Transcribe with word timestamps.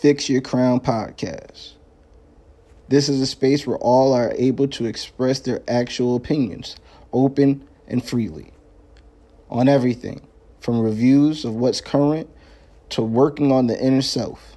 Fix 0.00 0.30
Your 0.30 0.40
Crown 0.40 0.80
podcast. 0.80 1.72
This 2.88 3.10
is 3.10 3.20
a 3.20 3.26
space 3.26 3.66
where 3.66 3.76
all 3.76 4.14
are 4.14 4.32
able 4.34 4.66
to 4.68 4.86
express 4.86 5.40
their 5.40 5.62
actual 5.68 6.16
opinions, 6.16 6.76
open 7.12 7.68
and 7.86 8.02
freely, 8.02 8.50
on 9.50 9.68
everything 9.68 10.26
from 10.58 10.80
reviews 10.80 11.44
of 11.44 11.54
what's 11.54 11.82
current 11.82 12.30
to 12.88 13.02
working 13.02 13.52
on 13.52 13.66
the 13.66 13.78
inner 13.78 14.00
self. 14.00 14.56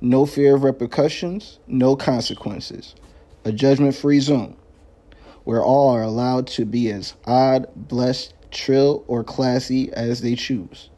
No 0.00 0.24
fear 0.24 0.54
of 0.54 0.64
repercussions, 0.64 1.58
no 1.66 1.94
consequences. 1.94 2.94
A 3.44 3.52
judgment 3.52 3.94
free 3.94 4.20
zone 4.20 4.56
where 5.44 5.62
all 5.62 5.90
are 5.90 6.02
allowed 6.02 6.46
to 6.46 6.64
be 6.64 6.90
as 6.90 7.12
odd, 7.26 7.66
blessed, 7.76 8.32
trill, 8.50 9.04
or 9.08 9.24
classy 9.24 9.92
as 9.92 10.22
they 10.22 10.36
choose. 10.36 10.88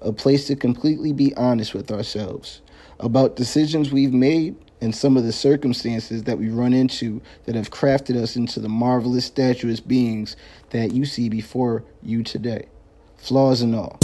A 0.00 0.12
place 0.12 0.46
to 0.46 0.54
completely 0.54 1.12
be 1.12 1.34
honest 1.34 1.74
with 1.74 1.90
ourselves 1.90 2.60
about 3.00 3.36
decisions 3.36 3.92
we've 3.92 4.12
made 4.12 4.56
and 4.80 4.94
some 4.94 5.16
of 5.16 5.24
the 5.24 5.32
circumstances 5.32 6.24
that 6.24 6.38
we 6.38 6.48
run 6.48 6.72
into 6.72 7.20
that 7.44 7.54
have 7.54 7.70
crafted 7.70 8.16
us 8.16 8.36
into 8.36 8.60
the 8.60 8.68
marvelous, 8.68 9.28
statuous 9.28 9.84
beings 9.84 10.36
that 10.70 10.92
you 10.92 11.04
see 11.04 11.28
before 11.28 11.84
you 12.02 12.22
today, 12.22 12.66
flaws 13.16 13.60
and 13.60 13.74
all. 13.74 13.98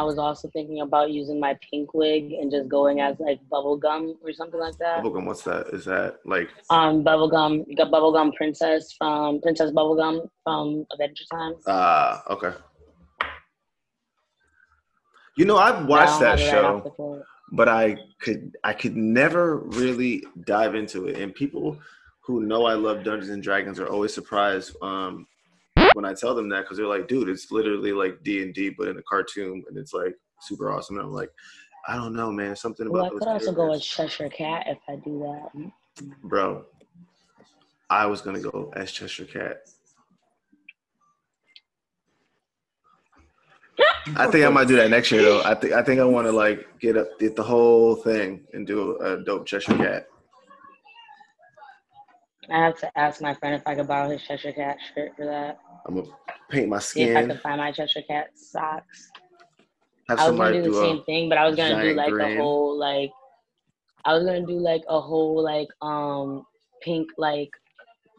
I 0.00 0.02
was 0.02 0.16
also 0.16 0.48
thinking 0.48 0.80
about 0.80 1.10
using 1.10 1.38
my 1.38 1.58
pink 1.70 1.92
wig 1.92 2.32
and 2.32 2.50
just 2.50 2.70
going 2.70 3.00
as 3.02 3.20
like 3.20 3.38
bubblegum 3.52 4.14
or 4.22 4.32
something 4.32 4.58
like 4.58 4.78
that. 4.78 5.04
Bubblegum, 5.04 5.26
what's 5.26 5.42
that? 5.42 5.66
Is 5.74 5.84
that 5.84 6.20
like 6.24 6.48
Um, 6.70 7.04
bubblegum, 7.04 7.66
you 7.68 7.76
got 7.76 7.90
bubblegum 7.92 8.32
princess 8.34 8.94
from 8.96 9.42
Princess 9.42 9.72
Bubblegum 9.72 10.26
from 10.42 10.86
Adventure 10.94 11.24
Time. 11.30 11.52
ah 11.66 12.22
okay? 12.30 12.52
You 15.36 15.44
know, 15.44 15.58
I've 15.58 15.84
watched 15.84 16.18
that 16.20 16.38
show. 16.40 17.22
but 17.52 17.68
I 17.68 17.84
could 18.22 18.56
I 18.64 18.72
could 18.72 18.96
never 18.96 19.58
really 19.80 20.24
dive 20.46 20.74
into 20.74 21.08
it. 21.08 21.18
And 21.20 21.34
people 21.34 21.78
who 22.24 22.42
know 22.50 22.64
I 22.64 22.72
love 22.72 23.04
Dungeons 23.04 23.28
and 23.36 23.42
Dragons 23.42 23.78
are 23.78 23.88
always 23.94 24.14
surprised 24.14 24.74
um, 24.80 25.26
when 25.94 26.04
I 26.04 26.14
tell 26.14 26.34
them 26.34 26.48
that 26.50 26.62
because 26.62 26.76
they're 26.76 26.86
like, 26.86 27.08
"Dude, 27.08 27.28
it's 27.28 27.50
literally 27.50 27.92
like 27.92 28.22
D 28.22 28.42
and 28.42 28.54
D, 28.54 28.70
but 28.70 28.88
in 28.88 28.98
a 28.98 29.02
cartoon, 29.02 29.64
and 29.68 29.76
it's 29.78 29.92
like 29.92 30.14
super 30.40 30.70
awesome." 30.70 30.96
And 30.96 31.06
I'm 31.06 31.12
like, 31.12 31.30
"I 31.88 31.96
don't 31.96 32.14
know, 32.14 32.30
man. 32.30 32.56
Something 32.56 32.86
about. 32.86 32.94
Well, 32.94 33.06
I 33.06 33.08
could 33.10 33.20
those 33.20 33.28
also 33.28 33.52
go 33.52 33.72
as 33.72 33.86
characters." 33.86 34.16
Cheshire 34.16 34.28
Cat 34.28 34.66
if 34.66 34.78
I 34.88 34.96
do 34.96 35.18
that. 35.20 35.70
bro." 36.24 36.64
I 37.90 38.06
was 38.06 38.20
gonna 38.20 38.40
go 38.40 38.72
as 38.76 38.92
Cheshire 38.92 39.24
Cat. 39.24 39.62
I 44.16 44.26
think 44.26 44.44
I 44.44 44.48
might 44.48 44.68
do 44.68 44.76
that 44.76 44.90
next 44.90 45.10
year 45.10 45.22
though. 45.22 45.42
I 45.42 45.54
think 45.54 45.72
I 45.72 45.82
think 45.82 46.00
I 46.00 46.04
want 46.04 46.26
to 46.26 46.32
like 46.32 46.78
get 46.78 46.96
up 46.96 47.18
get 47.18 47.34
the 47.36 47.42
whole 47.42 47.96
thing 47.96 48.46
and 48.52 48.66
do 48.66 48.96
a 48.98 49.22
dope 49.24 49.46
Cheshire 49.46 49.76
Cat. 49.76 50.06
I 52.50 52.58
have 52.64 52.78
to 52.80 52.98
ask 52.98 53.20
my 53.20 53.34
friend 53.34 53.54
if 53.54 53.62
I 53.66 53.74
could 53.74 53.86
borrow 53.86 54.10
his 54.10 54.22
Cheshire 54.22 54.52
Cat 54.52 54.76
shirt 54.94 55.12
for 55.16 55.24
that. 55.26 55.58
I'm 55.86 55.94
gonna 55.96 56.08
paint 56.50 56.68
my 56.68 56.78
See 56.78 57.04
if 57.04 57.16
I 57.16 57.22
skin. 57.22 57.28
could 57.28 57.40
find 57.40 57.58
my 57.58 57.72
Cheshire 57.72 58.02
Cat 58.08 58.28
socks. 58.34 59.10
Have 60.08 60.18
I 60.18 60.28
was 60.28 60.36
gonna 60.38 60.52
do 60.52 60.62
the 60.62 60.72
same 60.72 61.02
thing, 61.04 61.28
but 61.28 61.38
I 61.38 61.46
was 61.46 61.56
gonna 61.56 61.80
do 61.80 61.94
like 61.94 62.10
grin. 62.10 62.38
a 62.38 62.42
whole 62.42 62.78
like 62.78 63.10
I 64.04 64.14
was 64.14 64.24
gonna 64.24 64.46
do 64.46 64.58
like 64.58 64.82
a 64.88 65.00
whole 65.00 65.42
like 65.42 65.68
um 65.82 66.44
pink 66.82 67.08
like 67.18 67.50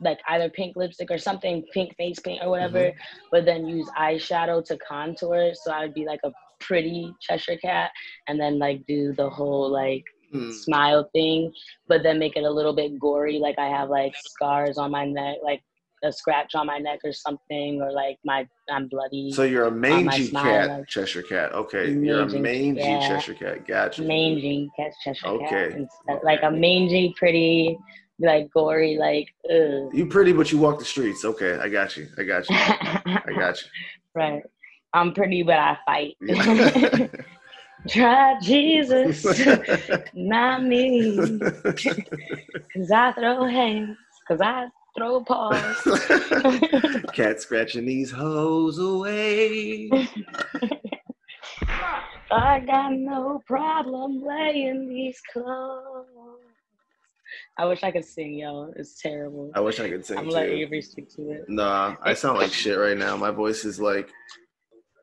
like 0.01 0.19
either 0.29 0.49
pink 0.49 0.75
lipstick 0.75 1.11
or 1.11 1.17
something, 1.17 1.63
pink 1.73 1.95
face 1.97 2.19
paint 2.19 2.41
or 2.43 2.49
whatever, 2.49 2.91
Mm-hmm. 2.91 2.97
but 3.31 3.45
then 3.45 3.67
use 3.67 3.89
eyeshadow 3.97 4.63
to 4.65 4.77
contour. 4.77 5.51
So 5.53 5.71
I 5.71 5.81
would 5.85 5.93
be 5.93 6.05
like 6.05 6.21
a 6.23 6.31
pretty 6.59 7.13
Cheshire 7.21 7.57
cat 7.57 7.91
and 8.27 8.39
then 8.39 8.57
like 8.59 8.85
do 8.87 9.13
the 9.13 9.29
whole 9.29 9.69
like 9.71 10.03
Hmm. 10.31 10.49
smile 10.49 11.09
thing, 11.13 11.51
but 11.87 12.03
then 12.03 12.17
make 12.17 12.37
it 12.37 12.43
a 12.45 12.49
little 12.49 12.73
bit 12.73 12.97
gory, 12.99 13.37
like 13.37 13.59
I 13.59 13.67
have 13.67 13.89
like 13.89 14.15
scars 14.15 14.77
on 14.77 14.91
my 14.91 15.05
neck, 15.05 15.37
like 15.43 15.61
a 16.03 16.11
scratch 16.11 16.55
on 16.55 16.65
my 16.67 16.77
neck 16.79 16.99
or 17.03 17.11
something, 17.13 17.81
or 17.81 17.91
like 17.91 18.17
my 18.25 18.47
I'm 18.71 18.87
bloody. 18.87 19.31
So 19.31 19.43
you're 19.43 19.65
a 19.65 19.71
mangy 19.71 20.29
cat, 20.29 20.69
like- 20.69 20.87
Cheshire 20.87 21.21
Cat. 21.21 21.53
Okay, 21.53 21.91
you're 21.91 22.21
a 22.21 22.25
Mangy 22.27 22.39
mangy 22.39 22.81
cat. 22.81 23.01
Cheshire 23.09 23.33
Cat. 23.35 23.67
Gotcha. 23.67 24.01
mangy 24.03 24.69
cat 24.77 24.91
Cheshire 25.03 25.27
Okay. 25.27 25.45
cat 25.47 25.71
instead, 25.71 26.19
like 26.23 26.41
a 26.43 26.51
mangy, 26.51 27.13
pretty, 27.17 27.77
like 28.19 28.49
gory, 28.51 28.97
like 28.97 29.27
ugh. 29.49 29.89
You 29.93 30.05
pretty, 30.09 30.33
but 30.33 30.51
you 30.51 30.57
walk 30.57 30.79
the 30.79 30.85
streets. 30.85 31.23
Okay, 31.25 31.57
I 31.57 31.69
got 31.69 31.95
you. 31.97 32.07
I 32.17 32.23
got 32.23 32.49
you. 32.49 32.55
I 32.59 33.33
got 33.37 33.61
you. 33.61 33.67
right. 34.15 34.43
I'm 34.93 35.13
pretty, 35.13 35.41
but 35.43 35.57
I 35.57 35.77
fight. 35.85 36.17
Try 37.89 38.37
Jesus, 38.43 39.25
not 40.13 40.63
me, 40.63 41.17
cause 41.17 42.91
I 42.93 43.11
throw 43.13 43.45
hands, 43.45 43.97
cause 44.27 44.39
I 44.39 44.67
throw 44.97 45.17
a 45.17 45.23
pause. 45.23 45.81
Cat 47.13 47.41
scratching 47.41 47.85
these 47.85 48.11
hoes 48.11 48.79
away. 48.79 49.89
I 52.31 52.61
got 52.61 52.93
no 52.93 53.41
problem 53.45 54.23
laying 54.25 54.87
these 54.87 55.19
clothes. 55.31 56.05
I 57.57 57.65
wish 57.65 57.83
I 57.83 57.91
could 57.91 58.05
sing, 58.05 58.35
yo. 58.35 58.73
It's 58.75 59.01
terrible. 59.01 59.51
I 59.53 59.59
wish 59.59 59.79
I 59.79 59.89
could 59.89 60.05
sing 60.05 60.17
I'm 60.17 60.29
letting. 60.29 60.57
Avery 60.59 60.81
stick 60.81 61.09
to 61.15 61.31
it. 61.31 61.45
Nah, 61.49 61.95
I 62.01 62.13
sound 62.13 62.37
like 62.37 62.51
shit 62.51 62.77
right 62.77 62.97
now. 62.97 63.15
My 63.17 63.31
voice 63.31 63.65
is 63.65 63.79
like 63.79 64.09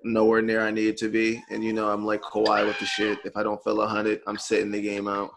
nowhere 0.05 0.43
near 0.43 0.63
I 0.63 0.71
need 0.71 0.89
it 0.89 0.97
to 0.99 1.09
be, 1.09 1.43
and 1.51 1.63
you 1.63 1.73
know 1.73 1.91
I'm 1.91 2.05
like 2.05 2.23
Kawhi 2.23 2.67
with 2.67 2.79
the 2.79 2.87
shit. 2.87 3.19
If 3.25 3.37
I 3.37 3.43
don't 3.43 3.63
feel 3.63 3.81
a 3.81 3.87
hundred, 3.87 4.21
I'm 4.27 4.39
sitting 4.39 4.71
the 4.71 4.81
game 4.81 5.09
out. 5.09 5.31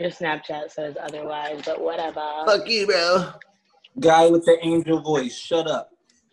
Your 0.00 0.08
Snapchat 0.08 0.70
says 0.70 0.96
otherwise, 0.98 1.60
but 1.66 1.78
whatever. 1.78 2.22
Fuck 2.46 2.66
you, 2.66 2.86
bro. 2.86 3.32
Guy 3.98 4.28
with 4.28 4.46
the 4.46 4.56
angel 4.62 5.00
voice. 5.00 5.36
Shut 5.36 5.66
up. 5.66 5.90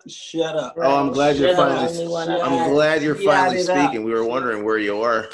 Shut 0.08 0.56
up. 0.56 0.76
Bro, 0.76 0.90
Oh, 0.90 0.96
I'm 0.96 1.12
glad 1.12 1.36
you're 1.36 1.48
you're 1.48 1.56
the 1.58 1.62
finally- 1.62 2.06
I'm 2.06 2.30
I 2.30 2.46
I'm 2.46 2.52
have. 2.60 2.72
glad 2.72 3.04
you're 3.04 3.16
finally 3.16 3.58
it 3.60 3.70
up. 3.70 3.90
speaking. 3.90 4.06
We 4.06 4.14
were 4.14 4.24
wondering 4.24 4.64
where 4.64 4.78
you 4.78 5.02
are. 5.02 5.28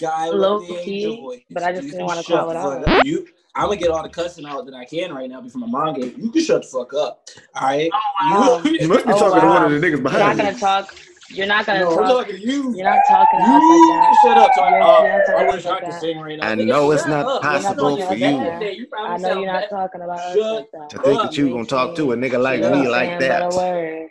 Guy 0.00 0.30
with 0.30 0.40
Low 0.40 0.60
the 0.60 0.80
key, 0.82 1.04
angel 1.04 1.20
voice. 1.20 1.40
but 1.50 1.62
I 1.62 1.72
just 1.72 1.84
You 1.84 1.90
didn't 1.90 2.06
wanna 2.06 2.22
call 2.22 2.48
it 2.50 2.54
the 2.54 2.60
out. 2.60 3.04
You, 3.04 3.28
I'm 3.54 3.64
gonna 3.66 3.76
get 3.76 3.90
all 3.90 4.02
the 4.02 4.08
cussing 4.08 4.46
out 4.46 4.64
that 4.64 4.74
I 4.74 4.86
can 4.86 5.12
right 5.12 5.28
now 5.28 5.42
before 5.42 5.60
my 5.60 5.66
mom 5.66 6.00
gets. 6.00 6.16
You 6.16 6.30
can 6.30 6.42
shut 6.42 6.62
the 6.62 6.68
fuck 6.68 6.94
up. 6.94 7.28
All 7.56 7.68
right. 7.68 7.90
Oh, 7.92 8.60
wow. 8.62 8.62
You 8.64 8.88
must 8.88 9.04
be 9.06 9.12
Oh, 9.12 9.18
talking 9.18 9.40
to 9.42 9.46
one 9.48 9.70
of 9.70 9.70
the 9.78 9.86
niggas 9.86 10.02
behind. 10.02 10.02
You're 10.02 10.28
not 10.28 10.36
behind 10.36 10.38
gonna 10.38 10.52
you. 10.52 10.58
talk. 10.58 10.94
You're 11.30 11.46
not 11.46 11.66
gonna 11.66 11.80
no, 11.80 11.96
talk. 11.96 12.06
talking 12.08 12.36
to 12.36 12.40
you. 12.42 12.74
You're 12.76 12.84
not 12.84 13.00
talking 13.08 13.40
to 13.40 13.46
You 13.46 13.52
us 13.52 13.62
like 13.62 13.82
that. 13.88 14.18
shut 14.22 14.38
up. 14.38 14.54
Talk, 14.54 14.70
You're- 14.70 14.82
uh, 14.82 15.02
you're 15.02 15.18
not 15.18 15.26
talking 15.26 15.48
I 15.48 15.50
wish 15.56 15.66
us 15.66 15.66
I 15.66 15.80
could 15.80 15.92
that. 15.92 16.00
sing 16.00 16.18
right 16.20 16.38
now. 16.38 16.48
I 16.48 16.54
Nigga, 16.56 16.66
know 16.66 16.90
it's 16.92 17.06
not 17.06 17.26
up. 17.26 17.42
possible 17.42 17.96
for 18.08 18.14
you. 18.14 18.36
talking 18.36 18.46
about 18.46 18.60
that. 18.60 18.76
You 18.76 18.86
I 18.96 19.16
know 19.18 19.32
you're 19.40 19.52
not 19.52 19.70
talking 19.70 20.00
about 20.02 20.18
us 20.20 20.34
Shut 20.36 20.52
like 20.56 20.70
that. 20.72 21.00
I 21.00 21.02
think 21.02 21.22
that 21.22 21.36
you 21.38 21.46
You 21.46 21.52
gonna 21.54 21.66
talk 21.66 21.96
to 21.96 22.12
a 22.12 22.16
nigga 22.16 22.42
like 22.42 22.60
me 22.60 22.88
like 22.88 23.18
that. 23.20 23.40
But 23.42 23.54
a 23.54 23.56
word. 23.56 24.08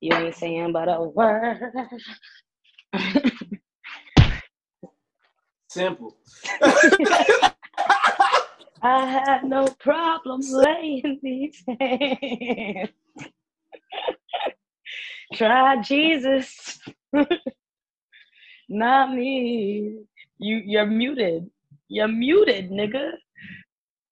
You 0.00 0.14
ain't 0.16 0.34
saying 0.36 0.72
but 0.72 0.88
a 0.88 1.02
word. 1.02 1.72
Simple. 5.70 6.16
I 8.82 9.06
had 9.06 9.44
no 9.44 9.66
problem 9.80 10.40
laying 10.52 11.20
these 11.22 11.62
hands. 11.80 12.90
Try 15.34 15.80
Jesus. 15.82 16.78
Not 18.68 19.14
me. 19.14 19.98
You 20.38 20.62
you're 20.64 20.86
muted. 20.86 21.50
You're 21.88 22.08
muted, 22.08 22.70
nigga. 22.70 23.12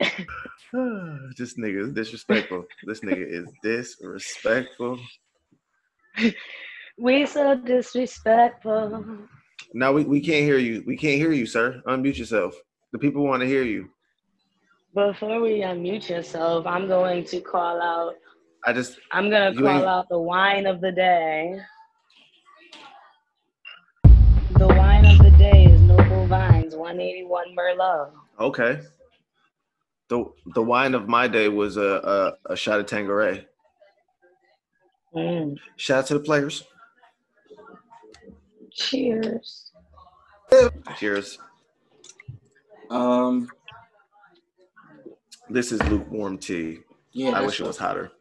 this 1.38 1.56
nigga 1.58 1.88
is 1.88 1.92
disrespectful. 1.92 2.64
this 2.84 3.00
nigga 3.00 3.26
is 3.26 3.50
disrespectful. 3.62 4.98
We 7.00 7.26
so 7.26 7.54
disrespectful. 7.54 9.28
Now 9.72 9.92
we, 9.92 10.02
we 10.02 10.20
can't 10.20 10.44
hear 10.44 10.58
you. 10.58 10.82
We 10.84 10.96
can't 10.96 11.16
hear 11.16 11.30
you, 11.30 11.46
sir. 11.46 11.80
Unmute 11.86 12.18
yourself. 12.18 12.56
The 12.92 12.98
people 12.98 13.22
want 13.22 13.40
to 13.40 13.46
hear 13.46 13.62
you. 13.62 13.88
Before 14.94 15.40
we 15.40 15.60
unmute 15.60 16.08
yourself, 16.08 16.66
I'm 16.66 16.88
going 16.88 17.22
to 17.26 17.40
call 17.40 17.80
out. 17.80 18.14
I 18.68 18.72
just 18.74 18.98
I'm 19.12 19.30
gonna 19.30 19.54
call 19.54 19.66
ain't- 19.66 19.86
out 19.86 20.10
the 20.10 20.18
wine 20.18 20.66
of 20.66 20.82
the 20.82 20.92
day. 20.92 21.58
The 24.58 24.66
wine 24.66 25.06
of 25.06 25.16
the 25.20 25.30
day 25.38 25.64
is 25.70 25.80
Noble 25.80 26.26
Vines 26.26 26.76
181 26.76 27.56
Merlot. 27.56 28.10
okay. 28.38 28.82
The 30.08 30.22
the 30.54 30.60
wine 30.62 30.94
of 30.94 31.08
my 31.08 31.28
day 31.28 31.48
was 31.48 31.78
a 31.78 32.36
a, 32.46 32.52
a 32.52 32.56
shot 32.56 32.78
of 32.78 32.84
Tanqueray. 32.84 33.46
Mm. 35.16 35.56
Shout 35.76 36.00
out 36.00 36.06
to 36.08 36.14
the 36.14 36.20
players. 36.20 36.62
Cheers. 38.70 39.72
Cheers. 40.98 41.38
Um, 42.90 43.48
This 45.48 45.72
is 45.72 45.82
lukewarm 45.84 46.36
tea. 46.36 46.80
yeah. 47.12 47.30
I 47.30 47.40
wish 47.46 47.60
it 47.60 47.66
was 47.66 47.78
hotter. 47.78 48.12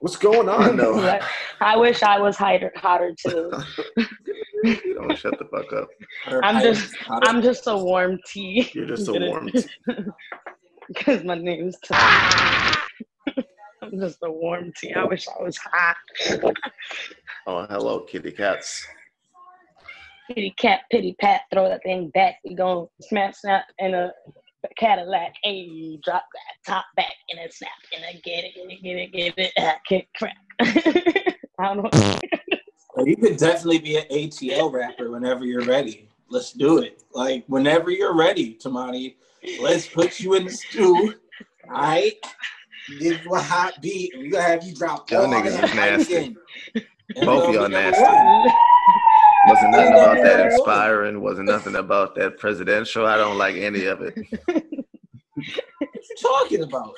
What's 0.00 0.16
going 0.16 0.48
on 0.48 0.76
though? 0.76 1.18
I 1.60 1.76
wish 1.76 2.02
I 2.02 2.18
was 2.20 2.36
hotter, 2.36 2.70
hotter 2.76 3.14
too. 3.26 3.50
you 4.64 4.94
don't 4.94 5.16
shut 5.18 5.38
the 5.38 5.46
fuck 5.46 5.72
up. 5.72 5.88
hotter- 6.24 6.44
I'm 6.44 6.54
hotter- 6.56 6.74
just- 6.74 6.96
hotter- 6.96 7.28
I'm 7.28 7.42
just 7.42 7.66
a 7.66 7.76
warm 7.76 8.18
tea. 8.26 8.70
You're 8.74 8.86
just 8.86 9.08
a 9.08 9.12
warm 9.12 9.48
tea. 9.50 9.64
Because 10.88 11.24
my 11.24 11.34
name's 11.36 11.76
Ty. 11.80 12.76
I'm 13.82 13.98
just 14.00 14.18
a 14.22 14.30
warm 14.30 14.72
tea. 14.76 14.92
I 14.94 15.04
wish 15.04 15.26
I 15.28 15.42
was 15.42 15.56
hot. 15.58 15.96
Oh, 17.46 17.66
hello, 17.68 18.00
kitty 18.00 18.32
cats. 18.32 18.86
Kitty 20.28 20.54
cat, 20.58 20.80
pity 20.90 21.14
pat, 21.20 21.42
throw 21.52 21.68
that 21.68 21.82
thing 21.84 22.10
back. 22.10 22.36
We 22.44 22.54
gon' 22.54 22.88
snap, 23.00 23.34
snap 23.34 23.64
in 23.78 23.94
a 23.94 24.12
Cadillac. 24.76 25.34
Hey, 25.44 25.98
drop 26.04 26.24
that 26.32 26.70
top 26.72 26.84
back 26.96 27.12
and 27.30 27.40
a 27.40 27.52
snap 27.52 27.70
and 27.94 28.04
a 28.04 28.20
get 28.20 28.44
it, 28.44 28.54
get 28.54 28.70
it, 28.70 28.82
get 28.82 28.96
it, 28.96 29.12
get 29.12 29.38
it, 29.38 29.52
ah, 29.58 29.76
kick 29.88 30.08
crack. 30.16 30.36
I 31.58 31.74
don't 31.74 31.82
know. 31.82 32.18
Well, 32.94 33.06
you 33.06 33.16
could 33.16 33.36
definitely 33.36 33.78
be 33.78 33.96
an 33.96 34.04
ATL 34.10 34.72
rapper 34.72 35.10
whenever 35.10 35.44
you're 35.44 35.64
ready. 35.64 36.08
Let's 36.28 36.52
do 36.52 36.78
it. 36.78 37.02
Like 37.12 37.44
whenever 37.46 37.90
you're 37.90 38.14
ready, 38.14 38.58
Tymani. 38.62 39.16
Let's 39.60 39.86
put 39.86 40.18
you 40.18 40.34
in 40.34 40.44
the 40.44 40.50
stew. 40.50 41.14
All 41.68 41.74
right. 41.74 42.14
Give 42.98 43.24
you 43.24 43.34
a 43.34 43.40
hot 43.40 43.80
beat. 43.82 44.14
and 44.14 44.22
We're 44.22 44.30
gonna 44.30 44.44
have 44.44 44.64
you 44.64 44.74
drop 44.74 45.10
Y'all 45.10 45.22
all 45.22 45.28
niggas 45.28 45.60
that 45.60 46.00
is 46.00 46.08
nasty. 46.08 46.36
Both 47.24 47.52
y'all 47.54 47.68
nasty. 47.68 48.02
Wasn't 49.48 49.70
nothing 49.70 49.92
about 49.92 50.16
that 50.16 50.46
inspiring. 50.46 51.20
Wasn't 51.20 51.48
nothing 51.48 51.76
about 51.76 52.14
that 52.16 52.38
presidential. 52.38 53.06
I 53.06 53.16
don't 53.16 53.38
like 53.38 53.54
any 53.56 53.84
of 53.84 54.00
it. 54.02 54.14
What 54.46 55.92
you 55.92 56.16
talking 56.20 56.62
about? 56.62 56.94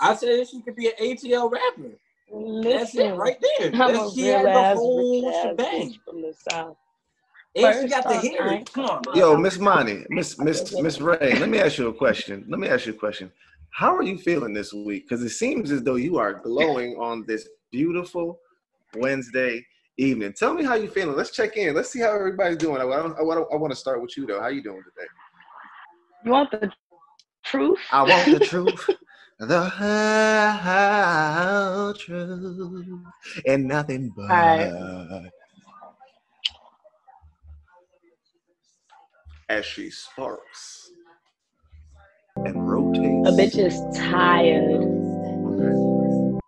I 0.00 0.14
said 0.14 0.48
she 0.48 0.62
could 0.62 0.76
be 0.76 0.88
an 0.88 0.94
ATL 1.00 1.50
rapper. 1.50 1.96
That's 2.32 2.94
Listen, 2.94 3.06
it 3.06 3.14
right 3.16 3.36
there. 3.58 3.70
I'm 3.74 3.90
a 3.90 3.92
That's, 3.92 4.14
she 4.14 4.26
had 4.26 4.46
the 4.46 4.74
whole 4.74 5.24
rich 5.26 5.34
shebang. 5.42 5.98
from 6.04 6.22
the 6.22 6.34
south. 6.48 6.76
And 7.56 7.74
she 7.74 7.80
First 7.80 7.94
got 7.94 8.04
the 8.04 8.16
off, 8.16 8.22
hair. 8.22 8.62
Come 8.72 8.84
on, 8.86 9.02
Yo. 9.16 9.36
Miss 9.36 9.58
Monty, 9.58 10.04
Miss 10.08 10.38
Miss 10.38 10.72
Miss 10.80 11.00
Ray, 11.00 11.36
let 11.40 11.48
me 11.48 11.58
ask 11.58 11.78
you 11.78 11.88
a 11.88 11.92
question. 11.92 12.44
Let 12.48 12.60
me 12.60 12.68
ask 12.68 12.86
you 12.86 12.92
a 12.92 12.96
question. 12.96 13.32
How 13.72 13.94
are 13.96 14.02
you 14.02 14.18
feeling 14.18 14.54
this 14.54 14.72
week? 14.72 15.08
Because 15.08 15.24
it 15.24 15.30
seems 15.30 15.72
as 15.72 15.82
though 15.82 15.96
you 15.96 16.18
are 16.18 16.34
glowing 16.34 16.96
on 17.00 17.24
this 17.26 17.48
beautiful 17.72 18.38
Wednesday 18.96 19.64
evening. 19.98 20.32
Tell 20.32 20.54
me 20.54 20.64
how 20.64 20.74
you 20.74 20.88
feeling. 20.88 21.16
Let's 21.16 21.30
check 21.30 21.56
in. 21.56 21.74
Let's 21.74 21.90
see 21.90 22.00
how 22.00 22.14
everybody's 22.14 22.56
doing. 22.56 22.80
I, 22.80 22.84
want 22.84 23.16
I, 23.18 23.22
want 23.22 23.46
I 23.52 23.56
want 23.56 23.72
to 23.72 23.76
start 23.76 24.00
with 24.00 24.16
you 24.16 24.26
though. 24.26 24.38
How 24.38 24.46
are 24.46 24.52
you 24.52 24.62
doing 24.62 24.82
today? 24.82 25.08
You 26.24 26.30
want 26.32 26.50
the 26.50 26.70
truth? 27.44 27.78
I 27.90 28.02
want 28.02 28.38
the 28.38 28.44
truth, 28.44 28.90
the 29.40 29.68
whole 30.60 31.94
truth, 31.94 33.04
and 33.46 33.66
nothing 33.66 34.12
but. 34.16 35.30
As 39.48 39.64
she 39.66 39.90
sparks 39.90 40.90
and 42.36 42.70
rotates. 42.70 43.28
A 43.28 43.32
bitch 43.32 43.58
is 43.58 43.80
tired, 43.96 44.80
Okay. 45.50 46.38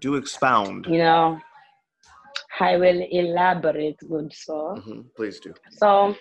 Do 0.00 0.14
expound. 0.16 0.86
you 0.86 0.98
know. 0.98 1.38
I 2.60 2.76
will 2.76 3.06
elaborate, 3.12 3.96
good 4.08 4.32
soul. 4.32 4.76
Mhm, 4.78 5.04
Please 5.14 5.38
do. 5.40 5.54
So, 5.70 6.16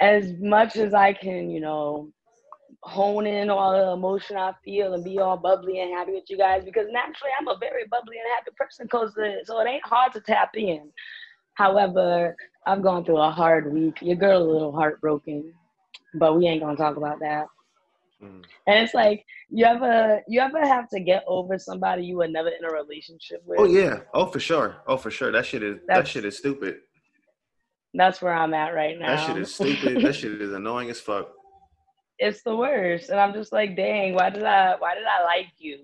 as 0.00 0.32
much 0.40 0.76
as 0.76 0.92
I 0.94 1.12
can, 1.12 1.50
you 1.50 1.60
know, 1.60 2.10
hone 2.86 3.26
in 3.26 3.50
all 3.50 3.72
the 3.72 3.92
emotion 3.92 4.36
I 4.36 4.52
feel 4.64 4.94
and 4.94 5.04
be 5.04 5.18
all 5.18 5.36
bubbly 5.36 5.80
and 5.80 5.92
happy 5.92 6.12
with 6.12 6.24
you 6.28 6.38
guys, 6.38 6.64
because 6.64 6.86
naturally 6.90 7.32
I'm 7.38 7.48
a 7.48 7.58
very 7.58 7.84
bubbly 7.90 8.16
and 8.16 8.28
happy 8.36 8.52
person, 8.56 8.86
cause 8.88 9.12
so 9.44 9.60
it 9.60 9.68
ain't 9.68 9.84
hard 9.84 10.12
to 10.12 10.20
tap 10.20 10.50
in. 10.54 10.90
However, 11.54 12.36
I've 12.66 12.82
gone 12.82 13.04
through 13.04 13.18
a 13.18 13.30
hard 13.30 13.72
week. 13.72 13.98
Your 14.02 14.16
girl 14.16 14.42
a 14.42 14.50
little 14.50 14.72
heartbroken, 14.72 15.52
but 16.14 16.36
we 16.36 16.46
ain't 16.46 16.62
gonna 16.62 16.76
talk 16.76 16.96
about 16.96 17.18
that. 17.20 17.46
Mm. 18.22 18.44
And 18.66 18.78
it's 18.84 18.94
like 18.94 19.24
you 19.50 19.64
ever 19.64 20.22
you 20.28 20.40
ever 20.40 20.60
have 20.60 20.88
to 20.90 21.00
get 21.00 21.24
over 21.26 21.58
somebody 21.58 22.04
you 22.04 22.16
were 22.16 22.28
never 22.28 22.48
in 22.48 22.64
a 22.64 22.72
relationship 22.72 23.42
with. 23.44 23.58
Oh 23.60 23.66
yeah. 23.66 24.00
Oh 24.14 24.26
for 24.26 24.40
sure. 24.40 24.76
Oh 24.86 24.96
for 24.96 25.10
sure. 25.10 25.32
That 25.32 25.44
shit 25.44 25.62
is 25.62 25.78
that 25.88 26.06
shit 26.06 26.24
is 26.24 26.38
stupid. 26.38 26.78
That's 27.94 28.20
where 28.20 28.34
I'm 28.34 28.54
at 28.54 28.74
right 28.74 28.98
now. 28.98 29.16
That 29.16 29.26
shit 29.26 29.38
is 29.38 29.54
stupid. 29.54 30.02
that 30.04 30.14
shit 30.20 30.40
is 30.40 30.52
annoying 30.52 30.90
as 30.90 31.00
fuck. 31.00 31.30
It's 32.18 32.42
the 32.42 32.56
worst. 32.56 33.10
And 33.10 33.20
I'm 33.20 33.32
just 33.34 33.52
like, 33.52 33.76
dang, 33.76 34.14
why 34.14 34.30
did 34.30 34.44
I 34.44 34.76
why 34.78 34.94
did 34.94 35.04
I 35.04 35.24
like 35.24 35.52
you? 35.58 35.78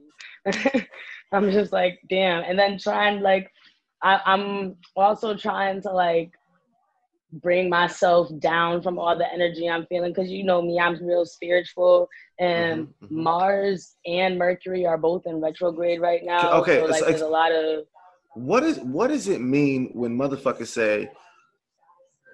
I'm 1.32 1.50
just 1.50 1.72
like, 1.72 2.00
damn. 2.08 2.42
And 2.44 2.58
then 2.58 2.78
trying 2.78 3.20
like 3.20 3.50
I, 4.02 4.20
I'm 4.24 4.76
also 4.96 5.34
trying 5.36 5.80
to 5.82 5.90
like 5.90 6.32
bring 7.34 7.70
myself 7.70 8.28
down 8.40 8.82
from 8.82 8.98
all 8.98 9.16
the 9.16 9.32
energy 9.32 9.68
I'm 9.68 9.86
feeling 9.86 10.12
because 10.12 10.30
you 10.30 10.44
know 10.44 10.60
me, 10.60 10.78
I'm 10.78 11.02
real 11.04 11.24
spiritual 11.24 12.08
and 12.38 12.86
Mhm, 12.86 12.88
mhm. 13.04 13.10
Mars 13.10 13.96
and 14.06 14.38
Mercury 14.38 14.84
are 14.84 14.98
both 14.98 15.26
in 15.26 15.40
retrograde 15.40 16.00
right 16.00 16.22
now. 16.24 16.60
Okay, 16.60 16.78
So 16.78 16.84
like 16.86 17.00
so 17.00 17.06
there's 17.06 17.22
a 17.22 17.26
lot 17.28 17.52
of 17.52 17.86
What 18.34 18.64
is 18.64 18.78
what 18.80 19.08
does 19.08 19.28
it 19.28 19.40
mean 19.40 19.90
when 19.94 20.16
motherfuckers 20.16 20.68
say 20.68 21.10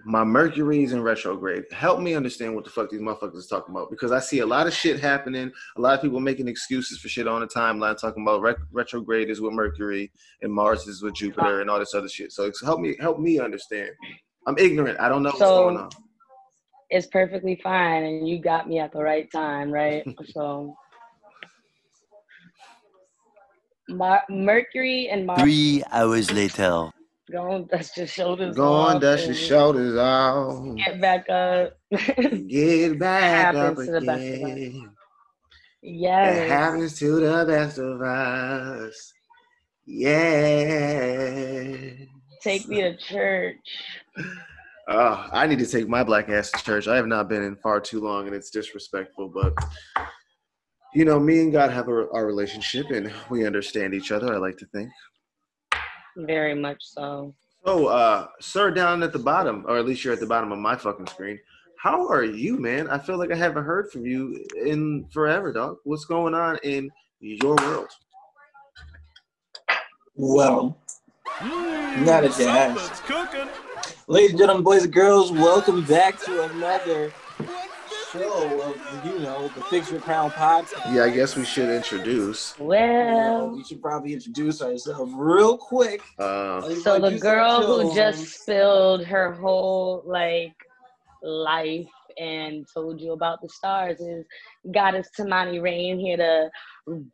my 0.09 0.25
Mercury's 0.25 0.93
in 0.93 1.03
retrograde? 1.03 1.65
Help 1.71 2.01
me 2.01 2.15
understand 2.15 2.55
what 2.55 2.65
the 2.65 2.71
fuck 2.71 2.89
these 2.89 3.01
motherfuckers 3.01 3.37
is 3.37 3.47
talking 3.47 3.75
about 3.75 3.91
because 3.91 4.11
I 4.11 4.21
see 4.21 4.39
a 4.39 4.47
lot 4.47 4.67
of 4.67 4.73
shit 4.73 4.99
happening. 4.99 5.53
A 5.77 5.81
lot 5.81 5.95
of 5.95 6.01
people 6.01 6.19
making 6.19 6.49
excuses 6.49 6.99
for 6.99 7.09
shit 7.09 7.29
on 7.29 7.43
the 7.43 7.47
timeline, 7.47 7.97
talking 7.99 8.23
about 8.23 8.41
rec- 8.41 8.57
retrograde 8.73 9.29
is 9.29 9.43
with 9.43 9.53
Mercury 9.53 10.11
and 10.41 10.51
Mars 10.51 10.87
is 10.87 11.03
with 11.03 11.15
Jupiter 11.15 11.61
and 11.61 11.69
all 11.69 11.79
this 11.79 11.95
other 11.95 12.09
shit. 12.09 12.33
So 12.33 12.45
it's, 12.45 12.65
help 12.65 12.81
me 12.81 12.97
help 12.99 13.19
me 13.19 13.39
understand. 13.39 13.91
I'm 14.47 14.57
ignorant. 14.57 14.99
I 14.99 15.11
don't 15.11 15.23
know 15.23 15.29
what's 15.29 15.41
going 15.41 15.77
on. 15.77 15.91
it's 16.89 17.07
perfectly 17.09 17.61
fine 17.63 18.05
and 18.05 18.27
you 18.27 18.41
got 18.41 18.67
me 18.67 18.79
at 18.79 18.93
the 18.93 19.03
right 19.03 19.31
time, 19.31 19.71
right? 19.71 20.07
so 20.33 20.75
Mar- 23.91 24.25
Mercury 24.31 25.09
and 25.11 25.27
Mars 25.27 25.43
Three 25.43 25.83
hours 25.93 26.33
later. 26.33 26.91
Go 27.31 27.67
dust 27.71 27.97
your 27.97 28.07
shoulders 28.07 28.57
Go 28.57 28.73
on, 28.73 29.01
dust 29.01 29.27
your 29.27 29.35
shoulders 29.35 29.97
off. 29.97 30.77
Get 30.77 31.01
back 31.01 31.29
up. 31.29 31.77
Get 32.49 32.99
back 32.99 33.55
up 33.55 33.55
Happens 33.55 33.87
to 33.87 33.93
the 33.93 34.01
best 34.01 34.25
of 34.25 34.45
us. 34.45 34.53
again. 34.53 34.91
It 35.83 36.49
happens 36.49 36.99
to 36.99 37.21
the 37.21 37.45
best 37.47 37.79
of 37.79 38.03
us. 38.03 39.13
Yeah. 39.87 41.91
Take 42.43 42.67
me 42.69 42.81
to 42.83 42.97
church. 42.97 43.57
Oh, 44.89 45.29
I 45.33 45.47
need 45.47 45.59
to 45.59 45.67
take 45.67 45.89
my 45.89 46.03
black 46.03 46.29
ass 46.31 46.51
to 46.51 46.65
church. 46.65 46.89
I 46.89 46.97
have 46.97 47.07
not 47.07 47.29
been 47.29 47.43
in 47.43 47.57
far 47.57 47.81
too 47.81 48.01
long, 48.01 48.27
and 48.27 48.35
it's 48.35 48.51
disrespectful. 48.51 49.29
But 49.29 49.53
you 50.95 51.05
know, 51.05 51.21
me 51.21 51.41
and 51.41 51.53
God 51.53 51.71
have 51.71 51.89
a, 51.89 52.09
our 52.13 52.27
relationship, 52.27 52.91
and 52.91 53.13
we 53.29 53.47
understand 53.47 53.93
each 53.93 54.13
other. 54.13 54.35
I 54.35 54.39
like 54.39 54.57
to 54.59 54.67
think. 54.67 54.89
Very 56.19 56.55
much 56.55 56.83
so. 56.83 57.33
So, 57.65 57.87
uh, 57.87 58.27
sir, 58.41 58.73
down 58.73 59.03
at 59.03 59.13
the 59.13 59.19
bottom, 59.19 59.65
or 59.69 59.79
at 59.79 59.87
least 59.87 60.05
you're 60.05 60.13
at 60.13 60.21
the 60.21 60.27
bottom 60.27 60.51
of 60.51 60.59
my 60.59 60.75
fucking 60.75 61.07
screen. 61.07 61.39
How 61.81 62.09
are 62.09 62.25
you, 62.25 62.59
man? 62.59 62.89
I 62.89 62.99
feel 62.99 63.19
like 63.19 63.31
I 63.31 63.37
haven't 63.37 63.65
heard 63.65 63.91
from 63.93 64.05
you 64.05 64.45
in 64.65 65.07
forever, 65.13 65.53
dog. 65.53 65.77
What's 65.85 66.05
going 66.05 66.35
on 66.35 66.59
in 66.65 66.91
your 67.21 67.55
world? 67.55 67.89
Well, 70.17 70.77
not 71.99 72.25
a 72.25 72.29
jazz. 72.31 72.81
Something's. 73.07 73.53
Ladies 74.09 74.31
and 74.31 74.39
gentlemen, 74.41 74.65
boys 74.65 74.85
and 74.85 74.93
girls, 74.93 75.31
welcome 75.31 75.85
back 75.85 76.21
to 76.23 76.51
another 76.51 77.13
show 78.13 78.63
of, 78.63 79.05
you 79.05 79.19
know, 79.19 79.49
the 79.49 79.61
Fix 79.63 79.91
Your 79.91 80.01
Crown 80.01 80.31
podcast. 80.31 80.95
Yeah, 80.95 81.05
I 81.05 81.11
guess 81.11 81.37
we 81.37 81.45
should 81.45 81.69
introduce. 81.69 82.59
Well, 82.59 83.51
we 83.51 83.65
should 83.65 83.83
probably 83.83 84.15
introduce 84.15 84.63
ourselves 84.63 85.13
real 85.15 85.59
quick. 85.59 86.03
Uh, 86.19 86.75
so 86.77 86.99
the 86.99 87.19
girl 87.19 87.63
who 87.63 87.95
just 87.95 88.41
spilled 88.41 89.05
her 89.05 89.33
whole 89.33 90.03
like 90.07 90.55
life 91.23 91.89
and 92.19 92.67
told 92.73 93.01
you 93.01 93.13
about 93.13 93.41
the 93.43 93.49
stars 93.49 94.01
is 94.01 94.25
Goddess 94.73 95.09
Tymani 95.17 95.63
Rain 95.63 95.99
here 95.99 96.17
to 96.17 96.51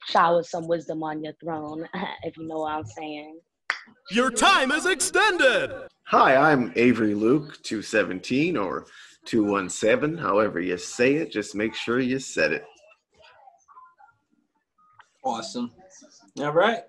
shower 0.09 0.43
some 0.43 0.69
wisdom 0.69 1.03
on 1.03 1.23
your 1.25 1.35
throne, 1.43 1.89
if 2.23 2.37
you 2.37 2.47
know 2.47 2.59
what 2.59 2.73
I'm 2.73 2.85
saying. 2.85 3.41
Your 4.11 4.31
time 4.31 4.71
is 4.71 4.87
extended. 4.87 5.71
hi, 6.05 6.37
I'm 6.37 6.73
Avery 6.77 7.15
Luke, 7.15 7.63
217 7.63 8.57
or 8.57 8.87
217, 9.25 10.19
however 10.19 10.61
you 10.61 10.77
say 10.79 11.15
it. 11.15 11.31
Just 11.33 11.55
make 11.55 11.75
sure 11.75 12.01
you 12.01 12.19
said 12.19 12.53
it. 12.53 12.65
Awesome. 15.25 15.71
All 16.39 16.53
right. 16.53 16.81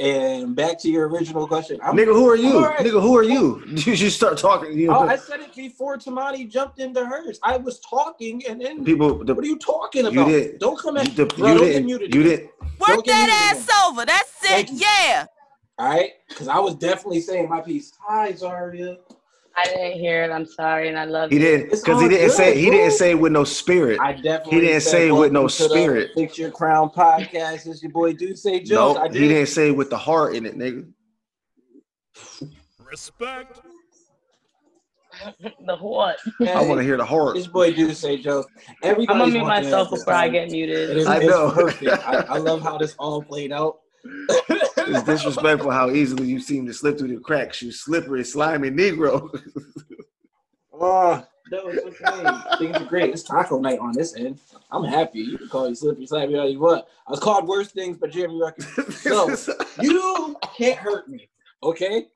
And 0.00 0.56
back 0.56 0.78
to 0.80 0.88
your 0.90 1.06
original 1.08 1.46
question. 1.46 1.78
I'm- 1.82 1.94
Nigga, 1.94 2.14
who 2.14 2.26
are 2.30 2.36
you? 2.36 2.54
All 2.56 2.62
right. 2.62 2.78
Nigga, 2.80 3.02
who 3.02 3.14
are 3.16 3.22
you? 3.22 3.62
You 3.72 3.94
should 3.94 4.12
start 4.12 4.38
talking. 4.38 4.72
You 4.78 4.90
Oh, 4.90 5.06
I 5.06 5.16
said 5.16 5.40
it 5.40 5.54
before 5.54 5.98
Tymani 5.98 6.48
jumped 6.50 6.78
into 6.78 7.04
hers. 7.04 7.38
I 7.42 7.58
was 7.58 7.78
talking 7.80 8.42
and 8.46 8.60
then 8.60 8.84
people. 8.84 9.22
The, 9.22 9.34
what 9.34 9.44
are 9.44 9.48
you 9.48 9.58
talking 9.58 10.04
You 10.04 10.10
about? 10.12 10.28
did- 10.28 10.58
Don't 10.58 10.78
come 10.78 10.96
at 10.96 11.14
the, 11.14 11.26
bro, 11.26 11.48
you 11.48 11.54
don't 11.54 11.64
get 11.66 11.72
didn't. 11.72 11.86
muted 11.86 12.14
You 12.14 12.22
didn't. 12.22 12.50
Work 12.80 13.04
that 13.04 13.52
muted 13.54 13.68
ass 13.68 13.88
over. 13.88 14.06
That's 14.06 14.32
it. 14.44 14.70
Yeah. 14.72 15.26
All 15.78 15.88
right, 15.88 16.12
because 16.28 16.48
I 16.48 16.58
was 16.58 16.74
definitely 16.74 17.20
saying 17.20 17.48
my 17.48 17.60
piece. 17.60 17.92
Hi, 18.06 18.32
Zaria. 18.34 18.98
I 19.56 19.64
didn't 19.64 19.98
hear 19.98 20.24
it. 20.24 20.30
I'm 20.30 20.46
sorry, 20.46 20.88
and 20.88 20.98
I 20.98 21.04
love 21.04 21.30
He 21.30 21.38
didn't 21.38 21.70
because 21.70 22.00
he 22.00 22.08
didn't 22.08 22.30
say 22.30 22.54
good, 22.54 22.60
he 22.60 22.66
bro. 22.68 22.78
didn't 22.78 22.92
say 22.92 23.14
with 23.14 23.32
no 23.32 23.44
spirit. 23.44 24.00
I 24.00 24.12
definitely 24.12 24.60
He 24.60 24.66
didn't 24.66 24.80
said 24.82 24.90
say 24.90 25.10
with 25.12 25.32
no 25.32 25.42
welcome 25.42 25.56
to 25.56 25.62
the 25.64 25.68
spirit. 25.68 26.10
Fix 26.14 26.38
Your 26.38 26.50
Crown 26.50 26.90
podcast. 26.90 27.66
It's 27.66 27.82
your 27.82 27.92
boy 27.92 28.14
Do 28.14 28.34
Say 28.34 28.60
Jones. 28.60 28.96
No, 28.96 29.02
I 29.02 29.08
he 29.08 29.18
did. 29.20 29.28
didn't 29.28 29.48
say 29.48 29.70
with 29.70 29.90
the 29.90 29.98
heart 29.98 30.34
in 30.34 30.46
it, 30.46 30.56
nigga. 30.56 30.90
Respect. 32.78 33.60
the 35.40 35.76
what? 35.76 36.16
I 36.40 36.62
want 36.62 36.78
to 36.78 36.84
hear 36.84 36.96
the 36.96 37.04
heart. 37.04 37.34
This 37.34 37.46
boy 37.46 37.72
Do 37.74 37.92
Say 37.92 38.16
Jones. 38.18 38.46
I'm 38.82 39.04
gonna 39.06 39.26
mute 39.26 39.44
myself 39.44 39.90
before 39.90 40.14
I 40.14 40.28
get 40.28 40.50
muted. 40.50 40.96
is, 40.96 41.06
I 41.06 41.18
know. 41.18 41.70
I, 41.82 42.24
I 42.28 42.38
love 42.38 42.62
how 42.62 42.78
this 42.78 42.94
all 42.98 43.22
played 43.22 43.52
out. 43.52 43.80
It's 44.88 45.02
disrespectful 45.02 45.70
how 45.70 45.90
easily 45.90 46.26
you 46.28 46.40
seem 46.40 46.66
to 46.66 46.72
slip 46.72 46.98
through 46.98 47.14
the 47.14 47.20
cracks. 47.20 47.62
You 47.62 47.72
slippery, 47.72 48.24
slimy 48.24 48.70
Negro. 48.70 49.28
Oh, 50.84 51.24
that 51.50 51.64
was 51.64 51.78
okay. 51.78 52.58
Things 52.58 52.76
are 52.76 52.84
great. 52.86 53.10
It's 53.10 53.22
taco 53.22 53.60
night 53.60 53.78
on 53.78 53.92
this 53.92 54.16
end. 54.16 54.40
I'm 54.72 54.82
happy. 54.82 55.20
You 55.20 55.38
can 55.38 55.48
call 55.48 55.68
you 55.68 55.76
slippery, 55.76 56.06
slimy 56.06 56.36
all 56.36 56.48
you 56.48 56.58
want. 56.58 56.84
I 57.06 57.10
was 57.10 57.20
called 57.20 57.46
worse 57.46 57.70
things 57.70 57.98
by 57.98 58.08
Jeremy 58.08 58.40
Rucker. 58.40 58.62
So 58.90 59.28
you 59.80 60.34
can't 60.56 60.78
hurt 60.78 61.08
me, 61.08 61.28
okay? 61.62 62.06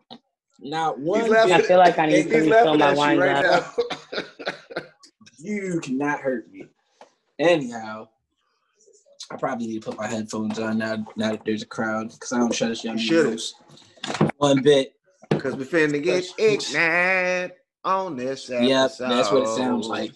Not 0.58 0.98
one 0.98 1.20
He's 1.20 1.30
laughing 1.30 1.52
I 1.52 1.62
feel 1.62 1.78
like 1.78 1.98
I 1.98 2.06
need 2.06 2.28
to 2.28 2.40
refill 2.40 2.76
my 2.76 2.94
wine 2.94 3.18
right 3.18 3.44
glass. 3.44 3.78
now. 4.12 4.22
You 5.38 5.80
cannot 5.80 6.20
hurt 6.20 6.50
me. 6.50 6.64
Anyhow, 7.38 8.08
I 9.30 9.36
probably 9.36 9.66
need 9.66 9.82
to 9.82 9.90
put 9.90 9.98
my 9.98 10.06
headphones 10.06 10.58
on 10.58 10.78
now. 10.78 11.04
Now 11.16 11.32
that 11.32 11.44
there's 11.44 11.62
a 11.62 11.66
crowd, 11.66 12.12
because 12.12 12.32
I 12.32 12.38
don't 12.38 12.54
shut 12.54 12.70
us 12.70 12.84
young 12.84 12.98
You 12.98 13.04
should've. 13.04 14.30
One 14.38 14.62
bit. 14.62 14.92
Because 15.30 15.56
we're 15.56 15.64
finna 15.64 16.02
get 16.02 16.24
ignorant 16.38 17.52
on 17.84 18.16
this 18.16 18.48
episode. 18.50 18.68
Yep, 18.68 18.90
that's 18.98 19.32
what 19.32 19.42
it 19.42 19.56
sounds 19.56 19.86
like. 19.88 20.12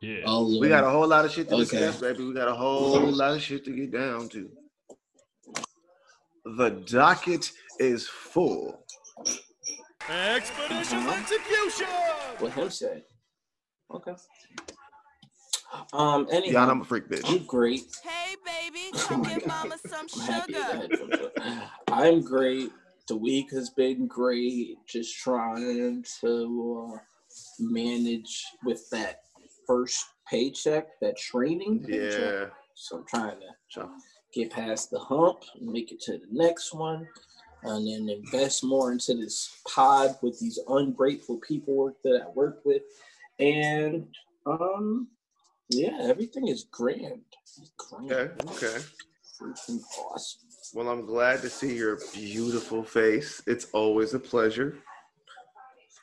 Yeah. 0.00 0.22
Oh, 0.26 0.58
We 0.58 0.68
got 0.68 0.84
a 0.84 0.90
whole 0.90 1.06
lot 1.06 1.24
of 1.24 1.32
shit 1.32 1.48
to 1.48 1.54
Okay. 1.54 1.64
discuss, 1.64 2.00
baby. 2.00 2.24
We 2.24 2.34
got 2.34 2.48
a 2.48 2.54
whole 2.54 3.00
lot 3.10 3.34
of 3.34 3.42
shit 3.42 3.64
to 3.64 3.70
get 3.72 3.92
down 3.92 4.28
to. 4.30 4.50
The 6.44 6.70
docket 6.86 7.50
is 7.78 8.06
full. 8.06 8.84
Expeditious 10.10 10.92
uh-huh. 10.92 11.20
execution. 11.20 11.86
what 12.38 12.52
him 12.52 12.70
said. 12.70 13.04
Okay. 13.90 14.12
Um. 15.92 16.26
Yeah, 16.30 16.36
Anyhow, 16.36 16.70
I'm 16.70 16.80
a 16.80 16.84
freak 16.84 17.08
bitch. 17.08 17.28
I'm 17.28 17.44
great. 17.46 17.82
Hey, 18.02 18.36
baby, 18.44 18.96
come 18.98 19.22
give 19.22 19.46
mama 19.46 19.76
some 19.86 20.06
I'm 20.14 20.20
happy 20.20 20.52
sugar. 20.54 20.64
that 20.66 20.76
headphones 20.90 21.20
are- 21.20 21.70
I'm 21.92 22.20
great. 22.22 22.70
The 23.08 23.16
week 23.16 23.50
has 23.52 23.70
been 23.70 24.06
great. 24.06 24.76
Just 24.88 25.16
trying 25.18 26.04
to 26.20 26.92
uh, 26.94 26.98
manage 27.60 28.44
with 28.64 28.88
that 28.90 29.20
first 29.66 30.04
paycheck, 30.28 30.88
that 31.00 31.16
training 31.18 31.80
paycheck. 31.84 32.10
Yeah. 32.18 32.46
So 32.74 32.98
I'm 32.98 33.04
trying 33.06 33.40
to 33.40 33.46
So, 33.68 33.90
get 34.32 34.50
past 34.50 34.90
the 34.90 34.98
hump, 34.98 35.42
make 35.60 35.92
it 35.92 36.00
to 36.02 36.12
the 36.12 36.26
next 36.30 36.72
one, 36.74 37.06
and 37.62 37.86
then 37.86 38.08
invest 38.08 38.64
more 38.64 38.90
into 38.92 39.14
this 39.14 39.50
pod 39.72 40.16
with 40.22 40.38
these 40.40 40.58
ungrateful 40.68 41.38
people 41.46 41.92
that 42.04 42.22
I 42.26 42.28
work 42.30 42.60
with. 42.64 42.82
And 43.38 44.06
um, 44.46 45.08
yeah, 45.68 45.98
everything 46.02 46.48
is 46.48 46.66
grand. 46.70 47.22
Grand. 47.76 48.12
Okay. 48.12 48.66
Okay. 48.66 48.84
Freaking 49.40 49.80
awesome. 50.10 50.40
Well, 50.74 50.88
I'm 50.88 51.06
glad 51.06 51.40
to 51.42 51.50
see 51.50 51.76
your 51.76 51.98
beautiful 52.12 52.82
face. 52.84 53.42
It's 53.46 53.66
always 53.72 54.14
a 54.14 54.18
pleasure. 54.18 54.78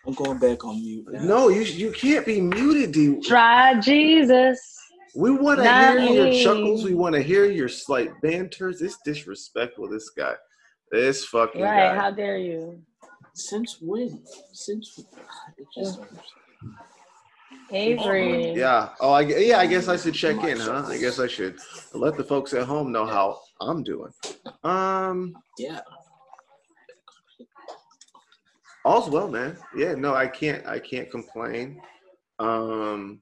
I'm 0.06 0.14
going 0.14 0.40
back 0.40 0.66
on 0.66 0.78
mute. 0.82 1.06
Now. 1.12 1.24
No, 1.24 1.50
you 1.50 1.62
you 1.62 1.92
can't 1.92 2.26
be 2.26 2.42
muted, 2.42 2.92
D. 2.92 3.20
Try 3.22 3.80
Jesus. 3.80 4.60
We 5.16 5.30
want 5.32 5.60
to 5.60 5.66
Not 5.66 6.00
hear 6.00 6.00
your 6.00 6.32
chuckles. 6.44 6.84
We 6.86 6.94
want 6.96 7.16
to 7.16 7.22
hear 7.22 7.46
your 7.46 7.68
slight 7.70 8.10
banters. 8.22 8.82
It's 8.82 8.98
disrespectful. 9.06 9.90
This 9.90 10.10
guy, 10.10 10.34
this 10.92 11.26
fucking 11.26 11.62
Right? 11.62 11.90
guy. 11.90 11.96
How 11.96 12.12
dare 12.12 12.38
you, 12.38 12.82
Since 13.34 13.78
when? 13.82 14.24
Since 14.54 15.00
it 15.58 15.68
just 15.78 16.00
Avery? 17.72 18.54
Yeah. 18.54 18.90
Oh, 19.00 19.12
I 19.12 19.22
yeah. 19.22 19.60
I 19.60 19.66
guess 19.66 19.88
I 19.88 19.98
should 19.98 20.14
check 20.14 20.44
in, 20.44 20.60
huh? 20.60 20.86
I 20.88 20.98
guess 20.98 21.20
I 21.20 21.28
should 21.28 21.58
let 21.94 22.18
the 22.18 22.24
folks 22.24 22.54
at 22.54 22.68
home 22.68 22.92
know 22.92 23.06
how 23.06 23.40
I'm 23.60 23.84
doing. 23.84 24.12
Um, 24.64 25.36
yeah. 25.58 25.82
all's 28.86 29.10
well, 29.10 29.30
man. 29.30 29.58
Yeah. 29.76 29.94
No, 29.94 30.14
I 30.14 30.28
can't. 30.28 30.66
I 30.66 30.80
can't 30.80 31.10
complain. 31.10 31.82
Um, 32.40 33.22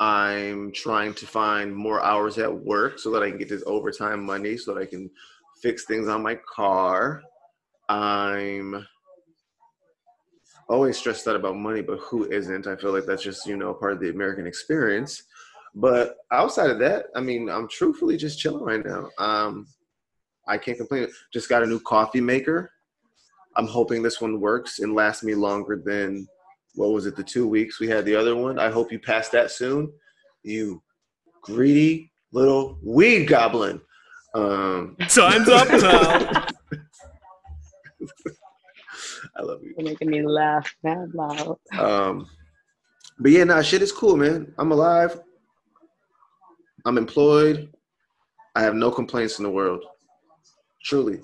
I'm 0.00 0.72
trying 0.72 1.14
to 1.14 1.26
find 1.26 1.74
more 1.74 2.02
hours 2.02 2.36
at 2.38 2.52
work 2.52 2.98
so 2.98 3.10
that 3.12 3.22
I 3.22 3.30
can 3.30 3.38
get 3.38 3.48
this 3.48 3.62
overtime 3.66 4.24
money 4.24 4.56
so 4.56 4.74
that 4.74 4.80
I 4.80 4.86
can 4.86 5.08
fix 5.62 5.84
things 5.84 6.08
on 6.08 6.22
my 6.22 6.36
car. 6.52 7.22
I'm 7.88 8.86
always 10.68 10.96
stressed 10.96 11.28
out 11.28 11.36
about 11.36 11.56
money, 11.56 11.82
but 11.82 11.98
who 11.98 12.30
isn't? 12.30 12.66
I 12.66 12.76
feel 12.76 12.92
like 12.92 13.04
that's 13.04 13.22
just, 13.22 13.46
you 13.46 13.56
know, 13.56 13.74
part 13.74 13.92
of 13.92 14.00
the 14.00 14.10
American 14.10 14.46
experience. 14.46 15.24
But 15.74 16.16
outside 16.30 16.70
of 16.70 16.78
that, 16.80 17.06
I 17.14 17.20
mean, 17.20 17.48
I'm 17.48 17.68
truthfully 17.68 18.16
just 18.16 18.38
chilling 18.38 18.64
right 18.64 18.84
now. 18.84 19.08
Um, 19.18 19.66
I 20.46 20.58
can't 20.58 20.76
complain. 20.76 21.08
Just 21.32 21.48
got 21.48 21.62
a 21.62 21.66
new 21.66 21.80
coffee 21.80 22.20
maker. 22.20 22.70
I'm 23.56 23.66
hoping 23.66 24.02
this 24.02 24.20
one 24.20 24.40
works 24.40 24.80
and 24.80 24.94
lasts 24.94 25.22
me 25.22 25.34
longer 25.34 25.80
than 25.84 26.26
what 26.74 26.90
was 26.90 27.06
it, 27.06 27.16
the 27.16 27.22
two 27.22 27.46
weeks 27.46 27.80
we 27.80 27.88
had 27.88 28.04
the 28.04 28.16
other 28.16 28.34
one. 28.34 28.58
I 28.58 28.70
hope 28.70 28.90
you 28.90 28.98
pass 28.98 29.28
that 29.30 29.50
soon. 29.50 29.92
You 30.42 30.82
greedy 31.42 32.12
little 32.32 32.78
weed 32.82 33.26
goblin. 33.26 33.80
Um, 34.34 34.96
Time's 35.08 35.48
up 35.48 35.68
now. 35.68 36.46
I 39.36 39.42
love 39.42 39.62
you. 39.62 39.74
You're 39.76 39.84
making 39.88 40.10
me 40.10 40.22
laugh 40.22 40.74
mad 40.82 41.14
loud. 41.14 41.56
Um, 41.78 42.28
but 43.18 43.30
yeah, 43.32 43.44
nah, 43.44 43.62
shit 43.62 43.82
is 43.82 43.92
cool, 43.92 44.16
man. 44.16 44.52
I'm 44.58 44.72
alive. 44.72 45.18
I'm 46.84 46.98
employed. 46.98 47.72
I 48.54 48.62
have 48.62 48.74
no 48.74 48.90
complaints 48.90 49.38
in 49.38 49.44
the 49.44 49.50
world. 49.50 49.84
Truly. 50.84 51.20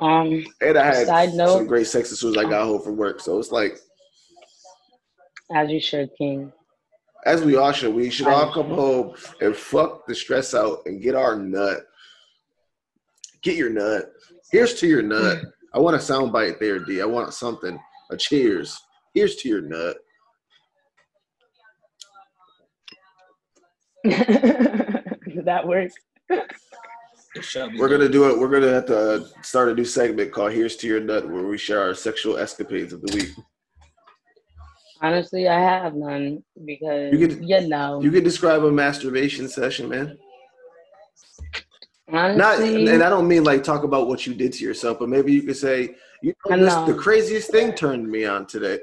Um, 0.00 0.44
And 0.60 0.76
I 0.78 0.84
had 0.86 1.06
Side 1.06 1.34
note- 1.34 1.58
some 1.58 1.66
great 1.66 1.86
sex 1.86 2.10
as 2.12 2.20
soon 2.20 2.30
as 2.36 2.44
I 2.44 2.48
got 2.48 2.64
home 2.66 2.82
from 2.82 2.96
work. 2.96 3.20
So 3.20 3.38
it's 3.38 3.52
like, 3.52 3.78
as 5.54 5.70
you 5.70 5.80
should, 5.80 6.10
King. 6.16 6.52
as 7.26 7.42
we 7.42 7.56
all 7.56 7.72
should, 7.72 7.94
we 7.94 8.08
should 8.10 8.26
all 8.28 8.52
come 8.52 8.68
home 8.68 9.14
and 9.40 9.54
fuck 9.54 10.06
the 10.06 10.14
stress 10.14 10.54
out 10.54 10.80
and 10.86 11.02
get 11.02 11.14
our 11.14 11.36
nut. 11.36 11.86
Get 13.42 13.56
your 13.56 13.70
nut. 13.70 14.12
Here's 14.50 14.74
to 14.80 14.86
your 14.86 15.02
nut. 15.02 15.38
I 15.72 15.78
want 15.78 15.96
a 15.96 16.00
sound 16.00 16.32
bite 16.32 16.58
there, 16.58 16.78
D. 16.80 17.00
I 17.00 17.04
want 17.04 17.32
something. 17.32 17.78
A 18.10 18.16
cheers. 18.16 18.76
Here's 19.14 19.36
to 19.36 19.48
your 19.48 19.60
nut. 19.60 19.96
Did 24.04 24.14
that 25.44 25.66
work? 25.66 25.90
It 26.28 27.44
shall 27.44 27.70
be 27.70 27.78
We're 27.78 27.88
gonna 27.88 28.08
do 28.08 28.28
it. 28.28 28.38
We're 28.38 28.48
gonna 28.48 28.72
have 28.72 28.86
to 28.86 29.26
start 29.42 29.68
a 29.68 29.74
new 29.74 29.84
segment 29.84 30.32
called 30.32 30.52
"Here's 30.52 30.76
to 30.78 30.88
Your 30.88 31.00
Nut," 31.00 31.28
where 31.28 31.44
we 31.44 31.58
share 31.58 31.80
our 31.80 31.94
sexual 31.94 32.36
escapades 32.38 32.92
of 32.92 33.02
the 33.02 33.16
week. 33.16 33.30
Honestly, 35.02 35.48
I 35.48 35.60
have 35.60 35.94
none 35.94 36.42
because 36.64 37.12
You 37.12 37.28
you, 37.40 37.68
know. 37.68 38.02
You 38.02 38.10
can 38.10 38.24
describe 38.24 38.64
a 38.64 38.70
masturbation 38.72 39.48
session, 39.48 39.88
man. 39.88 40.18
Not, 42.12 42.60
and 42.60 43.02
I 43.02 43.08
don't 43.08 43.28
mean 43.28 43.44
like 43.44 43.62
talk 43.62 43.84
about 43.84 44.08
what 44.08 44.26
you 44.26 44.34
did 44.34 44.52
to 44.54 44.64
yourself, 44.64 44.98
but 44.98 45.08
maybe 45.08 45.32
you 45.32 45.42
could 45.42 45.56
say, 45.56 45.94
you 46.22 46.34
know, 46.48 46.54
I 46.54 46.58
this, 46.58 46.74
the 46.74 46.94
craziest 46.94 47.50
thing 47.50 47.72
turned 47.74 48.08
me 48.08 48.24
on 48.24 48.46
today. 48.46 48.78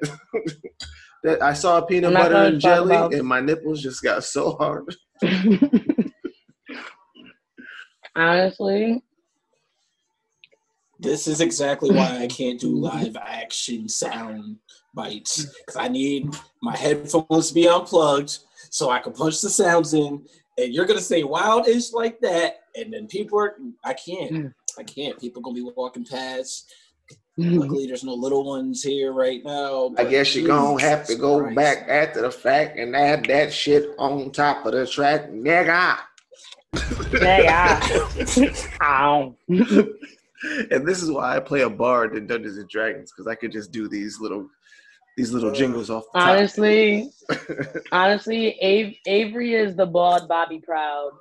that 1.24 1.42
I 1.42 1.54
saw 1.54 1.82
peanut 1.82 2.14
butter 2.14 2.36
and 2.36 2.60
jelly, 2.60 2.96
about- 2.96 3.14
and 3.14 3.24
my 3.28 3.42
nipples 3.42 3.82
just 3.82 4.02
got 4.04 4.24
so 4.24 4.56
hard. 4.58 4.96
honestly, 8.16 9.04
This 11.00 11.28
is 11.28 11.42
exactly 11.42 11.92
why 11.92 12.18
I 12.20 12.28
can't 12.28 12.60
do 12.60 12.76
live 12.76 13.16
action 13.16 13.88
sound 13.88 14.58
bites 14.94 15.46
because 15.46 15.76
I 15.76 15.88
need 15.88 16.36
my 16.62 16.76
headphones 16.76 17.50
to 17.50 17.54
be 17.54 17.68
unplugged 17.68 18.40
so 18.72 18.90
I 18.90 19.00
can 19.00 19.14
punch 19.14 19.42
the 19.42 19.50
sounds 19.50 19.94
in. 19.94 20.26
And 20.58 20.74
you're 20.74 20.86
gonna 20.86 21.02
say 21.02 21.24
wildish 21.24 21.94
like 21.94 22.20
that, 22.22 22.62
and 22.76 22.94
then 22.94 23.08
people 23.08 23.40
are. 23.40 23.56
I 23.84 23.94
can't. 23.94 24.32
Hmm. 24.32 24.48
I 24.78 24.84
can't. 24.84 25.20
People 25.20 25.42
gonna 25.42 25.56
be 25.56 25.70
walking 25.76 26.06
past. 26.06 26.72
Hmm. 27.36 27.58
Luckily, 27.58 27.86
there's 27.86 28.04
no 28.04 28.14
little 28.14 28.44
ones 28.44 28.82
here 28.82 29.14
right 29.14 29.44
now. 29.44 29.94
I 29.98 30.06
guess 30.06 30.36
you're 30.36 30.48
gonna 30.48 30.82
have 30.82 31.06
to 31.08 31.16
go 31.16 31.42
Christ. 31.42 31.56
back 31.56 31.88
after 31.88 32.22
the 32.22 32.32
fact 32.32 32.80
and 32.80 32.96
add 32.96 33.26
that 33.26 33.54
shit 33.54 33.92
on 34.00 34.32
top 34.32 34.66
of 34.66 34.74
the 34.74 34.88
track, 34.88 35.30
nigga. 35.30 35.98
nigga. 36.74 38.78
Ow. 38.82 39.36
and 40.72 40.88
this 40.88 41.02
is 41.02 41.12
why 41.12 41.36
I 41.36 41.40
play 41.40 41.62
a 41.62 41.70
bard 41.70 42.16
in 42.16 42.28
Dungeons 42.28 42.58
and 42.58 42.70
Dragons 42.70 43.12
because 43.12 43.28
I 43.28 43.36
could 43.36 43.52
just 43.52 43.72
do 43.72 43.88
these 43.88 44.20
little, 44.20 44.50
these 45.18 45.34
little 45.34 45.52
jingles 45.52 45.90
off 45.90 46.06
the 46.14 46.20
top. 46.20 46.30
Honestly, 46.30 47.10
honestly, 47.92 48.56
Av- 48.64 48.94
Avery 49.08 49.56
is 49.56 49.76
the 49.76 49.86
bald 49.86 50.30
Bobby 50.30 50.60
Proud. 50.60 51.12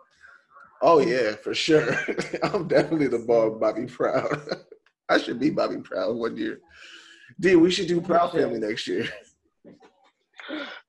Oh 0.83 1.01
yeah, 1.01 1.33
for 1.33 1.55
sure. 1.55 1.97
I'm 2.43 2.69
definitely 2.69 3.09
the 3.09 3.19
bald 3.27 3.59
Bobby 3.59 3.87
Proud. 3.87 4.39
I 5.09 5.19
should 5.19 5.41
be 5.41 5.51
Bobby 5.51 5.79
Proud 5.79 6.15
one 6.17 6.37
year. 6.37 6.61
D, 7.41 7.57
we 7.57 7.71
should 7.71 7.89
do 7.89 8.01
Proud 8.01 8.33
Family 8.33 8.59
next 8.61 8.87
year. 8.87 9.07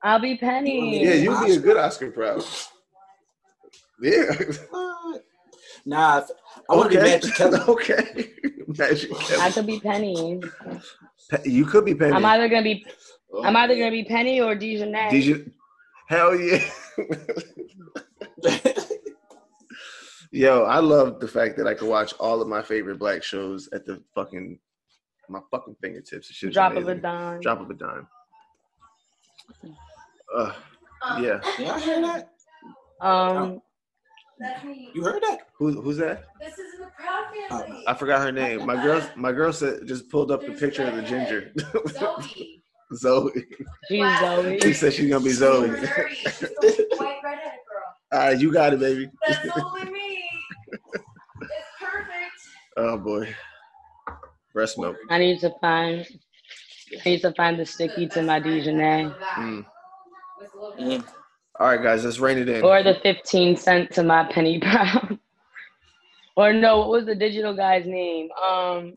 I'll 0.04 0.20
be 0.20 0.38
Penny. 0.38 1.04
Yeah, 1.04 1.14
you'll 1.14 1.44
be 1.46 1.54
a 1.54 1.60
good 1.60 1.78
Oscar 1.78 2.12
Proud. 2.12 2.44
Yeah. 4.02 4.34
What? 4.70 5.24
Nah, 5.86 6.20
if- 6.20 6.30
I 6.70 6.76
want 6.76 6.92
to 6.92 6.98
be 6.98 7.04
Magic 7.04 7.36
Kelly. 7.36 7.60
okay. 7.68 8.30
Magic 8.68 9.12
I 9.16 9.24
Kelly. 9.24 9.52
could 9.54 9.68
be 9.68 9.80
Penny. 9.80 10.42
Pe- 11.30 11.50
You 11.50 11.66
could 11.66 11.86
be 11.86 11.96
Penny. 11.96 12.14
I'm 12.14 12.26
either 12.26 12.48
gonna 12.50 12.64
be 12.64 12.86
Oh, 13.34 13.44
I'm 13.44 13.56
either 13.58 13.76
gonna 13.76 13.92
be 13.92 14.04
Penny 14.06 14.40
or 14.42 14.56
Dijonay. 14.56 15.10
Did 15.12 15.52
Hell 16.08 16.36
yeah. 16.40 16.64
Yo, 20.32 20.64
I 20.64 20.80
love 20.80 21.20
the 21.20 21.28
fact 21.28 21.58
that 21.58 21.68
I 21.68 21.74
can 21.74 21.88
watch 21.88 22.14
all 22.20 22.42
of 22.42 22.48
my 22.48 22.62
favorite 22.62 23.00
black 23.00 23.24
shows 23.24 23.70
at 23.74 23.86
the 23.86 24.02
fucking 24.14 24.60
my 25.30 25.40
fucking 25.52 25.76
fingertips. 25.82 26.30
It 26.30 26.34
shit's 26.36 26.54
Drop 26.54 26.76
of 26.76 26.88
a 26.88 26.96
dime. 26.96 27.42
Drop 27.42 27.60
of 27.62 27.70
a 27.70 27.74
dime. 27.74 28.08
Uh, 30.36 30.54
yeah. 31.20 31.40
Yeah, 31.60 31.74
I 31.74 31.80
heard 31.80 32.04
that. 32.04 32.30
Um, 33.06 33.62
That's 34.39 34.63
me. 34.63 34.89
You 34.94 35.03
heard 35.03 35.22
that? 35.24 35.39
Who, 35.58 35.82
who's 35.82 35.98
that? 35.98 36.25
This 36.39 36.58
is 36.60 36.79
the 36.79 36.88
Proud 36.98 37.25
Family. 37.50 37.84
I 37.88 37.94
forgot 37.94 38.22
her 38.22 38.32
name. 38.32 38.65
My 38.65 38.75
girl, 38.82 39.01
my 39.15 39.32
girl 39.32 39.51
said 39.51 39.88
just 39.88 40.10
pulled 40.10 40.32
up 40.32 40.41
the 40.46 40.51
picture 40.53 40.84
of 40.84 40.96
the 40.96 41.01
ginger. 41.01 41.51
Zoe. 41.89 42.62
Zoe. 42.95 43.32
she's 43.89 44.00
Wow. 44.00 44.41
Zoe. 44.43 44.60
She 44.62 44.73
said 44.73 44.93
she's 44.93 45.10
gonna 45.10 45.23
be 45.23 45.32
Zoe. 45.32 45.67
She's 46.13 46.39
the 46.39 46.88
white 46.97 47.17
redheaded 47.23 47.52
girl. 47.67 48.13
All 48.13 48.19
right, 48.19 48.39
you 48.39 48.52
got 48.54 48.73
it, 48.73 48.80
baby. 48.80 49.10
That's 49.28 49.39
only 49.63 49.91
me. 49.91 50.19
It's 50.71 51.52
perfect. 51.80 52.32
Oh 52.78 52.97
boy. 52.97 53.34
Breast 54.54 54.78
milk. 54.78 54.95
I 55.10 55.17
need 55.17 55.39
to 55.41 55.52
find 55.60 56.06
I 57.06 57.10
need 57.10 57.21
to 57.21 57.34
find 57.34 57.60
the 57.60 57.65
sticky 57.65 58.08
to 58.10 58.21
my 58.21 58.39
Dijonay. 58.39 59.13
Mm. 59.34 59.65
With 60.39 60.54
a 60.54 60.58
little 60.58 60.78
bit. 60.78 61.02
Mm. 61.02 61.08
All 61.60 61.67
right, 61.67 61.82
guys, 61.82 62.06
let's 62.06 62.20
rein 62.20 62.38
it 62.38 62.50
in. 62.50 62.63
Or 62.63 62.84
the 62.84 62.96
15 63.02 63.58
cent 63.58 63.91
to 63.93 64.04
my 64.04 64.24
penny 64.32 64.60
brown. 64.60 65.20
or 66.36 66.54
no, 66.54 66.78
what 66.80 66.89
was 66.89 67.06
the 67.06 67.15
digital 67.15 67.56
guy's 67.56 67.86
name? 67.86 68.30
Um 68.32 68.96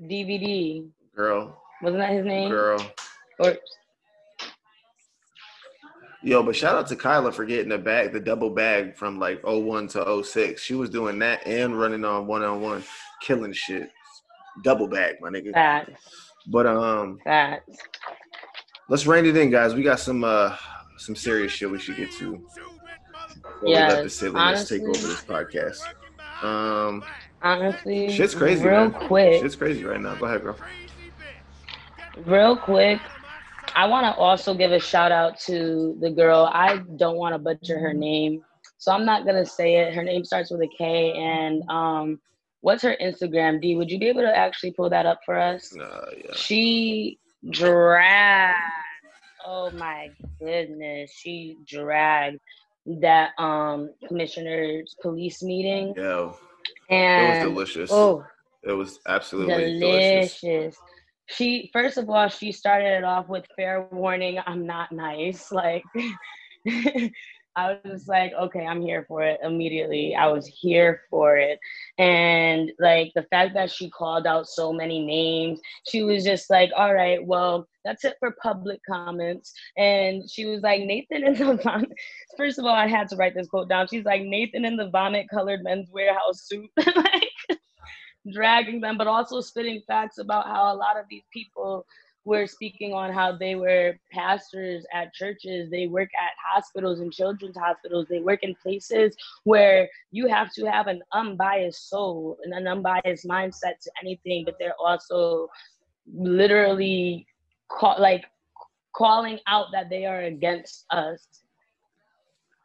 DVD. 0.00 0.88
Girl, 1.14 1.62
Wasn't 1.82 2.00
that 2.00 2.10
his 2.10 2.26
name? 2.26 2.50
girl. 2.50 2.84
Or 3.38 3.54
Yo, 6.24 6.42
but 6.42 6.56
shout 6.56 6.74
out 6.74 6.86
to 6.88 6.96
Kyla 6.96 7.30
for 7.30 7.44
getting 7.44 7.68
the 7.68 7.76
bag, 7.78 8.12
the 8.12 8.18
double 8.18 8.48
bag 8.48 8.96
from 8.96 9.18
like 9.18 9.42
01 9.44 9.88
to 9.88 10.24
06. 10.24 10.60
She 10.60 10.74
was 10.74 10.88
doing 10.88 11.18
that 11.18 11.46
and 11.46 11.78
running 11.78 12.02
on 12.04 12.26
one 12.26 12.42
on 12.42 12.62
one, 12.62 12.82
killing 13.22 13.52
shit. 13.52 13.90
Double 14.64 14.88
bag, 14.88 15.16
my 15.20 15.28
nigga. 15.28 15.52
that. 15.52 15.90
But 16.46 16.66
um, 16.66 17.18
That. 17.26 17.62
Let's 18.88 19.06
rein 19.06 19.26
it 19.26 19.36
in, 19.36 19.50
guys. 19.50 19.74
We 19.74 19.82
got 19.82 20.00
some 20.00 20.24
uh 20.24 20.56
some 20.98 21.16
serious 21.16 21.52
shit 21.52 21.70
we 21.70 21.78
should 21.78 21.96
get 21.96 22.10
to. 22.12 22.40
Yeah, 23.62 23.88
let 23.88 24.04
the 24.04 24.10
silliness 24.10 24.68
take 24.68 24.82
over 24.82 24.92
this 24.92 25.22
podcast. 25.22 25.78
Um, 26.42 27.02
Honestly. 27.42 28.10
shit's 28.10 28.34
crazy, 28.34 28.64
Real 28.66 28.90
man. 28.90 29.08
quick. 29.08 29.40
Shit's 29.42 29.56
crazy 29.56 29.84
right 29.84 30.00
now. 30.00 30.14
Go 30.16 30.26
ahead, 30.26 30.42
girl. 30.42 30.56
real 32.26 32.56
quick 32.56 33.00
i 33.74 33.84
want 33.86 34.04
to 34.04 34.14
also 34.20 34.54
give 34.54 34.70
a 34.70 34.78
shout 34.78 35.10
out 35.10 35.36
to 35.38 35.96
the 36.00 36.08
girl 36.10 36.48
i 36.52 36.76
don't 36.96 37.16
want 37.16 37.34
to 37.34 37.38
butcher 37.40 37.76
her 37.78 37.92
name 37.92 38.40
so 38.78 38.92
i'm 38.92 39.04
not 39.04 39.24
going 39.24 39.34
to 39.34 39.44
say 39.50 39.76
it 39.76 39.92
her 39.94 40.02
name 40.04 40.24
starts 40.24 40.48
with 40.52 40.60
a 40.62 40.68
k 40.78 41.12
and 41.12 41.68
um 41.68 42.20
what's 42.60 42.82
her 42.82 42.96
instagram 43.02 43.60
d 43.60 43.74
would 43.74 43.90
you 43.90 43.98
be 43.98 44.06
able 44.06 44.20
to 44.20 44.36
actually 44.36 44.70
pull 44.70 44.88
that 44.88 45.06
up 45.06 45.18
for 45.26 45.36
us 45.36 45.76
Uh, 45.76 46.06
yeah. 46.16 46.30
she 46.34 47.18
dragged 47.50 48.56
oh 49.46 49.70
my 49.72 50.10
goodness 50.40 51.10
she 51.12 51.56
dragged 51.66 52.38
that 52.86 53.30
um 53.38 53.90
commissioner's 54.06 54.94
police 55.00 55.42
meeting 55.42 55.94
Yo, 55.96 56.36
it 56.90 57.28
was 57.28 57.38
delicious. 57.48 57.90
oh 57.90 58.24
It 58.62 58.72
was 58.72 58.98
absolutely 59.06 59.78
delicious. 59.78 60.40
delicious. 60.40 60.76
She 61.26 61.70
first 61.72 61.96
of 61.96 62.10
all, 62.10 62.28
she 62.28 62.52
started 62.52 62.98
it 62.98 63.04
off 63.04 63.28
with 63.28 63.44
fair 63.56 63.86
warning, 63.90 64.38
I'm 64.46 64.66
not 64.66 64.92
nice. 64.92 65.50
Like 65.52 65.84
I 67.56 67.78
was 67.84 67.92
just 67.92 68.08
like, 68.08 68.32
okay, 68.32 68.66
I'm 68.66 68.82
here 68.82 69.04
for 69.06 69.22
it 69.22 69.38
immediately. 69.42 70.14
I 70.14 70.26
was 70.26 70.46
here 70.46 71.02
for 71.08 71.36
it. 71.36 71.58
And 71.98 72.72
like 72.78 73.12
the 73.14 73.22
fact 73.24 73.54
that 73.54 73.70
she 73.70 73.90
called 73.90 74.26
out 74.26 74.48
so 74.48 74.72
many 74.72 75.04
names, 75.04 75.60
she 75.88 76.02
was 76.02 76.24
just 76.24 76.50
like, 76.50 76.70
all 76.76 76.94
right, 76.94 77.24
well, 77.24 77.68
that's 77.84 78.04
it 78.04 78.16
for 78.18 78.32
public 78.42 78.80
comments. 78.88 79.52
And 79.76 80.28
she 80.28 80.46
was 80.46 80.62
like, 80.62 80.82
Nathan 80.82 81.26
in 81.26 81.34
the 81.34 81.56
vomit. 81.62 81.92
First 82.36 82.58
of 82.58 82.64
all, 82.64 82.74
I 82.74 82.88
had 82.88 83.08
to 83.08 83.16
write 83.16 83.34
this 83.34 83.48
quote 83.48 83.68
down. 83.68 83.86
She's 83.88 84.04
like, 84.04 84.22
Nathan 84.22 84.64
in 84.64 84.76
the 84.76 84.90
vomit 84.90 85.28
colored 85.28 85.62
men's 85.62 85.90
warehouse 85.90 86.48
suit. 86.48 86.70
like, 86.96 87.30
dragging 88.32 88.80
them, 88.80 88.96
but 88.96 89.06
also 89.06 89.40
spitting 89.40 89.82
facts 89.86 90.18
about 90.18 90.46
how 90.46 90.74
a 90.74 90.76
lot 90.76 90.98
of 90.98 91.04
these 91.10 91.24
people 91.32 91.86
were 92.24 92.46
speaking 92.46 92.92
on 92.94 93.12
how 93.12 93.36
they 93.36 93.54
were 93.54 93.98
pastors 94.10 94.84
at 94.92 95.12
churches, 95.12 95.70
they 95.70 95.86
work 95.86 96.08
at 96.20 96.30
hospitals 96.52 97.00
and 97.00 97.12
children's 97.12 97.56
hospitals, 97.56 98.06
they 98.08 98.20
work 98.20 98.42
in 98.42 98.54
places 98.62 99.14
where 99.44 99.88
you 100.10 100.26
have 100.26 100.52
to 100.54 100.64
have 100.64 100.86
an 100.86 101.02
unbiased 101.12 101.88
soul 101.90 102.38
and 102.42 102.54
an 102.54 102.66
unbiased 102.66 103.26
mindset 103.26 103.78
to 103.82 103.90
anything, 104.00 104.44
but 104.44 104.54
they're 104.58 104.74
also 104.78 105.48
literally 106.14 107.26
call, 107.68 107.96
like 107.98 108.24
calling 108.94 109.38
out 109.46 109.66
that 109.72 109.90
they 109.90 110.06
are 110.06 110.22
against 110.22 110.86
us. 110.90 111.26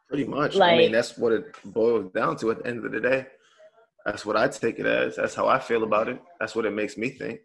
Pretty 0.08 0.24
much. 0.24 0.56
I 0.56 0.58
Like- 0.58 0.78
mean, 0.78 0.92
that's 0.92 1.18
what 1.18 1.32
it 1.32 1.54
boils 1.64 2.10
down 2.12 2.36
to 2.38 2.50
at 2.50 2.62
the 2.62 2.66
end 2.66 2.84
of 2.84 2.92
the 2.92 3.00
day. 3.00 3.26
That's 4.06 4.24
what 4.24 4.36
I 4.36 4.48
take 4.48 4.78
it 4.78 4.86
as. 4.86 5.16
That's 5.16 5.34
how 5.34 5.46
I 5.46 5.58
feel 5.58 5.82
about 5.84 6.08
it. 6.08 6.20
That's 6.40 6.56
what 6.56 6.64
it 6.64 6.70
makes 6.70 6.96
me 6.96 7.10
think. 7.10 7.40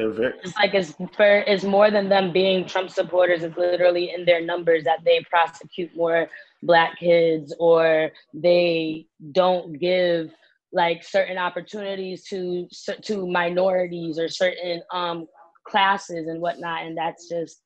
They're 0.00 0.10
very 0.10 0.32
It's 0.42 0.56
like 0.56 0.72
it's 0.72 0.92
for 1.14 1.44
it's 1.46 1.64
more 1.64 1.90
than 1.90 2.08
them 2.08 2.32
being 2.32 2.64
Trump 2.64 2.88
supporters. 2.90 3.42
It's 3.42 3.56
literally 3.56 4.14
in 4.14 4.24
their 4.24 4.40
numbers 4.40 4.82
that 4.84 5.04
they 5.04 5.22
prosecute 5.28 5.94
more 5.94 6.28
black 6.62 6.98
kids 6.98 7.54
or 7.58 8.10
they 8.32 9.06
don't 9.32 9.78
give 9.78 10.32
like 10.72 11.04
certain 11.04 11.36
opportunities 11.36 12.24
to 12.28 12.66
to 13.02 13.26
minorities 13.26 14.18
or 14.18 14.28
certain 14.28 14.82
um 14.90 15.26
classes 15.66 16.28
and 16.28 16.40
whatnot, 16.40 16.86
and 16.86 16.96
that's 16.96 17.28
just 17.28 17.60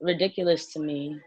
ridiculous 0.00 0.72
to 0.72 0.80
me. 0.80 1.20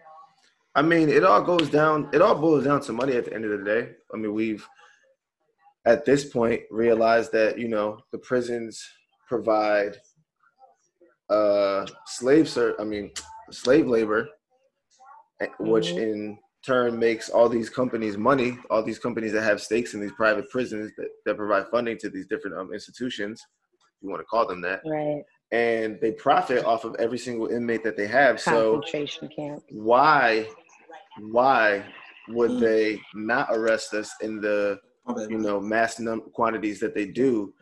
I 0.74 0.82
mean, 0.82 1.08
it 1.08 1.24
all 1.24 1.44
goes 1.44 1.70
down. 1.70 2.10
It 2.14 2.22
all 2.24 2.34
boils 2.34 2.64
down 2.64 2.82
to 2.82 2.94
money 2.94 3.14
at 3.14 3.26
the 3.26 3.34
end 3.36 3.46
of 3.46 3.52
the 3.52 3.64
day. 3.64 3.92
I 4.12 4.18
mean, 4.18 4.34
we've 4.34 4.68
at 5.86 6.04
this 6.04 6.26
point 6.26 6.62
realized 6.72 7.32
that 7.34 7.60
you 7.60 7.68
know 7.68 8.00
the 8.12 8.18
prisons 8.18 8.84
provide 9.38 9.94
uh 11.30 11.86
slave 12.06 12.48
ser- 12.50 12.76
I 12.80 12.84
mean 12.84 13.12
slave 13.52 13.88
labor, 13.88 14.22
eh, 15.42 15.48
which 15.60 15.88
Mhm. 15.94 15.98
in 16.08 16.38
turn 16.66 16.92
makes 17.08 17.30
all 17.30 17.50
these 17.50 17.70
companies 17.70 18.16
money. 18.18 18.52
All 18.70 18.84
these 18.84 19.00
companies 19.00 19.34
that 19.34 19.44
have 19.52 19.60
stakes 19.62 19.94
in 19.96 20.00
these 20.02 20.14
private 20.24 20.50
prisons 20.50 20.92
that, 20.98 21.10
that 21.26 21.36
provide 21.44 21.66
funding 21.74 21.98
to 22.00 22.10
these 22.10 22.28
different 22.28 22.56
um, 22.60 22.70
institutions, 22.74 23.38
if 23.96 24.04
you 24.04 24.10
want 24.10 24.22
to 24.22 24.26
call 24.34 24.46
them 24.48 24.62
that, 24.62 24.82
Right. 24.86 25.24
and 25.52 26.00
they 26.02 26.12
profit 26.14 26.64
off 26.72 26.84
of 26.86 26.96
every 27.06 27.18
single 27.28 27.48
inmate 27.58 27.84
that 27.84 27.98
they 27.98 28.08
have. 28.08 28.40
So 28.40 28.56
Concentration 28.80 29.28
camp. 29.38 29.64
why 29.72 30.48
why 31.38 31.66
would 32.30 32.52
Mm. 32.52 32.60
they 32.68 32.84
not 33.14 33.48
arrest 33.56 33.94
us 33.94 34.10
in 34.22 34.34
the 34.46 34.80
you 35.34 35.38
know 35.46 35.60
mass 35.60 36.00
num- 36.00 36.30
quantities 36.38 36.80
that 36.80 36.94
they 36.98 37.06
do 37.24 37.54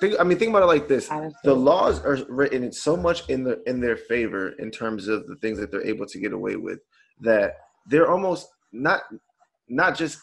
think 0.00 0.14
i 0.18 0.24
mean 0.24 0.38
think 0.38 0.50
about 0.50 0.62
it 0.62 0.66
like 0.66 0.88
this 0.88 1.08
the 1.44 1.54
laws 1.54 2.04
are 2.04 2.18
written 2.28 2.72
so 2.72 2.96
much 2.96 3.28
in 3.28 3.44
the 3.44 3.62
in 3.66 3.80
their 3.80 3.96
favor 3.96 4.50
in 4.58 4.70
terms 4.70 5.08
of 5.08 5.26
the 5.26 5.36
things 5.36 5.58
that 5.58 5.70
they're 5.70 5.86
able 5.86 6.06
to 6.06 6.18
get 6.18 6.32
away 6.32 6.56
with 6.56 6.80
that 7.20 7.56
they're 7.86 8.10
almost 8.10 8.48
not 8.72 9.02
not 9.68 9.96
just 9.96 10.18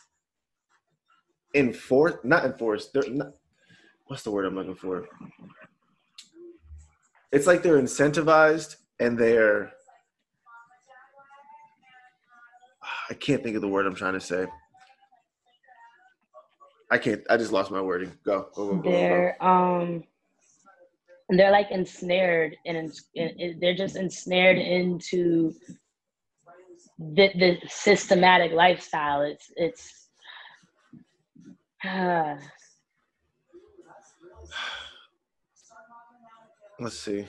enforced 1.54 2.18
not 2.24 2.46
enforced 2.46 2.94
they're 2.94 3.10
not 3.10 3.34
what's 4.08 4.24
the 4.24 4.32
word 4.32 4.46
i'm 4.46 4.56
looking 4.56 4.76
for 4.76 5.08
it's 7.32 7.48
like 7.48 7.64
they're 7.64 7.82
incentivized 7.82 8.76
and 9.00 9.18
they're 9.18 9.74
I 13.10 13.14
can't 13.14 13.44
think 13.44 13.56
of 13.56 13.62
the 13.62 13.68
word 13.68 13.86
I'm 13.86 13.96
trying 13.96 14.14
to 14.14 14.22
say. 14.22 14.46
I 16.94 17.00
can't. 17.00 17.24
I 17.28 17.38
just 17.38 17.52
lost 17.52 17.72
my 17.72 17.82
wording. 17.82 18.12
Go. 18.24 18.50
Go. 18.54 18.68
Go. 18.68 18.76
Go. 18.76 18.78
go, 18.78 18.82
go. 18.84 18.92
they're 18.92 19.44
um 19.44 20.04
they're 21.30 21.50
like 21.50 21.72
ensnared 21.72 22.56
and 22.68 22.78
ins- 22.78 23.06
in- 23.16 23.40
in- 23.40 23.60
they're 23.60 23.76
just 23.76 23.96
ensnared 23.96 24.60
into 24.60 25.56
the, 27.00 27.32
the 27.40 27.58
systematic 27.68 28.52
lifestyle 28.52 29.24
it's 29.24 29.52
it's 29.56 30.10
uh, 31.84 32.36
Let's 36.80 37.00
see. 37.00 37.26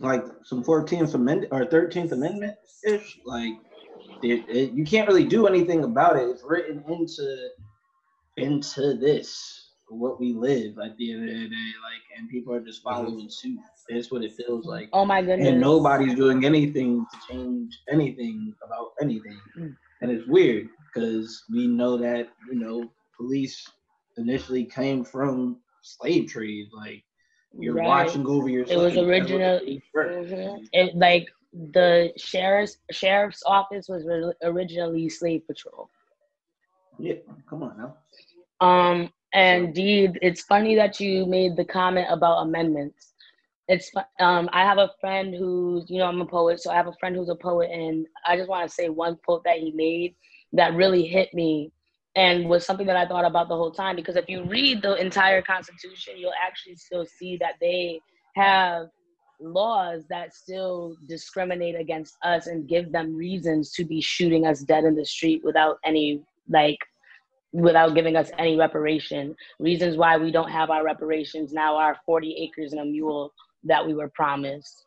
like 0.00 0.22
some 0.44 0.62
14th 0.62 1.14
amendment 1.14 1.50
or 1.50 1.64
13th 1.64 2.12
amendment 2.12 2.56
ish 2.86 3.20
like 3.24 3.54
it, 4.22 4.44
it, 4.50 4.72
you 4.72 4.84
can't 4.84 5.08
really 5.08 5.24
do 5.24 5.46
anything 5.46 5.84
about 5.84 6.16
it 6.16 6.28
it's 6.28 6.42
written 6.44 6.84
into 6.88 7.48
into 8.36 8.94
this 8.94 9.58
what 9.88 10.18
we 10.18 10.32
live 10.32 10.78
at 10.78 10.96
the 10.96 11.12
end 11.12 11.28
of 11.28 11.34
the 11.34 11.48
day 11.48 11.70
like 11.82 12.00
and 12.18 12.26
people 12.30 12.54
are 12.54 12.60
just 12.60 12.82
following 12.82 13.28
suit 13.28 13.58
that's 13.90 14.10
what 14.10 14.24
it 14.24 14.32
feels 14.32 14.64
like 14.64 14.88
oh 14.94 15.04
my 15.04 15.20
goodness 15.20 15.48
and 15.48 15.60
nobody's 15.60 16.14
doing 16.14 16.46
anything 16.46 17.04
to 17.12 17.18
change 17.34 17.78
anything 17.90 18.54
about 18.66 18.92
anything 19.02 19.38
Mm. 19.58 19.76
and 20.00 20.10
it's 20.10 20.26
weird 20.26 20.68
because 20.86 21.44
we 21.52 21.66
know 21.66 21.98
that 21.98 22.28
you 22.50 22.58
know 22.58 22.90
police 23.14 23.68
initially 24.16 24.64
came 24.64 25.04
from 25.04 25.58
slave 25.82 26.26
trade 26.30 26.68
like 26.74 27.04
you're 27.58 27.74
Right. 27.74 27.86
watching 27.86 28.26
over 28.26 28.48
your 28.48 28.62
It 28.62 28.78
was 28.78 28.94
slave. 28.94 28.94
That's 28.94 28.96
what 28.96 29.08
original- 29.10 29.58
the 29.58 29.64
police 29.66 29.82
were. 29.92 30.04
Mhm. 30.24 30.68
it 30.72 30.96
like 30.96 31.28
the 31.74 32.14
sheriff's 32.16 32.78
sheriff's 32.92 33.42
office 33.44 33.88
was 33.90 34.06
re- 34.06 34.32
originally 34.42 35.10
slave 35.10 35.46
patrol 35.46 35.90
Yeah, 36.98 37.14
come 37.48 37.62
on 37.62 37.76
now. 37.76 37.96
Um, 38.66 39.10
and 39.32 39.66
indeed, 39.66 40.18
it's 40.22 40.42
funny 40.42 40.74
that 40.76 41.00
you 41.00 41.26
made 41.26 41.56
the 41.56 41.64
comment 41.64 42.06
about 42.10 42.42
amendments. 42.42 43.14
It's 43.68 43.90
um, 44.20 44.50
I 44.52 44.62
have 44.64 44.78
a 44.78 44.90
friend 45.00 45.34
who's, 45.34 45.88
you 45.88 45.98
know, 45.98 46.06
I'm 46.06 46.20
a 46.20 46.26
poet, 46.26 46.60
so 46.60 46.70
I 46.70 46.74
have 46.74 46.88
a 46.88 46.96
friend 47.00 47.16
who's 47.16 47.28
a 47.28 47.34
poet, 47.34 47.70
and 47.70 48.06
I 48.26 48.36
just 48.36 48.48
want 48.48 48.68
to 48.68 48.74
say 48.74 48.88
one 48.88 49.16
quote 49.24 49.44
that 49.44 49.58
he 49.58 49.72
made 49.72 50.14
that 50.52 50.74
really 50.74 51.06
hit 51.06 51.32
me, 51.32 51.72
and 52.14 52.48
was 52.48 52.66
something 52.66 52.86
that 52.86 52.96
I 52.96 53.06
thought 53.06 53.24
about 53.24 53.48
the 53.48 53.56
whole 53.56 53.70
time. 53.70 53.96
Because 53.96 54.16
if 54.16 54.28
you 54.28 54.44
read 54.44 54.82
the 54.82 54.94
entire 54.96 55.40
Constitution, 55.42 56.14
you'll 56.18 56.32
actually 56.44 56.76
still 56.76 57.06
see 57.06 57.36
that 57.38 57.54
they 57.60 58.00
have 58.36 58.88
laws 59.40 60.04
that 60.08 60.34
still 60.34 60.96
discriminate 61.08 61.74
against 61.74 62.16
us 62.22 62.46
and 62.46 62.68
give 62.68 62.92
them 62.92 63.16
reasons 63.16 63.72
to 63.72 63.84
be 63.84 64.00
shooting 64.00 64.46
us 64.46 64.60
dead 64.60 64.84
in 64.84 64.94
the 64.94 65.04
street 65.04 65.42
without 65.42 65.78
any 65.84 66.22
like 66.48 66.78
without 67.52 67.94
giving 67.94 68.16
us 68.16 68.30
any 68.38 68.56
reparation. 68.56 69.34
Reasons 69.58 69.96
why 69.96 70.16
we 70.16 70.30
don't 70.30 70.50
have 70.50 70.70
our 70.70 70.84
reparations 70.84 71.52
now 71.52 71.76
are 71.76 71.96
40 72.06 72.34
acres 72.38 72.72
and 72.72 72.80
a 72.80 72.84
mule 72.84 73.32
that 73.64 73.86
we 73.86 73.94
were 73.94 74.10
promised. 74.14 74.84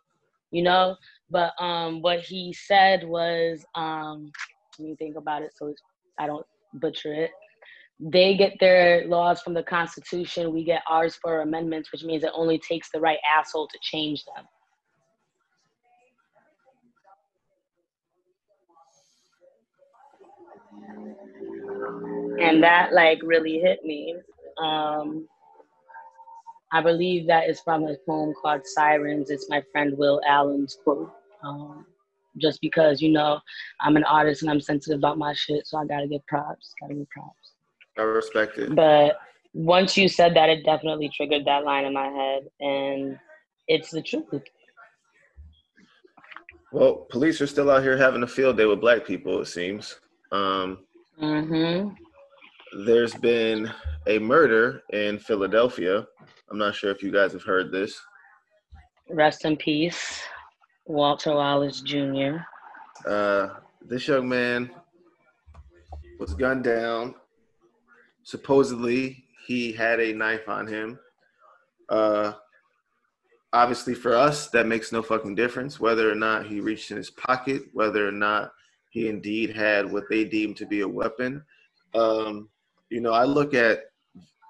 You 0.51 0.63
know? 0.63 0.95
But 1.29 1.53
um 1.59 2.01
what 2.01 2.19
he 2.21 2.53
said 2.53 3.03
was 3.03 3.65
um 3.75 4.31
let 4.79 4.89
me 4.89 4.95
think 4.95 5.15
about 5.15 5.41
it 5.41 5.51
so 5.55 5.73
I 6.19 6.27
don't 6.27 6.45
butcher 6.73 7.13
it. 7.13 7.31
They 7.99 8.35
get 8.35 8.53
their 8.59 9.07
laws 9.07 9.41
from 9.41 9.53
the 9.53 9.63
Constitution, 9.63 10.53
we 10.53 10.65
get 10.65 10.81
ours 10.89 11.15
for 11.15 11.41
amendments, 11.41 11.91
which 11.91 12.03
means 12.03 12.23
it 12.23 12.31
only 12.35 12.59
takes 12.59 12.89
the 12.91 12.99
right 12.99 13.19
asshole 13.25 13.67
to 13.69 13.79
change 13.81 14.25
them. 14.25 14.45
And 22.39 22.63
that 22.63 22.93
like 22.93 23.19
really 23.23 23.59
hit 23.59 23.83
me. 23.83 24.15
Um, 24.61 25.27
I 26.71 26.81
believe 26.81 27.27
that 27.27 27.49
is 27.49 27.61
from 27.61 27.83
a 27.83 27.95
poem 28.05 28.33
called 28.41 28.65
Sirens. 28.65 29.29
It's 29.29 29.49
my 29.49 29.63
friend 29.71 29.97
Will 29.97 30.19
Allen's 30.27 30.77
quote. 30.83 31.11
Um, 31.43 31.85
just 32.37 32.59
because 32.59 33.01
you 33.01 33.09
know 33.11 33.39
I'm 33.81 33.95
an 33.95 34.03
artist 34.03 34.41
and 34.41 34.51
I'm 34.51 34.59
sensitive 34.59 34.99
about 34.99 35.17
my 35.17 35.33
shit, 35.33 35.65
so 35.67 35.77
I 35.77 35.85
gotta 35.85 36.07
give 36.07 36.25
props. 36.27 36.73
Gotta 36.81 36.95
give 36.95 37.09
props. 37.09 37.53
I 37.97 38.01
respect 38.01 38.57
it. 38.57 38.75
But 38.75 39.19
once 39.53 39.95
you 39.95 40.09
said 40.09 40.35
that, 40.35 40.49
it 40.49 40.65
definitely 40.65 41.09
triggered 41.15 41.45
that 41.45 41.63
line 41.63 41.85
in 41.85 41.93
my 41.93 42.07
head, 42.07 42.43
and 42.59 43.17
it's 43.67 43.91
the 43.91 44.01
truth. 44.01 44.25
Well, 46.73 47.07
police 47.09 47.39
are 47.39 47.47
still 47.47 47.71
out 47.71 47.83
here 47.83 47.95
having 47.95 48.23
a 48.23 48.27
field 48.27 48.57
day 48.57 48.65
with 48.65 48.81
black 48.81 49.05
people. 49.05 49.39
It 49.39 49.45
seems. 49.45 49.97
Um, 50.31 50.79
hmm 51.17 51.87
there's 52.83 53.13
been 53.13 53.71
a 54.07 54.19
murder 54.19 54.83
in 54.91 55.17
Philadelphia. 55.17 56.05
I'm 56.51 56.57
not 56.57 56.75
sure 56.75 56.91
if 56.91 57.01
you 57.01 57.11
guys 57.11 57.31
have 57.31 57.43
heard 57.43 57.71
this. 57.71 57.99
Rest 59.09 59.45
in 59.45 59.55
peace, 59.55 60.21
Walter 60.85 61.33
Wallace 61.33 61.79
Jr. 61.81 62.37
Uh, 63.07 63.49
this 63.81 64.07
young 64.07 64.27
man 64.27 64.69
was 66.19 66.33
gunned 66.33 66.63
down. 66.63 67.15
Supposedly, 68.23 69.25
he 69.47 69.71
had 69.71 69.99
a 69.99 70.13
knife 70.13 70.49
on 70.49 70.67
him. 70.67 70.99
Uh, 71.87 72.33
obviously, 73.53 73.93
for 73.93 74.15
us, 74.15 74.49
that 74.49 74.67
makes 74.67 74.91
no 74.91 75.01
fucking 75.01 75.35
difference 75.35 75.79
whether 75.79 76.11
or 76.11 76.15
not 76.15 76.47
he 76.47 76.59
reached 76.59 76.91
in 76.91 76.97
his 76.97 77.11
pocket, 77.11 77.63
whether 77.73 78.05
or 78.07 78.11
not 78.11 78.51
he 78.89 79.07
indeed 79.07 79.55
had 79.55 79.89
what 79.89 80.05
they 80.09 80.25
deemed 80.25 80.57
to 80.57 80.65
be 80.65 80.81
a 80.81 80.87
weapon. 80.87 81.43
Um, 81.93 82.49
you 82.89 83.01
know, 83.01 83.13
I 83.13 83.23
look 83.23 83.53
at 83.53 83.85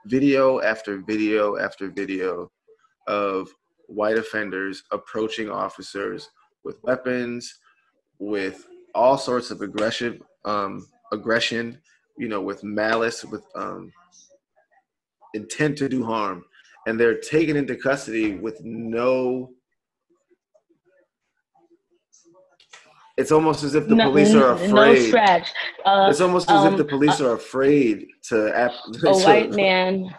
video 0.05 0.61
after 0.61 0.99
video 0.99 1.57
after 1.57 1.89
video 1.89 2.51
of 3.07 3.49
white 3.87 4.17
offenders 4.17 4.83
approaching 4.91 5.49
officers 5.49 6.29
with 6.63 6.81
weapons, 6.83 7.59
with 8.19 8.67
all 8.93 9.17
sorts 9.17 9.51
of 9.51 9.61
aggressive 9.61 10.21
um, 10.45 10.87
aggression, 11.11 11.79
you 12.17 12.27
know, 12.27 12.41
with 12.41 12.63
malice, 12.63 13.23
with 13.25 13.43
um, 13.55 13.91
intent 15.33 15.77
to 15.77 15.89
do 15.89 16.03
harm, 16.03 16.43
and 16.87 16.99
they're 16.99 17.19
taken 17.19 17.55
into 17.55 17.75
custody 17.75 18.35
with 18.35 18.63
no. 18.63 19.51
It's 23.17 23.31
almost 23.31 23.63
as 23.63 23.75
if 23.75 23.87
the 23.87 23.95
No- 23.95 24.09
police 24.09 24.33
are 24.33 24.39
No 24.39 24.63
afraid. 24.65 25.07
scratch. 25.07 25.47
Uh, 25.85 26.07
it's 26.09 26.19
almost 26.21 26.49
as 26.51 26.65
if 26.65 26.71
um, 26.71 26.77
the 26.77 26.83
police 26.83 27.21
are 27.21 27.33
afraid 27.33 28.07
to, 28.29 28.55
ap- 28.57 28.71
a 28.89 28.97
to- 28.99 29.11
white 29.23 29.51
man 29.51 30.13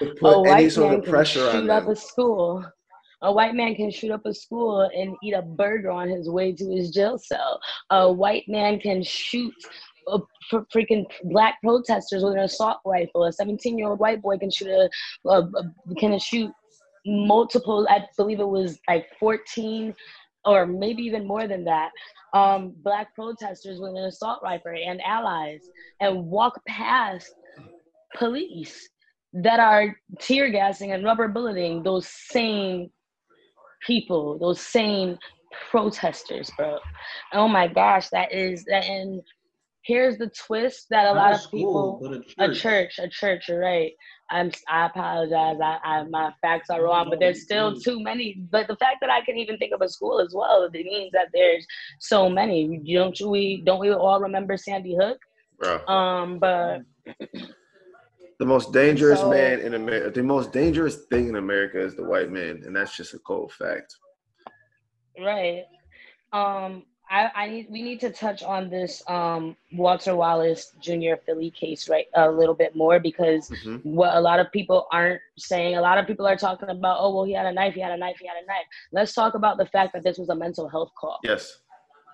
to 0.00 0.10
a 0.10 0.14
put 0.16 0.34
any 0.40 0.50
white 0.50 0.72
sort 0.72 0.90
man 0.90 0.98
of 0.98 1.04
can 1.04 1.10
pressure 1.12 1.46
on 1.46 1.52
shoot 1.52 1.70
up 1.70 1.84
them. 1.84 1.92
a 1.92 1.96
school. 1.96 2.64
A 3.22 3.32
white 3.32 3.54
man 3.54 3.74
can 3.74 3.90
shoot 3.90 4.10
up 4.10 4.26
a 4.26 4.34
school 4.34 4.82
and 4.94 5.16
eat 5.22 5.32
a 5.32 5.40
burger 5.40 5.90
on 5.90 6.08
his 6.10 6.28
way 6.28 6.52
to 6.52 6.70
his 6.70 6.90
jail 6.90 7.16
cell. 7.18 7.58
A 7.90 8.12
white 8.12 8.44
man 8.46 8.78
can 8.78 9.02
shoot 9.02 9.54
a 10.08 10.18
fr- 10.50 10.58
freaking 10.72 11.06
black 11.24 11.54
protesters 11.62 12.22
with 12.22 12.34
an 12.34 12.40
assault 12.40 12.78
rifle. 12.84 13.24
A 13.24 13.30
17-year-old 13.32 13.98
white 13.98 14.20
boy 14.20 14.36
can 14.36 14.50
shoot 14.50 14.68
a, 14.68 14.90
a, 15.30 15.40
a 15.40 15.94
can 15.98 16.18
shoot 16.18 16.52
multiple. 17.06 17.86
I 17.88 18.04
believe 18.18 18.40
it 18.40 18.46
was 18.48 18.78
like 18.88 19.06
14 19.18 19.94
or 20.46 20.66
maybe 20.66 21.02
even 21.02 21.26
more 21.26 21.46
than 21.48 21.64
that, 21.64 21.90
um, 22.34 22.74
black 22.82 23.14
protesters 23.14 23.80
with 23.80 23.90
an 23.90 24.04
assault 24.04 24.40
rifle 24.42 24.72
and 24.72 25.00
allies 25.02 25.60
and 26.00 26.24
walk 26.26 26.60
past 26.66 27.34
police 28.16 28.88
that 29.32 29.60
are 29.60 29.96
tear 30.18 30.50
gassing 30.50 30.92
and 30.92 31.04
rubber 31.04 31.28
bulleting 31.28 31.82
those 31.82 32.06
same 32.08 32.90
people, 33.86 34.38
those 34.38 34.60
same 34.60 35.18
protesters, 35.70 36.50
bro. 36.56 36.78
Oh 37.32 37.48
my 37.48 37.68
gosh, 37.68 38.08
that 38.10 38.32
is 38.32 38.64
that. 38.64 38.84
And 38.84 39.22
here's 39.82 40.18
the 40.18 40.28
twist 40.30 40.86
that 40.90 41.06
a 41.06 41.14
Not 41.14 41.16
lot 41.16 41.32
a 41.32 41.34
of 41.34 41.50
people, 41.50 41.98
school, 42.00 42.22
but 42.36 42.50
a 42.50 42.54
church, 42.54 42.98
a 42.98 43.08
church. 43.08 43.48
You're 43.48 43.60
right. 43.60 43.92
I'm. 44.30 44.50
I 44.68 44.86
apologize. 44.86 45.58
I, 45.62 45.78
I 45.84 46.02
my 46.04 46.32
facts 46.42 46.70
are 46.70 46.82
wrong, 46.82 47.08
but 47.10 47.20
there's 47.20 47.42
still 47.42 47.78
too 47.78 48.02
many. 48.02 48.42
But 48.50 48.66
the 48.68 48.76
fact 48.76 48.96
that 49.00 49.10
I 49.10 49.20
can 49.24 49.36
even 49.36 49.56
think 49.58 49.72
of 49.72 49.82
a 49.82 49.88
school 49.88 50.20
as 50.20 50.32
well, 50.34 50.64
it 50.64 50.72
means 50.72 51.12
that 51.12 51.28
there's 51.32 51.66
so 52.00 52.28
many. 52.28 52.80
Don't 52.92 53.20
we? 53.20 53.62
Don't 53.64 53.80
we 53.80 53.92
all 53.92 54.20
remember 54.20 54.56
Sandy 54.56 54.96
Hook? 55.00 55.18
Bro. 55.58 55.86
Um, 55.86 56.38
but 56.38 56.80
The 58.38 58.44
most 58.44 58.72
dangerous 58.72 59.20
So- 59.20 59.30
man 59.30 59.60
in 59.60 59.74
America, 59.74 60.10
the 60.10 60.22
most 60.22 60.52
dangerous 60.52 61.06
thing 61.06 61.28
in 61.28 61.36
America 61.36 61.80
is 61.80 61.94
the 61.94 62.04
white 62.04 62.30
man, 62.30 62.62
and 62.66 62.76
that's 62.76 62.96
just 62.96 63.14
a 63.14 63.18
cold 63.20 63.52
fact. 63.52 63.94
Right. 65.18 65.64
Um, 66.32 66.84
I, 67.08 67.30
I 67.34 67.48
need 67.48 67.66
we 67.70 67.82
need 67.82 68.00
to 68.00 68.10
touch 68.10 68.42
on 68.42 68.68
this 68.68 69.02
um 69.08 69.56
Walter 69.72 70.16
Wallace 70.16 70.72
Jr. 70.80 71.14
Philly 71.24 71.50
case 71.50 71.88
right 71.88 72.06
a 72.14 72.28
little 72.30 72.54
bit 72.54 72.74
more 72.74 72.98
because 72.98 73.48
Mhm. 73.50 73.84
what 73.84 74.14
a 74.16 74.20
lot 74.20 74.40
of 74.40 74.50
people 74.50 74.86
aren't 74.92 75.20
saying, 75.38 75.76
a 75.76 75.80
lot 75.80 75.98
of 75.98 76.06
people 76.06 76.26
are 76.26 76.36
talking 76.36 76.68
about, 76.68 76.96
oh 77.00 77.14
well 77.14 77.24
he 77.24 77.32
had 77.32 77.46
a 77.46 77.52
knife, 77.52 77.74
he 77.74 77.80
had 77.80 77.92
a 77.92 77.96
knife, 77.96 78.16
he 78.20 78.26
had 78.26 78.36
a 78.42 78.46
knife. 78.46 78.66
Let's 78.92 79.14
talk 79.14 79.34
about 79.34 79.56
the 79.56 79.66
fact 79.66 79.92
that 79.94 80.02
this 80.02 80.18
was 80.18 80.30
a 80.30 80.34
mental 80.34 80.68
health 80.68 80.90
call. 80.98 81.18
Yes. 81.22 81.60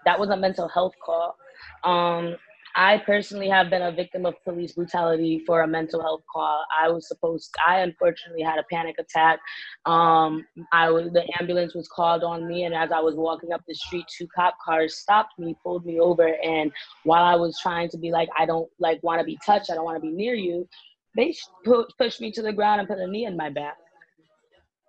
That 0.04 0.18
was 0.18 0.28
a 0.30 0.36
mental 0.36 0.68
health 0.68 0.94
call. 1.04 1.36
Um 1.84 2.36
I 2.74 2.98
personally 2.98 3.48
have 3.48 3.70
been 3.70 3.82
a 3.82 3.92
victim 3.92 4.24
of 4.24 4.34
police 4.44 4.72
brutality 4.72 5.42
for 5.46 5.62
a 5.62 5.68
mental 5.68 6.00
health 6.00 6.22
call. 6.32 6.64
I 6.78 6.88
was 6.88 7.06
supposed 7.08 7.54
I 7.66 7.80
unfortunately 7.80 8.42
had 8.42 8.58
a 8.58 8.64
panic 8.70 8.96
attack. 8.98 9.40
Um, 9.84 10.46
I 10.72 10.90
was 10.90 11.10
the 11.12 11.24
ambulance 11.40 11.74
was 11.74 11.88
called 11.88 12.24
on 12.24 12.46
me, 12.48 12.64
and 12.64 12.74
as 12.74 12.90
I 12.92 13.00
was 13.00 13.14
walking 13.16 13.52
up 13.52 13.62
the 13.68 13.74
street, 13.74 14.06
two 14.16 14.26
cop 14.34 14.54
cars 14.64 14.96
stopped 14.98 15.38
me, 15.38 15.56
pulled 15.62 15.84
me 15.84 16.00
over, 16.00 16.36
and 16.42 16.72
while 17.04 17.24
I 17.24 17.36
was 17.36 17.58
trying 17.60 17.88
to 17.90 17.98
be 17.98 18.10
like, 18.10 18.28
I 18.38 18.46
don't 18.46 18.68
like 18.78 19.02
want 19.02 19.20
to 19.20 19.24
be 19.24 19.38
touched, 19.44 19.70
I 19.70 19.74
don't 19.74 19.84
want 19.84 19.96
to 19.96 20.08
be 20.08 20.14
near 20.14 20.34
you, 20.34 20.68
they 21.16 21.34
pu- 21.64 21.86
pushed 21.98 22.20
me 22.20 22.32
to 22.32 22.42
the 22.42 22.52
ground 22.52 22.80
and 22.80 22.88
put 22.88 22.98
a 22.98 23.06
knee 23.06 23.26
in 23.26 23.36
my 23.36 23.50
back. 23.50 23.76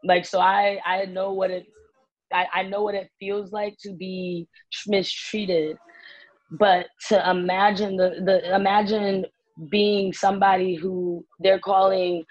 Like 0.03 0.25
so, 0.25 0.39
I 0.39 0.79
I 0.85 1.05
know 1.05 1.33
what 1.33 1.51
it 1.51 1.65
I, 2.31 2.47
I 2.53 2.63
know 2.63 2.81
what 2.83 2.95
it 2.95 3.09
feels 3.19 3.51
like 3.51 3.77
to 3.83 3.93
be 3.93 4.47
mistreated 4.87 5.77
but 6.53 6.87
to 7.09 7.29
imagine 7.29 7.97
the, 7.97 8.21
the 8.25 8.55
imagine 8.55 9.25
being 9.69 10.13
somebody 10.13 10.75
who 10.75 11.25
they're 11.39 11.59
calling 11.59 12.23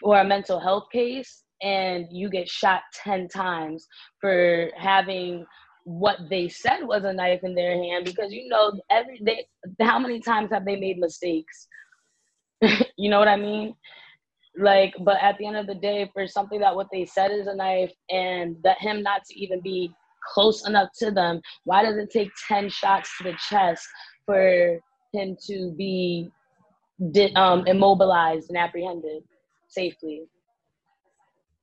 for 0.00 0.18
a 0.18 0.24
mental 0.24 0.58
health 0.60 0.84
case 0.92 1.44
and 1.62 2.06
you 2.10 2.30
get 2.30 2.48
shot 2.48 2.82
10 3.02 3.28
times 3.28 3.86
for 4.20 4.70
having 4.76 5.44
what 5.84 6.18
they 6.30 6.48
said 6.48 6.82
was 6.82 7.04
a 7.04 7.12
knife 7.12 7.40
in 7.42 7.54
their 7.54 7.72
hand 7.82 8.04
because 8.04 8.32
you 8.32 8.48
know 8.48 8.72
every 8.90 9.18
day 9.18 9.46
how 9.80 9.98
many 9.98 10.20
times 10.20 10.50
have 10.52 10.64
they 10.64 10.76
made 10.76 10.98
mistakes? 10.98 11.68
You 12.96 13.10
know 13.10 13.18
what 13.18 13.28
i 13.28 13.36
mean? 13.36 13.74
Like 14.58 14.94
but 15.00 15.18
at 15.22 15.38
the 15.38 15.46
end 15.46 15.56
of 15.56 15.66
the 15.66 15.74
day 15.74 16.10
for 16.12 16.26
something 16.26 16.60
that 16.60 16.74
what 16.74 16.88
they 16.92 17.06
said 17.06 17.30
is 17.30 17.46
a 17.46 17.54
knife 17.54 17.92
and 18.10 18.56
that 18.64 18.78
him 18.80 19.02
not 19.02 19.24
to 19.24 19.38
even 19.38 19.60
be 19.60 19.92
close 20.32 20.66
enough 20.66 20.88
to 20.98 21.10
them 21.10 21.40
why 21.64 21.82
does 21.82 21.96
it 21.96 22.10
take 22.10 22.30
10 22.48 22.68
shots 22.68 23.10
to 23.18 23.24
the 23.24 23.36
chest 23.48 23.86
for 24.26 24.78
him 25.12 25.36
to 25.46 25.72
be 25.76 26.30
di- 27.12 27.32
um, 27.34 27.66
immobilized 27.66 28.50
and 28.50 28.58
apprehended 28.58 29.22
safely 29.68 30.22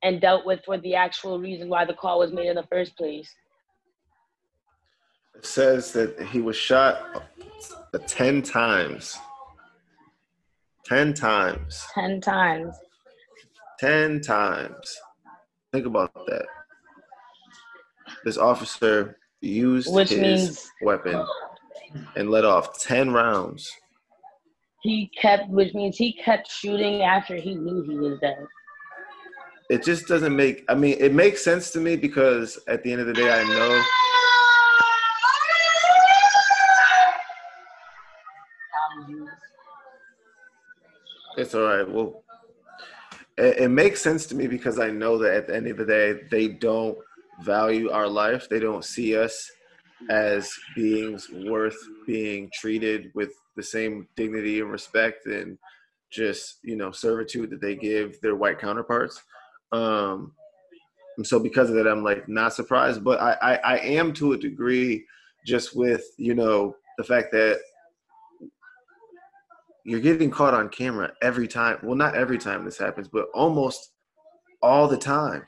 and 0.02 0.20
dealt 0.20 0.44
with 0.44 0.60
for 0.64 0.78
the 0.78 0.94
actual 0.94 1.38
reason 1.40 1.68
why 1.68 1.84
the 1.84 1.94
call 1.94 2.18
was 2.18 2.32
made 2.32 2.48
in 2.48 2.56
the 2.56 2.66
first 2.70 2.96
place 2.96 3.32
It 5.34 5.46
says 5.46 5.92
that 5.92 6.20
he 6.32 6.40
was 6.40 6.56
shot 6.56 7.26
uh, 7.94 7.98
10 8.06 8.42
times. 8.42 9.18
10 10.84 11.14
times. 11.14 11.86
10 11.94 12.20
times 12.20 12.76
10 13.78 14.20
times. 14.20 14.98
Think 15.72 15.86
about 15.86 16.12
that. 16.14 16.46
This 18.26 18.38
officer 18.38 19.18
used 19.40 19.94
Which 19.94 20.08
his 20.08 20.20
means- 20.20 20.72
weapon 20.82 21.24
and 22.16 22.28
let 22.28 22.44
off 22.44 22.76
10 22.80 23.12
rounds. 23.12 23.70
he 24.82 25.08
kept 25.16 25.48
which 25.48 25.72
means 25.74 25.96
he 25.96 26.12
kept 26.12 26.50
shooting 26.50 27.02
after 27.02 27.36
he 27.36 27.54
knew 27.54 27.82
he 27.88 27.96
was 27.96 28.18
dead 28.20 28.44
It 29.70 29.84
just 29.84 30.08
doesn't 30.08 30.34
make, 30.34 30.64
I 30.68 30.74
mean, 30.74 30.96
it 30.98 31.14
makes 31.14 31.44
sense 31.44 31.70
to 31.74 31.78
me 31.80 31.94
because 31.94 32.58
at 32.66 32.82
the 32.82 32.90
end 32.90 33.00
of 33.00 33.06
the 33.06 33.14
day, 33.14 33.30
I 33.30 33.44
know 33.44 33.80
It's 41.36 41.54
all 41.54 41.62
right. 41.62 41.88
Well, 41.88 42.22
it, 43.36 43.58
it 43.58 43.68
makes 43.68 44.00
sense 44.00 44.26
to 44.26 44.34
me 44.34 44.46
because 44.46 44.78
I 44.78 44.90
know 44.90 45.18
that 45.18 45.34
at 45.34 45.46
the 45.48 45.56
end 45.56 45.66
of 45.66 45.76
the 45.76 45.84
day, 45.84 46.22
they 46.30 46.48
don't 46.48 46.96
value 47.42 47.90
our 47.90 48.08
life. 48.08 48.48
They 48.48 48.60
don't 48.60 48.84
see 48.84 49.16
us 49.16 49.50
as 50.10 50.52
beings 50.74 51.28
worth 51.30 51.76
being 52.06 52.50
treated 52.52 53.10
with 53.14 53.32
the 53.56 53.62
same 53.62 54.06
dignity 54.16 54.60
and 54.60 54.70
respect 54.70 55.26
and 55.26 55.58
just 56.10 56.58
you 56.62 56.76
know 56.76 56.90
servitude 56.90 57.50
that 57.50 57.60
they 57.60 57.74
give 57.74 58.20
their 58.20 58.36
white 58.36 58.58
counterparts. 58.58 59.22
Um, 59.72 60.32
and 61.16 61.26
so 61.26 61.38
because 61.38 61.70
of 61.70 61.76
that, 61.76 61.88
I'm 61.88 62.04
like 62.04 62.28
not 62.28 62.52
surprised, 62.52 63.02
but 63.02 63.20
I, 63.20 63.32
I, 63.42 63.56
I 63.56 63.78
am 63.78 64.12
to 64.14 64.32
a 64.32 64.38
degree 64.38 65.04
just 65.46 65.76
with 65.76 66.04
you 66.18 66.34
know 66.34 66.76
the 66.98 67.04
fact 67.04 67.32
that 67.32 67.58
you're 69.84 70.00
getting 70.00 70.30
caught 70.30 70.52
on 70.52 70.68
camera 70.68 71.12
every 71.22 71.48
time. 71.48 71.78
Well, 71.82 71.96
not 71.96 72.16
every 72.16 72.38
time 72.38 72.64
this 72.64 72.78
happens, 72.78 73.08
but 73.08 73.28
almost 73.34 73.92
all 74.62 74.88
the 74.88 74.98
time. 74.98 75.44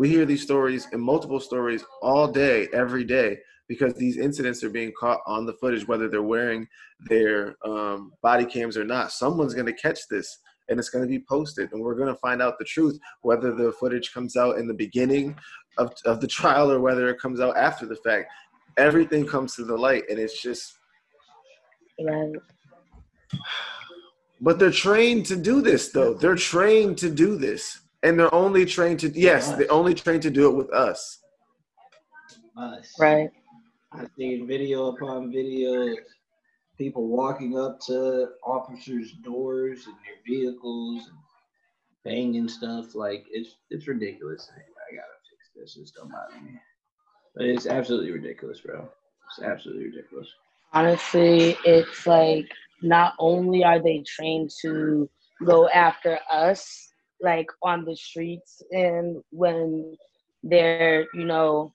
We 0.00 0.08
hear 0.08 0.24
these 0.24 0.42
stories 0.42 0.88
and 0.92 1.02
multiple 1.02 1.40
stories 1.40 1.84
all 2.00 2.26
day, 2.26 2.68
every 2.72 3.04
day, 3.04 3.36
because 3.68 3.92
these 3.92 4.16
incidents 4.16 4.64
are 4.64 4.70
being 4.70 4.92
caught 4.98 5.20
on 5.26 5.44
the 5.44 5.52
footage, 5.52 5.86
whether 5.86 6.08
they're 6.08 6.22
wearing 6.22 6.66
their 7.00 7.54
um, 7.66 8.10
body 8.22 8.46
cams 8.46 8.78
or 8.78 8.84
not. 8.84 9.12
Someone's 9.12 9.52
going 9.52 9.66
to 9.66 9.74
catch 9.74 10.08
this 10.08 10.38
and 10.70 10.78
it's 10.78 10.88
going 10.88 11.04
to 11.04 11.08
be 11.08 11.22
posted, 11.28 11.70
and 11.72 11.82
we're 11.82 11.96
going 11.96 12.08
to 12.08 12.18
find 12.18 12.40
out 12.40 12.58
the 12.58 12.64
truth, 12.64 12.98
whether 13.20 13.54
the 13.54 13.72
footage 13.72 14.14
comes 14.14 14.38
out 14.38 14.56
in 14.56 14.66
the 14.66 14.72
beginning 14.72 15.36
of, 15.76 15.92
of 16.06 16.22
the 16.22 16.26
trial 16.38 16.72
or 16.72 16.80
whether 16.80 17.10
it 17.10 17.20
comes 17.20 17.38
out 17.38 17.54
after 17.58 17.84
the 17.84 17.96
fact. 17.96 18.32
Everything 18.78 19.26
comes 19.26 19.54
to 19.56 19.66
the 19.66 19.76
light, 19.76 20.04
and 20.08 20.18
it's 20.18 20.40
just 20.40 20.78
right 22.02 22.32
But 24.40 24.58
they're 24.58 24.70
trained 24.70 25.26
to 25.26 25.36
do 25.36 25.60
this, 25.60 25.90
though. 25.90 26.14
They're 26.14 26.36
trained 26.36 26.96
to 26.98 27.10
do 27.10 27.36
this, 27.36 27.80
and 28.02 28.18
they're 28.18 28.34
only 28.34 28.64
trained 28.64 29.00
to 29.00 29.08
yes, 29.10 29.52
they're 29.52 29.70
only 29.70 29.94
trained 29.94 30.22
to 30.22 30.30
do 30.30 30.48
it 30.48 30.54
with 30.54 30.70
us. 30.72 31.18
Us. 32.56 32.92
right 32.98 33.30
I've 33.92 34.10
seen 34.16 34.46
video 34.46 34.88
upon 34.88 35.32
video, 35.32 35.94
people 36.78 37.08
walking 37.08 37.58
up 37.58 37.80
to 37.86 38.28
officers' 38.44 39.12
doors 39.24 39.86
and 39.86 39.94
their 39.96 40.20
vehicles 40.26 41.08
and 41.08 41.18
banging 42.04 42.48
stuff. 42.48 42.94
Like 42.94 43.24
it's 43.30 43.56
it's 43.70 43.88
ridiculous. 43.88 44.48
I, 44.54 44.60
I 44.60 44.96
gotta 44.96 45.18
fix 45.28 45.50
this. 45.56 45.82
It's 45.82 45.90
don't 45.92 46.10
bother 46.10 46.40
me. 46.44 46.60
But 47.34 47.46
it's 47.46 47.66
absolutely 47.66 48.12
ridiculous, 48.12 48.60
bro. 48.60 48.88
It's 49.28 49.44
absolutely 49.44 49.86
ridiculous. 49.86 50.28
honestly 50.72 51.56
it's 51.64 52.06
like 52.06 52.50
not 52.82 53.14
only 53.18 53.64
are 53.64 53.80
they 53.82 54.02
trained 54.06 54.50
to 54.62 55.08
go 55.44 55.68
after 55.68 56.18
us 56.30 56.89
like 57.22 57.46
on 57.62 57.84
the 57.84 57.96
streets 57.96 58.62
and 58.72 59.22
when 59.30 59.96
they're 60.42 61.06
you 61.14 61.24
know 61.24 61.72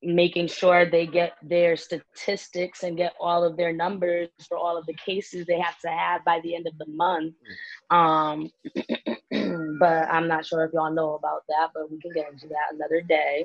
making 0.00 0.46
sure 0.46 0.88
they 0.88 1.06
get 1.06 1.32
their 1.42 1.76
statistics 1.76 2.84
and 2.84 2.96
get 2.96 3.14
all 3.20 3.42
of 3.42 3.56
their 3.56 3.72
numbers 3.72 4.28
for 4.48 4.56
all 4.56 4.76
of 4.78 4.86
the 4.86 4.94
cases 4.94 5.44
they 5.46 5.58
have 5.58 5.78
to 5.80 5.88
have 5.88 6.24
by 6.24 6.40
the 6.44 6.54
end 6.54 6.66
of 6.68 6.78
the 6.78 6.86
month 6.86 7.34
um 7.90 8.48
but 9.80 10.08
i'm 10.08 10.28
not 10.28 10.46
sure 10.46 10.64
if 10.64 10.72
y'all 10.72 10.92
know 10.92 11.14
about 11.14 11.42
that 11.48 11.70
but 11.74 11.90
we 11.90 11.98
can 12.00 12.12
get 12.12 12.30
into 12.32 12.46
that 12.46 12.72
another 12.72 13.00
day 13.00 13.44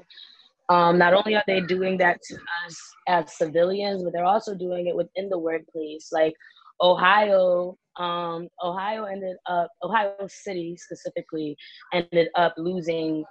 um, 0.70 0.98
not 0.98 1.14
only 1.14 1.36
are 1.36 1.44
they 1.46 1.62
doing 1.62 1.98
that 1.98 2.22
to 2.24 2.36
us 2.66 2.94
as 3.08 3.38
civilians, 3.38 4.04
but 4.04 4.14
they're 4.14 4.26
also 4.26 4.56
doing 4.56 4.88
it 4.88 4.96
within 4.96 5.30
the 5.30 5.38
workplace. 5.38 6.10
Like 6.12 6.34
Ohio, 6.80 7.78
um, 8.00 8.48
Ohio 8.64 9.06
ended 9.06 9.38
up, 9.48 9.70
Ohio 9.84 10.16
City 10.28 10.76
specifically 10.78 11.56
ended 11.94 12.30
up 12.36 12.54
losing 12.58 13.24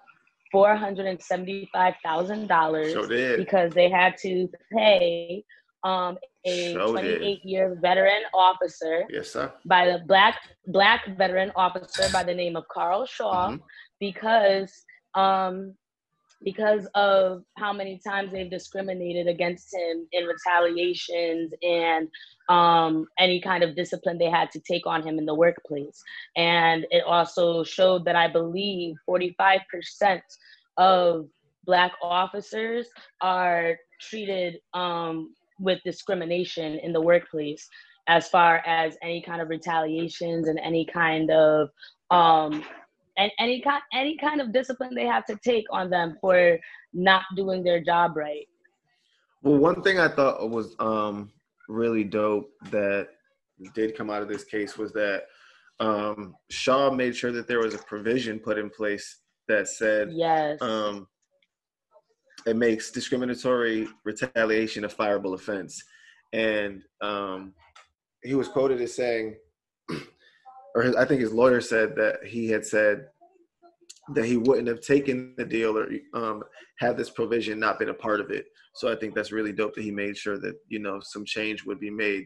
four 0.51 0.77
hundred 0.77 1.07
and 1.07 1.21
seventy-five 1.23 1.95
thousand 2.05 2.47
dollars 2.49 2.95
because 3.37 3.73
they 3.73 3.89
had 3.91 4.17
to 4.23 4.49
pay 4.73 5.45
um, 5.85 6.17
a 6.47 6.73
Sure 6.73 6.97
did. 7.01 7.21
28 7.21 7.41
year 7.45 7.79
veteran 7.81 8.23
officer 8.35 9.05
Yes, 9.11 9.31
sir. 9.31 9.53
by 9.67 9.87
the 9.87 10.01
black 10.07 10.37
black 10.67 11.07
veteran 11.19 11.53
officer 11.57 12.09
by 12.13 12.23
the 12.23 12.35
name 12.35 12.57
of 12.57 12.65
Carl 12.69 13.07
Shaw 13.07 13.53
Mhm. 13.53 13.61
because 14.01 14.85
um, 15.15 15.75
because 16.45 16.87
of 16.95 17.45
how 17.57 17.73
many 17.73 17.99
times 17.99 18.33
they've 18.33 18.51
discriminated 18.51 19.27
against 19.27 19.75
him 19.75 20.07
in 20.13 20.25
retaliations 20.25 21.53
and 21.63 22.09
um, 22.49 23.07
any 23.19 23.41
kind 23.41 23.63
of 23.63 23.77
discipline 23.77 24.19
they 24.19 24.31
had 24.31 24.51
to 24.51 24.61
take 24.61 24.87
on 24.87 25.07
him 25.07 25.19
in 25.19 25.27
the 25.27 25.35
workplace. 25.35 26.03
And 26.37 26.87
it 26.91 27.05
also 27.05 27.65
showed 27.65 28.05
that 28.05 28.17
I 28.17 28.29
believe 28.29 28.97
45% 29.09 30.21
of 30.77 31.29
Black 31.65 31.93
officers 32.03 32.89
are 33.21 33.77
treated 34.01 34.59
um, 34.75 35.35
with 35.61 35.81
discrimination 35.85 36.79
in 36.81 36.93
the 36.93 37.01
workplace 37.01 37.69
as 38.09 38.29
far 38.29 38.57
as 38.67 38.97
any 39.03 39.23
kind 39.23 39.41
of 39.41 39.49
retaliations 39.49 40.49
and 40.49 40.59
any 40.59 40.85
kind 40.85 41.31
of 41.31 41.69
um, 42.11 42.65
and 43.19 43.31
any 43.39 43.61
kind 43.61 43.83
any 43.93 44.17
kind 44.17 44.41
of 44.41 44.53
discipline 44.53 44.95
they 44.95 45.07
have 45.07 45.27
to 45.27 45.39
take 45.45 45.67
on 45.71 45.91
them 45.91 46.17
for 46.21 46.59
not 46.93 47.23
doing 47.37 47.63
their 47.63 47.81
job 47.83 48.17
right. 48.17 48.47
Well, 49.43 49.59
one 49.59 49.83
thing 49.83 49.99
I 49.99 50.09
thought 50.09 50.49
was 50.51 50.77
um, 50.79 51.33
really 51.69 52.05
dope 52.05 52.51
that 52.71 53.09
did 53.75 53.97
come 53.97 54.11
out 54.11 54.23
of 54.23 54.29
this 54.29 54.45
case 54.45 54.79
was 54.79 54.93
that 54.93 55.25
um, 55.81 56.35
Shaw 56.51 56.91
made 56.91 57.17
sure 57.17 57.33
that 57.33 57.49
there 57.49 57.59
was 57.59 57.75
a 57.75 57.79
provision 57.79 58.39
put 58.39 58.59
in 58.59 58.71
place 58.71 59.21
that 59.49 59.69
said 59.69 60.11
Yes. 60.13 60.63
um, 60.63 61.09
it 62.47 62.57
makes 62.57 62.91
discriminatory 62.91 63.89
retaliation 64.05 64.85
a 64.85 64.89
fireable 64.89 65.35
offense. 65.35 65.83
And 66.33 66.83
um, 67.01 67.55
he 68.23 68.35
was 68.35 68.49
quoted 68.49 68.81
as 68.81 68.95
saying, 68.95 69.37
or 70.75 70.83
his, 70.83 70.95
I 70.95 71.05
think 71.05 71.21
his 71.21 71.33
lawyer 71.33 71.61
said 71.61 71.95
that 71.97 72.25
he 72.25 72.49
had 72.49 72.65
said 72.65 73.09
that 74.15 74.25
he 74.25 74.37
wouldn't 74.37 74.69
have 74.69 74.81
taken 74.81 75.35
the 75.37 75.45
deal 75.45 75.77
or 75.79 75.89
um, 76.15 76.43
had 76.79 76.97
this 76.97 77.11
provision 77.11 77.61
not 77.61 77.79
been 77.79 77.91
a 77.91 77.95
part 77.95 78.21
of 78.21 78.31
it. 78.31 78.47
So 78.75 78.91
I 78.91 78.97
think 78.97 79.15
that's 79.15 79.33
really 79.33 79.53
dope 79.53 79.75
that 79.75 79.85
he 79.85 79.91
made 79.91 80.17
sure 80.17 80.39
that 80.39 80.55
you 80.69 80.79
know 80.79 81.01
some 81.03 81.25
change 81.25 81.65
would 81.65 81.79
be 81.79 81.91
made, 81.91 82.25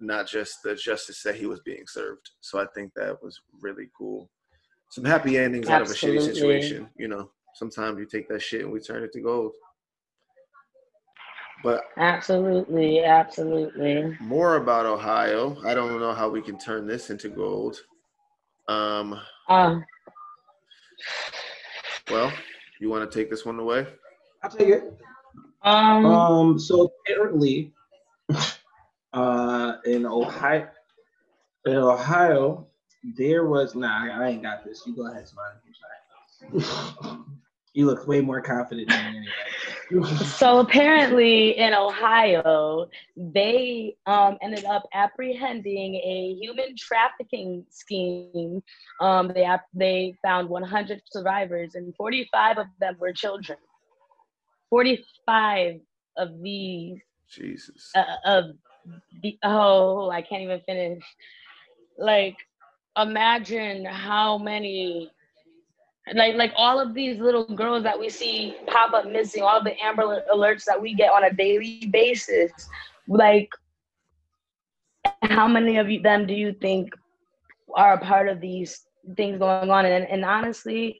not 0.00 0.28
just 0.28 0.62
the 0.62 0.74
justice 0.74 1.22
that 1.22 1.34
he 1.34 1.46
was 1.46 1.60
being 1.60 1.84
served. 1.86 2.30
So 2.40 2.60
I 2.60 2.66
think 2.74 2.92
that 2.94 3.22
was 3.22 3.40
really 3.60 3.88
cool. 3.96 4.30
Some 4.90 5.04
happy 5.04 5.36
endings 5.38 5.68
out 5.68 5.82
of 5.82 5.90
a 5.90 5.94
shitty 5.94 6.22
situation. 6.22 6.88
You 6.96 7.08
know, 7.08 7.30
sometimes 7.54 7.98
you 7.98 8.06
take 8.06 8.28
that 8.28 8.42
shit 8.42 8.62
and 8.62 8.72
we 8.72 8.80
turn 8.80 9.02
it 9.02 9.12
to 9.12 9.20
gold. 9.20 9.52
But 11.66 11.82
absolutely, 11.96 13.02
absolutely. 13.02 14.16
more 14.20 14.54
about 14.54 14.86
Ohio. 14.86 15.56
I 15.64 15.74
don't 15.74 15.98
know 15.98 16.14
how 16.14 16.28
we 16.28 16.40
can 16.40 16.60
turn 16.60 16.86
this 16.86 17.10
into 17.10 17.28
gold. 17.28 17.80
Um, 18.68 19.20
Uh, 19.48 19.80
well, 22.08 22.32
you 22.80 22.88
want 22.88 23.10
to 23.10 23.18
take 23.18 23.30
this 23.30 23.44
one 23.44 23.58
away? 23.58 23.84
I'll 24.44 24.50
take 24.50 24.68
it. 24.68 24.96
um, 25.62 26.06
Um, 26.06 26.58
so 26.60 26.92
apparently, 27.00 27.72
uh, 29.12 29.78
in 29.86 30.06
Ohio, 30.06 30.68
in 31.64 31.74
Ohio, 31.74 32.68
there 33.16 33.46
was 33.46 33.74
nah. 33.74 34.20
I 34.20 34.28
ain't 34.28 34.42
got 34.44 34.64
this. 34.64 34.84
You 34.86 34.94
go 34.94 35.10
ahead, 35.10 35.26
Simon. 35.26 37.24
I'm 37.76 37.80
you 37.80 37.86
look 37.86 38.06
way 38.06 38.20
more 38.20 38.40
confident 38.40 38.88
than 38.88 39.12
me 39.12 39.28
anyway. 39.90 40.14
so 40.24 40.60
apparently 40.60 41.58
in 41.58 41.74
Ohio, 41.74 42.88
they 43.16 43.96
um, 44.06 44.38
ended 44.42 44.64
up 44.64 44.84
apprehending 44.94 45.94
a 45.94 46.36
human 46.40 46.74
trafficking 46.76 47.64
scheme. 47.70 48.62
Um, 49.00 49.28
they 49.28 49.46
they 49.74 50.14
found 50.24 50.48
100 50.48 51.02
survivors, 51.10 51.74
and 51.74 51.94
45 51.96 52.58
of 52.58 52.66
them 52.80 52.96
were 52.98 53.12
children. 53.12 53.58
45 54.70 55.80
of 56.16 56.42
these 56.42 56.98
Jesus. 57.30 57.92
uh, 57.94 58.04
of 58.24 58.44
the 59.22 59.38
oh, 59.44 60.10
I 60.10 60.22
can't 60.22 60.42
even 60.42 60.60
finish. 60.66 61.04
Like, 61.98 62.36
imagine 62.96 63.84
how 63.84 64.38
many 64.38 65.10
like 66.14 66.36
like 66.36 66.52
all 66.56 66.78
of 66.78 66.94
these 66.94 67.18
little 67.18 67.44
girls 67.44 67.82
that 67.82 67.98
we 67.98 68.08
see 68.08 68.56
pop 68.66 68.92
up 68.92 69.06
missing, 69.06 69.42
all 69.42 69.62
the 69.62 69.78
Amber 69.82 70.22
alerts 70.32 70.64
that 70.64 70.80
we 70.80 70.94
get 70.94 71.10
on 71.12 71.24
a 71.24 71.32
daily 71.32 71.86
basis. 71.90 72.52
Like, 73.08 73.50
how 75.22 75.48
many 75.48 75.78
of 75.78 75.90
you, 75.90 76.00
them 76.00 76.26
do 76.26 76.34
you 76.34 76.52
think 76.52 76.92
are 77.74 77.94
a 77.94 77.98
part 77.98 78.28
of 78.28 78.40
these 78.40 78.86
things 79.16 79.38
going 79.38 79.70
on? 79.70 79.84
And 79.84 80.06
and 80.06 80.24
honestly, 80.24 80.98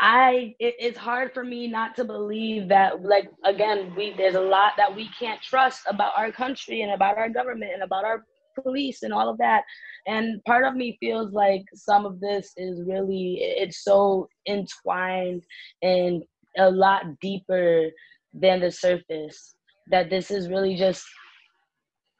I 0.00 0.54
it, 0.58 0.74
it's 0.78 0.98
hard 0.98 1.32
for 1.32 1.42
me 1.42 1.66
not 1.66 1.96
to 1.96 2.04
believe 2.04 2.68
that 2.68 3.02
like 3.02 3.30
again 3.44 3.94
we 3.96 4.14
there's 4.16 4.34
a 4.34 4.40
lot 4.40 4.72
that 4.76 4.94
we 4.94 5.08
can't 5.18 5.40
trust 5.40 5.82
about 5.86 6.12
our 6.16 6.30
country 6.30 6.82
and 6.82 6.92
about 6.92 7.16
our 7.16 7.30
government 7.30 7.72
and 7.72 7.82
about 7.82 8.04
our 8.04 8.26
police 8.62 9.02
and 9.02 9.12
all 9.12 9.28
of 9.28 9.38
that. 9.38 9.64
And 10.06 10.42
part 10.44 10.64
of 10.64 10.74
me 10.74 10.96
feels 11.00 11.32
like 11.32 11.64
some 11.74 12.06
of 12.06 12.20
this 12.20 12.52
is 12.56 12.82
really 12.86 13.38
it's 13.40 13.82
so 13.82 14.28
entwined 14.48 15.44
and 15.82 16.22
a 16.58 16.70
lot 16.70 17.04
deeper 17.20 17.90
than 18.32 18.60
the 18.60 18.70
surface 18.70 19.54
that 19.90 20.10
this 20.10 20.30
is 20.30 20.48
really 20.48 20.76
just 20.76 21.04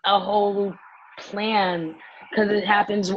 a 0.07 0.19
whole 0.19 0.75
plan 1.19 1.95
because 2.31 2.51
it 2.51 2.67
happens 2.67 3.13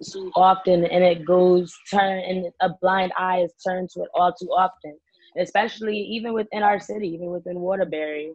so 0.00 0.30
often 0.34 0.84
and 0.86 1.04
it 1.04 1.24
goes 1.24 1.74
turn 1.90 2.18
and 2.20 2.46
a 2.60 2.70
blind 2.80 3.12
eye 3.16 3.40
is 3.40 3.52
turned 3.66 3.88
to 3.90 4.00
it 4.00 4.08
all 4.14 4.32
too 4.32 4.48
often 4.48 4.96
especially 5.38 5.96
even 5.96 6.32
within 6.32 6.62
our 6.62 6.80
city 6.80 7.08
even 7.08 7.30
within 7.30 7.60
waterbury 7.60 8.32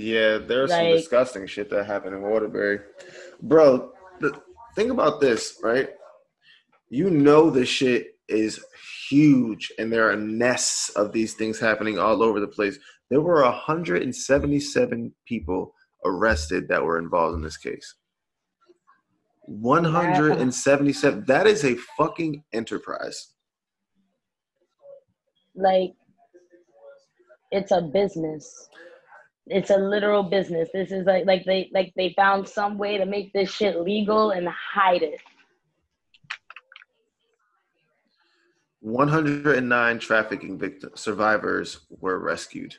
Yeah, 0.00 0.38
there's 0.38 0.70
some 0.70 0.86
disgusting 0.86 1.46
shit 1.46 1.68
that 1.68 1.84
happened 1.84 2.14
in 2.14 2.22
Waterbury. 2.22 2.80
Bro, 3.42 3.92
the, 4.20 4.40
think 4.74 4.90
about 4.90 5.20
this, 5.20 5.58
right? 5.62 5.90
You 6.88 7.10
know 7.10 7.50
this 7.50 7.68
shit 7.68 8.14
is 8.26 8.64
huge 9.10 9.70
and 9.78 9.92
there 9.92 10.10
are 10.10 10.16
nests 10.16 10.88
of 10.90 11.12
these 11.12 11.34
things 11.34 11.60
happening 11.60 11.98
all 11.98 12.22
over 12.22 12.40
the 12.40 12.48
place. 12.48 12.78
There 13.10 13.20
were 13.20 13.42
177 13.42 15.14
people 15.26 15.74
arrested 16.06 16.68
that 16.68 16.82
were 16.82 16.98
involved 16.98 17.34
in 17.36 17.42
this 17.42 17.58
case. 17.58 17.94
177. 19.42 21.24
That 21.26 21.46
is 21.46 21.62
a 21.62 21.76
fucking 21.98 22.42
enterprise. 22.54 23.34
like 25.54 25.92
it's 27.52 27.72
a 27.72 27.82
business 27.82 28.70
it's 29.50 29.70
a 29.70 29.76
literal 29.76 30.22
business 30.22 30.68
this 30.72 30.92
is 30.92 31.04
like 31.06 31.26
like 31.26 31.44
they 31.44 31.70
like 31.72 31.92
they 31.96 32.14
found 32.16 32.48
some 32.48 32.78
way 32.78 32.96
to 32.96 33.04
make 33.04 33.32
this 33.32 33.50
shit 33.50 33.80
legal 33.80 34.30
and 34.30 34.48
hide 34.48 35.02
it 35.02 35.20
109 38.80 39.98
trafficking 39.98 40.58
victims 40.58 40.98
survivors 41.00 41.80
were 41.90 42.18
rescued. 42.18 42.74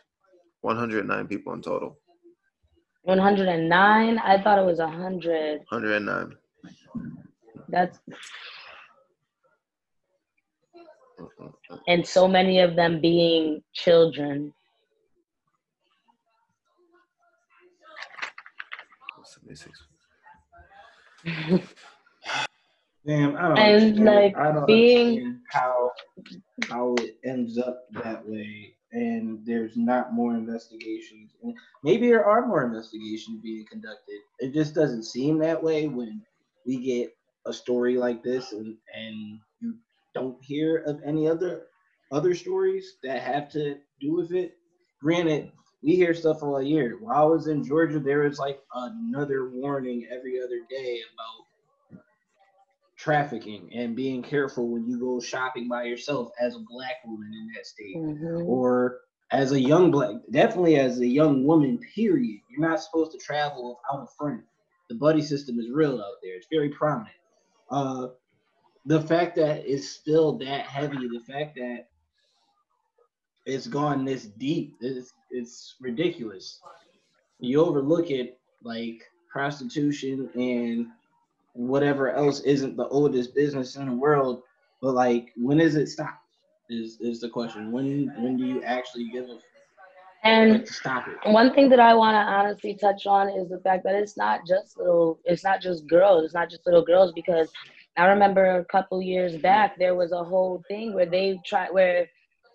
109 0.62 1.28
people 1.28 1.54
in 1.54 1.62
total. 1.62 2.00
109 3.04 4.20
i 4.20 4.42
thought 4.42 4.60
it 4.60 4.66
was 4.66 4.78
100 4.78 5.62
109. 5.70 6.38
that's 7.70 7.98
mm, 11.20 11.28
mm, 11.40 11.54
mm. 11.72 11.80
and 11.88 12.06
so 12.06 12.28
many 12.28 12.60
of 12.60 12.76
them 12.76 13.02
being 13.02 13.64
children 13.74 14.54
76. 19.56 19.88
Damn, 23.06 23.36
I 23.36 23.42
don't 23.48 23.58
And, 23.58 23.84
understand. 24.00 24.06
like, 24.06 24.38
I 24.38 24.52
don't 24.52 24.66
being- 24.68 25.42
how 25.50 25.92
how 26.70 26.94
it 27.00 27.18
ends 27.26 27.58
up 27.58 27.88
that 28.04 28.28
way, 28.28 28.76
and 28.92 29.44
there's 29.46 29.76
not 29.76 30.14
more 30.14 30.36
investigations. 30.36 31.32
And 31.42 31.56
maybe 31.84 32.08
there 32.08 32.24
are 32.26 32.46
more 32.46 32.64
investigations 32.64 33.42
being 33.42 33.66
conducted. 33.70 34.20
It 34.40 34.54
just 34.54 34.76
doesn't 34.76 35.04
seem 35.04 35.40
that 35.40 35.62
way 35.62 35.88
when 35.88 36.22
we 36.68 36.78
get 36.78 37.12
a 37.48 37.54
story 37.54 37.98
like 37.98 38.22
this, 38.24 38.52
and 38.52 38.78
and 38.96 39.40
you 39.62 39.76
don't 40.14 40.38
hear 40.44 40.78
of 40.86 41.02
any 41.04 41.28
other 41.28 41.64
other 42.12 42.36
stories 42.36 42.98
that 43.04 43.22
have 43.24 43.50
to 43.54 43.78
do 44.00 44.14
with 44.14 44.32
it. 44.32 44.54
Granted, 45.02 45.52
we 45.84 45.96
hear 45.96 46.14
stuff 46.14 46.44
all 46.44 46.62
year. 46.62 46.98
While 47.00 47.18
I 47.22 47.26
was 47.26 47.48
in 47.48 47.64
Georgia, 47.64 48.00
there 48.00 48.20
was 48.22 48.40
like 48.40 48.60
another 48.74 49.50
warning 49.50 50.08
every 50.12 50.40
other 50.40 50.60
day 50.70 51.00
about 51.14 52.00
trafficking 52.98 53.70
and 53.74 53.96
being 53.96 54.22
careful 54.22 54.68
when 54.68 54.86
you 54.86 55.00
go 55.00 55.20
shopping 55.20 55.68
by 55.68 55.84
yourself 55.84 56.30
as 56.40 56.56
a 56.56 56.64
black 56.70 56.98
woman 57.06 57.32
in 57.34 57.48
that 57.56 57.66
state 57.66 57.98
Mhm. 57.98 58.48
or 58.48 59.02
as 59.32 59.54
a 59.54 59.60
young 59.60 59.90
black, 59.90 60.16
definitely 60.30 60.76
as 60.76 61.00
a 61.00 61.08
young 61.08 61.44
woman, 61.46 61.80
period. 61.96 62.42
You're 62.50 62.68
not 62.68 62.82
supposed 62.82 63.12
to 63.14 63.18
travel 63.18 63.70
without 63.70 64.04
a 64.04 64.08
friend. 64.18 64.44
The 64.90 64.96
buddy 64.96 65.22
system 65.22 65.58
is 65.60 65.72
real 65.72 66.00
out 66.00 66.18
there. 66.22 66.36
It's 66.36 66.48
very 66.52 66.70
prominent. 66.70 67.16
Uh, 67.72 68.10
the 68.86 69.02
fact 69.02 69.36
that 69.38 69.66
it's 69.66 69.88
still 69.90 70.38
that 70.40 70.66
heavy, 70.68 71.08
the 71.08 71.24
fact 71.26 71.56
that 71.56 71.88
it's 73.46 73.68
gone 73.68 74.06
this 74.06 74.26
deep, 74.26 74.76
is 74.82 75.14
it's 75.32 75.76
ridiculous. 75.82 76.60
You 77.40 77.62
overlook 77.64 78.10
it 78.12 78.40
like 78.64 79.02
prostitution 79.32 80.30
and 80.36 80.88
whatever 81.54 82.12
else 82.12 82.42
isn't 82.42 82.78
the 82.78 82.88
oldest 82.88 83.34
business 83.36 83.76
in 83.76 83.86
the 83.88 83.94
world, 83.96 84.44
but 84.82 84.94
like 84.94 85.32
when 85.38 85.60
is 85.60 85.76
it 85.76 85.88
stop? 85.88 86.20
Is 86.70 86.98
is 87.02 87.20
the 87.22 87.30
question. 87.30 87.72
When 87.72 88.12
when 88.18 88.38
do 88.38 88.46
you 88.46 88.64
actually 88.64 89.10
give 89.10 89.26
a 89.30 89.40
And 90.24 90.52
like 90.52 90.68
stop 90.68 91.08
it? 91.08 91.18
one 91.26 91.54
thing 91.54 91.70
that 91.70 91.80
I 91.80 91.94
want 91.94 92.16
to 92.16 92.20
honestly 92.34 92.76
touch 92.80 93.06
on 93.06 93.30
is 93.30 93.50
the 93.50 93.60
fact 93.60 93.84
that 93.84 93.96
it's 93.96 94.18
not 94.18 94.46
just 94.48 94.78
little, 94.78 95.20
it's 95.26 95.44
not 95.44 95.62
just 95.62 95.88
girls, 95.88 96.24
it's 96.26 96.34
not 96.34 96.50
just 96.50 96.66
little 96.66 96.84
girls 96.84 97.12
because 97.14 97.52
I 97.98 98.06
remember 98.06 98.58
a 98.58 98.66
couple 98.66 99.02
years 99.02 99.38
back 99.38 99.78
there 99.78 99.96
was 99.96 100.12
a 100.12 100.24
whole 100.24 100.64
thing 100.68 100.94
where 100.94 101.06
they 101.06 101.40
tried 101.46 101.70
where 101.72 102.08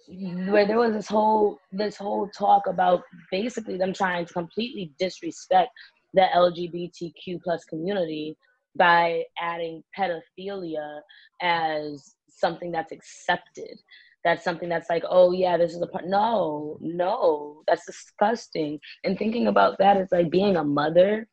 where 0.09 0.67
there 0.67 0.79
was 0.79 0.93
this 0.93 1.09
whole 1.09 1.59
this 1.73 1.97
whole 1.97 2.29
talk 2.29 2.67
about 2.67 3.03
basically 3.31 3.77
them 3.77 3.93
trying 3.93 4.25
to 4.27 4.33
completely 4.33 4.93
disrespect 4.99 5.71
the 6.15 6.27
LGBTQ 6.35 7.41
plus 7.43 7.65
community 7.65 8.37
by 8.77 9.23
adding 9.41 9.83
pedophilia 9.99 11.01
as 11.41 12.15
something 12.29 12.71
that's 12.71 12.93
accepted 12.93 13.79
that's 14.27 14.43
something 14.43 14.69
that's 14.69 14.91
like, 14.91 15.05
oh 15.09 15.31
yeah, 15.31 15.57
this 15.57 15.73
is 15.73 15.81
a 15.81 15.87
part. 15.87 16.09
No, 16.09 16.79
no, 16.81 17.63
that's 17.69 17.87
disgusting. 17.87 18.81
And 19.05 19.17
thinking 19.17 19.47
about 19.47 19.79
that 19.79 19.97
is 19.99 20.09
like 20.11 20.33
being 20.33 20.57
a 20.57 20.65
mother 20.65 21.29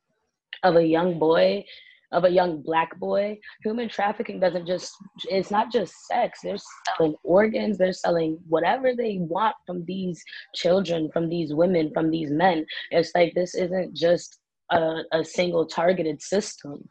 of 0.62 0.76
a 0.76 0.86
young 0.86 1.18
boy, 1.18 1.64
of 2.14 2.24
a 2.24 2.30
young 2.30 2.62
black 2.62 2.98
boy. 2.98 3.38
Human 3.62 3.88
trafficking 3.88 4.40
doesn't 4.40 4.66
just, 4.66 4.94
it's 5.28 5.50
not 5.50 5.70
just 5.70 5.92
sex. 6.06 6.40
They're 6.42 6.56
selling 6.96 7.16
organs, 7.24 7.76
they're 7.76 7.92
selling 7.92 8.38
whatever 8.48 8.94
they 8.94 9.18
want 9.20 9.56
from 9.66 9.84
these 9.84 10.22
children, 10.54 11.10
from 11.12 11.28
these 11.28 11.52
women, 11.52 11.90
from 11.92 12.10
these 12.10 12.30
men. 12.30 12.64
It's 12.90 13.10
like 13.14 13.34
this 13.34 13.54
isn't 13.54 13.94
just 13.94 14.38
a, 14.70 15.00
a 15.12 15.24
single 15.24 15.66
targeted 15.66 16.22
system. 16.22 16.88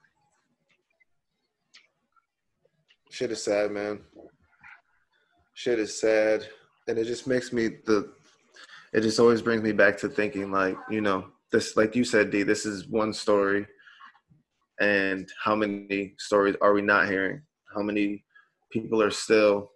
Shit 3.10 3.32
is 3.32 3.44
sad, 3.44 3.72
man. 3.72 4.00
Shit 5.54 5.80
is 5.80 6.00
sad, 6.00 6.48
and 6.88 6.98
it 6.98 7.06
just 7.06 7.28
makes 7.28 7.54
me 7.54 7.68
the. 7.86 8.12
It 8.92 9.02
just 9.02 9.20
always 9.20 9.42
brings 9.42 9.62
me 9.62 9.72
back 9.72 9.98
to 10.00 10.10
thinking, 10.10 10.52
like 10.52 10.76
you 10.90 11.00
know, 11.00 11.28
this, 11.52 11.78
like 11.78 11.96
you 11.96 12.04
said, 12.04 12.32
D. 12.32 12.42
This 12.42 12.66
is 12.66 12.88
one 12.88 13.14
story, 13.14 13.68
and 14.84 15.30
how 15.44 15.56
many 15.56 16.14
stories 16.18 16.56
are 16.62 16.74
we 16.74 16.82
not 16.82 17.08
hearing? 17.08 17.42
How 17.74 17.82
many 17.82 18.24
people 18.72 19.02
are 19.02 19.12
still 19.12 19.72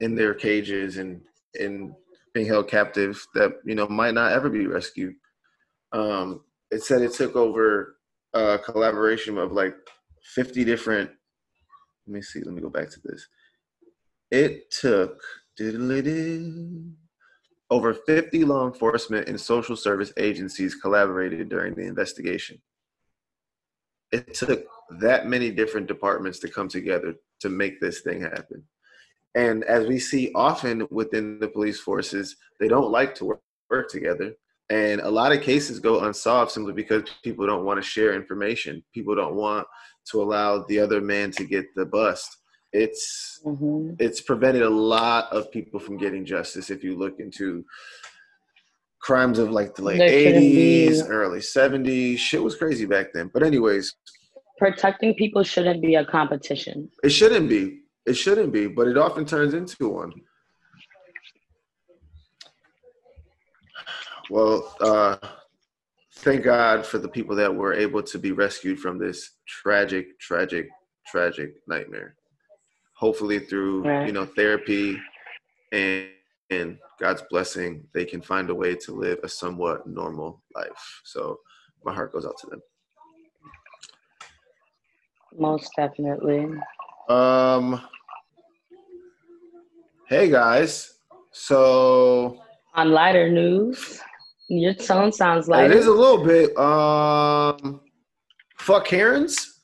in 0.00 0.14
their 0.14 0.34
cages 0.34 0.96
and 0.96 1.20
and 1.60 1.92
being 2.34 2.46
held 2.46 2.68
captive 2.68 3.24
that 3.34 3.52
you 3.64 3.74
know 3.74 3.86
might 3.88 4.14
not 4.14 4.32
ever 4.32 4.48
be 4.48 4.66
rescued? 4.66 5.14
Um, 5.92 6.42
it 6.70 6.82
said 6.82 7.02
it 7.02 7.12
took 7.12 7.36
over 7.36 7.96
a 8.32 8.58
collaboration 8.58 9.36
of 9.36 9.52
like 9.52 9.74
50 10.34 10.64
different 10.64 11.10
let 12.06 12.14
me 12.14 12.22
see. 12.22 12.40
Let 12.40 12.54
me 12.54 12.60
go 12.60 12.68
back 12.68 12.90
to 12.90 13.00
this. 13.04 13.28
It 14.30 14.70
took 14.70 15.20
over 17.70 17.94
50 17.94 18.44
law 18.44 18.66
enforcement 18.66 19.28
and 19.28 19.40
social 19.40 19.76
service 19.76 20.12
agencies 20.16 20.74
collaborated 20.74 21.48
during 21.48 21.74
the 21.74 21.82
investigation. 21.82 22.60
It 24.12 24.34
took 24.34 24.66
that 25.00 25.26
many 25.26 25.50
different 25.50 25.86
departments 25.86 26.38
to 26.40 26.48
come 26.48 26.68
together 26.68 27.14
to 27.40 27.48
make 27.48 27.80
this 27.80 28.00
thing 28.00 28.20
happen. 28.22 28.62
And 29.34 29.64
as 29.64 29.86
we 29.86 29.98
see 29.98 30.30
often 30.34 30.86
within 30.90 31.38
the 31.38 31.48
police 31.48 31.80
forces, 31.80 32.36
they 32.60 32.68
don't 32.68 32.90
like 32.90 33.14
to 33.16 33.24
work, 33.24 33.40
work 33.70 33.90
together. 33.90 34.34
And 34.68 35.00
a 35.00 35.10
lot 35.10 35.32
of 35.32 35.42
cases 35.42 35.80
go 35.80 36.04
unsolved 36.04 36.50
simply 36.50 36.72
because 36.74 37.02
people 37.22 37.46
don't 37.46 37.64
want 37.64 37.82
to 37.82 37.88
share 37.88 38.14
information. 38.14 38.84
People 38.94 39.14
don't 39.14 39.34
want 39.34 39.66
to 40.10 40.22
allow 40.22 40.64
the 40.64 40.78
other 40.78 41.00
man 41.00 41.30
to 41.32 41.44
get 41.44 41.66
the 41.74 41.86
bust. 41.86 42.38
It's 42.72 43.40
Mhm. 43.44 43.96
it's 44.00 44.20
prevented 44.20 44.62
a 44.62 44.70
lot 44.70 45.30
of 45.30 45.50
people 45.50 45.78
from 45.78 45.98
getting 45.98 46.24
justice 46.24 46.70
if 46.70 46.82
you 46.82 46.96
look 46.96 47.20
into 47.20 47.64
crimes 49.02 49.38
of 49.38 49.50
like 49.50 49.74
the 49.74 49.82
late 49.82 50.00
80s, 50.00 51.04
early 51.08 51.40
70s. 51.40 52.18
Shit 52.18 52.42
was 52.42 52.54
crazy 52.56 52.86
back 52.86 53.08
then. 53.12 53.30
But 53.32 53.42
anyways, 53.42 53.94
Protecting 54.58 55.14
people 55.14 55.42
shouldn't 55.42 55.82
be 55.82 55.96
a 55.96 56.04
competition. 56.04 56.88
it 57.02 57.10
shouldn't 57.10 57.48
be. 57.48 57.80
It 58.06 58.14
shouldn't 58.14 58.52
be, 58.52 58.66
but 58.68 58.86
it 58.88 58.96
often 58.96 59.24
turns 59.24 59.54
into 59.54 59.88
one. 59.88 60.12
Well, 64.30 64.74
uh, 64.80 65.16
thank 66.16 66.44
God 66.44 66.86
for 66.86 66.98
the 66.98 67.08
people 67.08 67.34
that 67.36 67.52
were 67.54 67.74
able 67.74 68.02
to 68.04 68.18
be 68.18 68.32
rescued 68.32 68.78
from 68.78 68.98
this 68.98 69.30
tragic, 69.46 70.18
tragic, 70.20 70.68
tragic 71.06 71.54
nightmare. 71.66 72.14
Hopefully, 72.94 73.40
through 73.40 73.82
Right. 73.82 74.06
you 74.06 74.12
know 74.12 74.24
therapy 74.26 74.96
and 75.72 76.06
and 76.60 76.78
God's 77.00 77.22
blessing, 77.30 77.84
they 77.94 78.04
can 78.04 78.20
find 78.20 78.50
a 78.50 78.54
way 78.54 78.74
to 78.74 78.92
live 78.92 79.18
a 79.22 79.28
somewhat 79.28 79.86
normal 79.86 80.42
life. 80.54 81.00
So, 81.04 81.38
my 81.84 81.92
heart 81.92 82.12
goes 82.12 82.26
out 82.26 82.38
to 82.38 82.46
them. 82.48 82.62
Most 85.38 85.70
definitely. 85.76 86.46
Um. 87.08 87.82
Hey 90.08 90.28
guys. 90.28 90.98
So 91.30 92.38
On 92.74 92.90
lighter 92.90 93.30
news, 93.30 93.98
your 94.48 94.74
tone 94.74 95.10
sounds 95.10 95.48
it 95.48 95.70
It 95.70 95.72
is 95.72 95.86
a 95.86 95.90
little 95.90 96.24
bit. 96.24 96.56
Um. 96.56 97.80
Fuck 98.58 98.86
Karens. 98.86 99.60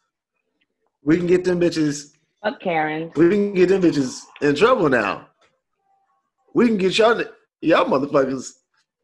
We 1.02 1.16
can 1.18 1.26
get 1.26 1.44
them 1.44 1.60
bitches. 1.60 2.14
Fuck 2.42 2.60
Karen. 2.60 3.12
We 3.14 3.28
can 3.30 3.54
get 3.54 3.68
them 3.68 3.82
bitches 3.82 4.20
in 4.40 4.54
trouble 4.54 4.88
now. 4.88 5.27
We 6.58 6.66
can 6.66 6.76
get 6.76 6.98
y'all, 6.98 7.22
y'all 7.60 7.84
motherfuckers 7.84 8.50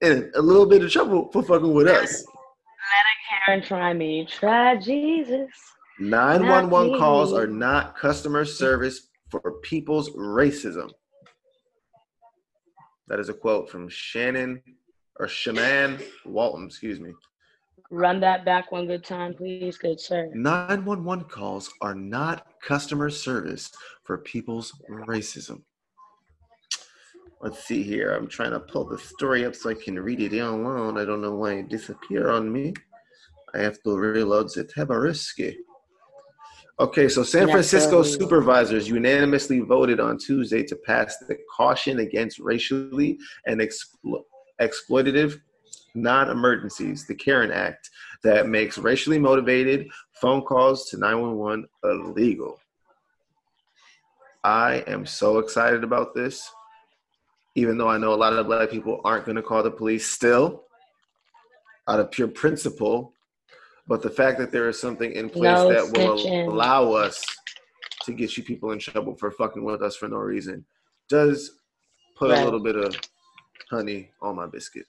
in 0.01 0.33
a 0.35 0.43
little 0.43 0.67
bit 0.67 0.83
of 0.83 0.91
trouble 0.91 1.31
for 1.31 1.41
fucking 1.41 1.73
with 1.73 1.87
us. 1.87 2.25
Let 2.27 3.47
Karen, 3.47 3.63
try 3.63 3.93
me. 3.93 4.27
Try 4.29 4.75
Jesus. 4.75 5.53
911 6.01 6.91
Not 6.91 6.99
calls 6.99 7.33
me. 7.33 7.39
are 7.39 7.47
not 7.47 7.97
customer 7.97 8.45
service 8.45 9.07
for 9.29 9.61
people's 9.63 10.11
racism. 10.17 10.91
That 13.07 13.21
is 13.21 13.29
a 13.29 13.35
quote 13.35 13.71
from 13.71 13.89
Shannon 13.89 14.61
or 15.21 15.29
Shamann 15.29 16.03
Walton, 16.27 16.67
excuse 16.67 16.99
me. 16.99 17.13
Run 17.89 18.19
that 18.19 18.45
back 18.45 18.73
one 18.73 18.89
good 18.89 19.05
time, 19.05 19.33
please, 19.33 19.79
good 19.79 20.01
sir. 20.01 20.29
911 20.35 21.27
calls 21.27 21.73
are 21.83 21.95
not 21.95 22.49
customer 22.61 23.11
service 23.11 23.71
for 24.03 24.19
people's 24.19 24.73
racism. 24.91 25.63
Let's 27.45 27.62
see 27.62 27.82
here. 27.82 28.14
I'm 28.14 28.26
trying 28.26 28.53
to 28.53 28.59
pull 28.59 28.86
the 28.86 28.97
story 28.97 29.45
up 29.45 29.55
so 29.55 29.68
I 29.68 29.74
can 29.74 30.01
read 30.01 30.18
it 30.20 30.32
alone. 30.38 30.97
I 30.97 31.05
don't 31.05 31.20
know 31.20 31.34
why 31.34 31.57
it 31.57 31.68
disappeared 31.68 32.24
on 32.24 32.51
me. 32.51 32.72
I 33.55 33.59
have 33.59 33.82
to 33.82 33.95
reload 33.95 34.49
the 34.55 34.64
Tabariski. 34.64 35.55
Okay, 36.80 37.07
so 37.07 37.22
San 37.22 37.51
Francisco 37.51 38.03
supervisors 38.03 38.88
unanimously 38.88 39.61
voted 39.61 40.01
on 40.01 40.16
Tuesday 40.16 40.62
to 40.62 40.74
pass 40.74 41.18
the 41.18 41.36
Caution 41.55 41.99
Against 41.99 42.38
Racially 42.38 43.18
and 43.47 43.61
Explo- 43.61 44.24
Exploitative 44.59 45.38
Non-Emergencies, 45.95 47.07
the 47.07 47.14
CAREN 47.14 47.53
Act, 47.53 47.90
that 48.22 48.49
makes 48.49 48.78
racially 48.78 49.18
motivated 49.18 49.86
phone 50.12 50.40
calls 50.40 50.88
to 50.88 50.97
911 50.97 51.68
illegal. 51.84 52.59
I 54.42 54.82
am 54.86 55.05
so 55.05 55.38
excited 55.40 55.84
about 55.84 56.14
this, 56.14 56.51
even 57.55 57.79
though 57.79 57.89
I 57.89 57.99
know 57.99 58.13
a 58.13 58.17
lot 58.17 58.33
of 58.33 58.47
black 58.47 58.71
people 58.71 59.01
aren't 59.05 59.27
going 59.27 59.37
to 59.37 59.43
call 59.43 59.63
the 59.63 59.71
police 59.71 60.07
still, 60.07 60.65
out 61.89 62.01
of 62.01 62.11
pure 62.11 62.29
principle. 62.29 63.13
But 63.87 64.03
the 64.03 64.11
fact 64.11 64.39
that 64.39 64.51
there 64.51 64.69
is 64.69 64.81
something 64.81 65.13
in 65.13 65.29
place 65.29 65.59
No 65.59 65.69
that 65.69 65.99
will 65.99 66.51
allow 66.51 66.93
us 66.93 67.25
to 68.05 68.13
get 68.13 68.37
you 68.37 68.43
people 68.43 68.73
in 68.73 68.79
trouble 68.79 69.15
for 69.15 69.31
fucking 69.31 69.63
with 69.65 69.83
us 69.83 69.97
for 69.97 70.09
no 70.09 70.17
reason 70.17 70.65
does 71.09 71.59
put 72.17 72.31
Right. 72.31 72.41
a 72.41 72.45
little 72.45 72.63
bit 72.63 72.77
of 72.77 72.99
honey 73.71 74.11
on 74.23 74.37
my 74.37 74.47
biscuit. 74.47 74.87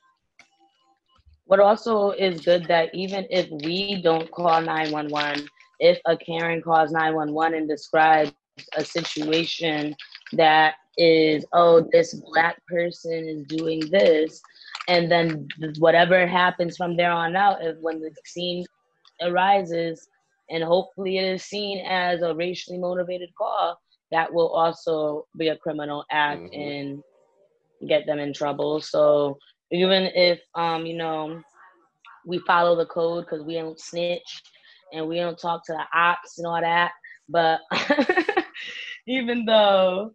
What 1.46 1.60
also 1.60 2.12
is 2.12 2.42
good 2.42 2.66
that 2.68 2.90
even 2.94 3.28
if 3.30 3.50
we 3.64 4.02
don't 4.02 4.32
call 4.32 4.62
911, 4.62 5.48
if 5.80 6.00
a 6.06 6.18
Karen 6.18 6.62
calls 6.62 6.92
911 6.92 7.58
and 7.60 7.70
describes 7.70 8.32
a 8.78 8.86
situation 8.86 9.96
that 10.34 10.76
is, 10.98 11.46
oh, 11.54 11.88
this 11.92 12.14
black 12.34 12.62
person 12.68 13.28
is 13.28 13.44
doing 13.48 13.82
this, 13.92 14.42
and 14.88 15.12
then 15.12 15.48
whatever 15.80 16.26
happens 16.28 16.78
from 16.78 16.96
there 16.98 17.12
on 17.12 17.36
out, 17.36 17.58
if, 17.62 17.78
when 17.82 18.00
the 18.00 18.12
scene 18.26 18.66
arises, 19.22 20.08
and 20.50 20.64
hopefully 20.64 21.18
it 21.18 21.26
is 21.26 21.44
seen 21.44 21.86
as 21.86 22.22
a 22.22 22.34
racially 22.36 22.78
motivated 22.78 23.30
call, 23.38 23.80
that 24.12 24.34
will 24.34 24.50
also 24.50 25.26
be 25.38 25.48
a 25.50 25.58
criminal 25.58 26.04
act 26.12 26.44
Mhm. 26.52 26.54
and 26.54 27.04
get 27.88 28.06
them 28.06 28.20
in 28.20 28.34
trouble. 28.34 28.80
So 28.82 29.38
even 29.72 30.04
if 30.16 30.40
um, 30.56 30.86
you 30.86 30.96
know, 30.98 31.42
we 32.26 32.40
follow 32.40 32.76
the 32.76 32.86
code 32.86 33.26
because 33.26 33.44
we 33.46 33.56
don't 33.56 33.80
snitch 33.80 34.44
and 34.94 35.08
we 35.08 35.18
don't 35.18 35.38
talk 35.38 35.66
to 35.66 35.74
the 35.74 35.84
ops 35.98 36.38
and 36.38 36.48
all 36.48 36.62
that, 36.62 36.92
but 37.30 37.60
even 39.08 39.46
though 39.46 40.12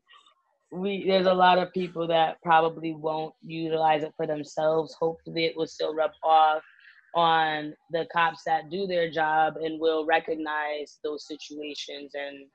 we 0.73 1.05
there's 1.07 1.27
a 1.27 1.35
lot 1.35 1.59
of 1.59 1.73
people 1.73 2.07
that 2.07 2.37
probably 2.43 2.93
won't 2.95 3.35
utilize 3.45 4.03
it 4.03 4.13
for 4.17 4.27
themselves, 4.27 4.95
hopefully 4.99 5.45
it 5.47 5.57
will 5.57 5.67
still 5.67 5.95
rub 5.95 6.13
off 6.23 6.63
on 7.15 7.75
the 7.91 8.07
cops 8.13 8.43
that 8.47 8.71
do 8.71 8.87
their 8.87 9.11
job 9.11 9.55
and 9.57 9.81
will 9.81 10.07
recognize 10.07 10.99
those 11.03 11.27
situations 11.27 12.13
and 12.15 12.47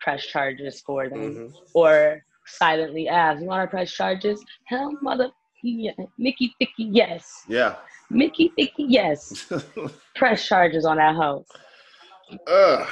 press 0.00 0.24
charges 0.24 0.80
for 0.82 1.08
them 1.08 1.20
Mhm. 1.50 1.54
or 1.74 2.24
silently 2.46 3.08
ask, 3.08 3.40
"You 3.40 3.46
want 3.48 3.68
to 3.68 3.70
press 3.70 3.90
charges?" 3.92 4.42
Hell, 4.66 4.96
mother, 5.02 5.30
yeah. 5.62 5.92
Mickey 6.16 6.54
Thicky, 6.58 6.84
yes. 6.84 7.44
Yeah. 7.48 7.76
Mickey 8.08 8.48
Thicky, 8.56 8.84
yes. 8.84 9.50
Press 10.14 10.46
charges 10.46 10.84
on 10.84 10.96
that 10.96 11.14
hoe. 11.16 11.44
Ugh. 12.46 12.88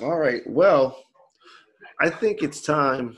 All 0.00 0.18
right. 0.18 0.42
Well, 0.46 1.05
I 2.00 2.10
think 2.10 2.42
it's 2.42 2.60
time 2.60 3.16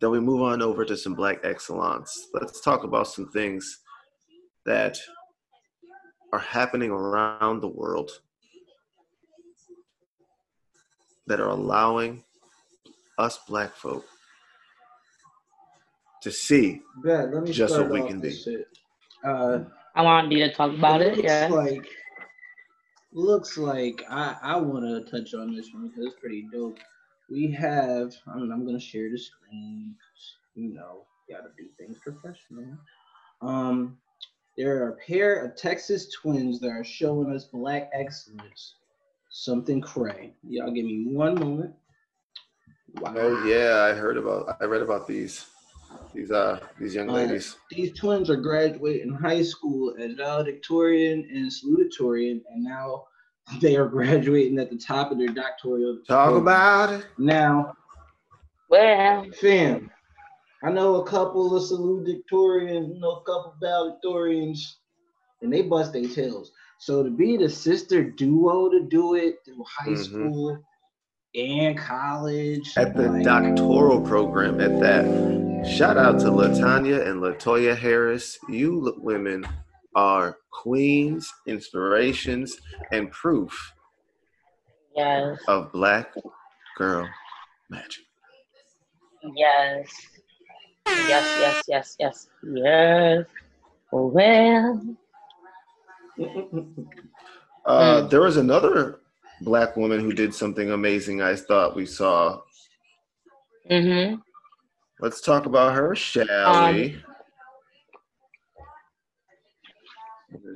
that 0.00 0.10
we 0.10 0.18
move 0.18 0.42
on 0.42 0.60
over 0.62 0.84
to 0.84 0.96
some 0.96 1.14
black 1.14 1.40
excellence. 1.44 2.28
Let's 2.34 2.60
talk 2.60 2.84
about 2.84 3.06
some 3.06 3.30
things 3.30 3.80
that 4.66 4.98
are 6.32 6.38
happening 6.40 6.90
around 6.90 7.60
the 7.60 7.68
world 7.68 8.10
that 11.26 11.40
are 11.40 11.50
allowing 11.50 12.24
us 13.18 13.38
black 13.46 13.76
folk 13.76 14.04
to 16.22 16.30
see 16.30 16.82
Bet, 17.04 17.32
let 17.32 17.42
me 17.44 17.52
Just 17.52 17.78
what 17.78 17.90
we 17.90 18.02
can 18.02 18.20
be. 18.20 18.36
Uh, 19.24 19.60
I 19.94 20.02
want 20.02 20.30
you 20.32 20.38
to 20.38 20.52
talk 20.52 20.72
about 20.74 21.02
it. 21.02 21.16
looks 21.16 21.24
Yeah. 21.24 21.48
like 21.50 21.86
looks 23.12 23.58
like 23.58 24.04
I 24.08 24.36
I 24.42 24.56
want 24.56 24.84
to 24.84 25.10
touch 25.10 25.34
on 25.34 25.54
this 25.54 25.72
one 25.72 25.88
because 25.88 26.06
it's 26.06 26.20
pretty 26.20 26.46
dope. 26.52 26.78
We 27.30 27.50
have 27.52 28.14
I'm, 28.26 28.50
I'm 28.50 28.66
gonna 28.66 28.80
share 28.80 29.10
the 29.10 29.18
screen. 29.18 29.94
'cause, 29.98 30.34
You 30.54 30.74
know, 30.74 31.06
gotta 31.28 31.50
do 31.56 31.68
things 31.78 31.98
professional. 32.02 32.76
Um, 33.40 33.98
there 34.56 34.82
are 34.84 34.90
a 34.90 34.96
pair 34.96 35.44
of 35.44 35.56
Texas 35.56 36.10
twins 36.12 36.60
that 36.60 36.70
are 36.70 36.84
showing 36.84 37.32
us 37.34 37.44
black 37.44 37.88
excellence. 37.94 38.74
Something 39.30 39.80
cray. 39.80 40.34
Y'all 40.42 40.72
give 40.72 40.84
me 40.84 41.06
one 41.06 41.36
moment. 41.36 41.74
Wow. 42.94 43.14
Oh 43.16 43.44
yeah, 43.46 43.82
I 43.84 43.94
heard 43.94 44.16
about 44.16 44.56
I 44.60 44.64
read 44.64 44.82
about 44.82 45.06
these 45.06 45.46
these 46.12 46.32
uh 46.32 46.58
these 46.80 46.94
young 46.96 47.08
Uh, 47.08 47.12
ladies. 47.14 47.56
These 47.70 47.96
twins 47.96 48.28
are 48.28 48.36
graduating 48.36 49.12
high 49.14 49.42
school 49.42 49.94
as 49.98 50.14
valedictorian 50.14 51.28
and 51.32 51.50
salutatorian, 51.50 52.42
and 52.50 52.64
now 52.64 53.06
they 53.60 53.76
are 53.76 53.86
graduating 53.88 54.58
at 54.58 54.70
the 54.70 54.76
top 54.78 55.10
of 55.10 55.18
their 55.18 55.28
doctoral. 55.28 55.98
Talk 56.06 56.28
program. 56.30 56.42
about 56.42 56.92
it. 56.92 57.06
now, 57.18 57.74
Well, 58.68 59.26
fam. 59.40 59.90
I 60.62 60.70
know 60.70 60.96
a 60.96 61.06
couple 61.06 61.56
of 61.56 61.62
salutatorians, 61.62 62.94
you 62.94 63.00
know, 63.00 63.12
a 63.12 63.24
couple 63.24 63.54
of 63.54 63.60
valedictorians, 63.62 64.58
and 65.42 65.52
they 65.52 65.62
bust 65.62 65.92
their 65.92 66.06
tails. 66.06 66.52
So 66.78 67.02
to 67.02 67.10
be 67.10 67.36
the 67.36 67.48
sister 67.48 68.04
duo 68.04 68.68
to 68.70 68.80
do 68.84 69.14
it 69.14 69.36
through 69.44 69.64
high 69.66 69.92
Mhm. 69.92 70.04
school 70.04 70.58
and 71.34 71.76
college, 71.78 72.72
At 72.76 72.94
the 72.96 73.08
like, 73.10 73.24
doctoral 73.24 74.00
program 74.02 74.60
at 74.60 74.80
that. 74.80 75.66
Shout 75.66 75.96
out 75.96 76.18
to 76.20 76.26
Latanya 76.26 77.06
and 77.06 77.20
Latoya 77.22 77.76
Harris. 77.76 78.38
You 78.48 78.94
women 78.98 79.46
are 79.94 80.36
queens, 80.52 81.32
inspirations, 81.46 82.56
and 82.92 83.10
proof 83.10 83.72
yes, 84.96 85.38
of 85.48 85.72
black 85.72 86.14
girl 86.76 87.08
magic. 87.68 88.04
yes, 89.36 89.88
yes, 91.08 91.34
yes, 91.38 91.64
yes, 91.68 91.96
yes, 91.98 92.28
yes. 92.42 93.26
Well, 93.90 94.80
Uh, 97.66 98.02
Mm. 98.02 98.10
There 98.10 98.22
was 98.22 98.36
another 98.36 99.00
black 99.42 99.76
woman 99.76 100.00
who 100.00 100.12
did 100.12 100.34
something 100.34 100.70
amazing. 100.70 101.22
I 101.22 101.36
thought 101.36 101.76
we 101.76 101.86
saw. 101.86 102.40
mm-hmm. 103.70 104.16
Let's 104.98 105.20
talk 105.20 105.46
about 105.46 105.74
her, 105.74 105.94
shall 105.94 106.26
Um, 106.44 106.74
we? 106.74 107.02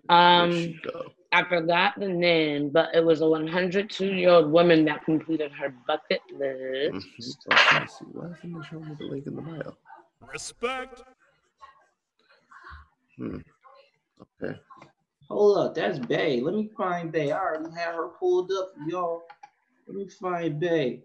Um, 0.09 0.51
where'd 0.51 0.63
she 0.63 0.81
go? 0.83 1.13
I 1.33 1.43
forgot 1.49 1.99
the 1.99 2.09
name, 2.09 2.71
but 2.71 2.95
it 2.95 3.05
was 3.05 3.21
a 3.21 3.29
102 3.29 4.07
year 4.07 4.31
old 4.31 4.53
woman 4.53 4.85
that 4.85 5.05
completed 5.05 5.51
her 5.53 5.75
bucket 5.87 6.21
list. 6.33 6.93
Let 6.93 6.95
me 6.95 7.89
see. 7.89 8.05
Why 8.13 8.27
isn't 8.39 8.57
it 8.57 8.67
showing 8.71 8.89
me 8.89 8.95
the 8.97 9.05
link 9.05 9.27
in 9.27 9.35
the 9.35 9.43
bio? 9.43 9.77
Respect. 10.33 11.03
Hmm. 13.19 13.39
Okay. 14.43 14.57
Hold 15.29 15.59
up, 15.59 15.75
that's 15.75 15.99
Bay. 15.99 16.41
Let 16.41 16.55
me 16.55 16.71
find 16.77 17.11
Bay. 17.11 17.33
I 17.33 17.39
already 17.39 17.75
have 17.77 17.95
her 17.95 18.09
pulled 18.09 18.53
up 18.53 18.73
y'all. 18.87 19.23
Let 19.89 19.97
me 19.97 20.07
find 20.09 20.61
Bay. 20.61 21.01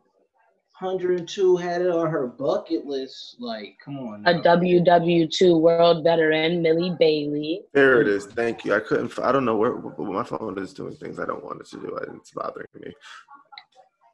102 0.80 1.58
had 1.58 1.82
it 1.82 1.90
on 1.90 2.10
her 2.10 2.28
bucket 2.28 2.86
list. 2.86 3.36
Like, 3.40 3.78
come 3.84 3.98
on. 4.00 4.24
A 4.26 4.34
WW2 4.42 5.60
world 5.60 6.04
veteran, 6.04 6.62
Millie 6.62 6.96
Bailey. 6.98 7.64
There 7.74 8.02
it 8.02 8.08
is. 8.08 8.26
Thank 8.28 8.64
you. 8.64 8.74
I 8.74 8.80
couldn't. 8.80 9.18
I 9.20 9.32
don't 9.32 9.44
know 9.46 9.58
where 9.58 9.74
but 9.76 10.00
my 10.00 10.24
phone 10.24 10.58
is 10.58 10.74
doing 10.74 10.96
things 10.96 11.20
I 11.20 11.26
don't 11.26 11.44
want 11.44 11.60
it 11.62 11.68
to 11.68 11.78
do. 11.78 11.98
It's 12.16 12.32
bothering 12.32 12.68
me. 12.76 12.94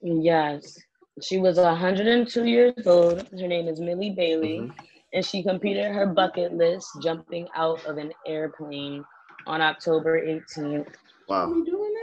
Yes. 0.01 0.77
She 1.21 1.37
was 1.37 1.57
102 1.57 2.45
years 2.45 2.73
old. 2.85 3.27
Her 3.29 3.47
name 3.47 3.67
is 3.67 3.79
Millie 3.79 4.11
Bailey. 4.11 4.59
Mhm. 4.59 4.73
And 5.13 5.25
she 5.25 5.43
completed 5.43 5.91
her 5.91 6.07
bucket 6.07 6.53
list 6.53 6.89
jumping 7.01 7.47
out 7.55 7.83
of 7.85 7.97
an 7.97 8.11
airplane 8.27 9.05
on 9.47 9.61
October 9.61 10.17
18th. 10.19 10.87
What 11.27 11.47
Wow, 11.47 11.53
we 11.53 11.63
doing 11.63 11.93
now? 11.93 12.01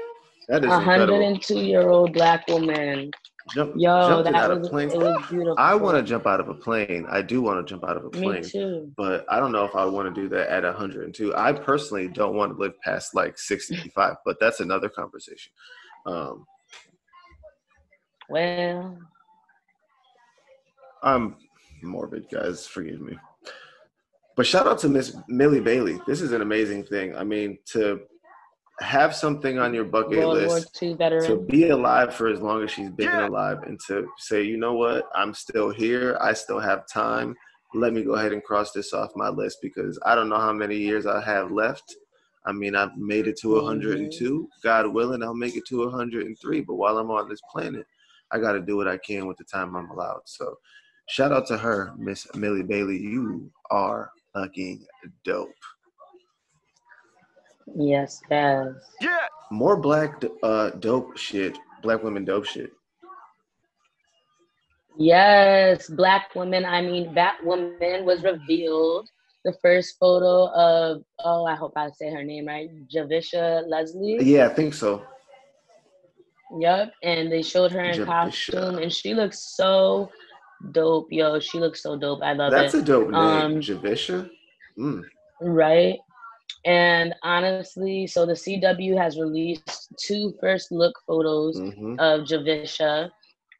that 0.48 0.64
is 0.64 0.70
A 0.72 0.76
incredible. 0.76 1.14
102 1.14 1.58
year 1.60 1.88
old 1.90 2.12
black 2.14 2.46
woman. 2.48 3.10
Jump, 3.55 3.72
Yo, 3.76 4.09
jumping 4.09 4.32
that 4.32 4.51
out 4.51 4.59
was 4.59 4.66
of 4.68 4.70
planes. 4.72 4.95
was 4.95 5.26
beautiful. 5.28 5.57
I 5.59 5.74
want 5.74 5.97
to 5.97 6.03
jump 6.03 6.26
out 6.26 6.38
of 6.40 6.49
a 6.49 6.55
plane. 6.55 7.07
I 7.11 7.22
do 7.22 7.43
want 7.43 7.66
to 7.66 7.70
jump 7.70 7.84
out 7.84 7.97
of 7.97 8.05
a 8.05 8.11
plane. 8.11 8.43
Me 8.43 8.49
too. 8.49 8.93
but 8.97 9.24
I 9.28 9.40
don't 9.40 9.51
know 9.53 9.64
if 9.64 9.74
I 9.74 9.84
want 9.84 10.14
to 10.14 10.20
do 10.22 10.28
that 10.28 10.49
at 10.49 10.62
102. 10.62 11.34
I 11.34 11.53
personally 11.53 12.07
don't 12.09 12.36
want 12.36 12.53
to 12.53 12.59
live 12.59 12.78
past 12.80 13.14
like 13.14 13.36
65, 13.38 14.14
but 14.24 14.36
that's 14.40 14.61
another 14.61 14.88
conversation. 14.88 15.53
Um, 16.07 16.47
Well, 18.28 18.97
I'm 21.03 21.36
morbid, 21.82 22.26
guys. 22.30 22.66
Forgive 22.66 23.01
me. 23.01 23.18
But 24.36 24.47
shout 24.47 24.66
out 24.66 24.78
to 24.78 24.88
Miss 24.88 25.16
Millie 25.28 25.61
Bailey. 25.61 26.01
This 26.07 26.20
is 26.20 26.32
an 26.32 26.43
amazing 26.43 26.84
thing. 26.84 27.14
I 27.16 27.24
mean, 27.24 27.59
to 27.72 28.01
have 28.83 29.14
something 29.14 29.59
on 29.59 29.72
your 29.72 29.85
bucket 29.85 30.18
World 30.18 30.47
War 30.47 30.57
list, 30.57 30.83
II 30.83 30.97
to 30.97 31.45
be 31.49 31.68
alive 31.68 32.14
for 32.14 32.28
as 32.28 32.41
long 32.41 32.62
as 32.62 32.70
she's 32.70 32.91
been 32.91 33.07
Yeah. 33.07 33.28
alive, 33.28 33.62
and 33.62 33.78
to 33.87 34.07
say, 34.18 34.43
you 34.43 34.57
know 34.57 34.74
what, 34.74 35.09
I'm 35.14 35.33
still 35.35 35.70
here. 35.70 36.18
I 36.20 36.33
still 36.33 36.59
have 36.59 36.87
time. 36.87 37.35
Let 37.74 37.93
me 37.93 38.03
go 38.03 38.14
ahead 38.14 38.33
and 38.33 38.43
cross 38.45 38.72
this 38.72 38.93
off 38.93 39.11
my 39.16 39.28
list 39.28 39.59
because 39.62 39.99
I 40.05 40.14
don't 40.14 40.28
know 40.28 40.39
how 40.39 40.53
many 40.53 40.76
years 40.76 41.07
I 41.07 41.20
have 41.22 41.51
left. 41.51 41.97
I 42.45 42.53
mean, 42.53 42.74
I've 42.74 42.97
made 42.97 43.28
it 43.28 43.39
to 43.39 43.55
102. 43.55 44.49
God 44.62 44.87
willing, 44.89 45.22
I'll 45.22 45.35
make 45.35 45.57
it 45.57 45.64
to 45.68 45.85
103. 45.85 46.61
But 46.62 46.74
while 46.74 46.99
I'm 46.99 47.11
on 47.11 47.28
this 47.28 47.41
planet, 47.51 47.87
I 48.30 48.39
got 48.39 48.53
to 48.53 48.61
do 48.61 48.76
what 48.76 48.89
I 48.89 48.99
can 48.99 49.26
with 49.26 49.37
the 49.39 49.45
time 49.45 49.76
I'm 49.76 49.91
allowed. 49.91 50.22
So, 50.24 50.57
shout 51.09 51.33
out 51.33 51.47
to 51.47 51.59
her, 51.59 51.95
Miss 51.97 52.26
Millie 52.35 52.62
Bailey. 52.62 52.99
You 52.99 53.51
are 53.70 54.11
fucking 54.35 54.87
dope. 55.24 55.51
Yes, 57.77 58.20
yes. 58.31 58.66
Yeah. 59.01 59.16
More 59.51 59.77
black 59.77 60.23
uh, 60.43 60.70
dope 60.70 61.16
shit. 61.16 61.59
Black 61.83 62.03
women 62.03 62.25
dope 62.25 62.47
shit. 62.47 62.70
Yes, 64.99 65.89
black 65.89 66.35
women. 66.35 66.64
I 66.64 66.83
mean, 66.83 67.14
that 67.14 67.39
Batwoman 67.45 68.05
was 68.05 68.23
revealed. 68.23 69.09
The 69.45 69.55
first 69.61 69.97
photo 69.99 70.53
of, 70.53 71.03
oh, 71.25 71.45
I 71.47 71.57
hope 71.57 71.73
I 71.77 71.91
say 71.91 72.12
her 72.12 72.23
name 72.23 72.47
right, 72.47 72.68
Javicia 72.95 73.66
Leslie. 73.66 74.18
Yeah, 74.20 74.47
I 74.47 74.55
think 74.55 74.73
so. 74.75 75.03
Yep, 76.61 76.93
and 77.03 77.33
they 77.33 77.43
showed 77.43 77.73
her 77.73 77.81
in 77.83 78.01
Javicia. 78.01 78.07
costume, 78.07 78.79
and 78.79 78.93
she 78.93 79.14
looks 79.14 79.57
so 79.57 80.11
dope, 80.70 81.09
yo. 81.11 81.41
She 81.41 81.59
looks 81.59 81.83
so 81.83 81.97
dope. 81.97 82.23
I 82.23 82.35
love 82.35 82.53
that. 82.53 82.62
That's 82.62 82.75
it. 82.75 82.83
a 82.83 82.85
dope 82.85 83.09
name, 83.09 83.18
Um, 83.20 83.55
Javicia. 83.55 84.31
Mm. 84.79 85.03
Right. 85.41 85.99
And 86.64 87.14
honestly, 87.22 88.06
so 88.06 88.26
the 88.26 88.36
CW 88.36 88.96
has 88.98 89.18
released 89.18 89.88
two 89.98 90.32
first 90.40 90.70
look 90.70 90.94
photos 91.06 91.60
hmm 91.60 91.96
of 91.98 92.22
Javicia 92.22 93.10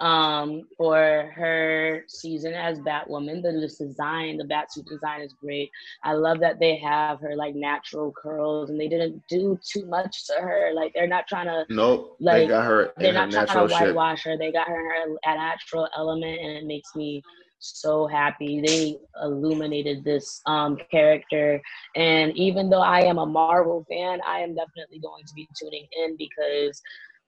um, 0.01 0.63
for 0.77 1.31
her 1.35 2.03
season 2.09 2.55
as 2.55 2.79
Batwoman. 2.81 3.43
The 3.43 3.53
this 3.61 3.79
design, 3.79 4.39
the 4.39 4.45
Batsuit 4.45 4.87
design 4.87 5.23
is 5.23 5.35
great. 5.35 5.71
I 6.05 6.15
love 6.15 6.41
that 6.41 6.59
they 6.61 6.77
have 6.79 7.21
her 7.21 7.35
like 7.37 7.55
natural 7.55 8.13
curls 8.13 8.71
and 8.71 8.81
they 8.81 8.89
didn't 8.89 9.23
do 9.29 9.59
too 9.65 9.87
much 9.87 10.27
to 10.27 10.35
her. 10.35 10.71
Like 10.75 10.93
they're 10.95 11.07
not 11.09 11.27
trying 11.29 11.47
to 11.47 11.67
Nope, 11.69 12.21
they 12.31 12.47
Like, 12.47 12.49
got 12.49 12.65
her 12.65 12.93
they're 12.99 13.13
her 13.13 13.13
not 13.13 13.31
trying 13.31 13.47
to 13.49 13.65
whitewash 13.65 14.25
her. 14.25 14.37
They 14.37 14.53
got 14.53 14.69
her 14.69 14.79
in 14.79 15.17
her 15.25 15.35
natural 15.37 15.89
element, 15.97 16.41
and 16.41 16.53
it 16.59 16.67
makes 16.67 16.95
me 16.95 17.23
so 17.63 18.07
happy. 18.07 18.61
They 18.61 18.99
illuminated 19.23 20.05
this 20.05 20.41
um, 20.47 20.77
character, 20.91 21.61
and 21.97 22.37
even 22.37 22.69
though 22.69 22.83
I 22.83 23.01
am 23.03 23.19
a 23.19 23.27
Marvel 23.27 23.87
fan, 23.89 24.21
I 24.27 24.41
am 24.41 24.55
definitely 24.55 24.99
going 24.99 25.25
to 25.25 25.35
be 25.35 25.49
tuning 25.59 25.87
in 25.93 26.17
because, 26.17 26.83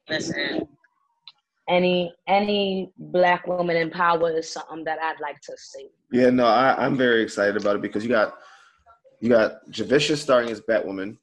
listen, 0.08 0.66
any 1.68 2.12
any 2.28 2.92
black 2.98 3.46
woman 3.46 3.76
in 3.76 3.90
power 3.90 4.36
is 4.36 4.50
something 4.50 4.84
that 4.84 4.98
I'd 5.00 5.20
like 5.20 5.40
to 5.42 5.52
see. 5.56 5.88
Yeah, 6.12 6.30
no, 6.30 6.46
I, 6.46 6.84
I'm 6.84 6.96
very 6.96 7.22
excited 7.22 7.56
about 7.56 7.76
it 7.76 7.82
because 7.82 8.02
you 8.02 8.10
got 8.10 8.34
you 9.20 9.28
got 9.28 9.64
Javicia 9.70 10.16
starring 10.16 10.50
as 10.50 10.60
Batwoman, 10.60 11.16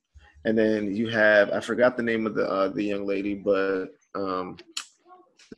and 0.45 0.57
then 0.57 0.95
you 0.95 1.09
have 1.09 1.51
I 1.51 1.59
forgot 1.59 1.97
the 1.97 2.03
name 2.03 2.25
of 2.25 2.33
the 2.33 2.49
uh, 2.49 2.69
the 2.69 2.83
young 2.83 3.05
lady, 3.05 3.35
but 3.35 3.87
um, 4.15 4.57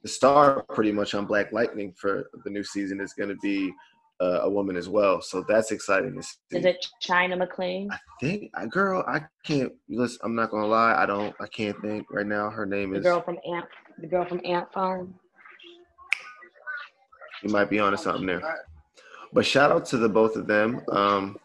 the 0.02 0.08
star 0.10 0.64
pretty 0.74 0.92
much 0.92 1.14
on 1.14 1.26
Black 1.26 1.52
Lightning 1.52 1.94
for 1.98 2.30
the 2.44 2.50
new 2.50 2.64
season 2.64 3.00
is 3.00 3.14
going 3.14 3.30
to 3.30 3.36
be 3.36 3.72
uh, 4.22 4.42
a 4.44 4.50
woman 4.50 4.76
as 4.76 4.90
well. 4.90 5.22
So 5.22 5.44
that's 5.48 5.72
exciting 5.72 6.16
to 6.16 6.24
see. 6.24 6.36
Is 6.52 6.66
it 6.66 6.86
China 7.00 7.36
McClain? 7.38 7.88
I 7.92 7.98
think, 8.20 8.52
I, 8.54 8.66
girl, 8.66 9.04
I 9.08 9.22
can't. 9.44 9.74
Listen, 9.90 10.20
I'm 10.24 10.36
not 10.36 10.52
gonna 10.52 10.68
lie. 10.68 10.94
I 10.96 11.06
don't. 11.06 11.36
I 11.42 11.48
can't 11.48 11.80
think 11.82 12.08
right 12.12 12.26
now. 12.26 12.50
Her 12.50 12.66
name 12.66 12.92
The 12.92 13.00
is. 13.00 13.04
girl 13.04 13.22
from 13.22 13.38
Ant, 13.46 13.66
the 14.00 14.08
girl 14.08 14.26
from 14.26 14.42
Ant 14.46 14.72
Farm. 14.72 15.14
You 17.44 17.50
might 17.50 17.70
be 17.70 17.80
onto 17.80 17.98
something 17.98 18.26
there. 18.26 18.42
But 19.34 19.46
shout 19.46 19.72
out 19.72 19.86
to 19.88 19.98
the 19.98 20.08
both 20.08 20.36
of 20.36 20.48
them. 20.48 20.82
Um, 20.90 21.38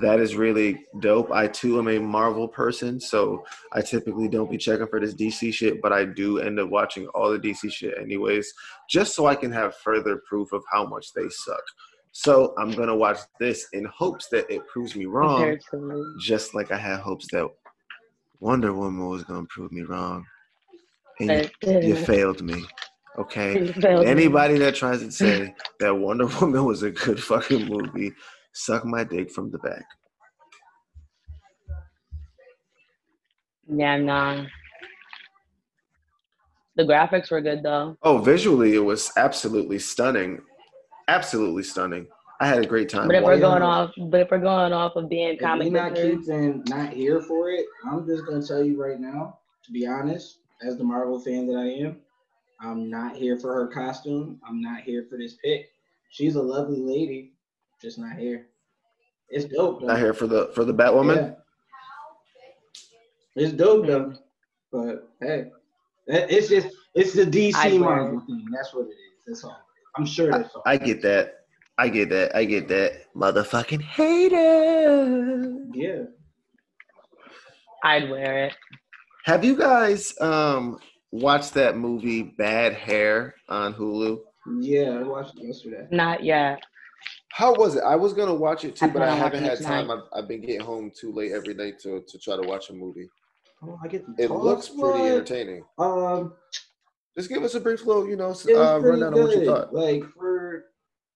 that 0.00 0.20
is 0.20 0.36
really 0.36 0.84
dope. 1.00 1.30
I 1.30 1.46
too 1.46 1.78
am 1.78 1.88
a 1.88 1.98
Marvel 1.98 2.48
person, 2.48 3.00
so 3.00 3.44
I 3.72 3.80
typically 3.80 4.28
don't 4.28 4.50
be 4.50 4.58
checking 4.58 4.86
for 4.86 5.00
this 5.00 5.14
DC 5.14 5.52
shit, 5.52 5.80
but 5.80 5.92
I 5.92 6.04
do 6.04 6.38
end 6.38 6.58
up 6.58 6.70
watching 6.70 7.06
all 7.08 7.30
the 7.30 7.38
DC 7.38 7.72
shit 7.72 7.96
anyways, 7.98 8.52
just 8.88 9.14
so 9.14 9.26
I 9.26 9.34
can 9.34 9.52
have 9.52 9.76
further 9.76 10.22
proof 10.28 10.52
of 10.52 10.62
how 10.72 10.86
much 10.86 11.12
they 11.14 11.28
suck. 11.28 11.62
So 12.12 12.54
I'm 12.58 12.70
gonna 12.70 12.96
watch 12.96 13.18
this 13.40 13.68
in 13.72 13.84
hopes 13.86 14.28
that 14.28 14.50
it 14.52 14.66
proves 14.68 14.94
me 14.94 15.06
wrong, 15.06 15.58
just 16.20 16.54
like 16.54 16.70
I 16.70 16.76
had 16.76 17.00
hopes 17.00 17.26
that 17.32 17.48
Wonder 18.40 18.72
Woman 18.72 19.08
was 19.08 19.24
gonna 19.24 19.46
prove 19.48 19.72
me 19.72 19.82
wrong, 19.82 20.24
and 21.20 21.50
you, 21.62 21.80
you 21.80 21.96
failed 21.96 22.42
me. 22.42 22.64
Okay. 23.18 23.72
Failed 23.80 24.04
me. 24.04 24.10
Anybody 24.10 24.58
that 24.58 24.74
tries 24.74 25.00
to 25.00 25.10
say 25.10 25.54
that 25.80 25.94
Wonder 25.94 26.26
Woman 26.40 26.64
was 26.64 26.82
a 26.82 26.90
good 26.90 27.22
fucking 27.22 27.66
movie, 27.66 28.12
suck 28.54 28.84
my 28.84 29.04
dick 29.04 29.30
from 29.30 29.50
the 29.50 29.58
back. 29.58 29.84
Yeah, 33.68 33.96
nah. 33.98 34.46
The 36.76 36.84
graphics 36.84 37.30
were 37.30 37.40
good 37.40 37.62
though. 37.62 37.96
Oh, 38.02 38.18
visually, 38.18 38.74
it 38.74 38.84
was 38.84 39.12
absolutely 39.16 39.78
stunning. 39.78 40.40
Absolutely 41.08 41.62
stunning. 41.62 42.06
I 42.40 42.48
had 42.48 42.64
a 42.64 42.66
great 42.66 42.88
time. 42.88 43.06
But 43.06 43.16
if 43.16 43.22
Why 43.22 43.34
we're 43.34 43.40
going 43.40 43.62
off, 43.62 43.92
but 43.96 44.20
if 44.20 44.30
we're 44.30 44.38
going 44.38 44.72
off 44.72 44.96
of 44.96 45.08
being 45.08 45.34
If 45.34 45.40
we 45.40 45.46
comic 45.46 45.72
not 45.72 45.94
book 45.94 45.98
nerds, 45.98 46.02
kids 46.02 46.28
and 46.28 46.68
not 46.68 46.92
here 46.92 47.20
for 47.20 47.50
it, 47.50 47.66
I'm 47.86 48.06
just 48.06 48.26
gonna 48.26 48.42
tell 48.42 48.64
you 48.64 48.80
right 48.80 48.98
now, 48.98 49.38
to 49.64 49.72
be 49.72 49.86
honest, 49.86 50.38
as 50.62 50.76
the 50.76 50.84
Marvel 50.84 51.20
fan 51.20 51.46
that 51.46 51.56
I 51.56 51.68
am, 51.86 52.00
I'm 52.60 52.90
not 52.90 53.16
here 53.16 53.38
for 53.38 53.54
her 53.54 53.68
costume. 53.68 54.40
I'm 54.46 54.60
not 54.60 54.82
here 54.82 55.06
for 55.08 55.16
this 55.16 55.34
pick. 55.44 55.70
She's 56.10 56.34
a 56.34 56.42
lovely 56.42 56.80
lady, 56.80 57.33
just 57.84 57.98
not 57.98 58.16
here. 58.16 58.46
It's 59.28 59.44
dope 59.44 59.80
though. 59.80 59.88
Not 59.88 59.98
here 59.98 60.14
for 60.14 60.26
the 60.26 60.50
for 60.54 60.64
the 60.64 60.72
Batwoman. 60.72 61.36
Yeah. 63.36 63.42
It's 63.44 63.52
dope 63.52 63.86
though. 63.86 64.14
But 64.72 65.08
hey, 65.20 65.50
it's 66.06 66.48
just 66.48 66.68
it's 66.94 67.12
the 67.12 67.24
DC 67.26 67.54
wear 67.62 67.78
Marvel 67.78 68.20
thing. 68.20 68.46
That's 68.52 68.72
what 68.72 68.86
it 68.86 68.90
is. 68.90 68.96
That's 69.26 69.44
all. 69.44 69.58
I'm 69.96 70.06
sure 70.06 70.30
that's 70.30 70.54
all. 70.54 70.62
I 70.66 70.78
get 70.78 71.02
that. 71.02 71.34
I 71.76 71.88
get 71.88 72.08
that. 72.08 72.34
I 72.34 72.44
get 72.44 72.68
that. 72.68 73.12
Motherfucking 73.14 73.82
hater. 73.82 75.66
yeah. 75.74 76.04
I'd 77.84 78.08
wear 78.08 78.46
it. 78.46 78.54
Have 79.26 79.44
you 79.44 79.56
guys 79.58 80.18
um 80.20 80.78
watched 81.12 81.52
that 81.54 81.76
movie 81.76 82.22
Bad 82.22 82.72
Hair 82.72 83.34
on 83.48 83.74
Hulu? 83.74 84.20
Yeah, 84.60 85.00
I 85.00 85.02
watched 85.02 85.36
it 85.38 85.46
yesterday. 85.46 85.86
Not 85.90 86.24
yet. 86.24 86.62
How 87.34 87.52
was 87.52 87.74
it? 87.74 87.82
I 87.82 87.96
was 87.96 88.12
gonna 88.12 88.32
watch 88.34 88.64
it 88.64 88.76
too, 88.76 88.86
I 88.86 88.88
but 88.90 89.02
I 89.02 89.12
haven't 89.12 89.42
had 89.42 89.60
time. 89.60 89.90
I've, 89.90 90.02
I've 90.12 90.28
been 90.28 90.40
getting 90.40 90.60
home 90.60 90.92
too 90.96 91.10
late 91.10 91.32
every 91.32 91.52
night 91.54 91.80
to 91.80 92.00
to 92.06 92.18
try 92.18 92.36
to 92.40 92.46
watch 92.46 92.70
a 92.70 92.72
movie. 92.72 93.08
Oh, 93.60 93.76
I 93.82 93.88
get 93.88 94.04
It 94.18 94.28
talk. 94.28 94.42
looks 94.44 94.68
pretty 94.68 95.00
What? 95.00 95.10
entertaining. 95.10 95.64
Um, 95.78 96.34
Just 97.16 97.28
give 97.28 97.42
us 97.42 97.54
a 97.56 97.60
brief 97.60 97.84
little, 97.86 98.06
you 98.08 98.14
know, 98.14 98.30
s- 98.30 98.46
it 98.46 98.54
was 98.54 98.66
uh, 98.68 98.78
pretty 98.78 99.00
rundown 99.02 99.18
of 99.20 99.26
what 99.28 99.36
you 99.36 99.44
thought. 99.46 99.74
Like 99.74 100.04
for, 100.16 100.66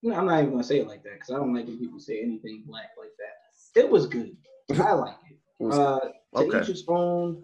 you 0.01 0.09
know, 0.11 0.17
I'm 0.17 0.25
not 0.25 0.39
even 0.39 0.51
gonna 0.51 0.63
say 0.63 0.79
it 0.79 0.87
like 0.87 1.03
that 1.03 1.13
because 1.13 1.29
I 1.29 1.37
don't 1.37 1.53
like 1.53 1.67
when 1.67 1.79
people 1.79 1.99
say 1.99 2.21
anything 2.21 2.63
black 2.67 2.89
like 2.99 3.11
that. 3.19 3.79
It 3.81 3.89
was 3.89 4.05
good. 4.07 4.35
I 4.77 4.91
like 4.91 5.15
it. 5.31 5.37
It 5.61 5.63
was- 5.63 5.77
Uh, 5.79 5.99
to 6.01 6.11
okay. 6.43 6.61
each 6.61 6.67
its 6.69 6.83
own. 6.89 7.41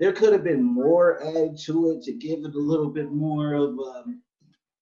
There 0.00 0.12
could 0.12 0.32
have 0.32 0.42
been 0.44 0.62
more 0.64 1.22
added 1.22 1.56
to 1.66 1.92
it 1.92 2.02
to 2.02 2.12
give 2.12 2.40
it 2.40 2.54
a 2.56 2.58
little 2.58 2.90
bit 2.90 3.12
more 3.12 3.54
of 3.54 3.78
um, 3.78 4.20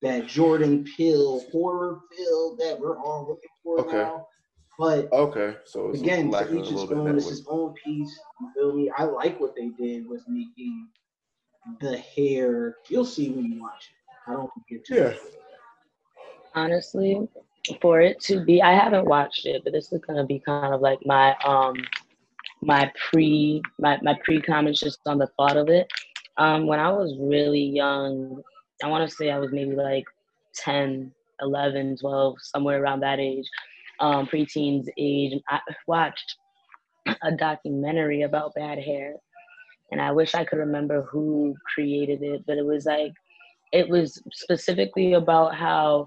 that 0.03 0.27
Jordan 0.27 0.85
Peele 0.85 1.41
horror 1.53 2.01
feel 2.17 2.57
that 2.57 2.79
we're 2.81 2.99
all 2.99 3.27
looking 3.29 3.51
for 3.63 3.81
Okay. 3.81 4.03
now. 4.03 4.27
But 4.79 5.13
Okay, 5.13 5.57
so 5.65 5.91
it's 5.91 6.03
again, 6.03 6.31
to 6.33 6.55
each 6.57 6.71
its 6.71 6.71
little 6.71 6.87
bit. 6.87 7.05
own. 7.05 7.07
That 7.07 7.17
It's 7.17 7.31
his 7.31 7.47
own 7.49 7.75
piece. 7.85 8.19
You 8.41 8.51
feel 8.55 8.75
me? 8.75 8.91
I 8.97 9.05
like 9.05 9.41
what 9.41 9.55
they 9.57 9.69
did 9.71 10.09
with 10.09 10.23
making 10.29 10.89
the 11.81 11.97
hair. 11.99 12.77
You'll 12.89 13.05
see 13.05 13.31
when 13.31 13.45
you 13.47 13.61
watch 13.61 13.91
it. 13.91 14.31
I 14.31 14.35
don't 14.35 14.51
get 14.69 14.85
too 14.85 14.95
Yeah. 14.95 15.05
much. 15.05 15.19
Honestly, 16.55 17.29
for 17.81 18.01
it 18.01 18.21
to 18.23 18.45
be, 18.45 18.63
I 18.63 18.73
haven't 18.75 19.07
watched 19.07 19.47
it, 19.47 19.63
but 19.65 19.73
this 19.73 19.93
is 19.93 20.01
gonna 20.07 20.27
be 20.27 20.41
kind 20.41 20.65
of 20.65 20.73
like 20.73 20.93
my 20.99 21.27
um 21.45 21.75
my 22.63 22.91
pre 23.11 23.61
my 23.79 23.99
my 24.03 24.15
pre 24.25 24.41
comments 24.41 24.81
just 24.81 25.01
on 25.07 25.19
the 25.19 25.29
thought 25.37 25.57
of 25.57 25.69
it. 25.69 25.87
Um, 26.37 26.67
when 26.67 26.79
I 26.81 26.91
was 26.91 27.17
really 27.21 27.63
young, 27.63 28.43
I 28.85 28.89
want 28.89 29.09
to 29.09 29.17
say 29.17 29.31
I 29.31 29.39
was 29.39 29.51
maybe 29.51 29.75
like 29.75 30.05
10, 30.57 31.11
11, 31.41 31.97
12, 32.01 32.37
somewhere 32.43 32.83
around 32.83 33.01
that 33.01 33.19
age, 33.19 33.49
um, 33.99 34.27
preteens 34.27 34.87
age. 34.99 35.41
I 35.49 35.61
watched 35.87 36.37
a 37.23 37.33
documentary 37.33 38.23
about 38.23 38.55
bad 38.55 38.79
hair, 38.79 39.15
and 39.91 40.03
I 40.03 40.13
wish 40.13 40.35
I 40.35 40.45
could 40.45 40.59
remember 40.59 41.03
who 41.11 41.55
created 41.75 42.23
it, 42.23 42.45
but 42.47 42.59
it 42.59 42.67
was 42.67 42.85
like 42.85 43.13
it 43.73 43.89
was 43.89 44.23
specifically 44.33 45.15
about 45.15 45.55
how 45.55 46.07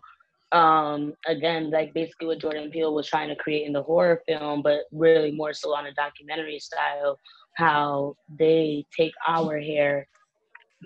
um 0.54 1.14
again 1.28 1.70
like 1.70 1.94
basically 1.94 2.26
what 2.26 2.40
jordan 2.40 2.72
peele 2.72 2.94
was 2.94 3.06
trying 3.06 3.28
to 3.28 3.36
create 3.36 3.68
in 3.68 3.74
the 3.74 3.84
horror 3.84 4.22
film 4.26 4.62
but 4.62 4.84
really 4.94 5.30
more 5.30 5.52
so 5.52 5.76
on 5.76 5.88
a 5.88 5.94
documentary 5.96 6.58
style 6.58 7.20
how 7.56 8.16
they 8.40 8.86
take 8.96 9.12
our 9.28 9.60
hair 9.60 10.08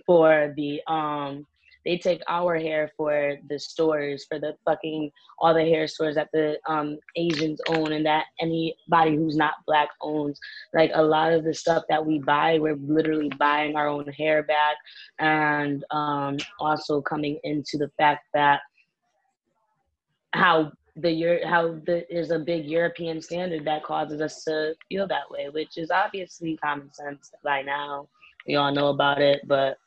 for 0.08 0.52
the 0.58 0.82
um 0.88 1.46
they 1.86 1.98
take 1.98 2.22
our 2.28 2.58
hair 2.58 2.92
for 2.96 3.36
the 3.50 3.60
stores 3.60 4.26
for 4.28 4.40
the 4.40 4.56
fucking 4.66 5.12
all 5.40 5.54
the 5.54 5.62
hair 5.62 5.88
stores 5.88 6.16
that 6.16 6.30
the 6.34 6.58
um 6.68 6.98
asians 7.16 7.62
own 7.70 7.92
and 7.94 8.06
that 8.06 8.26
anybody 8.40 9.16
who's 9.16 9.36
not 9.36 9.54
black 9.66 9.90
owns 10.02 10.40
like 10.74 10.92
a 10.94 11.02
lot 11.02 11.34
of 11.34 11.44
the 11.44 11.54
stuff 11.54 11.84
that 11.90 12.06
we 12.06 12.20
buy 12.20 12.58
we're 12.60 12.76
literally 12.76 13.30
buying 13.38 13.76
our 13.76 13.88
own 13.88 14.08
hair 14.08 14.44
back 14.44 14.76
and 15.20 15.84
um 15.92 16.38
also 16.60 17.02
coming 17.02 17.40
into 17.44 17.78
the 17.78 17.90
fact 17.98 18.26
that 18.34 18.62
how 20.34 20.72
the 20.98 21.40
how 21.46 21.80
the 21.86 22.06
is 22.14 22.32
a 22.32 22.40
big 22.40 22.66
European 22.66 23.22
standard 23.22 23.66
that 23.66 23.84
causes 23.84 24.22
us 24.22 24.44
to 24.44 24.74
feel 24.90 25.08
that 25.08 25.30
way, 25.30 25.50
which 25.50 25.78
is 25.78 25.90
obviously 25.92 26.58
common 26.58 26.92
sense 26.94 27.32
by 27.44 27.62
now. 27.62 28.08
We 28.48 28.56
all 28.56 28.74
know 28.74 28.88
about 28.88 29.22
it, 29.22 29.42
but 29.48 29.78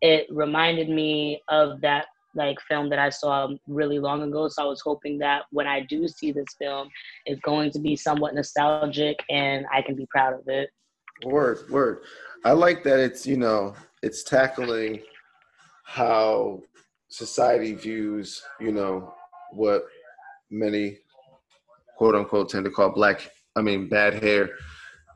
it 0.00 0.26
reminded 0.30 0.88
me 0.88 1.42
of 1.48 1.80
that 1.80 2.06
like 2.34 2.60
film 2.68 2.90
that 2.90 2.98
I 2.98 3.08
saw 3.08 3.48
really 3.66 3.98
long 3.98 4.22
ago. 4.22 4.48
So 4.48 4.62
I 4.62 4.66
was 4.66 4.82
hoping 4.82 5.18
that 5.18 5.44
when 5.50 5.66
I 5.66 5.80
do 5.80 6.06
see 6.06 6.32
this 6.32 6.44
film, 6.58 6.88
it's 7.24 7.40
going 7.40 7.70
to 7.72 7.78
be 7.78 7.96
somewhat 7.96 8.34
nostalgic 8.34 9.18
and 9.30 9.64
I 9.72 9.82
can 9.82 9.96
be 9.96 10.06
proud 10.10 10.34
of 10.34 10.46
it. 10.46 10.68
Word, 11.24 11.68
word. 11.70 12.02
I 12.44 12.52
like 12.52 12.84
that 12.84 13.00
it's, 13.00 13.26
you 13.26 13.38
know, 13.38 13.74
it's 14.02 14.22
tackling 14.22 15.00
how 15.84 16.60
society 17.08 17.72
views, 17.74 18.42
you 18.60 18.72
know, 18.72 19.14
what 19.52 19.86
many 20.50 20.98
quote 21.96 22.14
unquote 22.14 22.50
tend 22.50 22.66
to 22.66 22.70
call 22.70 22.90
black, 22.90 23.30
I 23.56 23.62
mean, 23.62 23.88
bad 23.88 24.22
hair 24.22 24.50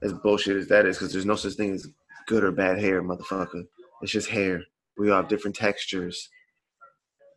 as 0.03 0.15
bullshit 0.15 0.57
as 0.57 0.69
that 0.69 0.87
is, 0.87 0.97
because 0.97 1.13
there's 1.13 1.27
no 1.27 1.37
such 1.37 1.53
thing 1.55 1.75
as 1.75 1.87
good 2.27 2.43
or 2.43 2.53
bad 2.53 2.79
hair, 2.79 3.03
motherfucker. 3.03 3.65
It's 4.03 4.13
just 4.13 4.29
hair. 4.29 4.63
We 4.99 5.11
all 5.11 5.17
have 5.17 5.29
different 5.29 5.57
textures. 5.57 6.29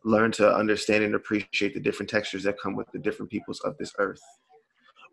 Learn 0.04 0.32
to 0.32 0.54
understand 0.54 1.04
and 1.04 1.14
appreciate 1.14 1.74
the 1.74 1.80
different 1.80 2.10
textures 2.10 2.42
that 2.44 2.60
come 2.60 2.74
with 2.76 2.90
the 2.92 2.98
different 2.98 3.30
peoples 3.30 3.60
of 3.60 3.76
this 3.78 3.92
earth. 3.98 4.20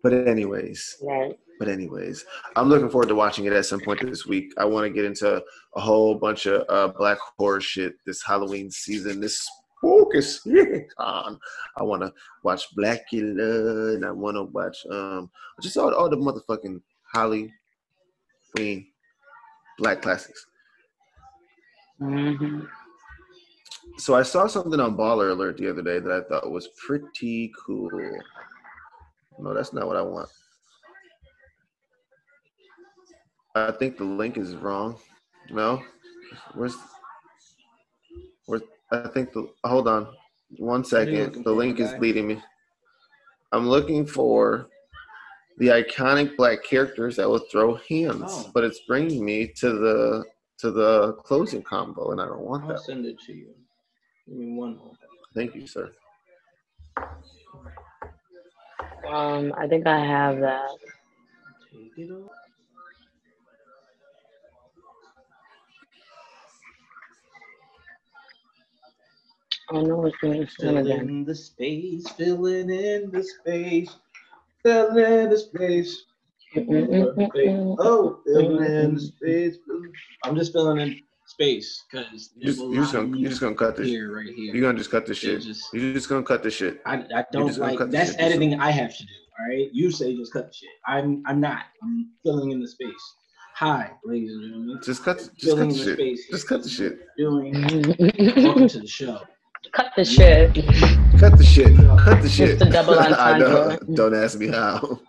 But 0.04 0.14
anyways, 0.14 0.98
Right. 1.02 1.38
but 1.60 1.68
anyways, 1.70 2.26
I'm 2.56 2.68
looking 2.70 2.90
forward 2.90 3.08
to 3.10 3.16
watching 3.16 3.46
it 3.46 3.54
at 3.54 3.66
some 3.68 3.80
point 3.80 4.02
this 4.02 4.26
week. 4.26 4.52
I 4.58 4.66
want 4.66 4.86
to 4.86 4.90
get 4.90 5.06
into 5.06 5.44
a 5.76 5.80
whole 5.80 6.16
bunch 6.16 6.46
of 6.48 6.66
uh, 6.70 6.88
black 6.98 7.20
horror 7.38 7.62
shit 7.62 7.94
this 8.06 8.24
Halloween 8.24 8.72
season. 8.72 9.20
This 9.22 9.48
spooky 9.78 10.22
season. 10.22 10.88
I 10.98 11.84
want 11.84 12.02
to 12.02 12.12
watch 12.44 12.66
Blackula 12.76 13.96
and 13.96 14.06
I 14.06 14.12
want 14.12 14.38
to 14.38 14.44
watch 14.44 14.78
um 14.90 15.30
just 15.62 15.78
all, 15.78 15.94
all 15.94 16.10
the 16.10 16.18
motherfucking 16.18 16.82
Halloween 17.14 17.52
black 19.78 20.02
classics. 20.02 20.46
Hmm 22.02 22.62
So 24.00 24.16
I 24.16 24.24
saw 24.24 24.48
something 24.48 24.80
on 24.80 24.98
Baller 24.98 25.32
Alert 25.32 25.58
the 25.58 25.70
other 25.70 25.84
day 25.84 26.00
that 26.00 26.12
I 26.12 26.28
thought 26.28 26.52
was 26.52 26.70
pretty 26.86 27.52
cool. 27.64 27.92
No, 29.40 29.54
that's 29.54 29.72
not 29.72 29.86
what 29.88 29.98
I 29.98 30.02
want. 30.02 30.30
I 33.54 33.72
think 33.72 33.98
the 33.98 34.04
link 34.04 34.38
is 34.38 34.56
wrong. 34.56 34.98
No, 35.52 35.84
where's 36.56 36.76
where's 38.46 38.64
I 38.92 39.08
think 39.10 39.32
the 39.34 39.48
hold 39.64 39.88
on 39.88 40.08
one 40.58 40.82
What 40.82 40.94
are 40.94 41.04
you 41.04 41.26
second. 41.26 41.44
The 41.44 41.52
link 41.52 41.80
is 41.80 41.94
leading 42.00 42.28
me. 42.28 42.42
I'm 43.52 43.68
looking 43.68 44.06
for 44.08 44.68
the 45.58 45.68
iconic 45.68 46.36
black 46.38 46.64
characters 46.64 47.18
that 47.18 47.30
will 47.30 47.46
throw 47.52 47.76
hands, 47.90 48.24
Oh. 48.26 48.52
but 48.54 48.64
it's 48.64 48.80
bringing 48.88 49.24
me 49.24 49.48
to 49.58 49.70
the 49.74 50.24
to 50.62 50.72
the 50.72 51.14
closing 51.14 51.64
combo, 51.64 52.12
and 52.12 52.22
I 52.22 52.26
don't 52.26 52.42
want 52.42 52.64
I'll 52.64 52.70
that. 52.70 52.82
send 52.82 53.06
it 53.06 53.20
to 53.26 53.34
you. 53.34 53.50
Give 54.28 54.38
me 54.38 54.54
one 54.54 54.78
moment. 54.78 54.98
Thank 55.36 55.56
you, 55.56 55.66
sir. 55.68 55.92
Um, 59.08 59.54
I 59.58 59.68
think 59.68 59.88
I 59.88 60.00
have 60.06 60.40
that. 60.42 60.70
Take 61.72 61.94
it 61.98 62.12
off. 62.12 62.32
I 69.74 69.82
know 69.82 70.06
it's 70.06 70.18
going 70.18 70.46
to 70.46 70.48
Fill 70.48 70.78
again. 70.78 71.10
in 71.10 71.26
the 71.26 71.34
space, 71.36 72.08
filling 72.10 72.70
in 72.70 73.10
the 73.12 73.24
space, 73.24 73.96
filling 74.64 75.24
in 75.24 75.30
the 75.30 75.38
space. 75.38 76.06
Oh, 76.58 78.20
filling 78.26 78.64
in 78.64 79.00
space. 79.00 79.56
I'm 80.26 80.36
just 80.36 80.52
filling 80.52 80.80
in 80.80 81.00
space 81.26 81.84
because 81.90 82.32
You 82.36 82.46
just, 82.48 82.60
you 82.60 82.76
just 82.76 82.94
gonna 82.94 83.18
you 83.18 83.30
just 83.30 83.42
gonna 83.42 83.56
cut 83.56 83.78
this. 83.78 83.88
here, 83.88 84.14
right 84.16 84.26
here. 84.28 84.54
You're 84.54 84.62
gonna 84.62 84.78
just 84.78 84.92
cut 84.92 85.06
this 85.06 85.18
shit. 85.18 85.42
just- 85.42 85.74
You're 85.74 85.94
just 85.94 86.10
gonna 86.10 86.24
cut 86.24 86.44
this 86.44 86.54
shit. 86.54 86.82
I, 86.86 87.04
I 87.16 87.26
don't 87.32 87.58
like 87.58 87.80
that's 87.90 88.16
editing 88.18 88.60
I 88.60 88.72
have 88.72 88.96
to 88.96 89.04
do. 89.04 89.14
All 89.40 89.48
right, 89.48 89.70
you 89.72 89.92
say 89.92 90.16
just 90.16 90.34
cut 90.34 90.48
the 90.48 90.54
shit. 90.54 90.70
I'm 90.86 91.24
I'm 91.26 91.40
not. 91.40 91.64
I'm 91.84 92.10
filling 92.24 92.52
in 92.52 92.60
the 92.62 92.68
space. 92.68 93.16
Hi, 93.56 93.92
ladies 94.04 94.32
and 94.34 94.44
gentlemen. 94.44 94.80
Just 94.84 95.04
cut. 95.04 95.18
Just 95.18 95.32
cut 95.32 95.42
Filling 95.42 95.70
the 95.70 95.76
the 95.76 95.84
shit. 95.84 95.96
space. 95.98 96.28
Just 96.32 96.48
cut 96.48 96.64
the 96.64 96.70
shit. 96.70 97.00
Doing. 97.18 97.54
Welcome 98.44 98.68
to 98.68 98.80
the 98.80 98.88
show. 98.88 99.22
Cut 99.72 99.92
the 99.96 100.04
shit. 100.04 100.54
Cut 101.20 101.38
the 101.38 101.44
shit. 101.44 101.76
Cut 101.78 102.22
the 102.22 102.30
shit. 102.30 102.60
the 102.60 102.66
double 102.66 103.00
I 103.00 103.38
know. 103.38 103.62
entendre. 103.72 103.96
Don't 103.96 104.16
ask 104.16 104.38
me 104.38 104.48
how. 104.48 105.00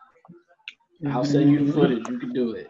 I'll 1.11 1.25
send 1.25 1.51
you 1.51 1.59
the 1.59 1.65
mm-hmm. 1.65 1.81
footage. 1.81 2.09
You 2.09 2.19
can 2.19 2.33
do 2.33 2.53
it. 2.53 2.69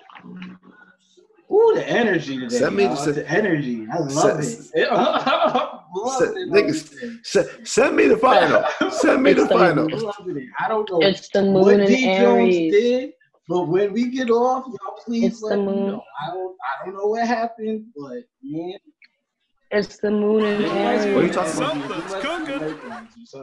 Ooh, 1.53 1.72
the 1.74 1.87
energy 1.87 2.39
today. 2.39 2.57
Send 2.59 2.76
me 2.76 2.87
the- 2.87 3.12
the 3.12 3.28
energy. 3.28 3.87
I 3.93 3.99
love 3.99 4.43
Send- 4.43 4.70
it. 4.74 4.91
love 4.93 5.85
Send- 6.18 6.37
it. 6.39 6.49
niggas, 6.51 7.26
Se- 7.26 7.64
send 7.64 7.97
me 7.97 8.07
the 8.09 8.16
final. 8.16 8.64
Send 8.91 9.22
me 9.22 9.35
the 9.35 9.43
the- 9.45 9.49
final. 9.49 9.87
I 10.59 10.68
don't 10.68 10.91
know 10.91 11.01
It's 11.03 11.28
the 11.28 11.43
what 11.45 11.66
moon 11.66 11.80
in 11.80 11.87
D 11.89 12.05
Jones 12.16 12.55
did, 12.55 13.12
but 13.49 13.68
when 13.68 13.93
we 13.93 14.09
get 14.09 14.30
off, 14.30 14.64
y'all 14.66 14.97
please 15.05 15.24
It's 15.33 15.43
let 15.43 15.57
the 15.57 15.62
me 15.62 15.72
know. 15.72 16.03
I 16.22 16.26
don't, 16.28 16.57
I 16.83 16.85
don't 16.87 16.95
know 16.95 17.07
what 17.09 17.26
happened, 17.26 17.85
but 17.95 18.22
man, 18.43 18.78
It's 19.72 19.99
the 19.99 20.11
moon 20.11 20.45
and 20.47 20.64
in 20.64 21.14
What 21.14 21.24
are 21.24 21.26
you 21.26 21.33
talking 21.35 21.62
about? 21.62 21.72
Something's 21.93 22.14
cooking. 22.14 22.62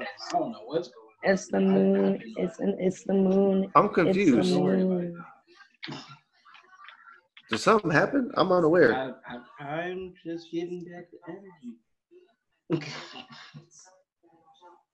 I 0.02 0.32
don't 0.32 0.52
know 0.52 0.64
what's 0.66 0.88
going 0.88 1.06
on. 1.06 1.09
It's 1.24 1.48
the 1.48 1.60
moon. 1.60 2.22
It's 2.38 2.60
an, 2.60 2.78
it's 2.80 3.04
the 3.04 3.14
moon. 3.14 3.72
I'm 3.76 3.90
confused. 3.90 4.54
moon. 4.54 5.24
Did 7.50 7.58
something 7.60 7.92
happen? 7.92 8.32
I'm 8.36 8.52
unaware. 8.52 9.16
I, 9.28 9.34
I, 9.64 9.66
I'm 9.66 10.14
just 10.26 10.52
getting 10.52 10.86
back 10.86 11.06
the 11.12 11.20
energy. 11.28 12.86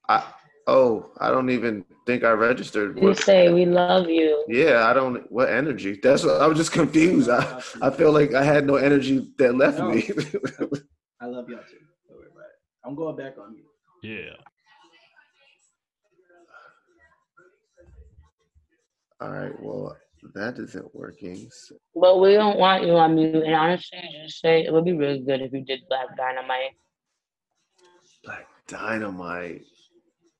I 0.10 0.24
oh, 0.68 1.12
I 1.20 1.30
don't 1.32 1.50
even 1.50 1.84
think 2.06 2.24
I 2.24 2.32
registered. 2.32 2.98
You 2.98 3.10
What, 3.10 3.18
say 3.20 3.52
we 3.52 3.66
love 3.66 4.10
you. 4.10 4.46
yeah, 4.48 4.88
I 4.88 4.94
don't. 4.94 5.30
What 5.32 5.50
energy? 5.50 6.00
That's 6.02 6.24
what 6.24 6.42
I 6.42 6.48
was 6.48 6.58
just 6.58 6.72
confused. 6.72 7.30
I, 7.30 7.62
I 7.82 7.90
feel 7.90 8.12
like 8.12 8.34
I 8.34 8.44
had 8.44 8.66
no 8.66 8.76
energy 8.76 9.32
that 9.38 9.56
left 9.56 9.80
No. 9.80 9.90
me. 9.92 10.08
I 11.22 11.26
love 11.26 11.50
y'all 11.50 11.60
too. 11.60 11.82
Don't 12.08 12.18
worry 12.18 12.28
about 12.32 12.46
it. 12.46 12.56
I'm 12.86 12.96
going 12.96 13.16
back 13.16 13.36
on 13.38 13.56
you. 13.56 13.64
Yeah. 14.04 14.36
All 19.22 19.30
right. 19.32 19.54
Well, 19.62 19.96
that 20.34 20.58
isn't 20.60 20.94
working. 20.96 21.50
So- 21.52 21.76
But 21.96 22.20
we 22.20 22.34
don't 22.34 22.58
want 22.58 22.84
you 22.86 22.94
on 22.94 23.16
mute. 23.16 23.44
And 23.44 23.54
honestly, 23.56 24.00
just 24.26 24.40
say 24.42 24.64
it 24.66 24.74
would 24.74 24.86
be 24.86 24.94
really 24.94 25.20
good 25.20 25.42
if 25.42 25.54
you 25.54 25.64
did 25.64 25.82
Black 25.88 26.16
Dynamite. 26.18 26.72
Black 28.24 28.48
Dynamite. 28.68 29.62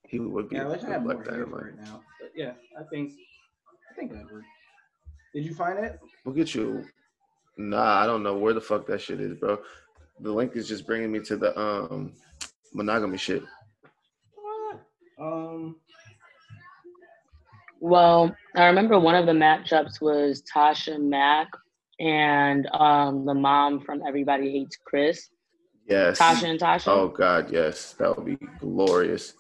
He 0.08 0.20
would 0.20 0.50
be 0.50 0.58
Yeah, 0.58 0.66
I 0.66 0.68
wish 0.70 0.84
I 0.84 0.88
a 0.88 0.92
had 0.94 1.04
Black 1.04 1.18
hair 1.28 1.46
Dynamite. 1.46 1.74
it 1.74 1.80
now. 1.80 2.02
But 2.20 2.32
yeah, 2.36 2.54
I 2.80 2.84
think 2.84 3.14
I 3.92 3.94
think 3.96 4.12
that 4.12 4.32
worked. 4.32 4.46
Did 5.34 5.46
you 5.46 5.54
find 5.54 5.80
it? 5.80 6.00
Look 6.26 6.38
at 6.38 6.54
you. 6.56 6.86
Nah, 7.58 8.02
I 8.02 8.06
don't 8.06 8.24
know 8.24 8.38
where 8.38 8.54
the 8.54 8.62
fuck 8.62 8.86
that 8.88 9.02
shit 9.02 9.20
is, 9.22 9.38
bro. 9.38 9.60
The 10.20 10.32
link 10.32 10.56
is 10.56 10.68
just 10.68 10.86
bringing 10.86 11.12
me 11.12 11.20
to 11.22 11.38
the 11.38 11.58
um 11.60 12.14
monogamy 12.74 13.18
shit. 13.18 13.44
What? 14.36 14.82
Um, 15.20 15.78
Well, 17.80 18.36
I 18.56 18.66
remember 18.66 19.00
one 19.00 19.16
of 19.16 19.26
the 19.26 19.32
matchups 19.32 20.02
was 20.02 20.44
Tasha 20.54 21.00
Mack 21.02 21.48
and 22.00 22.68
um, 22.74 23.26
the 23.26 23.34
mom 23.34 23.82
from 23.82 24.02
Everybody 24.08 24.52
Hates 24.52 24.78
Chris. 24.84 25.30
Yes. 25.88 26.20
Tasha 26.20 26.50
and 26.50 26.60
Tasha. 26.60 26.88
Oh 26.88 27.08
God, 27.08 27.52
yes, 27.52 27.94
that 27.94 28.16
would 28.16 28.26
be 28.26 28.38
glorious. 28.60 29.34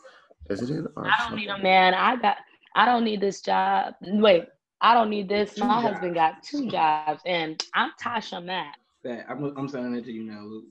Is 0.49 0.61
it 0.61 0.69
in? 0.69 0.87
Our 0.95 1.07
I 1.07 1.27
don't 1.27 1.35
need 1.35 1.49
a 1.49 1.57
man. 1.57 1.93
I 1.93 2.15
got. 2.17 2.37
I 2.75 2.85
don't 2.85 3.03
need 3.03 3.21
this 3.21 3.41
job. 3.41 3.95
Wait, 4.01 4.45
I 4.81 4.93
don't 4.93 5.09
need 5.09 5.27
this. 5.27 5.55
Two 5.55 5.61
My 5.61 5.81
jobs. 5.81 5.87
husband 5.93 6.13
got 6.13 6.43
two 6.43 6.69
jobs, 6.69 7.21
and 7.25 7.63
I'm 7.73 7.91
Tasha 7.99 8.43
Mack. 8.43 8.75
that 9.03 9.25
I'm 9.29 9.57
I'm 9.57 9.67
sending 9.67 9.95
it 9.95 10.05
to 10.05 10.11
you 10.11 10.23
now. 10.23 10.41
Luke. 10.43 10.65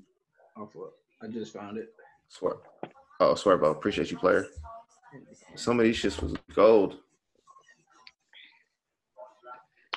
Off 0.56 0.76
I 1.20 1.26
just 1.26 1.52
found 1.52 1.78
it. 1.78 1.88
Swear. 2.28 2.54
Oh, 3.18 3.34
swear, 3.34 3.56
bro. 3.56 3.70
Appreciate 3.70 4.10
you, 4.12 4.18
player. 4.18 4.46
Some 5.56 5.80
of 5.80 5.84
these 5.84 6.00
shits 6.00 6.22
was 6.22 6.34
gold. 6.54 6.98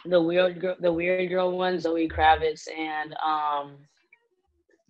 The 0.10 0.22
weird 0.22 0.60
girl, 0.62 0.76
the 0.80 0.92
weird 0.92 1.30
girl 1.30 1.58
one, 1.58 1.80
Zoe 1.80 2.08
Kravitz, 2.08 2.68
and 2.76 3.14
um, 3.26 3.78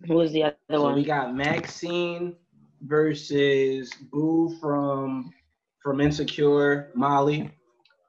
who 0.06 0.14
was 0.14 0.32
the 0.32 0.44
other 0.44 0.56
So 0.70 0.82
one? 0.82 0.94
we 0.94 1.04
got 1.04 1.34
Maxine 1.34 2.36
versus 2.82 3.90
Boo 4.12 4.56
from 4.60 5.32
from 5.82 6.00
Insecure, 6.00 6.90
Molly, 6.94 7.50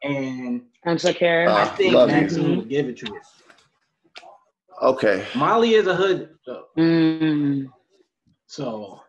and 0.03 0.61
Insecure. 0.85 1.47
Uh, 1.49 1.63
I 1.63 1.65
think 1.69 1.93
love 1.93 2.09
you. 2.09 2.15
Maxine 2.15 2.57
will 2.57 2.65
give 2.65 2.87
it 2.87 2.97
to 2.97 3.05
her. 3.13 3.21
Okay, 4.81 5.25
Molly 5.35 5.73
is 5.73 5.87
a 5.87 5.95
hood, 5.95 6.29
though, 6.45 6.65
Mm. 6.77 7.67
so 8.45 9.01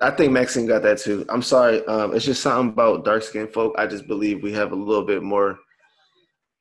I 0.00 0.10
think 0.10 0.32
Maxine 0.32 0.66
got 0.66 0.82
that 0.82 0.98
too. 0.98 1.26
I'm 1.28 1.42
sorry. 1.42 1.84
Um, 1.86 2.14
it's 2.14 2.24
just 2.24 2.42
something 2.42 2.72
about 2.72 3.04
dark 3.04 3.22
skinned 3.22 3.52
folk. 3.52 3.74
I 3.76 3.86
just 3.86 4.06
believe 4.06 4.42
we 4.42 4.52
have 4.52 4.72
a 4.72 4.76
little 4.76 5.04
bit 5.04 5.22
more 5.22 5.58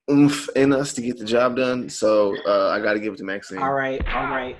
oomph 0.09 0.49
in 0.55 0.73
us 0.73 0.93
to 0.93 1.01
get 1.01 1.17
the 1.17 1.25
job 1.25 1.55
done. 1.55 1.89
So 1.89 2.35
uh, 2.45 2.69
I 2.69 2.79
got 2.79 2.93
to 2.93 2.99
give 2.99 3.13
it 3.13 3.17
to 3.17 3.23
Maxine. 3.23 3.59
all 3.59 3.73
right, 3.73 4.01
all 4.13 4.29
right. 4.29 4.57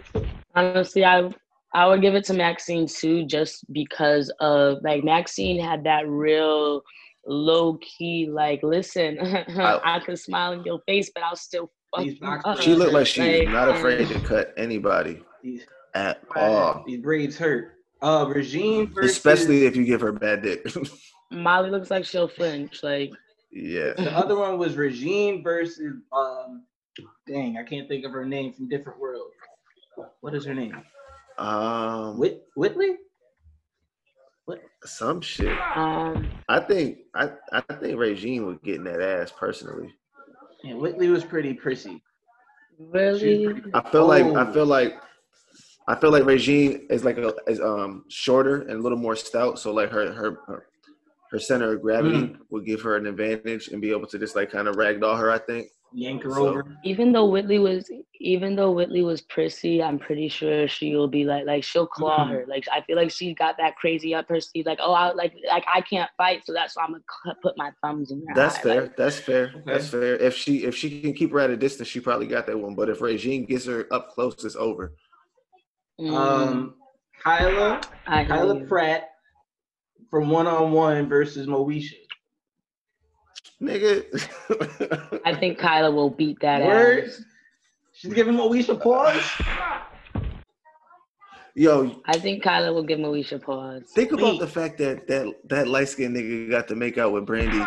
Honestly, 0.55 1.05
I 1.05 1.29
I 1.73 1.85
would 1.87 2.01
give 2.01 2.15
it 2.15 2.25
to 2.25 2.33
Maxine 2.33 2.87
too, 2.87 3.25
just 3.25 3.71
because 3.71 4.31
of 4.39 4.79
like 4.83 5.03
Maxine 5.03 5.59
had 5.63 5.83
that 5.83 6.07
real 6.07 6.81
low 7.25 7.77
key 7.77 8.27
like, 8.29 8.61
listen, 8.63 9.19
I, 9.57 9.99
could 10.03 10.19
smile 10.19 10.53
in 10.53 10.63
your 10.63 10.79
face, 10.87 11.11
but 11.13 11.23
I'll 11.23 11.35
still 11.35 11.71
fuck 11.95 12.05
you 12.05 12.17
up. 12.23 12.61
She 12.61 12.73
looked 12.73 12.93
like 12.93 13.07
she's 13.07 13.45
Like, 13.45 13.49
not 13.49 13.69
um, 13.69 13.75
afraid 13.75 14.07
to 14.07 14.19
cut 14.21 14.53
anybody. 14.57 15.21
These 15.43 15.65
at 15.93 16.23
all. 16.35 16.83
These 16.85 17.01
braids 17.01 17.37
hurt. 17.37 17.73
Uh, 18.01 18.25
Regine 18.33 18.87
versus 18.87 19.11
Especially 19.11 19.65
if 19.65 19.75
you 19.75 19.83
give 19.83 20.01
her 20.01 20.11
bad 20.11 20.41
dick. 20.41 20.65
Molly 21.31 21.69
looks 21.69 21.91
like 21.91 22.05
she'll 22.05 22.27
flinch. 22.27 22.81
Like 22.81 23.11
yeah. 23.51 23.93
the 23.93 24.11
other 24.15 24.37
one 24.37 24.57
was 24.57 24.75
Regine 24.75 25.43
versus 25.43 25.95
um. 26.11 26.63
Dang, 27.27 27.57
I 27.57 27.63
can't 27.63 27.87
think 27.87 28.03
of 28.05 28.11
her 28.11 28.25
name 28.25 28.51
from 28.53 28.67
different 28.67 28.99
world. 28.99 29.31
What 30.21 30.33
is 30.35 30.45
her 30.45 30.53
name? 30.53 30.75
Um 31.37 32.17
Whit 32.17 32.43
Whitley? 32.55 32.97
What? 34.45 34.61
Some 34.83 35.21
shit. 35.21 35.57
um, 35.75 36.27
I 36.49 36.59
think 36.59 36.99
I, 37.15 37.31
I 37.53 37.61
think 37.75 37.97
Regine 37.99 38.45
was 38.45 38.57
getting 38.63 38.83
that 38.85 39.01
ass 39.01 39.31
personally. 39.37 39.93
Yeah, 40.63 40.73
Whitley 40.75 41.07
was 41.09 41.23
pretty 41.23 41.53
prissy. 41.53 42.01
really. 42.79 43.61
I 43.73 43.89
feel 43.89 44.07
like 44.07 44.25
I 44.25 44.49
Oh. 44.49 44.53
feel 44.53 44.65
like 44.65 44.99
I 45.87 45.95
feel 45.95 46.11
like 46.11 46.25
Regine 46.25 46.85
is 46.89 47.03
like 47.05 47.17
a 47.17 47.33
is 47.47 47.61
um 47.61 48.05
shorter 48.09 48.61
and 48.63 48.71
a 48.71 48.81
little 48.81 48.97
more 48.97 49.15
stout, 49.15 49.59
so 49.59 49.71
like 49.73 49.91
her 49.91 50.11
her 50.11 50.37
her, 50.47 50.65
her 51.31 51.39
center 51.39 51.73
of 51.73 51.81
gravity 51.81 52.17
Mm. 52.17 52.37
would 52.49 52.65
give 52.65 52.81
her 52.81 52.95
an 52.97 53.05
advantage 53.07 53.67
and 53.69 53.81
be 53.81 53.91
able 53.91 54.07
to 54.07 54.17
just 54.19 54.35
like 54.35 54.51
kind 54.51 54.67
of 54.67 54.75
ragdoll 54.75 55.17
her. 55.19 55.29
I 55.31 55.37
think. 55.37 55.67
Yank 55.91 56.21
her 56.23 56.31
So- 56.31 56.47
over. 56.49 56.77
Even 56.83 57.11
though 57.11 57.25
Whitley 57.25 57.57
was, 57.57 57.89
even 58.19 58.55
though 58.55 58.71
Whitley 58.71 59.01
was 59.01 59.21
prissy, 59.21 59.81
I'm 59.81 59.97
pretty 59.97 60.27
sure 60.29 60.67
she'll 60.67 61.07
be 61.07 61.25
like, 61.25 61.47
like 61.47 61.63
she'll 61.63 61.87
claw 61.87 62.25
Mhm. 62.25 62.29
her. 62.29 62.45
Like 62.47 62.63
I 62.71 62.81
feel 62.81 62.95
like 62.95 63.09
she's 63.09 63.35
got 63.35 63.57
that 63.57 63.75
crazy 63.75 64.13
up 64.13 64.29
her 64.29 64.39
sleeve. 64.39 64.67
Like 64.67 64.77
oh, 64.81 64.93
I 64.93 65.11
like 65.13 65.33
like 65.47 65.65
I 65.71 65.81
can't 65.81 66.09
fight, 66.15 66.45
so 66.45 66.53
that's 66.53 66.75
why 66.75 66.83
I'm 66.83 66.91
gonna 66.91 67.03
cl- 67.23 67.35
put 67.41 67.57
my 67.57 67.71
thumbs 67.83 68.11
in 68.11 68.19
her. 68.27 68.35
That's 68.35 68.57
eye. 68.57 68.61
fair. 68.61 68.81
Like, 68.83 68.97
That's 68.97 69.19
fair. 69.19 69.45
Okay. 69.55 69.61
That's 69.65 69.87
fair. 69.89 70.15
If 70.15 70.35
she 70.35 70.63
if 70.63 70.75
she 70.75 71.01
can 71.01 71.13
keep 71.13 71.31
her 71.31 71.39
at 71.39 71.49
a 71.49 71.57
distance, 71.57 71.87
she 71.89 71.99
probably 71.99 72.27
got 72.27 72.45
that 72.47 72.59
one. 72.59 72.75
But 72.75 72.89
if 72.89 73.01
Regine 73.01 73.45
gets 73.45 73.65
her 73.65 73.87
up 73.91 74.09
close, 74.09 74.43
it's 74.45 74.55
over. 74.55 74.93
mm, 75.99 76.13
Um, 76.15 76.75
Kyla, 77.23 77.81
I 78.07 78.25
Kyla. 78.25 78.61
Pratt 78.65 79.08
from 80.09 80.29
one 80.29 80.47
on 80.47 80.71
one 80.71 81.07
versus 81.07 81.47
Moesha. 81.47 81.95
Nigga. 83.61 85.21
I 85.25 85.35
think 85.35 85.57
Kyla 85.57 85.91
will 85.91 86.09
beat 86.09 86.39
that 86.41 86.63
Word. 86.63 87.05
ass. 87.05 87.21
She's 87.93 88.13
giving 88.13 88.35
Moesha 88.35 88.79
pause. 88.79 89.21
Yo, 91.55 92.01
I 92.05 92.17
think 92.17 92.41
Kyla 92.43 92.71
will 92.71 92.83
give 92.83 92.99
Moesha 92.99 93.41
pause. 93.41 93.83
think 93.93 94.13
about 94.13 94.33
Wait. 94.33 94.39
the 94.39 94.47
fact 94.47 94.77
that 94.77 95.07
that 95.07 95.35
that 95.49 95.67
light 95.67 95.89
skinned 95.89 96.15
nigga 96.15 96.49
got 96.49 96.67
to 96.69 96.75
make 96.75 96.97
out 96.97 97.11
with 97.11 97.25
Brandy 97.25 97.61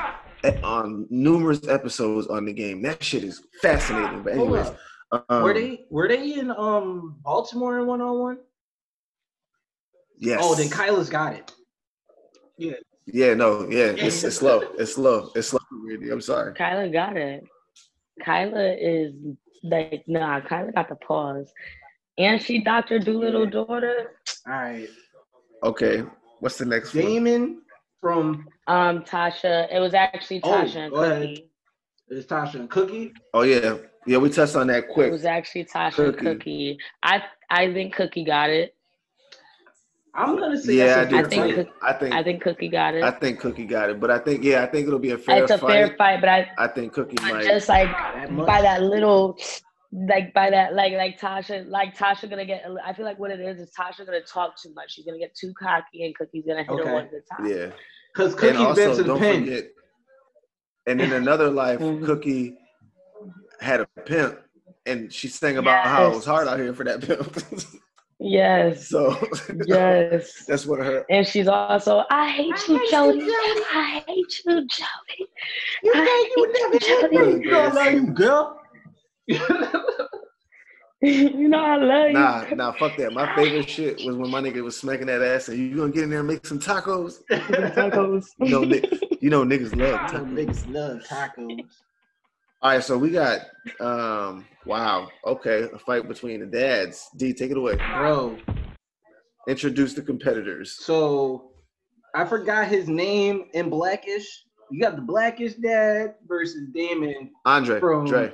on 0.62 1.06
numerous 1.10 1.68
episodes 1.68 2.26
on 2.28 2.46
the 2.46 2.52
game. 2.52 2.80
That 2.82 3.02
shit 3.02 3.22
is 3.24 3.42
fascinating. 3.60 4.22
But 4.22 4.34
anyways, 4.34 4.72
up. 5.10 5.24
um, 5.28 5.42
were 5.42 5.52
they 5.52 5.84
were 5.90 6.08
they 6.08 6.34
in 6.34 6.50
um 6.52 7.16
Baltimore 7.22 7.80
in 7.80 7.86
one 7.86 8.00
on 8.00 8.18
one? 8.18 8.38
Yes. 10.18 10.40
Oh, 10.42 10.54
then 10.54 10.70
Kyla's 10.70 11.10
got 11.10 11.34
it. 11.34 11.52
Yeah, 12.58 12.72
Yeah, 13.06 13.34
no, 13.34 13.68
yeah. 13.68 13.92
It's, 13.96 14.22
it's 14.24 14.36
slow. 14.36 14.60
It's 14.78 14.94
slow. 14.94 15.30
It's 15.34 15.48
slow. 15.48 15.60
Randy. 15.72 16.10
I'm 16.10 16.20
sorry. 16.20 16.54
Kyla 16.54 16.88
got 16.88 17.16
it. 17.16 17.44
Kyla 18.24 18.74
is 18.78 19.14
like 19.64 20.04
nah. 20.06 20.40
Kyla 20.40 20.72
got 20.72 20.88
the 20.88 20.96
pause, 20.96 21.52
and 22.18 22.40
she 22.40 22.62
Doctor 22.62 22.98
Dolittle 22.98 23.46
daughter. 23.46 24.12
All 24.46 24.52
right. 24.52 24.88
Okay. 25.62 26.04
What's 26.40 26.58
the 26.58 26.64
next 26.66 26.94
one? 26.94 27.04
Damon 27.04 27.62
from 28.00 28.46
Um, 28.66 29.02
Tasha. 29.02 29.72
It 29.72 29.78
was 29.80 29.94
actually 29.94 30.40
Oh, 30.44 30.50
Tasha 30.50 30.76
and. 30.86 30.92
Cookie. 30.92 31.50
is 32.08 32.26
Tasha 32.26 32.54
and 32.56 32.70
Cookie. 32.70 33.12
Oh 33.32 33.42
yeah, 33.42 33.76
yeah. 34.06 34.18
We 34.18 34.28
touched 34.28 34.56
on 34.56 34.66
that 34.68 34.88
quick. 34.88 35.08
It 35.08 35.12
was 35.12 35.24
actually 35.24 35.64
Tasha 35.64 35.94
Cookie. 35.94 36.18
and 36.18 36.18
Cookie. 36.38 36.78
I 37.02 37.22
I 37.50 37.72
think 37.72 37.94
Cookie 37.94 38.24
got 38.24 38.50
it. 38.50 38.74
I'm 40.14 40.36
gonna 40.38 40.60
say 40.60 40.74
Yeah, 40.74 41.00
I 41.00 41.04
do 41.06 41.16
I 41.16 41.22
think 41.24 41.54
Cook- 41.54 41.74
I 41.82 41.92
think 41.94 42.14
I 42.14 42.22
think 42.22 42.42
Cookie 42.42 42.68
got 42.68 42.94
it. 42.94 43.02
I 43.02 43.10
think 43.10 43.40
Cookie 43.40 43.64
got 43.64 43.88
it, 43.90 43.98
but 44.00 44.10
I 44.10 44.18
think 44.18 44.44
yeah, 44.44 44.62
I 44.62 44.66
think 44.66 44.86
it'll 44.86 44.98
be 44.98 45.12
a 45.12 45.18
fair 45.18 45.36
fight. 45.36 45.42
it's 45.44 45.52
a 45.52 45.58
fight. 45.58 45.70
fair 45.72 45.96
fight, 45.96 46.20
but 46.20 46.28
I 46.28 46.50
I 46.58 46.66
think 46.68 46.92
Cookie 46.92 47.16
but 47.16 47.32
might. 47.32 47.44
just 47.44 47.68
like 47.68 47.88
That 47.90 48.36
by 48.36 48.60
that 48.62 48.82
little 48.82 49.38
like 49.92 50.32
by 50.34 50.50
that 50.50 50.74
like 50.74 50.92
like 50.94 51.18
Tasha 51.18 51.66
like 51.66 51.96
Tasha 51.96 52.28
gonna 52.28 52.44
get 52.44 52.64
I 52.84 52.92
feel 52.92 53.04
like 53.06 53.18
what 53.18 53.30
it 53.30 53.40
is 53.40 53.58
is 53.58 53.70
Tasha 53.78 54.04
gonna 54.04 54.20
talk 54.20 54.56
too 54.60 54.72
much. 54.74 54.92
She's 54.92 55.06
gonna 55.06 55.18
get 55.18 55.34
too 55.34 55.52
cocky 55.58 56.04
and 56.04 56.14
Cookie's 56.14 56.44
gonna 56.46 56.62
hit 56.62 56.70
Okay. 56.70 56.88
her 56.88 56.94
one 56.94 57.06
at 57.06 57.12
a 57.14 57.20
time. 57.34 57.46
Yeah. 57.46 57.70
Because 58.14 58.32
And 58.32 58.40
Cookie's 58.40 58.76
been 58.76 58.88
also, 58.88 58.96
to 58.96 59.02
the 59.02 59.04
don't 59.04 59.18
pin. 59.20 59.44
forget. 59.44 59.64
And 60.86 61.00
in 61.00 61.12
another 61.12 61.48
life, 61.48 61.78
Mhm. 61.80 62.04
Cookie 62.04 62.58
had 63.60 63.80
a 63.80 63.86
pimp, 64.04 64.38
and 64.84 65.10
she 65.12 65.28
sang 65.28 65.56
about 65.56 65.86
how 65.86 66.06
it 66.10 66.14
was 66.16 66.26
hard 66.26 66.48
out 66.48 66.58
here 66.58 66.74
for 66.74 66.84
that 66.84 67.00
pimp. 67.00 67.34
Yes. 68.24 68.88
so 68.88 69.16
Yes. 69.66 70.44
that's 70.46 70.64
what 70.64 70.78
her. 70.78 71.04
And 71.10 71.26
she's 71.26 71.48
also, 71.48 72.04
I 72.08 72.30
hate 72.30 72.68
you, 72.68 72.90
Jody. 72.90 73.20
I 73.20 74.04
hate 74.06 74.42
you, 74.46 74.66
Jody. 74.66 75.26
You 75.82 75.92
I 75.94 76.04
think 76.04 76.36
you 76.36 76.44
hate 76.44 76.62
never 76.62 76.74
you, 76.74 76.80
hit 76.80 77.10
Jody. 77.10 77.16
You 77.44 77.50
know 77.50 77.60
I 77.60 77.72
love 77.72 77.92
you, 77.94 78.06
girl. 78.12 78.60
you 81.02 81.48
know 81.48 81.58
I 81.58 81.76
love 81.76 82.06
you. 82.08 82.12
Nah, 82.12 82.44
nah, 82.54 82.72
fuck 82.72 82.96
that. 82.98 83.12
My 83.12 83.34
favorite 83.34 83.68
shit 83.68 84.04
was 84.06 84.14
when 84.14 84.30
my 84.30 84.40
nigga 84.40 84.62
was 84.62 84.76
smacking 84.76 85.06
that 85.08 85.20
ass 85.20 85.48
and 85.48 85.58
you 85.58 85.76
gonna 85.76 85.90
get 85.90 86.04
in 86.04 86.10
there 86.10 86.20
and 86.20 86.28
make 86.28 86.46
some 86.46 86.60
tacos. 86.60 87.22
Tacos. 87.28 88.26
You 88.38 88.50
know, 88.50 88.62
you 89.20 89.30
know 89.30 89.44
niggas 89.44 89.74
love 89.76 89.98
tacos. 90.10 90.32
niggas 90.32 90.72
love 90.72 91.02
tacos. 91.08 91.60
All 92.62 92.70
right, 92.70 92.82
so 92.84 92.96
we 92.96 93.10
got 93.10 93.40
um 93.80 94.44
wow, 94.66 95.08
okay, 95.26 95.68
a 95.72 95.78
fight 95.78 96.06
between 96.08 96.40
the 96.40 96.46
dads. 96.46 97.08
D, 97.16 97.32
take 97.34 97.50
it 97.50 97.56
away. 97.56 97.76
Bro, 97.76 98.38
Introduce 99.48 99.94
the 99.94 100.02
competitors. 100.02 100.76
so 100.78 101.50
I 102.14 102.24
forgot 102.24 102.68
his 102.68 102.88
name 102.88 103.46
in 103.54 103.68
Blackish. 103.70 104.44
You 104.70 104.80
got 104.80 104.94
the 104.96 105.02
Blackish 105.02 105.54
dad 105.54 106.14
versus 106.28 106.68
Damon 106.72 107.30
Andre, 107.44 107.80
From- 107.80 108.06
Dre. 108.06 108.32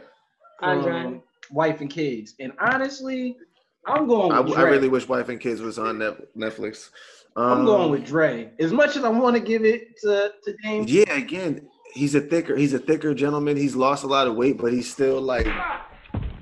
from 0.59 0.69
Andre. 0.87 1.21
Wife 1.51 1.81
and 1.81 1.89
Kids. 1.89 2.35
And 2.41 2.53
honestly, 2.61 3.37
I'm 3.87 4.07
going 4.07 4.33
I, 4.33 4.41
with 4.41 4.53
I 4.59 4.63
Dre. 4.63 4.71
really 4.73 4.89
wish 4.89 5.09
Wife 5.09 5.31
and 5.31 5.41
Kids 5.41 5.63
was 5.63 5.79
on 5.79 5.97
Netflix. 6.37 6.91
Um, 7.37 7.61
I'm 7.61 7.65
going 7.65 7.91
with 7.91 8.05
Dre. 8.05 8.51
As 8.59 8.73
much 8.73 8.97
as 8.97 9.05
I 9.05 9.09
want 9.09 9.35
to 9.37 9.41
give 9.41 9.65
it 9.65 9.97
to, 10.03 10.33
to 10.45 10.57
Damon, 10.63 10.87
Yeah, 10.89 11.15
again, 11.17 11.67
he's 11.99 12.15
a 12.15 12.21
thicker, 12.21 12.57
he's 12.57 12.73
a 12.73 12.79
thicker 12.79 13.13
gentleman. 13.13 13.57
He's 13.57 13.75
lost 13.75 14.05
a 14.05 14.07
lot 14.07 14.29
of 14.29 14.37
weight, 14.37 14.59
but 14.59 14.73
he's 14.73 14.91
still 14.91 15.21
like 15.21 15.49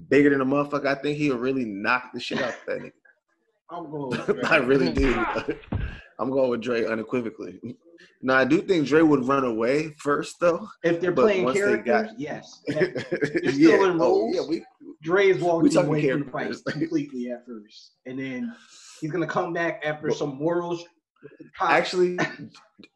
bigger 0.09 0.31
than 0.31 0.43
a 0.43 0.45
motherfucker. 0.45 0.87
I 0.87 0.95
think 0.95 1.17
he'll 1.17 1.39
really 1.39 1.65
knock 1.65 2.11
the 2.13 2.21
shit 2.21 2.41
out 2.41 2.51
of 2.51 2.57
that 2.67 2.79
nigga. 2.81 2.93
I'm 3.71 3.91
going 3.91 4.11
with 4.11 4.27
Dre. 4.27 4.43
I 4.45 4.57
really 4.59 4.93
do. 4.93 5.25
I'm 6.19 6.31
going 6.31 6.51
with 6.51 6.61
Dre 6.61 6.85
unequivocally. 6.85 7.59
Now 8.23 8.37
I 8.37 8.45
do 8.45 8.63
think 8.63 8.87
Dre 8.87 9.03
would 9.03 9.27
run 9.27 9.45
away 9.45 9.95
first 9.99 10.37
though. 10.41 10.69
If 10.85 11.01
they're 11.01 11.13
playing 11.13 11.45
once 11.45 11.59
they 11.59 11.65
characters, 11.65 12.11
got- 12.11 12.21
yes. 12.21 12.63
You're 12.69 13.53
still 13.53 13.85
in 13.85 13.91
oh, 13.93 13.99
roles? 13.99 14.37
Oh, 14.37 14.43
yeah, 14.43 14.49
we 14.49 14.65
Dre's 15.03 15.37
We 15.37 15.43
walking 15.43 15.77
away 15.77 16.11
from 16.11 16.25
the 16.25 16.31
fight 16.31 16.55
completely 16.69 17.31
at 17.31 17.45
first, 17.47 17.93
and 18.07 18.19
then 18.19 18.55
he's 19.01 19.11
gonna 19.11 19.27
come 19.27 19.53
back 19.53 19.83
after 19.85 20.09
Well- 20.09 20.17
some 20.17 20.39
worlds. 20.39 20.85
Actually 21.61 22.19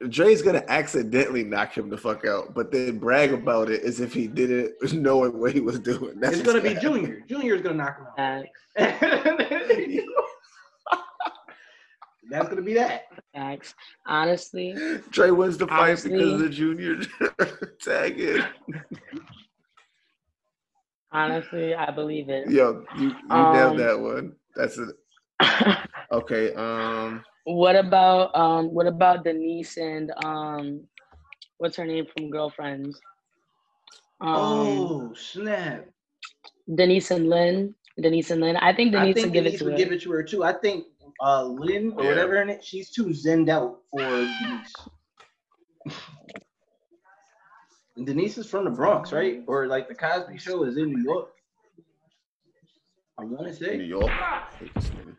Dre's 0.08 0.42
gonna 0.42 0.64
accidentally 0.68 1.44
knock 1.44 1.76
him 1.76 1.88
the 1.90 1.96
fuck 1.98 2.26
out, 2.26 2.54
but 2.54 2.70
then 2.70 2.98
brag 2.98 3.32
about 3.32 3.70
it 3.70 3.82
as 3.82 4.00
if 4.00 4.12
he 4.12 4.26
did 4.26 4.50
it 4.50 4.92
knowing 4.92 5.38
what 5.38 5.52
he 5.52 5.60
was 5.60 5.78
doing. 5.78 6.20
That's 6.20 6.36
it's 6.38 6.46
gonna 6.46 6.60
be 6.60 6.70
what's 6.70 6.80
Junior. 6.82 7.20
Junior's 7.28 7.62
gonna 7.62 7.74
knock 7.76 7.98
him 7.98 8.06
out. 8.18 8.44
That's 12.30 12.48
gonna 12.48 12.62
be 12.62 12.74
that. 12.74 13.06
Facts. 13.34 13.74
Honestly, 14.06 14.74
Dre 15.10 15.30
wins 15.30 15.58
the 15.58 15.66
fight 15.66 15.80
Honestly- 15.90 16.12
because 16.12 16.32
of 16.34 16.38
the 16.40 16.48
junior 16.48 16.96
tag 17.82 18.20
in. 18.20 18.44
honestly, 21.10 21.74
I 21.74 21.90
believe 21.90 22.28
it. 22.28 22.48
Yo, 22.48 22.84
you, 22.98 23.08
you 23.08 23.14
Um, 23.30 23.52
nailed 23.54 23.78
that 23.80 23.98
one. 23.98 24.36
That's 24.54 24.78
it. 24.78 24.90
Okay. 26.12 26.52
Um. 26.54 27.24
What 27.44 27.76
about 27.76 28.34
um 28.36 28.66
what 28.74 28.86
about 28.86 29.24
Denise 29.24 29.76
and 29.76 30.12
um 30.24 30.86
what's 31.58 31.76
her 31.76 31.86
name 31.86 32.06
from 32.06 32.30
Girlfriends? 32.30 33.00
Um 34.20 34.36
oh 34.36 35.14
snap! 35.14 35.86
Denise 36.74 37.10
and 37.10 37.28
Lynn. 37.28 37.74
Denise 38.00 38.30
and 38.30 38.40
Lynn. 38.40 38.56
I 38.56 38.74
think 38.74 38.94
I 38.94 39.02
Denise 39.02 39.14
think 39.14 39.26
would 39.26 39.32
give 39.34 39.46
it 39.46 39.48
Denise 39.48 39.58
to 39.58 39.64
would 39.64 39.72
her. 39.72 39.78
give 39.78 39.92
it 39.92 40.02
to 40.02 40.12
her 40.12 40.22
too. 40.22 40.44
I 40.44 40.52
think 40.52 40.86
uh 41.20 41.44
Lynn 41.44 41.92
or 41.96 42.04
Yeah. 42.04 42.10
whatever 42.10 42.40
in 42.42 42.50
it, 42.50 42.64
she's 42.64 42.90
too 42.90 43.06
zenned 43.06 43.48
out 43.48 43.80
for 43.90 44.26
Denise. 44.26 44.74
And 47.96 48.06
Denise 48.06 48.38
is 48.38 48.46
from 48.48 48.64
the 48.64 48.70
Bronx, 48.70 49.12
right? 49.12 49.42
Or 49.46 49.66
like 49.66 49.88
the 49.88 49.94
Cosby 49.94 50.38
Show 50.38 50.64
is 50.64 50.76
in 50.76 50.90
New 50.90 51.02
York. 51.02 51.28
I 53.18 53.24
want 53.24 53.46
to 53.48 53.52
say 53.54 53.76
New. 53.76 53.84
York. 53.84 54.10
Hate 54.58 54.74
this 54.74 54.90
nigga. 54.90 55.16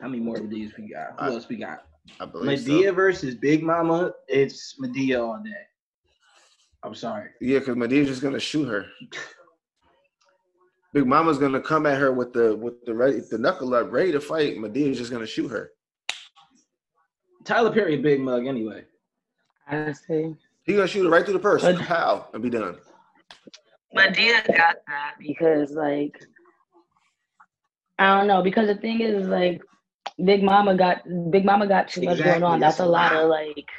How 0.00 0.08
many 0.08 0.22
more 0.22 0.36
of 0.38 0.48
these 0.50 0.72
we 0.76 0.88
got? 0.92 1.18
Who 1.18 1.26
I- 1.26 1.34
else 1.34 1.48
we 1.48 1.56
got? 1.56 1.84
I 2.20 2.24
believe 2.24 2.60
Madea 2.60 2.84
so. 2.84 2.94
versus 2.94 3.34
Big 3.34 3.62
Mama. 3.62 4.12
It's 4.28 4.76
Madea 4.80 5.20
all 5.20 5.42
day. 5.44 5.50
I'm 6.82 6.94
sorry. 6.94 7.30
Yeah, 7.40 7.58
because 7.58 7.76
Madea's 7.76 8.08
just 8.08 8.22
gonna 8.22 8.40
shoot 8.40 8.64
her. 8.66 8.86
Big 10.94 11.06
Mama's 11.06 11.36
gonna 11.38 11.60
come 11.60 11.84
at 11.84 11.98
her 11.98 12.12
with 12.12 12.32
the 12.32 12.56
with 12.56 12.82
the 12.86 12.94
ready 12.94 13.20
the 13.30 13.36
knuckle 13.36 13.74
up, 13.74 13.92
ready 13.92 14.10
to 14.12 14.20
fight. 14.20 14.56
Madea's 14.56 14.96
just 14.96 15.10
gonna 15.10 15.26
shoot 15.26 15.48
her. 15.50 15.70
Tyler 17.44 17.72
Perry, 17.72 17.96
big 17.98 18.20
mug 18.20 18.46
anyway. 18.46 18.84
Honestly, 19.70 20.34
He 20.62 20.74
gonna 20.74 20.88
shoot 20.88 21.04
her 21.04 21.10
right 21.10 21.24
through 21.24 21.34
the 21.34 21.40
purse. 21.40 21.62
But- 21.62 21.76
How 21.76 22.28
and 22.32 22.42
be 22.42 22.48
done. 22.50 22.78
Madea 23.94 24.46
got 24.56 24.76
that 24.86 25.14
because 25.18 25.72
like 25.72 26.24
I 27.98 28.16
don't 28.16 28.26
know 28.28 28.42
because 28.42 28.68
the 28.68 28.76
thing 28.76 29.00
is 29.00 29.26
like 29.28 29.62
Big 30.24 30.42
Mama 30.42 30.76
got 30.76 31.02
Big 31.30 31.44
Mama 31.44 31.66
got 31.66 31.88
too 31.88 32.02
much 32.02 32.18
Exactly, 32.18 32.40
going 32.40 32.42
on. 32.42 32.60
That's, 32.60 32.78
that's 32.78 32.86
a 32.86 32.88
a 32.88 32.90
lot 32.90 33.12
lot. 33.12 33.22
of 33.24 33.28
like 33.30 33.70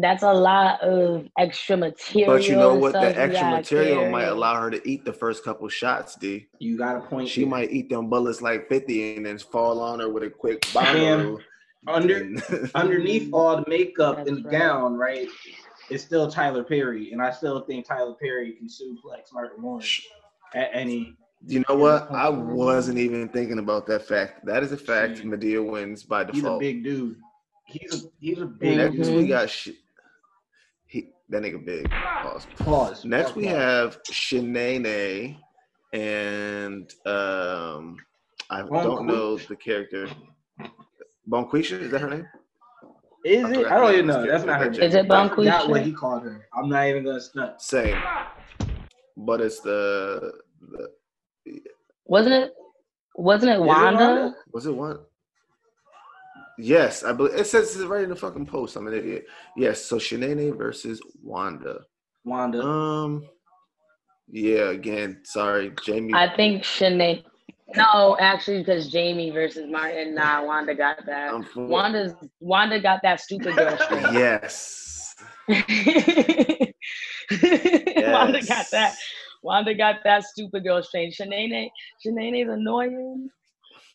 that's 0.00 0.22
a 0.22 0.32
lot 0.32 0.80
of 0.80 1.28
extra 1.38 1.76
material. 1.76 2.34
But 2.34 2.48
you 2.48 2.56
know 2.56 2.74
what? 2.74 2.92
The 2.92 3.16
extra 3.18 3.32
gotta 3.32 3.56
material 3.56 4.10
might 4.10 4.24
allow 4.24 4.60
her 4.60 4.70
to 4.70 4.88
eat 4.88 5.04
the 5.04 5.12
first 5.12 5.44
couple 5.44 5.68
shots, 5.68 6.16
D. 6.16 6.46
You 6.58 6.76
got 6.76 6.96
a 6.96 7.00
point. 7.00 7.28
She 7.28 7.42
there. 7.42 7.50
might 7.50 7.70
eat 7.72 7.90
them 7.90 8.08
bullets 8.08 8.42
like 8.42 8.68
50 8.68 9.16
and 9.16 9.26
then 9.26 9.38
fall 9.38 9.80
on 9.80 10.00
her 10.00 10.08
with 10.08 10.22
a 10.22 10.30
quick 10.30 10.66
Damn. 10.72 11.34
bomb. 11.34 11.42
under 11.86 12.30
underneath 12.74 13.32
all 13.32 13.56
the 13.56 13.64
makeup 13.68 14.16
That's 14.16 14.28
and 14.30 14.38
the 14.44 14.48
right. 14.48 14.58
gown, 14.58 14.94
right? 14.94 15.28
It's 15.90 16.02
still 16.02 16.30
Tyler 16.30 16.64
Perry, 16.64 17.12
and 17.12 17.20
I 17.20 17.30
still 17.30 17.60
think 17.66 17.86
Tyler 17.86 18.14
Perry 18.20 18.52
can 18.52 18.68
sue 18.68 18.96
suplex 19.04 19.32
Martin 19.32 19.62
Lawrence 19.62 20.00
at 20.54 20.70
any. 20.72 21.16
You 21.46 21.62
know 21.68 21.74
what? 21.76 22.10
I 22.10 22.28
wasn't 22.28 22.98
even 22.98 23.28
thinking 23.28 23.58
about 23.58 23.86
that 23.86 24.06
fact. 24.06 24.44
That 24.46 24.62
is 24.62 24.72
a 24.72 24.76
fact. 24.76 25.18
Shit. 25.18 25.26
Madea 25.26 25.64
wins 25.68 26.02
by 26.02 26.24
default. 26.24 26.62
He's 26.62 26.70
a 26.70 26.72
big 26.72 26.84
dude. 26.84 27.16
He's 27.66 28.04
a 28.04 28.08
he's 28.20 28.38
a 28.40 28.46
big 28.46 28.76
Next 28.76 28.96
Mhm. 29.08 29.16
we 29.16 29.26
got 29.28 29.50
sh- 29.50 29.70
he 30.86 31.10
that 31.28 31.42
nigga 31.42 31.64
big. 31.64 31.90
Pause. 31.90 32.46
Pause. 32.58 33.04
Next 33.04 33.30
Pause, 33.32 33.36
we 33.36 33.46
have 33.46 34.02
Shanae 34.04 35.36
and 35.92 36.92
um 37.06 37.96
I 38.50 38.62
don't 38.62 39.06
know 39.06 39.36
the 39.36 39.56
character. 39.56 40.08
Bonquisha, 41.28 41.80
is 41.80 41.90
that 41.90 42.00
her 42.00 42.10
name? 42.10 42.28
Is 43.24 43.44
I 43.44 43.50
it? 43.50 43.54
forgot 43.56 43.72
I 43.72 43.78
don't 43.80 43.92
even 43.94 44.06
know. 44.06 44.26
That's 44.26 44.44
not 44.44 44.58
her. 44.58 44.64
character. 44.64 44.80
name. 44.80 44.88
Is 44.88 44.94
it 44.94 45.10
I 45.10 45.28
forgot 45.28 45.62
Bonquisha? 45.64 45.68
what 45.70 45.82
he 45.82 45.92
called 45.92 46.22
her. 46.24 46.46
I'm 46.54 46.68
not 46.68 46.86
even 46.86 47.04
gonna 47.04 47.20
stunt. 47.20 47.60
Same. 47.60 47.96
But 49.16 49.40
it's 49.40 49.60
the, 49.60 50.32
the 50.60 50.90
Wasn't 52.06 52.34
it? 52.34 52.54
Wasn't 53.16 53.50
it 53.50 53.54
it 53.54 53.60
Wanda? 53.60 54.04
Wanda? 54.04 54.34
was 54.52 54.66
it 54.66 54.74
one? 54.74 54.98
Yes, 56.58 57.02
I 57.02 57.12
believe 57.12 57.34
it 57.34 57.46
says 57.46 57.76
it 57.76 57.86
right 57.88 58.04
in 58.04 58.10
the 58.10 58.16
fucking 58.16 58.46
post. 58.46 58.76
I'm 58.76 58.86
an 58.86 58.94
idiot. 58.94 59.26
Yes, 59.56 59.84
so 59.84 59.96
Shanae 59.96 60.56
versus 60.56 61.00
Wanda. 61.22 61.80
Wanda. 62.24 62.62
Um, 62.62 63.28
yeah. 64.28 64.70
Again, 64.70 65.20
sorry, 65.24 65.72
Jamie. 65.84 66.14
I 66.14 66.34
think 66.36 66.62
Shanae. 66.62 67.24
No, 67.76 68.16
actually, 68.20 68.58
because 68.58 68.88
Jamie 68.88 69.30
versus 69.30 69.68
Martin. 69.68 70.14
Nah, 70.14 70.44
Wanda 70.44 70.74
got 70.74 71.04
that. 71.06 71.32
Wanda's 71.56 72.12
Wanda 72.40 72.78
got 72.80 73.00
that 73.02 73.20
stupid 73.20 73.56
girl 73.56 73.76
strength. 73.78 74.12
Yes. 74.12 75.14
Wanda 75.48 75.70
got 78.46 78.70
that. 78.70 78.94
Wanda 79.44 79.74
got 79.74 79.96
that 80.04 80.24
stupid 80.24 80.64
girl 80.64 80.82
strength. 80.82 81.18
Shanae, 81.18 81.68
Shanae's 82.04 82.48
annoying. 82.48 83.28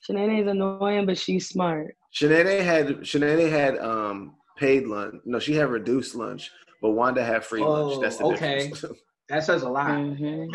Shanae's 0.07 0.47
annoying, 0.47 1.07
but 1.07 1.17
she's 1.17 1.49
smart. 1.49 1.95
Shanae 2.13 2.63
had 2.63 2.87
Shanae 2.99 3.49
had 3.49 3.77
um 3.79 4.35
paid 4.57 4.85
lunch. 4.85 5.15
No, 5.25 5.39
she 5.39 5.55
had 5.55 5.69
reduced 5.69 6.13
lunch, 6.15 6.51
but 6.83 6.91
Wanda 6.91 7.23
had 7.23 7.43
free 7.43 7.61
lunch. 7.61 7.93
Oh, 7.97 8.01
That's 8.01 8.17
the 8.17 8.25
okay. 8.25 8.69
difference. 8.69 8.99
That 9.29 9.43
says 9.43 9.61
a 9.61 9.69
lot. 9.69 9.89
Mhm. 9.91 10.51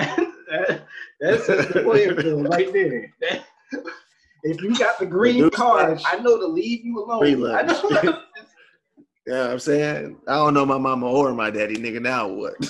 that, 0.51 0.87
that 1.21 1.41
says 1.45 1.69
the 1.69 1.83
player 1.85 2.21
field 2.21 2.49
right 2.49 2.73
there. 2.73 3.09
That- 3.21 3.45
if 4.43 4.61
you 4.63 4.77
got 4.77 4.99
the 4.99 5.07
green 5.07 5.37
Reduced 5.37 5.55
card, 5.55 5.91
lunch. 5.91 6.03
I 6.05 6.17
know 6.19 6.41
to 6.41 6.47
leave 6.49 6.85
you 6.85 6.99
alone. 6.99 7.21
Free 7.21 7.53
I 7.53 7.63
lunch. 9.27 9.37
know. 9.37 9.45
Yeah, 9.47 9.53
I'm 9.53 9.59
saying 9.59 10.17
I 10.29 10.35
don't 10.37 10.55
know 10.55 10.67
my 10.67 10.79
mama 10.79 11.07
or 11.07 11.33
my 11.35 11.51
daddy, 11.51 11.77
nigga. 11.77 12.01
Now 12.01 12.29
what? 12.29 12.55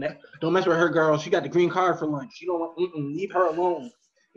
That- 0.00 0.18
don't 0.40 0.52
mess 0.52 0.66
with 0.66 0.76
her, 0.76 0.88
girl. 0.88 1.18
She 1.18 1.30
got 1.30 1.42
the 1.42 1.48
green 1.48 1.68
card 1.70 1.98
for 1.98 2.06
lunch. 2.06 2.38
You 2.40 2.48
don't 2.48 2.60
want. 2.60 2.78
Mm-mm, 2.78 3.14
leave 3.14 3.32
her 3.32 3.46
alone. 3.48 3.90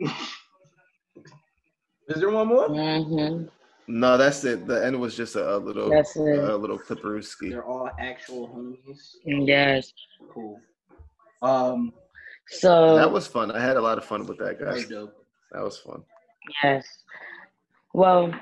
Is 2.08 2.16
there 2.20 2.30
one 2.30 2.48
more? 2.48 2.68
Mhm. 2.68 3.48
no, 3.86 4.16
that's 4.16 4.44
it. 4.44 4.66
The 4.66 4.84
end 4.84 4.98
was 5.00 5.16
just 5.16 5.36
a, 5.36 5.56
a 5.56 5.58
little, 5.58 5.88
That's 5.90 6.16
it. 6.16 6.38
a 6.38 6.56
little 6.56 6.78
clipperooski. 6.78 7.50
They're 7.50 7.64
all 7.64 7.88
actual 8.00 8.48
homies. 8.48 8.98
Yes. 9.24 9.92
Cool. 10.32 10.60
Um, 11.42 11.92
So 12.48 12.96
That 12.96 13.10
was 13.10 13.26
fun. 13.28 13.50
I 13.52 13.60
had 13.60 13.76
a 13.76 13.80
lot 13.80 13.96
of 13.96 14.04
fun 14.04 14.26
with 14.26 14.38
that, 14.38 14.58
very 14.58 14.80
guys. 14.82 14.88
That 14.88 15.62
was 15.62 15.78
fun. 15.78 16.02
yes. 16.64 16.84
Well, 17.94 18.32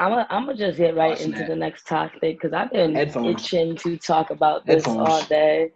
I'm 0.00 0.10
gonna 0.12 0.26
I'm 0.30 0.46
gonna 0.46 0.58
just 0.58 0.78
get 0.78 0.96
right 0.96 1.20
into 1.20 1.44
snap. 1.44 1.52
the 1.52 1.56
next 1.56 1.84
topic 1.86 2.38
because 2.40 2.52
I've 2.54 2.72
been 2.72 3.00
Headphones. 3.00 3.24
itching 3.24 3.76
to 3.78 3.98
talk 3.98 4.30
about 4.30 4.66
this 4.66 4.94
Headphones. 4.94 4.98
all 4.98 5.22
day. 5.22 5.72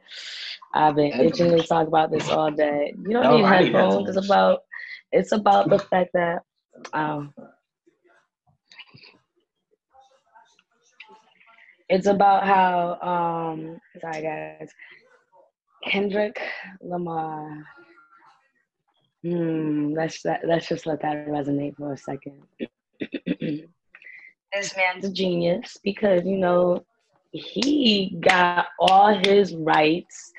I've 0.75 0.97
been 0.97 1.15
itching 1.19 1.51
to 1.53 1.63
talk 1.63 1.89
about 1.89 2.11
this 2.11 2.29
all 2.29 2.51
day. 2.51 2.95
You 3.05 3.13
don't 3.15 3.29
No, 3.29 3.43
need 3.43 3.45
I 3.45 3.57
need 3.57 3.75
headphones. 3.75 4.09
headphones. 4.13 4.17
It's 4.17 4.19
about 4.19 4.61
it's 5.13 5.33
about 5.33 5.71
the 5.71 5.79
fact 5.79 6.11
that 6.15 6.41
um 6.95 7.35
it's 11.89 12.07
about 12.07 12.45
how 12.47 12.99
um 13.03 13.79
sorry 14.01 14.23
guys 14.23 14.57
Kendrick 15.85 16.41
Lamar 16.83 17.65
hmm 19.23 19.93
let's 19.97 20.25
let, 20.25 20.41
let's 20.47 20.69
just 20.69 20.87
let 20.87 21.01
that 21.03 21.27
resonate 21.29 21.77
for 21.77 21.93
a 21.93 21.97
second 21.97 22.47
this 24.55 24.77
man's 24.77 25.05
a 25.05 25.13
genius 25.13 25.79
because 25.85 26.23
you 26.25 26.37
know 26.37 26.85
he 27.33 28.17
got 28.21 28.67
all 28.79 29.13
his 29.27 29.55
rights 29.55 30.33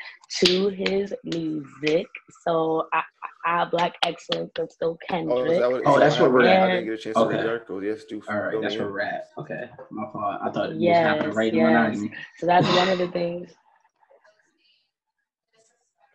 to 0.44 0.70
his 0.70 1.14
music 1.24 2.08
so 2.48 2.88
I, 2.94 3.04
I 3.46 3.66
black 3.66 3.94
excellence 4.04 4.52
of 4.58 4.72
still 4.72 4.92
Oh, 4.92 4.94
is 4.94 5.08
Kendrick 5.10 5.60
that 5.60 5.72
what, 5.72 5.82
Oh, 5.86 6.00
that's 6.00 6.20
what 6.20 6.32
we're 6.32 6.48
I 6.48 6.54
at. 6.54 6.68
didn't 6.68 6.86
get 6.86 6.94
a 6.94 6.98
chance 6.98 7.18
Okay. 7.18 7.32
to 7.32 7.38
read 7.38 7.46
the 7.46 7.50
article. 7.52 7.84
Yes, 7.84 8.04
do. 8.06 8.22
All 8.30 8.36
right, 8.38 8.52
fill 8.52 8.62
that's 8.62 8.74
me 8.74 8.80
where 8.80 8.88
in. 8.88 8.94
we're 8.94 9.00
at. 9.02 9.28
Okay, 9.38 9.70
my 9.92 10.04
fault. 10.12 10.40
I 10.42 10.52
thought 10.52 10.70
it 10.72 10.78
was 10.78 10.98
happening 10.98 11.32
right 11.36 11.54
in 11.54 11.60
yes. 11.60 11.66
monogamy. 11.74 12.12
so 12.38 12.46
that's 12.46 12.68
one 12.76 12.90
of 12.90 12.98
the 12.98 13.08
things 13.10 13.52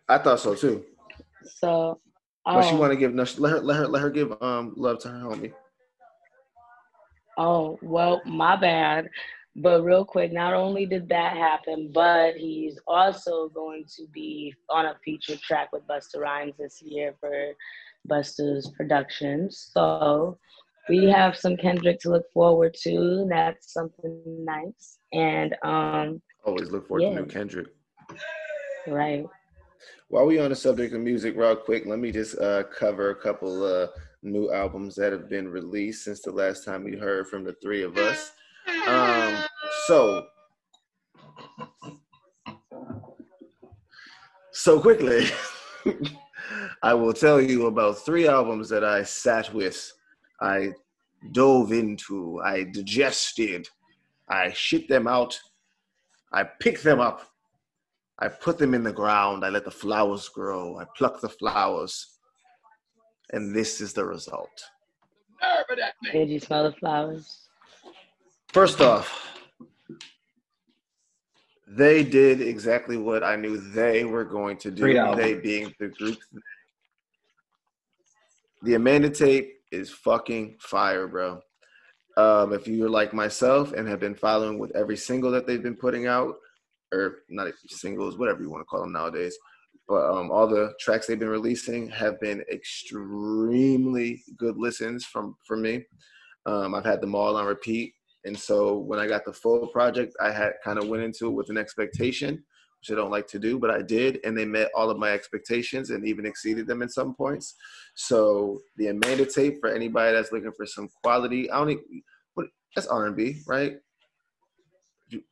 I 0.09 0.17
thought 0.17 0.39
so 0.39 0.55
too. 0.55 0.83
so 1.45 1.99
But 2.45 2.63
she 2.63 2.73
oh. 2.73 2.77
want 2.77 2.91
to 2.91 2.97
give 2.97 3.13
no, 3.13 3.25
let 3.37 3.51
her 3.51 3.59
let 3.61 3.77
her 3.77 3.87
let 3.87 4.01
her 4.01 4.09
give 4.09 4.41
um 4.41 4.73
love 4.75 4.99
to 4.99 5.09
her 5.09 5.19
homie. 5.19 5.53
Oh, 7.37 7.79
well, 7.81 8.21
my 8.25 8.55
bad. 8.55 9.09
But 9.55 9.83
real 9.83 10.05
quick, 10.05 10.31
not 10.31 10.53
only 10.53 10.85
did 10.85 11.09
that 11.09 11.35
happen, 11.35 11.91
but 11.93 12.35
he's 12.35 12.79
also 12.87 13.49
going 13.49 13.83
to 13.97 14.03
be 14.13 14.53
on 14.69 14.85
a 14.85 14.95
feature 15.03 15.35
track 15.37 15.73
with 15.73 15.85
Busta 15.87 16.19
Rhymes 16.19 16.53
this 16.57 16.81
year 16.81 17.15
for 17.19 17.53
Busta's 18.09 18.71
Productions. 18.77 19.71
So 19.73 20.37
we 20.87 21.09
have 21.09 21.35
some 21.37 21.57
Kendrick 21.57 21.99
to 22.01 22.09
look 22.09 22.31
forward 22.33 22.75
to. 22.83 23.27
That's 23.29 23.73
something 23.73 24.21
nice. 24.25 24.99
And 25.11 25.53
um, 25.63 26.21
Always 26.45 26.71
look 26.71 26.87
forward 26.87 27.03
Yeah. 27.03 27.09
to 27.09 27.15
new 27.21 27.25
Kendrick. 27.25 27.67
right. 28.87 29.25
While 30.07 30.27
we 30.27 30.39
on 30.39 30.49
the 30.49 30.55
subject 30.55 30.93
of 30.93 31.01
music, 31.01 31.35
real 31.35 31.55
quick, 31.55 31.85
let 31.85 31.99
me 31.99 32.11
just 32.11 32.37
uh, 32.39 32.63
cover 32.63 33.09
a 33.09 33.15
couple 33.15 33.63
uh, 33.65 33.87
new 34.23 34.51
albums 34.51 34.95
that 34.95 35.11
have 35.11 35.29
been 35.29 35.47
released 35.47 36.05
since 36.05 36.21
the 36.21 36.31
last 36.31 36.63
time 36.63 36.83
we 36.83 36.97
heard 36.97 37.27
from 37.27 37.43
the 37.43 37.53
three 37.61 37.83
of 37.83 37.97
us. 37.97 38.31
Um, 38.87 39.43
so, 39.87 40.27
so 44.51 44.79
quickly, 44.79 45.27
I 46.83 46.93
will 46.93 47.13
tell 47.13 47.41
you 47.41 47.67
about 47.67 47.99
three 47.99 48.27
albums 48.27 48.69
that 48.69 48.83
I 48.83 49.03
sat 49.03 49.53
with, 49.53 49.91
I 50.39 50.73
dove 51.31 51.71
into, 51.71 52.39
I 52.43 52.63
digested, 52.63 53.67
I 54.29 54.51
shit 54.51 54.87
them 54.87 55.07
out, 55.07 55.39
I 56.31 56.43
picked 56.43 56.83
them 56.83 56.99
up, 56.99 57.31
I 58.21 58.27
put 58.27 58.59
them 58.59 58.75
in 58.75 58.83
the 58.83 58.93
ground. 58.93 59.43
I 59.43 59.49
let 59.49 59.65
the 59.65 59.71
flowers 59.71 60.29
grow. 60.29 60.77
I 60.77 60.85
pluck 60.95 61.19
the 61.19 61.29
flowers. 61.29 62.19
And 63.31 63.55
this 63.55 63.81
is 63.81 63.93
the 63.93 64.05
result. 64.05 64.49
Did 66.11 66.29
you 66.29 66.39
smell 66.39 66.63
the 66.63 66.73
flowers? 66.73 67.47
First 68.49 68.81
off, 68.81 69.27
they 71.67 72.03
did 72.03 72.41
exactly 72.41 72.97
what 72.97 73.23
I 73.23 73.37
knew 73.37 73.57
they 73.57 74.03
were 74.03 74.25
going 74.25 74.57
to 74.57 74.71
do. 74.71 74.93
They 75.15 75.35
being 75.35 75.73
the 75.79 75.87
group. 75.87 76.17
The 78.63 78.75
Amanda 78.75 79.09
tape 79.09 79.53
is 79.71 79.89
fucking 79.89 80.57
fire, 80.59 81.07
bro. 81.07 81.39
Um, 82.17 82.51
if 82.51 82.67
you're 82.67 82.89
like 82.89 83.13
myself 83.13 83.71
and 83.71 83.87
have 83.87 84.01
been 84.01 84.15
following 84.15 84.59
with 84.59 84.75
every 84.75 84.97
single 84.97 85.31
that 85.31 85.47
they've 85.47 85.63
been 85.63 85.77
putting 85.77 86.07
out, 86.07 86.35
or 86.93 87.19
not 87.29 87.53
singles, 87.69 88.17
whatever 88.17 88.41
you 88.41 88.49
want 88.49 88.61
to 88.61 88.65
call 88.65 88.81
them 88.81 88.91
nowadays, 88.91 89.37
but 89.91 90.09
um, 90.09 90.31
all 90.31 90.47
the 90.47 90.73
tracks 90.79 91.05
they've 91.05 91.19
been 91.19 91.27
releasing 91.27 91.89
have 91.89 92.17
been 92.21 92.41
extremely 92.49 94.23
good 94.37 94.55
listens 94.57 95.03
from 95.03 95.35
for 95.45 95.57
me. 95.57 95.83
Um, 96.45 96.73
I've 96.73 96.85
had 96.85 97.01
them 97.01 97.13
all 97.13 97.35
on 97.35 97.45
repeat, 97.45 97.93
and 98.23 98.37
so 98.39 98.77
when 98.77 98.99
I 98.99 99.07
got 99.07 99.25
the 99.25 99.33
full 99.33 99.67
project, 99.67 100.15
I 100.21 100.31
had 100.31 100.53
kind 100.63 100.79
of 100.79 100.87
went 100.87 101.03
into 101.03 101.27
it 101.27 101.33
with 101.33 101.49
an 101.49 101.57
expectation, 101.57 102.35
which 102.79 102.89
I 102.89 102.95
don't 102.95 103.11
like 103.11 103.27
to 103.27 103.37
do, 103.37 103.59
but 103.59 103.69
I 103.69 103.81
did, 103.81 104.19
and 104.23 104.35
they 104.35 104.45
met 104.45 104.71
all 104.73 104.89
of 104.89 104.97
my 104.97 105.09
expectations 105.09 105.89
and 105.89 106.07
even 106.07 106.25
exceeded 106.25 106.67
them 106.67 106.81
in 106.81 106.87
some 106.87 107.13
points. 107.13 107.55
So 107.95 108.61
the 108.77 108.87
Amanda 108.87 109.25
tape 109.25 109.57
for 109.59 109.69
anybody 109.69 110.13
that's 110.13 110.31
looking 110.31 110.53
for 110.55 110.65
some 110.65 110.87
quality, 111.03 111.51
I 111.51 111.57
don't 111.57 111.71
even, 111.71 112.01
what 112.35 112.47
that's 112.73 112.87
R 112.87 113.07
and 113.07 113.15
B, 113.17 113.41
right? 113.45 113.73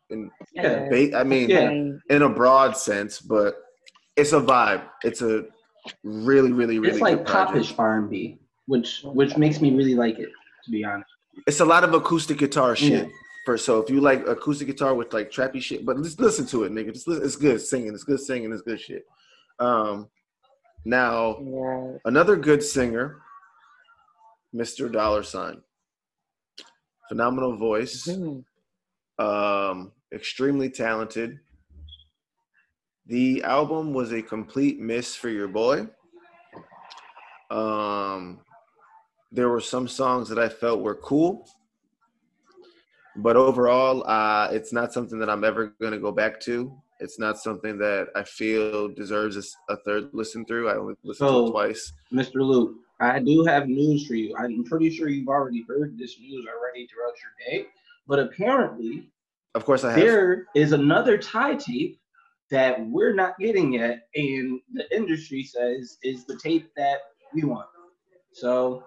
In, 0.09 0.29
Yeah. 0.53 0.89
I 1.15 1.23
mean, 1.23 1.49
Yeah. 1.49 2.15
In 2.15 2.23
a 2.23 2.29
broad 2.29 2.75
sense, 2.75 3.21
but 3.21 3.55
it's 4.19 4.33
a 4.33 4.39
vibe. 4.41 4.83
It's 5.03 5.21
a 5.21 5.45
really, 6.03 6.51
really, 6.51 6.77
really 6.79 6.91
It's 6.91 7.01
like 7.01 7.17
good 7.19 7.27
project. 7.27 7.53
popish 7.53 7.73
R 7.79 7.97
and 7.99 8.09
B, 8.09 8.39
which 8.67 9.01
which 9.03 9.37
makes 9.37 9.61
me 9.61 9.71
really 9.75 9.95
like 9.95 10.19
it. 10.19 10.29
To 10.65 10.71
be 10.71 10.83
honest. 10.83 11.09
It's 11.47 11.61
a 11.61 11.65
lot 11.65 11.83
of 11.83 11.93
acoustic 11.93 12.37
guitar 12.37 12.75
shit. 12.75 13.07
Yeah. 13.07 13.13
For 13.45 13.57
so 13.57 13.79
if 13.79 13.89
you 13.89 14.01
like 14.01 14.27
acoustic 14.27 14.67
guitar 14.67 14.93
with 14.93 15.13
like 15.13 15.31
trappy 15.31 15.61
shit, 15.61 15.85
but 15.85 15.97
just 16.03 16.19
listen 16.19 16.45
to 16.47 16.65
it, 16.65 16.71
nigga. 16.73 16.93
Just 16.93 17.07
listen, 17.07 17.23
it's 17.25 17.35
good 17.37 17.61
singing. 17.61 17.93
It's 17.93 18.03
good 18.03 18.19
singing. 18.19 18.51
It's 18.51 18.61
good 18.61 18.79
shit. 18.79 19.05
Um, 19.59 20.09
now 20.85 21.37
yeah, 21.41 21.97
another 22.05 22.35
good 22.35 22.61
singer, 22.61 23.21
Mr. 24.53 24.91
Dolla 24.91 25.23
Sign. 25.23 25.61
Phenomenal 27.07 27.55
voice. 27.57 28.05
Mhm. 28.07 28.43
um, 29.17 29.91
extremely 30.13 30.69
talented. 30.69 31.39
The 33.09 33.41
album 33.41 33.91
was 33.91 34.11
a 34.11 34.21
complete 34.21 34.79
miss 34.79 35.15
for 35.15 35.29
your 35.29 35.47
boy. 35.47 35.87
Um, 37.49 38.41
there 39.31 39.49
were 39.49 39.61
some 39.61 39.87
songs 39.87 40.29
that 40.29 40.37
I 40.37 40.47
felt 40.47 40.81
were 40.81 40.93
cool, 40.93 41.49
but 43.15 43.35
overall, 43.35 44.07
uh, 44.07 44.49
it's 44.51 44.71
not 44.71 44.93
something 44.93 45.17
that 45.17 45.29
I'm 45.29 45.43
ever 45.43 45.73
going 45.81 45.91
to 45.91 45.97
go 45.97 46.11
back 46.11 46.39
to. 46.41 46.71
It's 46.99 47.17
not 47.17 47.39
something 47.39 47.79
that 47.79 48.09
I 48.15 48.21
feel 48.21 48.89
deserves 48.89 49.55
a 49.69 49.77
third 49.77 50.09
listen 50.13 50.45
through. 50.45 50.69
I 50.69 50.75
only 50.75 50.93
listened 51.03 51.29
to 51.29 51.47
it 51.47 51.49
twice. 51.49 51.93
Mr. 52.13 52.35
Luke, 52.45 52.75
I 52.99 53.17
do 53.17 53.43
have 53.43 53.67
news 53.67 54.05
for 54.05 54.13
you. 54.13 54.35
I'm 54.37 54.63
pretty 54.65 54.91
sure 54.91 55.09
you've 55.09 55.29
already 55.29 55.65
heard 55.67 55.97
this 55.97 56.19
news 56.19 56.45
already 56.45 56.85
throughout 56.85 57.15
your 57.23 57.31
day, 57.49 57.69
but 58.07 58.19
apparently 58.19 59.09
Of 59.55 59.65
course, 59.65 59.83
I 59.83 59.93
have. 59.93 59.99
there 59.99 60.45
is 60.53 60.73
another 60.73 61.17
Ty 61.17 61.55
tape 61.55 61.98
that 62.51 62.85
we're 62.87 63.13
not 63.13 63.37
getting 63.39 63.73
yet, 63.73 64.07
and 64.15 64.59
the 64.73 64.95
industry 64.95 65.43
says 65.43 65.97
is 66.03 66.25
the 66.25 66.37
tape 66.37 66.69
that 66.75 66.99
we 67.33 67.43
want. 67.43 67.67
So 68.33 68.83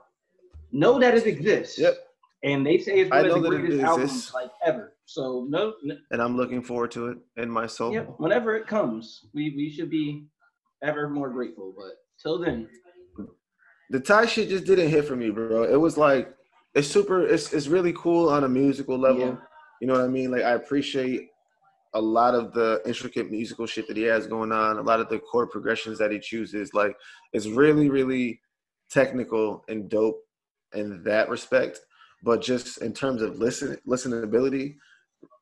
know 0.72 0.98
that 0.98 1.14
it 1.14 1.26
exists. 1.26 1.78
Yep. 1.78 1.96
And 2.44 2.66
they 2.66 2.78
say 2.78 3.00
it's 3.00 3.12
I 3.12 3.22
one 3.22 3.30
of 3.30 3.42
the 3.42 3.48
greatest 3.50 3.82
albums 3.82 4.34
like 4.34 4.50
ever. 4.64 4.94
So 5.04 5.46
no, 5.48 5.74
no 5.84 5.96
and 6.10 6.20
I'm 6.20 6.36
looking 6.36 6.62
forward 6.62 6.90
to 6.92 7.08
it 7.08 7.18
in 7.36 7.48
my 7.48 7.66
soul. 7.66 7.92
yep, 7.92 8.14
whenever 8.16 8.56
it 8.56 8.66
comes, 8.66 9.26
we 9.32 9.54
we 9.54 9.70
should 9.70 9.90
be 9.90 10.26
ever 10.82 11.08
more 11.08 11.30
grateful. 11.30 11.72
But 11.76 11.98
till 12.20 12.38
then, 12.38 12.68
the 13.90 14.00
Ty 14.00 14.26
shit 14.26 14.48
just 14.48 14.64
didn't 14.64 14.88
hit 14.88 15.04
for 15.04 15.14
me, 15.14 15.30
bro. 15.30 15.62
It 15.62 15.76
was 15.76 15.96
like 15.96 16.34
it's 16.74 16.88
super. 16.88 17.24
It's 17.24 17.52
it's 17.52 17.68
really 17.68 17.92
cool 17.92 18.28
on 18.28 18.42
a 18.42 18.48
musical 18.48 18.98
level. 18.98 19.20
Yeah. 19.20 19.36
You 19.80 19.86
know 19.86 19.94
what 19.94 20.02
I 20.02 20.08
mean? 20.08 20.32
Like 20.32 20.42
I 20.42 20.52
appreciate 20.52 21.28
a 21.94 22.00
lot 22.00 22.34
of 22.34 22.52
the 22.52 22.80
intricate 22.86 23.30
musical 23.30 23.66
shit 23.66 23.86
that 23.88 23.96
he 23.96 24.04
has 24.04 24.26
going 24.26 24.52
on. 24.52 24.78
A 24.78 24.82
lot 24.82 25.00
of 25.00 25.08
the 25.08 25.18
chord 25.18 25.50
progressions 25.50 25.98
that 25.98 26.10
he 26.10 26.18
chooses. 26.18 26.72
Like 26.74 26.96
it's 27.32 27.46
really 27.46 27.90
really 27.90 28.40
technical 28.90 29.64
and 29.68 29.88
dope 29.88 30.20
in 30.74 31.02
that 31.04 31.28
respect. 31.28 31.80
But 32.22 32.40
just 32.40 32.78
in 32.78 32.92
terms 32.92 33.22
of 33.22 33.38
listen 33.38 33.78
listenability, 33.86 34.76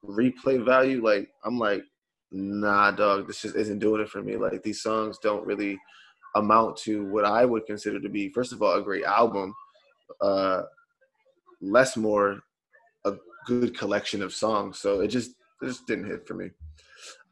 replay 0.04 0.64
value, 0.64 1.04
like 1.04 1.28
I'm 1.44 1.58
like, 1.58 1.84
nah, 2.32 2.90
dog. 2.90 3.26
This 3.26 3.42
just 3.42 3.56
isn't 3.56 3.78
doing 3.78 4.00
it 4.02 4.08
for 4.08 4.22
me. 4.22 4.36
Like 4.36 4.62
these 4.62 4.82
songs 4.82 5.18
don't 5.18 5.46
really 5.46 5.78
amount 6.36 6.76
to 6.76 7.04
what 7.06 7.24
I 7.24 7.44
would 7.44 7.66
consider 7.66 8.00
to 8.00 8.08
be, 8.08 8.28
first 8.30 8.52
of 8.52 8.62
all, 8.62 8.78
a 8.78 8.82
great 8.82 9.04
album, 9.04 9.54
uh, 10.20 10.62
less 11.60 11.96
more 11.96 12.40
a 13.04 13.14
good 13.46 13.76
collection 13.76 14.22
of 14.22 14.32
songs. 14.32 14.78
So 14.78 15.00
it 15.00 15.08
just 15.08 15.32
it 15.62 15.66
just 15.66 15.86
didn't 15.86 16.06
hit 16.06 16.26
for 16.26 16.34
me. 16.34 16.50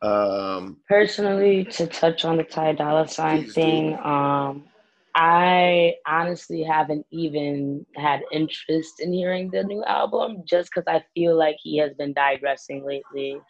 Um, 0.00 0.78
personally, 0.88 1.64
to 1.64 1.86
touch 1.86 2.24
on 2.24 2.36
the 2.36 2.44
Ty 2.44 2.74
Dolla 2.74 3.08
Sign 3.08 3.48
thing, 3.50 3.94
um, 4.04 4.64
I 5.14 5.94
honestly 6.06 6.62
haven't 6.62 7.04
even 7.10 7.84
had 7.96 8.22
interest 8.30 9.00
in 9.00 9.12
hearing 9.12 9.50
the 9.50 9.64
new 9.64 9.82
album 9.84 10.44
just 10.48 10.70
because 10.72 10.86
I 10.86 11.02
feel 11.14 11.36
like 11.36 11.56
he 11.60 11.76
has 11.78 11.92
been 11.94 12.12
digressing 12.12 12.86
lately. 12.86 13.40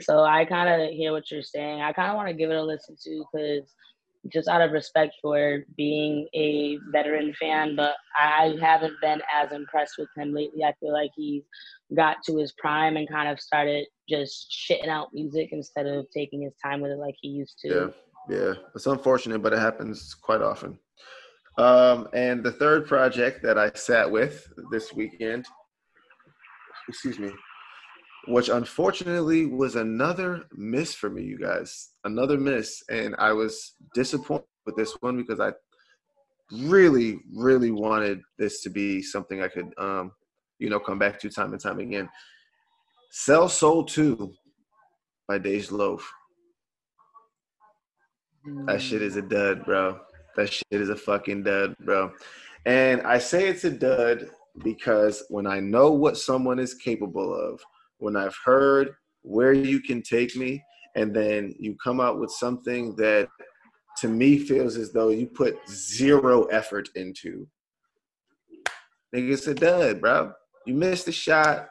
So 0.00 0.24
I 0.24 0.46
kind 0.46 0.82
of 0.82 0.90
hear 0.90 1.12
what 1.12 1.30
you're 1.30 1.42
saying. 1.42 1.82
I 1.82 1.92
kind 1.92 2.10
of 2.10 2.16
want 2.16 2.28
to 2.28 2.34
give 2.34 2.50
it 2.50 2.56
a 2.56 2.62
listen 2.62 2.96
to 3.04 3.24
because 3.30 3.74
just 4.32 4.48
out 4.48 4.60
of 4.60 4.72
respect 4.72 5.14
for 5.20 5.64
being 5.76 6.28
a 6.34 6.78
veteran 6.92 7.34
fan, 7.34 7.74
but 7.76 7.94
I 8.18 8.56
haven't 8.60 8.94
been 9.00 9.20
as 9.32 9.52
impressed 9.52 9.94
with 9.98 10.08
him 10.16 10.32
lately. 10.32 10.64
I 10.64 10.74
feel 10.80 10.92
like 10.92 11.10
he's 11.16 11.42
got 11.94 12.16
to 12.26 12.36
his 12.36 12.52
prime 12.52 12.96
and 12.96 13.08
kind 13.08 13.28
of 13.28 13.40
started 13.40 13.86
just 14.10 14.50
shitting 14.50 14.88
out 14.88 15.14
music 15.14 15.50
instead 15.52 15.86
of 15.86 16.06
taking 16.10 16.42
his 16.42 16.54
time 16.62 16.80
with 16.80 16.90
it 16.90 16.98
like 16.98 17.14
he 17.20 17.28
used 17.28 17.58
to. 17.60 17.92
yeah, 18.28 18.36
yeah, 18.36 18.54
it's 18.74 18.86
unfortunate, 18.86 19.42
but 19.42 19.52
it 19.52 19.58
happens 19.58 20.14
quite 20.14 20.42
often. 20.42 20.78
Um, 21.58 22.08
and 22.14 22.42
the 22.42 22.52
third 22.52 22.86
project 22.86 23.42
that 23.42 23.58
I 23.58 23.70
sat 23.74 24.10
with 24.10 24.46
this 24.70 24.92
weekend, 24.92 25.46
excuse 26.88 27.18
me, 27.18 27.30
which 28.28 28.48
unfortunately 28.48 29.46
was 29.46 29.76
another 29.76 30.44
miss 30.52 30.94
for 30.94 31.10
me, 31.10 31.22
you 31.22 31.38
guys. 31.38 31.90
Another 32.04 32.38
miss. 32.38 32.82
And 32.90 33.14
I 33.18 33.32
was 33.32 33.74
disappointed 33.94 34.46
with 34.66 34.76
this 34.76 34.96
one 35.00 35.16
because 35.16 35.40
I 35.40 35.52
really, 36.62 37.20
really 37.34 37.70
wanted 37.70 38.20
this 38.38 38.62
to 38.62 38.70
be 38.70 39.02
something 39.02 39.42
I 39.42 39.48
could, 39.48 39.72
um, 39.78 40.12
you 40.58 40.68
know, 40.68 40.80
come 40.80 40.98
back 40.98 41.18
to 41.20 41.30
time 41.30 41.52
and 41.52 41.60
time 41.60 41.78
again. 41.78 42.08
Sell 43.12 43.48
Sole 43.48 43.84
2 43.84 44.32
by 45.26 45.38
Dej 45.38 45.72
Loaf. 45.72 46.08
That 48.66 48.74
hmm. 48.74 48.78
shit 48.78 49.02
is 49.02 49.16
a 49.16 49.22
dud, 49.22 49.64
bro. 49.64 49.98
That 50.36 50.52
shit 50.52 50.64
is 50.70 50.90
a 50.90 50.96
fucking 50.96 51.42
dud, 51.42 51.74
bro. 51.80 52.12
And 52.66 53.02
I 53.02 53.18
say 53.18 53.48
it's 53.48 53.64
a 53.64 53.70
dud 53.70 54.30
because 54.62 55.24
when 55.28 55.46
I 55.46 55.58
know 55.58 55.90
what 55.90 56.18
someone 56.18 56.60
is 56.60 56.74
capable 56.74 57.34
of, 57.34 57.60
when 57.98 58.16
I've 58.16 58.36
heard 58.44 58.94
where 59.22 59.52
you 59.52 59.80
can 59.80 60.02
take 60.02 60.36
me, 60.36 60.62
and 60.94 61.14
then 61.14 61.54
you 61.58 61.76
come 61.82 62.00
out 62.00 62.18
with 62.18 62.30
something 62.30 62.94
that 62.96 63.28
to 63.98 64.08
me 64.08 64.38
feels 64.38 64.76
as 64.76 64.92
though 64.92 65.08
you 65.08 65.26
put 65.26 65.58
zero 65.68 66.44
effort 66.44 66.88
into. 66.94 67.46
Nigga, 69.14 69.32
it's 69.32 69.46
a 69.48 69.54
dud, 69.54 70.00
bro. 70.00 70.32
You 70.64 70.74
missed 70.74 71.06
the 71.06 71.12
shot. 71.12 71.68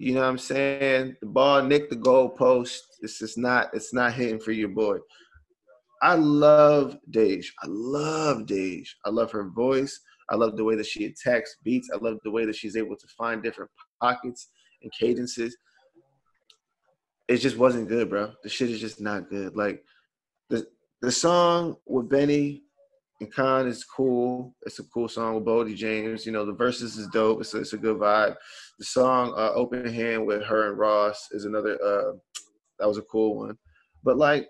You 0.00 0.14
know 0.14 0.20
what 0.20 0.28
I'm 0.28 0.38
saying? 0.38 1.16
The 1.20 1.26
ball 1.26 1.62
nicked 1.62 1.90
the 1.90 1.96
goalpost. 1.96 2.78
It's 3.02 3.18
just 3.18 3.36
not, 3.36 3.68
it's 3.74 3.92
not 3.92 4.14
hitting 4.14 4.40
for 4.40 4.50
your 4.50 4.70
boy. 4.70 4.96
I 6.00 6.14
love 6.14 6.96
Dej. 7.10 7.44
I 7.62 7.66
love 7.68 8.46
Dej. 8.46 8.88
I 9.04 9.10
love 9.10 9.30
her 9.32 9.50
voice. 9.50 10.00
I 10.30 10.36
love 10.36 10.56
the 10.56 10.64
way 10.64 10.74
that 10.76 10.86
she 10.86 11.04
attacks 11.04 11.56
beats. 11.64 11.90
I 11.92 11.98
love 11.98 12.16
the 12.24 12.30
way 12.30 12.46
that 12.46 12.56
she's 12.56 12.78
able 12.78 12.96
to 12.96 13.06
find 13.18 13.42
different 13.42 13.70
pockets 14.00 14.48
and 14.82 14.90
cadences. 14.98 15.54
It 17.28 17.36
just 17.36 17.58
wasn't 17.58 17.90
good, 17.90 18.08
bro. 18.08 18.32
The 18.42 18.48
shit 18.48 18.70
is 18.70 18.80
just 18.80 19.02
not 19.02 19.28
good. 19.28 19.54
Like 19.54 19.84
the 20.48 20.66
the 21.02 21.12
song 21.12 21.76
with 21.84 22.08
Benny 22.08 22.62
and 23.20 23.32
Khan 23.32 23.66
is 23.66 23.84
cool. 23.84 24.54
It's 24.62 24.78
a 24.78 24.84
cool 24.84 25.08
song 25.08 25.34
with 25.34 25.44
Bodie 25.44 25.74
James. 25.74 26.24
You 26.24 26.32
know, 26.32 26.46
the 26.46 26.52
verses 26.52 26.96
is 26.96 27.06
dope. 27.08 27.40
It's 27.40 27.54
a, 27.54 27.58
it's 27.58 27.74
a 27.74 27.78
good 27.78 27.98
vibe. 27.98 28.34
The 28.78 28.84
song 28.84 29.34
uh, 29.36 29.52
Open 29.52 29.92
Hand 29.92 30.26
with 30.26 30.42
her 30.44 30.70
and 30.70 30.78
Ross 30.78 31.28
is 31.32 31.44
another 31.44 31.78
uh 31.82 32.12
that 32.78 32.88
was 32.88 32.98
a 32.98 33.02
cool 33.02 33.36
one. 33.36 33.58
But 34.02 34.16
like 34.16 34.48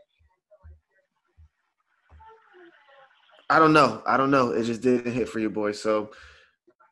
I 3.50 3.58
don't 3.58 3.72
know. 3.72 4.00
I 4.06 4.16
don't 4.16 4.30
know. 4.30 4.52
It 4.52 4.62
just 4.62 4.80
didn't 4.80 5.12
hit 5.12 5.28
for 5.28 5.40
you, 5.40 5.50
boy. 5.50 5.72
So, 5.72 6.12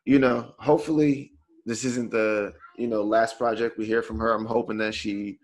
you 0.03 0.19
know, 0.19 0.53
hopefully 0.59 1.31
this 1.65 1.85
isn't 1.85 2.11
the, 2.11 2.53
you 2.77 2.87
know, 2.87 3.01
last 3.01 3.37
project 3.37 3.77
we 3.77 3.85
hear 3.85 4.01
from 4.01 4.19
her. 4.19 4.33
I'm 4.33 4.45
hoping 4.45 4.77
that 4.79 4.93
she 4.93 5.39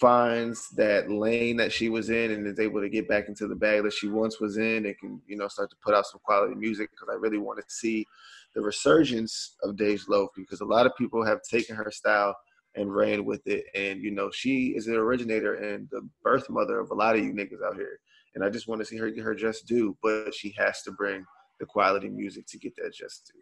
finds 0.00 0.68
that 0.70 1.10
lane 1.10 1.56
that 1.56 1.72
she 1.72 1.88
was 1.88 2.10
in 2.10 2.32
and 2.32 2.46
is 2.46 2.58
able 2.58 2.80
to 2.80 2.88
get 2.88 3.08
back 3.08 3.28
into 3.28 3.46
the 3.46 3.54
bag 3.54 3.82
that 3.82 3.92
she 3.92 4.08
once 4.08 4.40
was 4.40 4.56
in 4.56 4.86
and 4.86 4.98
can, 4.98 5.20
you 5.26 5.36
know, 5.36 5.48
start 5.48 5.70
to 5.70 5.76
put 5.84 5.94
out 5.94 6.06
some 6.06 6.20
quality 6.24 6.54
music 6.54 6.90
because 6.90 7.08
I 7.10 7.16
really 7.16 7.38
want 7.38 7.58
to 7.58 7.64
see 7.68 8.06
the 8.54 8.60
resurgence 8.60 9.56
of 9.62 9.76
Dej 9.76 10.08
Loaf 10.08 10.30
because 10.36 10.60
a 10.60 10.64
lot 10.64 10.86
of 10.86 10.96
people 10.96 11.24
have 11.24 11.42
taken 11.42 11.76
her 11.76 11.90
style 11.90 12.34
and 12.74 12.94
ran 12.94 13.24
with 13.24 13.46
it. 13.46 13.64
And, 13.74 14.00
you 14.02 14.10
know, 14.10 14.30
she 14.30 14.68
is 14.68 14.86
an 14.88 14.94
originator 14.94 15.54
and 15.54 15.88
the 15.90 16.08
birth 16.22 16.50
mother 16.50 16.80
of 16.80 16.90
a 16.90 16.94
lot 16.94 17.16
of 17.16 17.24
you 17.24 17.32
niggas 17.32 17.64
out 17.64 17.76
here. 17.76 18.00
and 18.34 18.44
I 18.44 18.50
just 18.50 18.66
want 18.66 18.80
to 18.80 18.84
see 18.84 18.96
her 18.96 19.10
get 19.10 19.24
her 19.24 19.34
just 19.34 19.66
due. 19.66 19.96
But 20.02 20.34
she 20.34 20.54
has 20.58 20.82
to 20.82 20.92
bring 20.92 21.24
the 21.60 21.66
quality 21.66 22.08
music 22.08 22.46
to 22.48 22.58
get 22.58 22.74
that 22.76 22.92
just 22.94 23.30
due, 23.32 23.40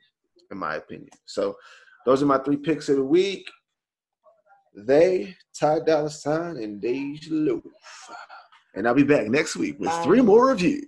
in 0.50 0.58
my 0.58 0.76
opinion. 0.76 1.08
So 1.24 1.56
those 2.04 2.22
are 2.22 2.26
my 2.26 2.38
three 2.38 2.56
picks 2.56 2.88
of 2.88 2.96
the 2.96 3.04
week. 3.04 3.48
They, 4.74 5.36
Ty 5.58 5.80
Dolla 5.80 6.10
Sign, 6.10 6.56
and 6.56 6.82
Dej 6.82 7.28
Loaf. 7.30 7.62
And 8.74 8.88
I'll 8.88 8.94
be 8.94 9.02
back 9.02 9.26
next 9.26 9.56
week 9.56 9.78
with 9.78 9.92
three 10.02 10.22
more 10.22 10.48
reviews. 10.48 10.86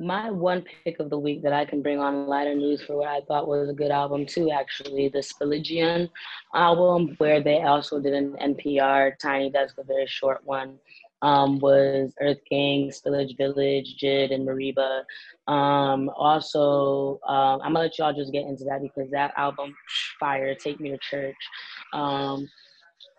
My 0.00 0.30
one 0.30 0.64
pick 0.84 1.00
of 1.00 1.10
the 1.10 1.18
week 1.18 1.42
that 1.42 1.52
I 1.52 1.64
can 1.64 1.82
bring 1.82 1.98
on 1.98 2.28
lighter 2.28 2.54
news 2.54 2.82
for 2.82 2.96
what 2.96 3.08
I 3.08 3.20
thought 3.22 3.48
was 3.48 3.68
a 3.68 3.72
good 3.72 3.90
album 3.90 4.26
too, 4.26 4.50
actually, 4.50 5.08
the 5.08 5.18
Spilligion 5.18 6.08
album, 6.54 7.16
where 7.18 7.42
they 7.42 7.62
also 7.62 7.98
did 7.98 8.12
an 8.12 8.36
NPR 8.40 9.18
Tiny 9.18 9.50
Desk, 9.50 9.76
a 9.78 9.82
very 9.82 10.06
short 10.06 10.40
one, 10.44 10.78
um, 11.22 11.58
was 11.58 12.12
Earth 12.20 12.38
Gang, 12.50 12.90
Spillage 12.90 13.36
Village, 13.36 13.96
Jid, 14.02 14.32
and 14.32 14.46
Mereba. 14.46 15.02
Um, 15.46 16.10
also, 16.16 17.20
um, 17.26 17.60
I'm 17.62 17.72
gonna 17.72 17.80
let 17.80 17.98
y'all 17.98 18.12
just 18.12 18.32
get 18.32 18.46
into 18.46 18.64
that 18.64 18.82
because 18.82 19.10
that 19.10 19.32
album, 19.36 19.74
fire, 20.20 20.54
Take 20.54 20.80
Me 20.80 20.90
to 20.90 20.98
Church. 20.98 21.36
Um, 21.92 22.48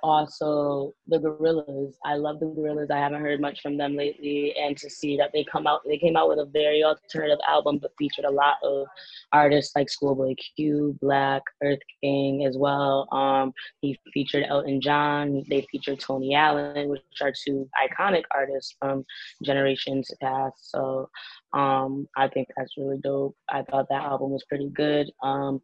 also 0.03 0.93
the 1.07 1.17
Gorillaz. 1.17 1.93
I 2.05 2.15
love 2.15 2.39
the 2.39 2.45
Gorillaz. 2.45 2.91
I 2.91 2.97
haven't 2.97 3.21
heard 3.21 3.41
much 3.41 3.61
from 3.61 3.77
them 3.77 3.95
lately. 3.95 4.55
And 4.57 4.77
to 4.77 4.89
see 4.89 5.17
that 5.17 5.31
they 5.33 5.43
come 5.43 5.67
out 5.67 5.81
they 5.87 5.97
came 5.97 6.15
out 6.15 6.29
with 6.29 6.39
a 6.39 6.45
very 6.45 6.83
alternative 6.83 7.39
album 7.47 7.79
but 7.81 7.91
featured 7.97 8.25
a 8.25 8.31
lot 8.31 8.55
of 8.63 8.87
artists 9.31 9.75
like 9.75 9.89
schoolboy 9.89 10.35
q 10.55 10.97
black 11.01 11.41
earth 11.63 11.79
gang 12.01 12.45
as 12.45 12.57
well. 12.57 13.07
Um 13.11 13.53
he 13.81 13.99
featured 14.13 14.45
elton 14.47 14.81
john. 14.81 15.43
They 15.49 15.65
featured 15.71 15.99
tony 15.99 16.35
allen 16.35 16.89
which 16.89 17.01
are 17.21 17.33
two 17.33 17.69
iconic 17.81 18.23
artists 18.33 18.75
from 18.79 19.05
generations 19.43 20.11
past. 20.21 20.71
So 20.71 21.09
um 21.53 22.07
i 22.17 22.27
think 22.27 22.47
that's 22.55 22.77
really 22.77 22.99
dope. 23.03 23.35
I 23.49 23.63
thought 23.63 23.87
that 23.89 24.03
album 24.03 24.31
was 24.31 24.43
pretty 24.45 24.69
good. 24.69 25.11
Um 25.23 25.61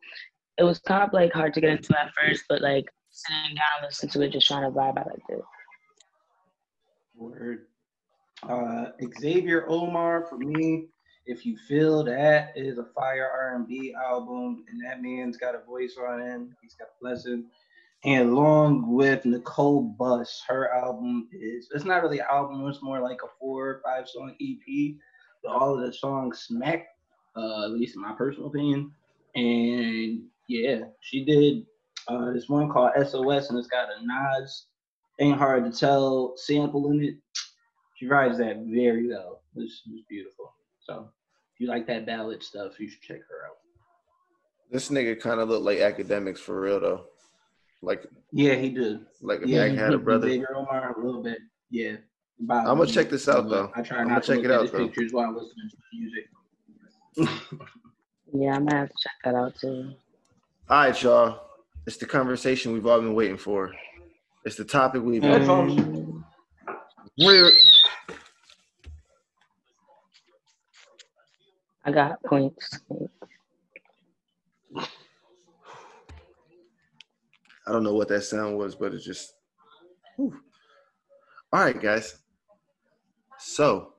it 0.58 0.64
was 0.64 0.80
kind 0.80 1.04
of 1.04 1.12
like 1.14 1.34
hard 1.34 1.54
to 1.54 1.62
get 1.62 1.70
into 1.70 2.00
at 2.00 2.14
first 2.14 2.44
but 2.48 2.62
like 2.62 2.86
sitting 3.16 3.56
down, 3.56 3.88
listening 3.88 4.12
to 4.12 4.22
it, 4.22 4.34
just 4.34 4.48
trying 4.48 4.64
to 4.64 4.78
vibe. 4.78 4.98
out 4.98 5.08
liked 5.08 5.30
it. 5.30 5.42
Word. 7.16 7.68
Uh, 8.44 8.88
Xavier 9.20 9.66
Omar 9.70 10.26
for 10.30 10.38
me. 10.38 10.88
If 11.26 11.46
you 11.46 11.58
feel 11.68 12.04
that 12.04 12.52
is 12.56 12.78
a 12.78 12.86
fire 12.94 13.28
R&B 13.28 13.96
album, 13.96 14.64
and 14.70 14.80
that 14.86 15.02
man's 15.02 15.38
got 15.38 15.56
a 15.56 15.66
voice 15.66 15.96
on 15.98 16.22
him, 16.22 16.56
he's 16.62 16.76
got 16.76 16.90
a 16.90 17.02
blessing. 17.02 17.46
And 18.04 18.30
along 18.30 18.94
with 18.94 19.26
Nicole 19.26 19.82
Bus, 19.82 20.44
her 20.48 20.72
album 20.72 21.28
is 21.32 21.70
it's 21.74 21.86
not 21.86 22.04
really 22.04 22.20
an 22.20 22.28
album, 22.30 22.68
it's 22.68 22.84
more 22.84 23.00
like 23.00 23.20
a 23.24 23.28
four 23.40 23.68
or 23.68 23.82
five 23.84 24.08
song 24.08 24.36
EP. 24.40 24.96
But 25.44 25.54
all 25.54 25.74
of 25.74 25.86
the 25.86 25.92
songs 25.92 26.42
smack, 26.42 26.86
uh, 27.36 27.64
at 27.64 27.72
least 27.72 27.96
in 27.96 28.02
my 28.02 28.14
personal 28.14 28.50
opinion. 28.50 28.92
And 29.34 30.26
yeah, 30.48 30.82
she 31.02 31.26
did 31.26 31.66
uh, 32.08 32.32
this 32.32 32.50
one 32.50 32.70
called 32.70 32.92
SOS, 32.96 33.50
and 33.50 33.58
it's 33.60 33.68
got 33.68 33.88
a 33.90 34.06
Nas 34.06 34.68
Ain't 35.20 35.38
Hard 35.38 35.72
to 35.72 35.78
Tell 35.78 36.34
sample 36.38 36.92
in 36.92 37.04
it. 37.04 37.16
She 37.98 38.08
rides 38.08 38.38
that 38.40 38.58
very 38.68 39.08
well. 39.08 39.42
It's, 39.56 39.82
it's 39.90 40.04
beautiful. 40.10 40.54
So 40.82 41.10
if 41.54 41.60
you 41.62 41.68
like 41.68 41.88
that 41.88 42.06
ballad 42.06 42.44
stuff, 42.44 42.80
you 42.80 42.90
should 42.90 43.02
check 43.02 43.20
her 43.30 43.46
out. 43.48 43.56
This 44.72 44.90
nigga 44.90 45.20
kind 45.20 45.40
of 45.40 45.48
looked 45.50 45.64
like 45.64 45.80
academics 45.80 46.42
for 46.42 46.60
real 46.60 46.80
though. 46.80 47.06
Like 47.82 48.06
Yeah, 48.32 48.56
he 48.56 48.70
did. 48.70 49.06
like 49.22 49.44
a 49.44 49.48
Yeah, 49.48 49.68
Mac 49.68 49.78
had 49.78 49.94
a 49.94 49.98
brother. 49.98 50.28
Xavier 50.28 50.56
Omar 50.56 50.96
a 51.00 51.06
little 51.06 51.24
bit. 51.24 51.38
Yeah. 51.70 51.96
I'm 52.50 52.66
gonna 52.66 52.86
check 52.88 53.10
this 53.10 53.30
out, 53.30 53.48
though. 53.50 53.72
I 53.76 53.82
try 53.82 54.00
I'ma 54.02 54.16
not 54.16 54.24
to 54.24 54.28
check 54.28 54.36
look 54.38 54.46
it 54.46 54.52
at 54.52 54.56
out, 54.58 54.62
his 54.64 54.72
though. 54.72 54.78
pictures 54.88 55.14
while 55.14 55.30
I'm 55.30 55.36
listening 55.36 55.70
to 55.70 55.78
music. 55.94 57.32
Yeah, 58.34 58.56
I'm 58.56 58.66
gonna 58.66 58.80
have 58.82 58.90
to 58.90 58.96
check 59.00 59.14
that 59.24 59.36
out 59.36 59.56
too. 59.56 59.94
All 60.70 60.78
right, 60.80 61.02
y'all. 61.04 61.45
It's 61.88 61.98
the 61.98 62.06
conversation 62.08 62.74
we've 62.74 62.88
all 62.88 63.02
been 63.02 63.16
waiting 63.16 63.38
for. 63.38 63.74
It's 64.46 64.56
the 64.58 64.66
topic 64.66 65.04
we've 65.04 65.26
been. 65.26 65.32
Headphones. 65.32 65.76
Mm, 65.76 66.24
We're, 67.18 67.52
I 71.86 71.92
got 71.92 72.24
points. 72.24 72.82
I 77.68 77.72
don't 77.74 77.84
know 77.84 77.96
what 77.96 78.10
that 78.10 78.24
sound 78.24 78.58
was, 78.58 78.76
but 78.76 78.94
it's 78.94 79.06
just. 79.06 79.34
whew. 80.18 80.36
All 81.54 81.62
right, 81.62 81.82
guys. 81.82 82.18
So 83.40 83.95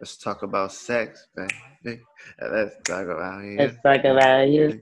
let's 0.00 0.16
talk 0.16 0.42
about 0.42 0.72
sex, 0.72 1.26
baby. 1.34 1.54
Let's 2.40 2.76
talk 2.84 3.04
about 3.04 3.44
it. 3.44 3.58
Let's 3.58 3.82
talk 3.82 4.04
about 4.04 4.48
you. 4.48 4.80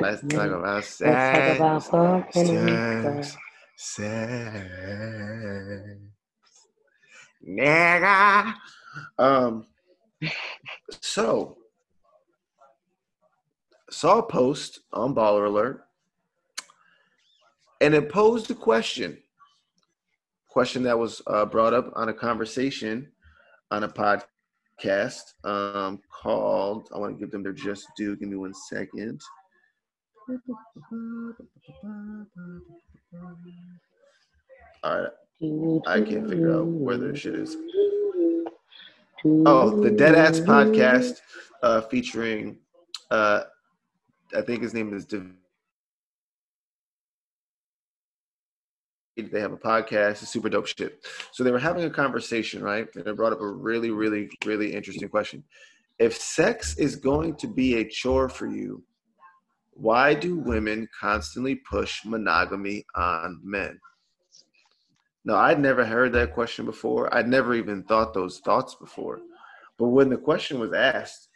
Let's 0.00 0.22
talk 0.22 0.50
about 0.50 0.84
sex. 0.84 1.00
Let's 1.00 1.88
talk 1.88 1.90
about 1.90 2.32
fucking 2.32 3.22
Sex. 3.26 3.36
Sex. 3.76 4.68
Nigga. 7.46 8.54
Um. 9.18 9.66
So, 11.00 11.58
saw 13.90 14.18
a 14.18 14.22
post 14.22 14.80
on 14.92 15.14
Baller 15.14 15.46
Alert, 15.46 15.84
and 17.80 17.94
it 17.94 18.08
posed 18.08 18.50
a 18.50 18.54
question. 18.54 19.18
Question 20.48 20.82
that 20.84 20.98
was 20.98 21.22
uh, 21.26 21.44
brought 21.44 21.74
up 21.74 21.92
on 21.94 22.08
a 22.08 22.14
conversation 22.14 23.12
on 23.70 23.84
a 23.84 23.88
podcast 23.88 24.24
um, 25.44 26.00
called. 26.10 26.88
I 26.94 26.98
want 26.98 27.14
to 27.14 27.18
give 27.18 27.30
them 27.30 27.42
their 27.42 27.52
just 27.52 27.88
due. 27.96 28.16
Give 28.16 28.28
me 28.28 28.36
one 28.36 28.54
second. 28.54 29.20
All 34.84 35.00
right, 35.00 35.10
I 35.86 36.00
can't 36.00 36.28
figure 36.28 36.52
out 36.54 36.66
where 36.66 36.96
their 36.96 37.16
shit 37.16 37.34
is. 37.34 37.56
Oh, 39.24 39.80
the 39.82 39.90
Dead 39.90 40.14
Ass 40.14 40.40
podcast 40.40 41.20
uh, 41.62 41.80
featuring, 41.82 42.58
uh, 43.10 43.44
I 44.36 44.42
think 44.42 44.62
his 44.62 44.74
name 44.74 44.94
is. 44.94 45.04
Dav- 45.04 45.26
They 49.26 49.40
have 49.40 49.52
a 49.52 49.56
podcast, 49.56 50.22
it's 50.22 50.28
super 50.28 50.48
dope 50.48 50.68
shit. 50.68 51.04
So 51.32 51.42
they 51.42 51.50
were 51.50 51.58
having 51.58 51.84
a 51.84 51.90
conversation, 51.90 52.62
right? 52.62 52.86
And 52.94 53.06
it 53.06 53.16
brought 53.16 53.32
up 53.32 53.40
a 53.40 53.48
really, 53.48 53.90
really, 53.90 54.30
really 54.44 54.72
interesting 54.72 55.08
question. 55.08 55.42
If 55.98 56.16
sex 56.16 56.78
is 56.78 56.94
going 56.94 57.34
to 57.36 57.48
be 57.48 57.74
a 57.74 57.88
chore 57.88 58.28
for 58.28 58.46
you, 58.46 58.84
why 59.72 60.14
do 60.14 60.36
women 60.36 60.88
constantly 60.98 61.56
push 61.56 62.04
monogamy 62.04 62.86
on 62.94 63.40
men? 63.42 63.80
No, 65.24 65.34
I'd 65.34 65.60
never 65.60 65.84
heard 65.84 66.12
that 66.12 66.32
question 66.32 66.64
before. 66.64 67.12
I'd 67.12 67.28
never 67.28 67.54
even 67.54 67.82
thought 67.82 68.14
those 68.14 68.38
thoughts 68.38 68.76
before. 68.76 69.18
But 69.78 69.88
when 69.88 70.08
the 70.08 70.16
question 70.16 70.60
was 70.60 70.72
asked, 70.72 71.28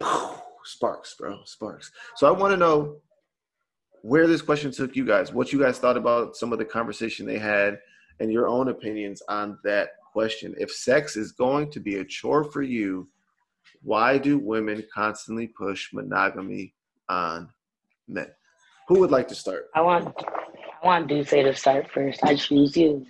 sparks, 0.64 1.14
bro, 1.16 1.38
sparks. 1.44 1.92
So 2.16 2.26
I 2.26 2.32
want 2.32 2.52
to 2.52 2.56
know 2.56 2.96
where 4.02 4.26
this 4.26 4.42
question 4.42 4.70
took 4.70 4.96
you 4.96 5.04
guys, 5.04 5.32
what 5.32 5.52
you 5.52 5.60
guys 5.60 5.78
thought 5.78 5.96
about 5.96 6.36
some 6.36 6.52
of 6.52 6.58
the 6.58 6.64
conversation 6.64 7.26
they 7.26 7.38
had, 7.38 7.78
and 8.20 8.32
your 8.32 8.48
own 8.48 8.68
opinions 8.68 9.22
on 9.28 9.58
that 9.64 9.90
question. 10.12 10.54
If 10.58 10.70
sex 10.70 11.16
is 11.16 11.32
going 11.32 11.70
to 11.72 11.80
be 11.80 11.96
a 11.96 12.04
chore 12.04 12.44
for 12.44 12.62
you, 12.62 13.08
why 13.82 14.18
do 14.18 14.38
women 14.38 14.84
constantly 14.92 15.46
push 15.46 15.92
monogamy 15.92 16.74
on 17.08 17.48
men? 18.08 18.28
Who 18.88 19.00
would 19.00 19.10
like 19.10 19.28
to 19.28 19.34
start? 19.34 19.68
I 19.74 19.82
want 19.82 20.14
I 20.82 20.86
want 20.86 21.08
Duce 21.08 21.30
to 21.30 21.54
start 21.54 21.90
first. 21.90 22.22
I 22.24 22.36
choose 22.36 22.76
you. 22.76 23.06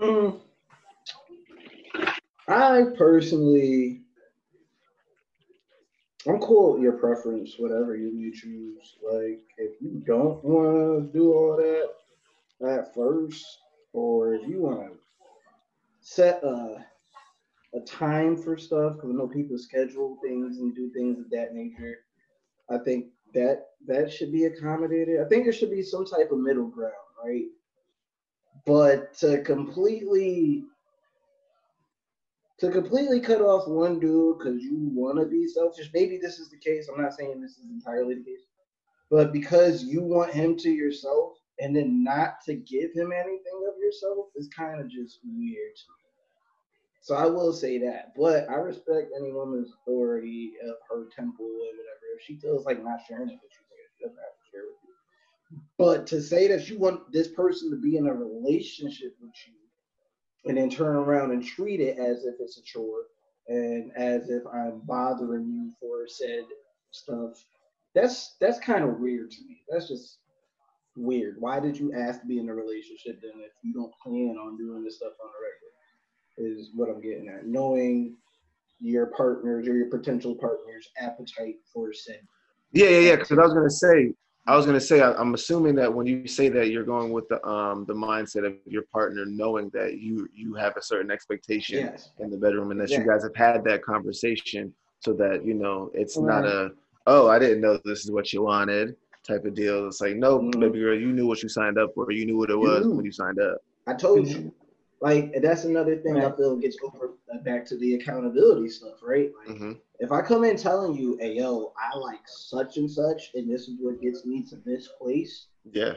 Mm. 0.00 0.40
I 2.48 2.84
personally, 2.96 4.02
I'm 6.28 6.38
cool 6.40 6.74
with 6.74 6.82
your 6.82 6.92
preference, 6.92 7.54
whatever 7.58 7.96
you 7.96 8.32
choose. 8.34 8.96
Like, 9.02 9.40
if 9.56 9.80
you 9.80 10.02
don't 10.06 10.44
want 10.44 11.12
to 11.12 11.18
do 11.18 11.32
all 11.32 11.56
that 11.56 12.68
at 12.68 12.94
first, 12.94 13.44
or 13.92 14.34
if 14.34 14.46
you 14.46 14.60
want 14.60 14.92
to 14.92 14.98
set 16.00 16.42
a 16.44 16.84
a 17.74 17.80
time 17.80 18.36
for 18.36 18.58
stuff, 18.58 18.94
because 18.94 19.10
I 19.10 19.12
know 19.12 19.28
people 19.28 19.56
schedule 19.56 20.18
things 20.22 20.58
and 20.58 20.74
do 20.74 20.90
things 20.90 21.18
of 21.20 21.30
that 21.30 21.54
nature. 21.54 21.98
I 22.68 22.78
think 22.78 23.06
that 23.34 23.68
that 23.86 24.12
should 24.12 24.32
be 24.32 24.46
accommodated. 24.46 25.20
I 25.20 25.28
think 25.28 25.44
there 25.44 25.52
should 25.52 25.70
be 25.70 25.82
some 25.82 26.04
type 26.04 26.32
of 26.32 26.38
middle 26.38 26.66
ground, 26.66 26.94
right? 27.24 27.46
But 28.66 29.14
to 29.18 29.42
completely 29.42 30.64
to 32.60 32.70
completely 32.70 33.20
cut 33.20 33.40
off 33.40 33.66
one 33.66 33.98
dude 33.98 34.38
because 34.38 34.62
you 34.62 34.76
want 34.92 35.18
to 35.18 35.24
be 35.24 35.46
selfish, 35.48 35.90
maybe 35.94 36.18
this 36.18 36.38
is 36.38 36.50
the 36.50 36.58
case. 36.58 36.88
I'm 36.88 37.02
not 37.02 37.14
saying 37.14 37.40
this 37.40 37.56
is 37.56 37.70
entirely 37.70 38.14
the 38.14 38.24
case, 38.24 38.44
but 39.10 39.32
because 39.32 39.82
you 39.82 40.02
want 40.02 40.34
him 40.34 40.56
to 40.58 40.70
yourself 40.70 41.32
and 41.58 41.74
then 41.74 42.04
not 42.04 42.34
to 42.44 42.54
give 42.54 42.92
him 42.94 43.12
anything 43.12 43.66
of 43.66 43.78
yourself 43.82 44.26
is 44.36 44.48
kind 44.54 44.78
of 44.78 44.90
just 44.90 45.20
weird 45.24 45.74
to 45.74 45.88
me. 45.88 46.00
So 47.00 47.14
I 47.14 47.24
will 47.24 47.54
say 47.54 47.78
that, 47.78 48.12
but 48.14 48.48
I 48.50 48.56
respect 48.56 49.10
any 49.18 49.32
woman's 49.32 49.72
authority 49.82 50.52
of 50.62 50.74
her 50.90 51.08
temple 51.16 51.46
and 51.46 51.78
whatever. 51.78 52.04
If 52.18 52.22
she 52.26 52.36
feels 52.36 52.66
like 52.66 52.84
not 52.84 53.00
sharing 53.08 53.30
it 53.30 53.38
with 53.42 53.52
you, 53.52 53.64
she 53.96 54.04
doesn't 54.04 54.18
have 54.18 54.36
to 54.36 54.50
share 54.52 54.64
with 54.68 54.80
you. 54.84 55.60
But 55.78 56.06
to 56.08 56.20
say 56.20 56.46
that 56.48 56.68
you 56.68 56.78
want 56.78 57.10
this 57.10 57.28
person 57.28 57.70
to 57.70 57.76
be 57.76 57.96
in 57.96 58.06
a 58.06 58.12
relationship 58.12 59.16
with 59.18 59.32
you 59.46 59.59
and 60.44 60.56
then 60.56 60.70
turn 60.70 60.96
around 60.96 61.32
and 61.32 61.44
treat 61.44 61.80
it 61.80 61.98
as 61.98 62.24
if 62.24 62.34
it's 62.40 62.58
a 62.58 62.62
chore 62.62 63.04
and 63.48 63.90
as 63.96 64.30
if 64.30 64.42
I'm 64.46 64.80
bothering 64.84 65.50
you 65.50 65.72
for 65.80 66.06
said 66.06 66.44
stuff, 66.90 67.44
that's 67.94 68.36
that's 68.40 68.58
kind 68.58 68.84
of 68.84 69.00
weird 69.00 69.30
to 69.32 69.44
me. 69.46 69.62
That's 69.68 69.88
just 69.88 70.18
weird. 70.96 71.36
Why 71.38 71.60
did 71.60 71.78
you 71.78 71.92
ask 71.92 72.20
to 72.20 72.26
be 72.26 72.38
in 72.38 72.48
a 72.48 72.54
relationship 72.54 73.20
then 73.20 73.32
if 73.36 73.52
you 73.62 73.72
don't 73.72 73.92
plan 74.02 74.36
on 74.38 74.56
doing 74.56 74.84
this 74.84 74.96
stuff 74.96 75.12
on 75.22 75.28
a 75.28 75.40
regular? 75.42 76.58
Is 76.58 76.70
what 76.74 76.88
I'm 76.88 77.02
getting 77.02 77.28
at. 77.28 77.46
Knowing 77.46 78.16
your 78.80 79.06
partners 79.08 79.68
or 79.68 79.76
your 79.76 79.90
potential 79.90 80.34
partner's 80.34 80.88
appetite 80.98 81.56
for 81.72 81.92
said. 81.92 82.20
Yeah, 82.72 82.88
yeah, 82.88 82.98
yeah. 83.00 83.16
Because 83.16 83.38
I 83.38 83.42
was 83.42 83.52
gonna 83.52 83.68
say, 83.68 84.14
I 84.46 84.56
was 84.56 84.66
gonna 84.66 84.80
say, 84.80 85.00
I, 85.00 85.12
I'm 85.14 85.34
assuming 85.34 85.74
that 85.76 85.92
when 85.92 86.06
you 86.06 86.26
say 86.26 86.48
that, 86.48 86.70
you're 86.70 86.84
going 86.84 87.12
with 87.12 87.28
the 87.28 87.44
um 87.46 87.84
the 87.86 87.94
mindset 87.94 88.46
of 88.46 88.54
your 88.66 88.82
partner, 88.92 89.24
knowing 89.26 89.70
that 89.70 89.98
you 89.98 90.28
you 90.34 90.54
have 90.54 90.76
a 90.76 90.82
certain 90.82 91.10
expectation 91.10 91.78
Yes. 91.78 92.10
in 92.18 92.30
the 92.30 92.36
bedroom, 92.36 92.70
and 92.70 92.80
that 92.80 92.90
you 92.90 93.06
guys 93.06 93.22
have 93.22 93.36
had 93.36 93.64
that 93.64 93.82
conversation, 93.82 94.72
so 95.00 95.12
that 95.14 95.44
you 95.44 95.54
know 95.54 95.90
it's 95.94 96.18
not 96.18 96.44
a 96.46 96.70
oh 97.06 97.28
I 97.28 97.38
didn't 97.38 97.60
know 97.60 97.78
this 97.84 98.04
is 98.04 98.10
what 98.10 98.32
you 98.32 98.42
wanted 98.42 98.96
type 99.26 99.44
of 99.44 99.54
deal. 99.54 99.86
It's 99.86 100.00
like 100.00 100.16
no, 100.16 100.38
Mhm. 100.40 100.58
baby 100.60 100.80
girl, 100.80 100.98
you 100.98 101.12
knew 101.12 101.26
what 101.26 101.42
you 101.42 101.48
signed 101.48 101.78
up 101.78 101.90
for. 101.94 102.10
You 102.10 102.24
knew 102.24 102.38
what 102.38 102.50
it 102.50 102.56
was 102.56 102.86
knew. 102.86 102.94
when 102.96 103.04
you 103.04 103.12
signed 103.12 103.38
up. 103.38 103.58
I 103.86 103.94
told 103.94 104.26
you. 104.26 104.52
Like 105.00 105.32
that's 105.40 105.64
another 105.64 105.96
thing 105.96 106.18
I 106.18 106.30
feel 106.36 106.56
gets 106.56 106.76
over 106.82 107.14
uh, 107.32 107.38
back 107.42 107.64
to 107.66 107.76
the 107.78 107.94
accountability 107.94 108.68
stuff, 108.68 108.98
right? 109.02 109.30
Like 109.46 109.56
hmm 109.56 109.72
if 110.02 110.10
I 110.12 110.22
come 110.22 110.44
in 110.44 110.56
telling 110.56 110.94
you, 110.94 111.18
hey 111.20 111.34
yo, 111.34 111.72
I 111.78 111.94
like 111.98 112.20
such 112.26 112.78
and 112.78 112.90
such, 112.90 113.32
and 113.34 113.50
this 113.50 113.68
is 113.68 113.74
what 113.78 114.00
gets 114.00 114.24
me 114.24 114.42
to 114.48 114.56
this 114.64 114.88
place, 114.98 115.48
Yeah. 115.70 115.94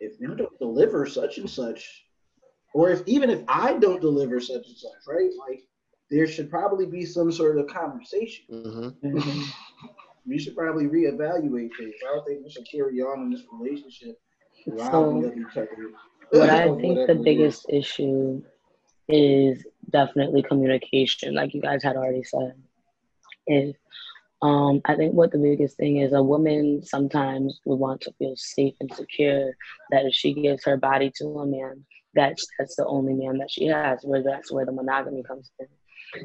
if 0.00 0.18
you 0.18 0.34
don't 0.34 0.58
deliver 0.58 1.04
such 1.04 1.36
and 1.36 1.48
such, 1.48 2.06
or 2.72 2.90
if 2.90 3.02
even 3.06 3.28
if 3.28 3.42
I 3.48 3.74
don't 3.78 4.00
deliver 4.00 4.40
such 4.40 4.66
and 4.66 4.76
such, 4.76 4.92
right? 5.06 5.30
Like 5.46 5.60
there 6.10 6.26
should 6.26 6.48
probably 6.50 6.86
be 6.86 7.04
some 7.04 7.30
sort 7.30 7.58
of 7.58 7.66
conversation. 7.66 8.44
hmm 8.50 8.88
Mhm. 9.06 9.44
We 10.26 10.38
should 10.38 10.56
probably 10.56 10.86
reevaluate 10.86 11.68
things. 11.78 11.94
I 12.02 12.14
don't 12.14 12.24
think 12.26 12.42
we 12.42 12.48
should 12.50 12.66
carry 12.66 13.02
on 13.02 13.24
in 13.24 13.30
this 13.30 13.42
relationship 13.52 14.18
So- 14.78 15.20
robbing 16.34 16.68
of 16.68 16.80
each 16.80 16.90
other. 16.90 16.98
what 16.98 17.00
I 17.00 17.04
think 17.04 17.06
the 17.06 17.14
biggest 17.14 17.66
is. 17.68 17.86
issue 17.86 18.42
is 19.08 19.64
definitely 19.90 20.42
communication, 20.42 21.34
like 21.34 21.54
you 21.54 21.60
guys 21.60 21.82
had 21.82 21.96
already 21.96 22.24
said. 22.24 22.54
Is 23.46 23.74
um, 24.42 24.80
I 24.84 24.94
think 24.94 25.14
what 25.14 25.32
the 25.32 25.38
biggest 25.38 25.76
thing 25.76 25.98
is 25.98 26.12
a 26.12 26.22
woman 26.22 26.82
sometimes 26.82 27.60
would 27.64 27.76
want 27.76 28.00
to 28.02 28.12
feel 28.18 28.34
safe 28.36 28.74
and 28.80 28.92
secure 28.92 29.54
that 29.90 30.04
if 30.04 30.14
she 30.14 30.34
gives 30.34 30.64
her 30.64 30.76
body 30.76 31.10
to 31.16 31.26
a 31.40 31.46
man, 31.46 31.84
that 32.14 32.36
that's 32.58 32.76
the 32.76 32.86
only 32.86 33.14
man 33.14 33.38
that 33.38 33.50
she 33.50 33.66
has, 33.66 34.00
where 34.02 34.22
that's 34.22 34.52
where 34.52 34.66
the 34.66 34.72
monogamy 34.72 35.22
comes 35.22 35.50
in. 35.58 35.66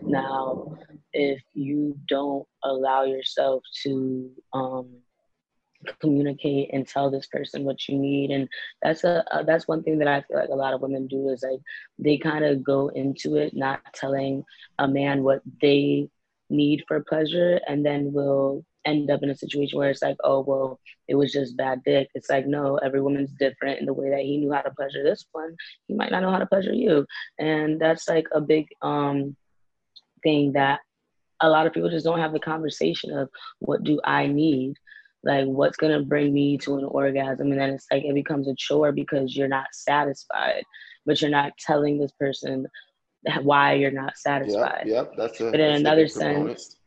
Now, 0.04 0.78
if 1.14 1.42
you 1.54 1.98
don't 2.08 2.46
allow 2.64 3.04
yourself 3.04 3.64
to 3.84 4.30
um, 4.54 4.90
communicate 6.00 6.70
and 6.74 6.88
tell 6.88 7.10
this 7.10 7.28
person 7.28 7.64
what 7.64 7.88
you 7.88 7.98
need. 7.98 8.32
And 8.32 8.48
that's 8.82 9.04
a 9.04 9.24
that's 9.46 9.68
one 9.68 9.84
thing 9.84 10.00
that 10.00 10.08
i 10.08 10.22
feel 10.22 10.38
like 10.38 10.50
a 10.50 10.56
lot 10.56 10.74
of 10.74 10.82
women 10.82 11.08
do 11.08 11.30
is 11.30 11.44
like 11.44 11.60
they 11.98 12.18
kind 12.18 12.46
of 12.46 12.64
go 12.64 12.90
into 12.90 13.36
it 13.36 13.54
not 13.56 13.82
telling 13.94 14.44
a 14.80 14.88
man 14.88 15.24
what 15.24 15.42
they 15.62 16.08
need 16.50 16.84
for 16.88 17.04
pleasure 17.08 17.60
and 17.68 17.86
then 17.86 18.12
will 18.12 18.66
end 18.86 19.12
up 19.12 19.22
in 19.22 19.30
a 19.30 19.36
situation 19.36 19.78
where 19.78 19.90
it's 19.90 20.02
like 20.02 20.18
oh 20.24 20.40
well 20.42 20.80
it 21.08 21.16
was 21.16 21.32
just 21.32 21.58
bad 21.58 21.82
dick. 21.84 22.10
It's 22.16 22.30
like 22.30 22.48
no 22.48 22.78
every 22.78 23.02
woman's 23.02 23.32
different 23.34 23.80
in 23.80 23.86
the 23.86 23.94
way 23.94 24.10
that 24.10 24.22
he 24.22 24.38
knew 24.38 24.52
how 24.52 24.62
to 24.62 24.72
pleasure 24.72 25.04
this 25.04 25.26
one. 25.32 25.56
He 25.88 25.94
might 25.94 26.12
not 26.12 26.22
know 26.22 26.32
how 26.32 26.40
to 26.40 26.46
pleasure 26.46 26.74
you. 26.74 27.06
And 27.38 27.80
that's 27.80 28.08
like 28.08 28.28
a 28.32 28.42
big 28.42 28.68
um 28.82 29.36
thing 30.24 30.54
that 30.54 30.82
a 31.42 31.50
lot 31.50 31.66
of 31.66 31.74
people 31.74 31.90
just 31.90 32.06
don't 32.06 32.20
have 32.20 32.34
the 32.34 32.40
conversation 32.40 33.18
of 33.18 33.30
what 33.60 33.84
do 33.84 34.00
i 34.04 34.28
need 34.28 34.76
like 35.24 35.46
what's 35.46 35.78
gonna 35.78 36.02
bring 36.02 36.34
me 36.34 36.58
to 36.58 36.78
an 36.78 36.86
orgasm 36.86 37.52
and 37.52 37.60
then 37.60 37.72
it's 37.72 37.88
like 37.92 38.04
it 38.04 38.14
becomes 38.14 38.48
a 38.48 38.56
chore 38.56 38.92
because 38.92 39.36
you're 39.36 39.48
not 39.48 39.68
satisfied 39.74 40.64
but 41.06 41.22
you're 41.22 41.32
not 41.32 41.52
telling 41.58 41.98
this 41.98 42.12
person 42.14 42.66
why 43.42 43.74
you're 43.74 43.92
not 43.92 44.18
satisfied 44.18 44.84
Yep. 44.86 45.14
That's 45.18 45.42
it 45.42 45.52
But 45.52 45.60
in 45.60 45.76
another 45.76 46.08
sense, 46.08 46.78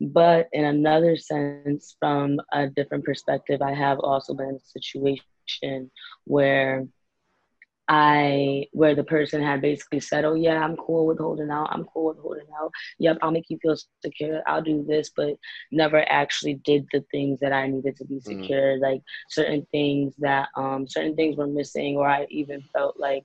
but 0.00 0.48
in 0.52 0.64
another 0.64 1.16
sense 1.16 1.96
from 1.98 2.40
a 2.52 2.68
different 2.68 3.04
perspective 3.04 3.60
i 3.60 3.74
have 3.74 3.98
also 4.00 4.32
been 4.34 4.48
in 4.48 4.54
a 4.56 4.60
situation 4.60 5.90
where 6.24 6.86
I 7.90 8.66
where 8.72 8.94
the 8.94 9.04
person 9.04 9.42
had 9.42 9.62
basically 9.62 10.00
said, 10.00 10.24
"Oh 10.24 10.34
yeah, 10.34 10.64
I'm 10.64 10.76
cool 10.76 11.06
with 11.06 11.18
holding 11.18 11.50
out. 11.50 11.68
I'm 11.72 11.84
cool 11.86 12.08
with 12.08 12.18
holding 12.18 12.46
out. 12.62 12.72
Yep, 13.00 13.18
I'll 13.22 13.32
make 13.32 13.50
you 13.50 13.58
feel 13.62 13.76
secure. 13.76 14.42
I'll 14.46 14.62
do 14.62 14.84
this," 14.88 15.10
but 15.16 15.36
never 15.72 16.04
actually 16.10 16.54
did 16.64 16.86
the 16.92 17.04
things 17.12 17.40
that 17.40 17.52
I 17.52 17.66
needed 17.68 17.96
to 17.98 18.06
be 18.06 18.20
Mhm. 18.26 18.30
secure. 18.30 18.78
Like 18.78 19.02
certain 19.28 19.66
things 19.72 20.14
that 20.18 20.48
um 20.56 20.86
certain 20.88 21.16
things 21.16 21.36
were 21.36 21.48
missing, 21.48 21.96
or 21.96 22.08
I 22.08 22.26
even 22.30 22.62
felt 22.74 22.98
like 23.00 23.24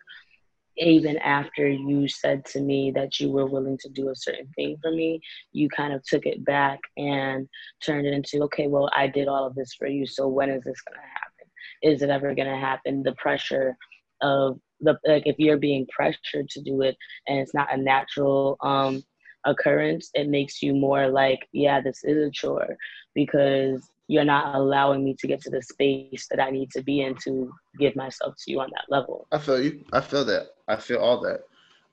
even 0.78 1.18
after 1.20 1.70
you 1.70 2.08
said 2.08 2.46
to 2.46 2.62
me 2.62 2.92
that 2.96 3.20
you 3.20 3.32
were 3.32 3.46
willing 3.48 3.78
to 3.80 3.90
do 3.90 4.10
a 4.10 4.16
certain 4.16 4.48
thing 4.56 4.78
for 4.82 4.92
me, 4.92 5.22
you 5.54 5.70
kind 5.70 5.94
of 5.94 6.04
took 6.04 6.26
it 6.26 6.44
back 6.46 6.80
and 6.98 7.48
turned 7.84 8.08
it 8.08 8.14
into, 8.14 8.44
okay, 8.44 8.68
well, 8.68 8.90
I 8.96 9.08
did 9.08 9.28
all 9.28 9.46
of 9.46 9.56
this 9.56 9.74
for 9.76 9.88
you, 9.88 10.06
so 10.08 10.28
when 10.28 10.50
is 10.50 10.64
this 10.64 10.82
gonna 10.82 11.02
happen? 11.08 11.48
Is 11.84 12.02
it 12.02 12.10
ever 12.10 12.36
gonna 12.36 12.60
happen? 12.60 13.04
The 13.04 13.14
pressure 13.14 13.78
of 14.22 14.60
the 14.82 14.98
like 15.06 15.26
if 15.26 15.36
you're 15.40 15.58
being 15.58 15.88
pressured 15.96 16.50
to 16.50 16.62
do 16.62 16.82
it 16.82 16.98
and 17.28 17.40
it's 17.40 17.54
not 17.54 17.74
a 17.74 17.78
natural 17.78 18.58
um 18.62 19.04
occurrence, 19.46 20.10
it 20.14 20.28
makes 20.28 20.62
you 20.62 20.74
more 20.74 21.08
like, 21.08 21.48
yeah, 21.54 21.80
this 21.82 22.04
is 22.04 22.18
a 22.18 22.32
chore 22.32 22.76
because 23.14 23.88
you're 24.08 24.26
not 24.26 24.56
allowing 24.56 25.04
me 25.04 25.16
to 25.20 25.28
get 25.28 25.42
to 25.42 25.50
the 25.50 25.62
space 25.62 26.28
that 26.30 26.40
I 26.40 26.50
need 26.50 26.70
to 26.72 26.84
be 26.84 27.02
in 27.02 27.16
to 27.24 27.52
give 27.80 27.96
myself 27.96 28.36
to 28.44 28.52
you 28.52 28.60
on 28.60 28.70
that 28.72 28.86
level. 28.90 29.28
I 29.32 29.40
feel 29.40 29.62
you. 29.62 29.84
I 29.94 30.02
feel 30.02 30.26
that. 30.26 30.48
I 30.68 30.76
feel 30.76 31.00
all 31.00 31.22
that. 31.22 31.42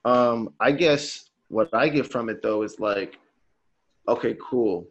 Um, 0.04 0.52
I 0.60 0.72
guess 0.72 1.30
what 1.48 1.68
I 1.72 1.88
get 1.88 2.10
from 2.10 2.28
it 2.28 2.42
though 2.42 2.62
is 2.62 2.80
like, 2.80 3.18
okay, 4.08 4.36
cool. 4.42 4.88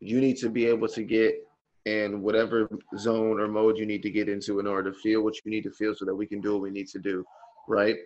You 0.00 0.20
need 0.20 0.36
to 0.38 0.48
be 0.48 0.66
able 0.66 0.88
to 0.88 1.02
get 1.02 1.47
in 1.88 2.20
whatever 2.20 2.68
zone 2.98 3.40
or 3.40 3.48
mode 3.48 3.78
you 3.78 3.86
need 3.86 4.02
to 4.02 4.10
get 4.10 4.28
into 4.28 4.60
in 4.60 4.66
order 4.66 4.90
to 4.90 4.98
feel 4.98 5.22
what 5.22 5.36
you 5.42 5.50
need 5.50 5.64
to 5.64 5.70
feel 5.70 5.94
so 5.94 6.04
that 6.04 6.14
we 6.14 6.26
can 6.26 6.40
do 6.40 6.52
what 6.52 6.62
we 6.62 6.70
need 6.70 6.88
to 6.88 6.98
do, 6.98 7.24
right? 7.66 7.96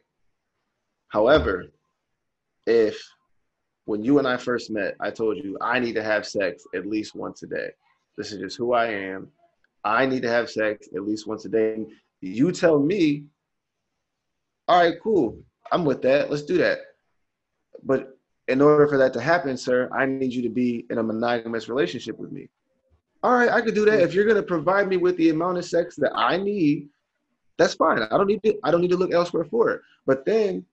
However, 1.09 1.67
if 2.67 2.97
when 3.87 4.05
you 4.05 4.19
and 4.19 4.29
I 4.29 4.37
first 4.37 4.71
met, 4.71 4.95
I 5.01 5.11
told 5.11 5.37
you 5.39 5.59
I 5.61 5.81
need 5.81 5.95
to 5.95 6.03
have 6.05 6.27
sex 6.27 6.65
at 6.75 6.87
least 6.87 7.17
once 7.17 7.43
a 7.43 7.47
day. 7.47 7.71
This 8.17 8.31
is 8.31 8.39
just 8.39 8.57
who 8.57 8.73
I 8.73 8.87
am. 8.87 9.29
I 9.85 10.07
need 10.07 10.23
to 10.23 10.31
have 10.31 10.49
sex 10.49 10.89
at 10.95 11.03
least 11.03 11.27
once 11.27 11.45
a 11.45 11.49
day. 11.49 11.85
You 12.21 12.53
tell 12.53 12.79
me, 12.79 13.25
all 14.69 14.81
right, 14.81 14.95
cool. 15.03 15.39
I'm 15.73 15.85
with 15.85 16.03
that. 16.03 16.31
Let's 16.31 16.45
do 16.45 16.57
that. 16.59 16.79
But 17.83 18.17
in 18.47 18.61
order 18.61 18.87
for 18.87 18.99
that 18.99 19.13
to 19.15 19.21
happen, 19.21 19.57
sir, 19.57 19.91
I 19.93 20.07
need 20.07 20.33
you 20.33 20.43
to 20.43 20.49
be 20.49 20.87
in 20.89 20.99
a 20.99 21.03
monogamous 21.03 21.69
relationship 21.69 22.17
with 22.19 22.31
me. 22.31 22.49
All 23.23 23.33
right, 23.33 23.51
I 23.51 23.61
could 23.61 23.75
do 23.75 23.85
that. 23.85 24.01
If 24.01 24.15
you're 24.15 24.27
gonna 24.27 24.43
provide 24.43 24.89
me 24.89 24.97
with 24.97 25.17
the 25.17 25.31
amount 25.31 25.59
of 25.59 25.65
sex 25.65 25.95
that 25.97 26.13
I 26.15 26.37
need, 26.37 26.89
that's 27.57 27.75
fine. 27.75 28.03
I 28.03 28.17
don't 28.17 28.27
need 28.27 28.43
to. 28.43 28.59
I 28.65 28.71
don't 28.71 28.81
need 28.81 28.91
to 28.91 28.97
look 28.97 29.13
elsewhere 29.13 29.45
for 29.45 29.71
it. 29.71 29.81
But 30.07 30.25
then, 30.25 30.65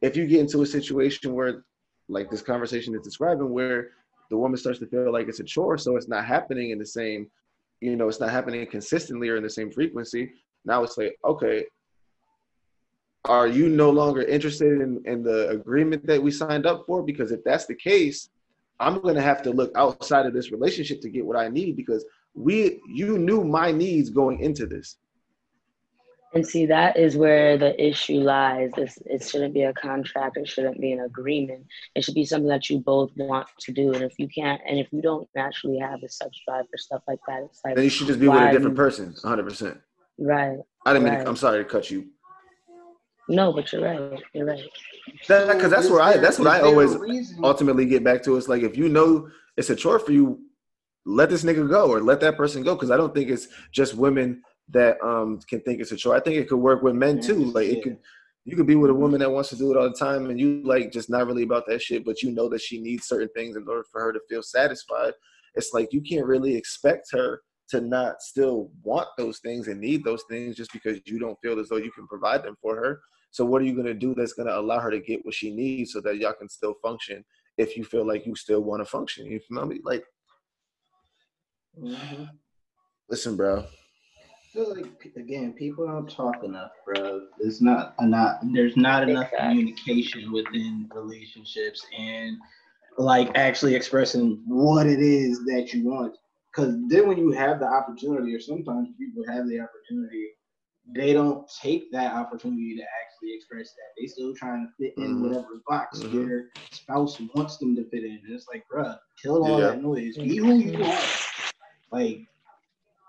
if 0.00 0.16
you 0.16 0.26
get 0.26 0.40
into 0.40 0.62
a 0.62 0.66
situation 0.66 1.34
where, 1.34 1.64
like 2.08 2.30
this 2.30 2.42
conversation 2.42 2.94
is 2.94 3.02
describing, 3.02 3.50
where 3.50 3.90
the 4.30 4.36
woman 4.36 4.56
starts 4.56 4.78
to 4.78 4.86
feel 4.86 5.12
like 5.12 5.28
it's 5.28 5.40
a 5.40 5.44
chore, 5.44 5.76
so 5.76 5.96
it's 5.96 6.08
not 6.08 6.24
happening 6.24 6.70
in 6.70 6.78
the 6.78 6.86
same, 6.86 7.28
you 7.80 7.96
know, 7.96 8.08
it's 8.08 8.20
not 8.20 8.30
happening 8.30 8.64
consistently 8.66 9.28
or 9.28 9.36
in 9.36 9.42
the 9.42 9.50
same 9.50 9.72
frequency. 9.72 10.32
Now 10.64 10.84
it's 10.84 10.96
like, 10.96 11.18
okay, 11.24 11.64
are 13.24 13.46
you 13.46 13.68
no 13.68 13.90
longer 13.90 14.22
interested 14.22 14.80
in, 14.80 15.02
in 15.04 15.22
the 15.22 15.48
agreement 15.48 16.06
that 16.06 16.22
we 16.22 16.30
signed 16.30 16.66
up 16.66 16.84
for? 16.86 17.02
Because 17.02 17.32
if 17.32 17.42
that's 17.44 17.66
the 17.66 17.74
case, 17.74 18.30
I'm 18.80 19.00
gonna 19.00 19.22
have 19.22 19.42
to 19.42 19.50
look 19.50 19.70
outside 19.76 20.26
of 20.26 20.32
this 20.32 20.50
relationship 20.50 21.00
to 21.02 21.10
get 21.10 21.24
what 21.24 21.36
I 21.36 21.48
need 21.48 21.76
because 21.76 22.04
we 22.34 22.80
you 22.88 23.18
knew 23.18 23.44
my 23.44 23.70
needs 23.70 24.10
going 24.10 24.40
into 24.40 24.66
this. 24.66 24.96
And 26.32 26.46
see, 26.46 26.64
that 26.66 26.96
is 26.96 27.16
where 27.16 27.58
the 27.58 27.72
issue 27.84 28.20
lies. 28.20 28.70
It's, 28.76 28.98
it 29.04 29.24
shouldn't 29.28 29.52
be 29.52 29.64
a 29.64 29.72
contract. 29.72 30.36
It 30.36 30.46
shouldn't 30.46 30.80
be 30.80 30.92
an 30.92 31.00
agreement. 31.00 31.66
It 31.96 32.04
should 32.04 32.14
be 32.14 32.24
something 32.24 32.48
that 32.48 32.70
you 32.70 32.78
both 32.78 33.10
want 33.16 33.48
to 33.58 33.72
do. 33.72 33.92
And 33.94 34.04
if 34.04 34.16
you 34.16 34.28
can't, 34.28 34.60
and 34.64 34.78
if 34.78 34.92
you 34.92 35.02
don't 35.02 35.28
naturally 35.34 35.78
have 35.78 35.98
a 36.04 36.08
sex 36.08 36.38
drive 36.46 36.66
for 36.70 36.76
stuff 36.76 37.02
like 37.08 37.18
that, 37.26 37.42
it's 37.42 37.60
like 37.64 37.74
Then 37.74 37.82
you 37.82 37.90
should 37.90 38.06
just 38.06 38.20
be 38.20 38.28
with 38.28 38.40
a 38.40 38.52
different 38.52 38.74
you- 38.76 38.84
person, 38.84 39.06
100. 39.22 39.42
percent 39.42 39.80
Right. 40.18 40.58
I 40.86 40.92
didn't 40.92 41.08
mean. 41.10 41.18
To, 41.18 41.28
I'm 41.28 41.36
sorry 41.36 41.64
to 41.64 41.68
cut 41.68 41.90
you. 41.90 42.06
No, 43.30 43.52
but 43.52 43.72
you're 43.72 43.82
right. 43.82 44.22
You're 44.34 44.46
right. 44.46 44.68
Because 45.20 45.70
that's 45.70 45.86
is 45.86 45.90
where 45.90 46.02
I 46.02 46.16
that's 46.16 46.38
what 46.38 46.48
I 46.48 46.60
always 46.60 46.96
ultimately 47.42 47.86
get 47.86 48.02
back 48.02 48.22
to. 48.24 48.36
It's 48.36 48.48
like 48.48 48.62
if 48.62 48.76
you 48.76 48.88
know 48.88 49.28
it's 49.56 49.70
a 49.70 49.76
chore 49.76 50.00
for 50.00 50.10
you, 50.10 50.40
let 51.06 51.30
this 51.30 51.44
nigga 51.44 51.68
go 51.68 51.90
or 51.90 52.00
let 52.00 52.20
that 52.20 52.36
person 52.36 52.64
go. 52.64 52.74
Because 52.74 52.90
I 52.90 52.96
don't 52.96 53.14
think 53.14 53.30
it's 53.30 53.46
just 53.72 53.94
women 53.94 54.42
that 54.70 55.00
um 55.02 55.38
can 55.48 55.60
think 55.60 55.80
it's 55.80 55.92
a 55.92 55.96
chore. 55.96 56.16
I 56.16 56.20
think 56.20 56.36
it 56.36 56.48
could 56.48 56.58
work 56.58 56.82
with 56.82 56.96
men 56.96 57.20
too. 57.20 57.44
Like 57.44 57.68
it 57.68 57.82
could. 57.82 57.98
You 58.46 58.56
could 58.56 58.66
be 58.66 58.74
with 58.74 58.90
a 58.90 58.94
woman 58.94 59.20
that 59.20 59.30
wants 59.30 59.50
to 59.50 59.56
do 59.56 59.70
it 59.70 59.76
all 59.76 59.88
the 59.88 59.94
time, 59.94 60.30
and 60.30 60.40
you 60.40 60.62
like 60.64 60.90
just 60.90 61.10
not 61.10 61.26
really 61.26 61.42
about 61.42 61.66
that 61.68 61.82
shit, 61.82 62.06
but 62.06 62.22
you 62.22 62.32
know 62.32 62.48
that 62.48 62.62
she 62.62 62.80
needs 62.80 63.06
certain 63.06 63.28
things 63.36 63.54
in 63.54 63.68
order 63.68 63.84
for 63.92 64.00
her 64.00 64.12
to 64.14 64.20
feel 64.30 64.42
satisfied. 64.42 65.12
It's 65.54 65.74
like 65.74 65.92
you 65.92 66.00
can't 66.00 66.26
really 66.26 66.56
expect 66.56 67.08
her 67.12 67.42
to 67.68 67.80
not 67.80 68.22
still 68.22 68.70
want 68.82 69.08
those 69.16 69.38
things 69.40 69.68
and 69.68 69.78
need 69.78 70.04
those 70.04 70.24
things 70.28 70.56
just 70.56 70.72
because 70.72 70.98
you 71.04 71.18
don't 71.18 71.38
feel 71.42 71.60
as 71.60 71.68
though 71.68 71.76
you 71.76 71.92
can 71.92 72.06
provide 72.06 72.42
them 72.42 72.56
for 72.60 72.76
her. 72.76 73.00
So 73.30 73.44
what 73.44 73.62
are 73.62 73.64
you 73.64 73.76
gonna 73.76 73.94
do 73.94 74.14
that's 74.14 74.32
gonna 74.32 74.54
allow 74.54 74.80
her 74.80 74.90
to 74.90 75.00
get 75.00 75.24
what 75.24 75.34
she 75.34 75.54
needs 75.54 75.92
so 75.92 76.00
that 76.00 76.16
y'all 76.16 76.32
can 76.32 76.48
still 76.48 76.74
function 76.82 77.24
if 77.58 77.76
you 77.76 77.84
feel 77.84 78.06
like 78.06 78.26
you 78.26 78.34
still 78.34 78.62
want 78.62 78.80
to 78.80 78.84
function? 78.84 79.26
You 79.26 79.40
feel 79.40 79.66
me? 79.66 79.80
Like, 79.84 80.04
Mhm. 81.78 82.28
listen, 83.08 83.36
bro. 83.36 83.60
I 83.60 84.52
feel 84.52 84.74
like 84.74 85.12
again, 85.14 85.52
people 85.52 85.86
don't 85.86 86.10
talk 86.10 86.42
enough, 86.42 86.72
bro. 86.84 87.28
There's 87.38 87.60
not 87.60 87.94
enough. 88.00 88.40
There's 88.52 88.76
not 88.76 89.08
enough 89.08 89.30
facts. 89.30 89.42
communication 89.46 90.32
within 90.32 90.90
relationships 90.92 91.86
and 91.96 92.36
like 92.98 93.30
actually 93.36 93.76
expressing 93.76 94.42
what 94.46 94.86
it 94.88 94.98
is 95.00 95.44
that 95.44 95.72
you 95.72 95.84
want. 95.88 96.16
Because 96.52 96.74
then 96.88 97.06
when 97.06 97.16
you 97.16 97.30
have 97.30 97.60
the 97.60 97.66
opportunity, 97.66 98.34
or 98.34 98.40
sometimes 98.40 98.88
people 98.98 99.22
have 99.28 99.46
the 99.46 99.60
opportunity, 99.60 100.30
they 100.94 101.12
don't 101.12 101.48
take 101.62 101.90
that 101.92 102.14
opportunity 102.14 102.76
to 102.76 102.82
actually 102.82 103.34
express 103.34 103.72
that. 103.72 104.00
They 104.00 104.06
still 104.06 104.34
trying 104.34 104.66
to 104.66 104.72
fit 104.76 104.94
in 104.96 105.16
Mhm. 105.16 105.22
whatever 105.22 105.62
box 105.68 106.00
Mhm. 106.00 106.12
their 106.12 106.50
spouse 106.72 107.20
wants 107.34 107.58
them 107.58 107.76
to 107.76 107.84
fit 107.90 108.04
in. 108.04 108.20
And 108.24 108.32
it's 108.32 108.48
like, 108.48 108.66
bruh, 108.68 108.98
kill 109.20 109.44
all 109.44 109.58
Yeah. 109.58 109.70
that 109.70 109.82
noise. 109.82 110.16
Be 110.16 110.36
who 110.36 110.58
you 110.58 110.84
are. 110.84 111.02
Like 111.92 112.26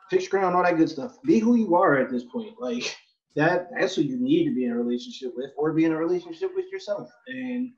fix 0.10 0.24
your 0.24 0.32
crown, 0.32 0.54
all 0.54 0.64
that 0.64 0.78
good 0.78 0.90
stuff. 0.90 1.22
Be 1.24 1.40
who 1.40 1.56
you 1.56 1.76
are 1.76 1.98
at 1.98 2.10
this 2.10 2.26
point. 2.26 2.60
Like 2.60 2.96
that 3.36 3.70
that's 3.78 3.96
who 3.96 4.02
you 4.02 4.18
need 4.18 4.48
to 4.50 4.54
be 4.56 4.66
in 4.66 4.72
a 4.72 4.78
relationship 4.78 5.34
with, 5.36 5.52
or 5.58 5.72
be 5.74 5.86
in 5.86 5.92
a 5.94 5.98
relationship 5.98 6.54
with 6.56 6.72
yourself. 6.72 7.10
And 7.28 7.72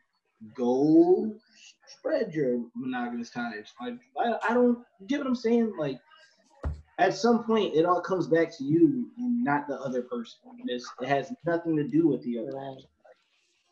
go 0.56 1.34
spread 1.88 2.34
your 2.34 2.66
monogamous 2.76 3.30
ties. 3.30 3.72
Like 3.80 4.00
I, 4.20 4.50
I 4.50 4.54
don't 4.54 4.84
get 5.08 5.20
what 5.20 5.28
I'm 5.28 5.36
saying? 5.36 5.74
Like 5.78 6.00
at 7.00 7.14
some 7.14 7.44
point 7.44 7.76
it 7.76 7.86
all 7.86 8.02
comes 8.02 8.28
back 8.28 8.56
to 8.58 8.64
you 8.64 9.10
and 9.18 9.44
not 9.44 9.68
the 9.68 9.76
other 9.80 10.04
person. 10.04 10.40
It's, 10.66 10.90
it 11.02 11.08
has 11.08 11.34
nothing 11.46 11.76
to 11.78 11.84
do 11.88 12.08
with 12.08 12.22
the 12.24 12.40
other. 12.40 12.52
Right. 12.52 12.84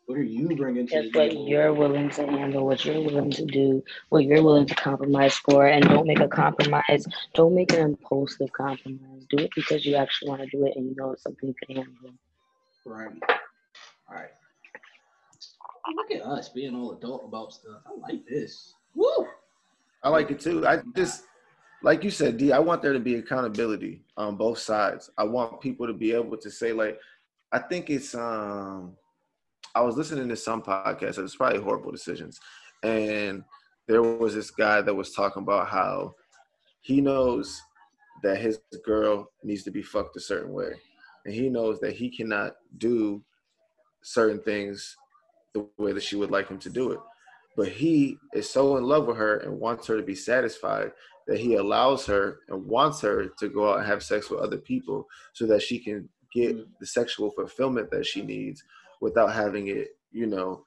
What 0.06 0.18
are 0.18 0.22
you 0.22 0.54
bringing 0.56 0.86
to 0.88 0.96
It's 0.96 1.12
the 1.12 1.18
what 1.18 1.30
table? 1.30 1.48
you're 1.48 1.72
willing 1.72 2.10
to 2.10 2.26
handle, 2.26 2.66
what 2.66 2.84
you're 2.84 3.00
willing 3.00 3.30
to 3.30 3.44
do, 3.46 3.82
what 4.08 4.24
you're 4.24 4.42
willing 4.42 4.66
to 4.66 4.74
compromise 4.74 5.36
for, 5.36 5.68
and 5.68 5.84
don't 5.84 6.06
make 6.06 6.20
a 6.20 6.28
compromise. 6.28 7.06
Don't 7.34 7.54
make 7.54 7.72
an 7.72 7.80
impulsive 7.80 8.52
compromise. 8.52 9.24
Do 9.30 9.38
it 9.38 9.50
because 9.54 9.86
you 9.86 9.94
actually 9.94 10.30
want 10.30 10.42
to 10.42 10.48
do 10.48 10.66
it 10.66 10.74
and 10.76 10.86
you 10.86 10.94
know 10.96 11.12
it's 11.12 11.22
something 11.22 11.48
you 11.48 11.54
can 11.66 11.76
handle. 11.76 12.10
Right. 12.84 13.12
All 14.08 14.16
right. 14.16 14.30
Look 15.94 16.10
at 16.10 16.22
us 16.22 16.48
being 16.48 16.74
all 16.74 16.92
adult 16.92 17.24
about 17.26 17.52
stuff. 17.52 17.82
I 17.86 17.98
like 18.12 18.26
this. 18.26 18.74
Woo! 18.94 19.26
I 20.02 20.08
like 20.08 20.30
it 20.30 20.40
too. 20.40 20.66
I 20.66 20.80
just 20.96 21.24
like 21.82 22.04
you 22.04 22.10
said, 22.10 22.36
D, 22.36 22.52
I 22.52 22.58
want 22.58 22.82
there 22.82 22.92
to 22.92 23.00
be 23.00 23.16
accountability 23.16 24.02
on 24.16 24.36
both 24.36 24.58
sides. 24.58 25.10
I 25.18 25.24
want 25.24 25.60
people 25.60 25.86
to 25.86 25.92
be 25.92 26.12
able 26.12 26.36
to 26.36 26.50
say, 26.50 26.72
like, 26.72 26.98
I 27.50 27.58
think 27.58 27.90
it's 27.90 28.14
um 28.14 28.96
I 29.74 29.80
was 29.80 29.96
listening 29.96 30.28
to 30.28 30.36
some 30.36 30.62
podcast, 30.62 31.18
it's 31.18 31.36
probably 31.36 31.60
horrible 31.60 31.90
decisions. 31.90 32.38
And 32.82 33.42
there 33.88 34.02
was 34.02 34.34
this 34.34 34.50
guy 34.50 34.82
that 34.82 34.94
was 34.94 35.12
talking 35.12 35.42
about 35.42 35.68
how 35.68 36.14
he 36.82 37.00
knows 37.00 37.60
that 38.22 38.38
his 38.38 38.60
girl 38.84 39.30
needs 39.42 39.62
to 39.64 39.70
be 39.70 39.82
fucked 39.82 40.16
a 40.16 40.20
certain 40.20 40.52
way. 40.52 40.72
And 41.24 41.34
he 41.34 41.48
knows 41.48 41.80
that 41.80 41.94
he 41.94 42.10
cannot 42.10 42.52
do 42.78 43.22
certain 44.02 44.40
things 44.40 44.96
the 45.54 45.66
way 45.78 45.92
that 45.92 46.02
she 46.02 46.16
would 46.16 46.30
like 46.30 46.48
him 46.48 46.58
to 46.58 46.70
do 46.70 46.92
it 46.92 47.00
but 47.56 47.68
he 47.68 48.18
is 48.32 48.48
so 48.48 48.76
in 48.76 48.84
love 48.84 49.06
with 49.06 49.16
her 49.16 49.38
and 49.38 49.60
wants 49.60 49.86
her 49.86 49.96
to 49.96 50.02
be 50.02 50.14
satisfied 50.14 50.92
that 51.26 51.38
he 51.38 51.54
allows 51.54 52.06
her 52.06 52.38
and 52.48 52.66
wants 52.66 53.00
her 53.00 53.28
to 53.38 53.48
go 53.48 53.70
out 53.70 53.78
and 53.78 53.86
have 53.86 54.02
sex 54.02 54.30
with 54.30 54.40
other 54.40 54.58
people 54.58 55.06
so 55.32 55.46
that 55.46 55.62
she 55.62 55.78
can 55.78 56.08
get 56.32 56.56
the 56.80 56.86
sexual 56.86 57.30
fulfillment 57.30 57.90
that 57.90 58.06
she 58.06 58.22
needs 58.22 58.64
without 59.00 59.32
having 59.32 59.68
it, 59.68 59.88
you 60.10 60.26
know, 60.26 60.64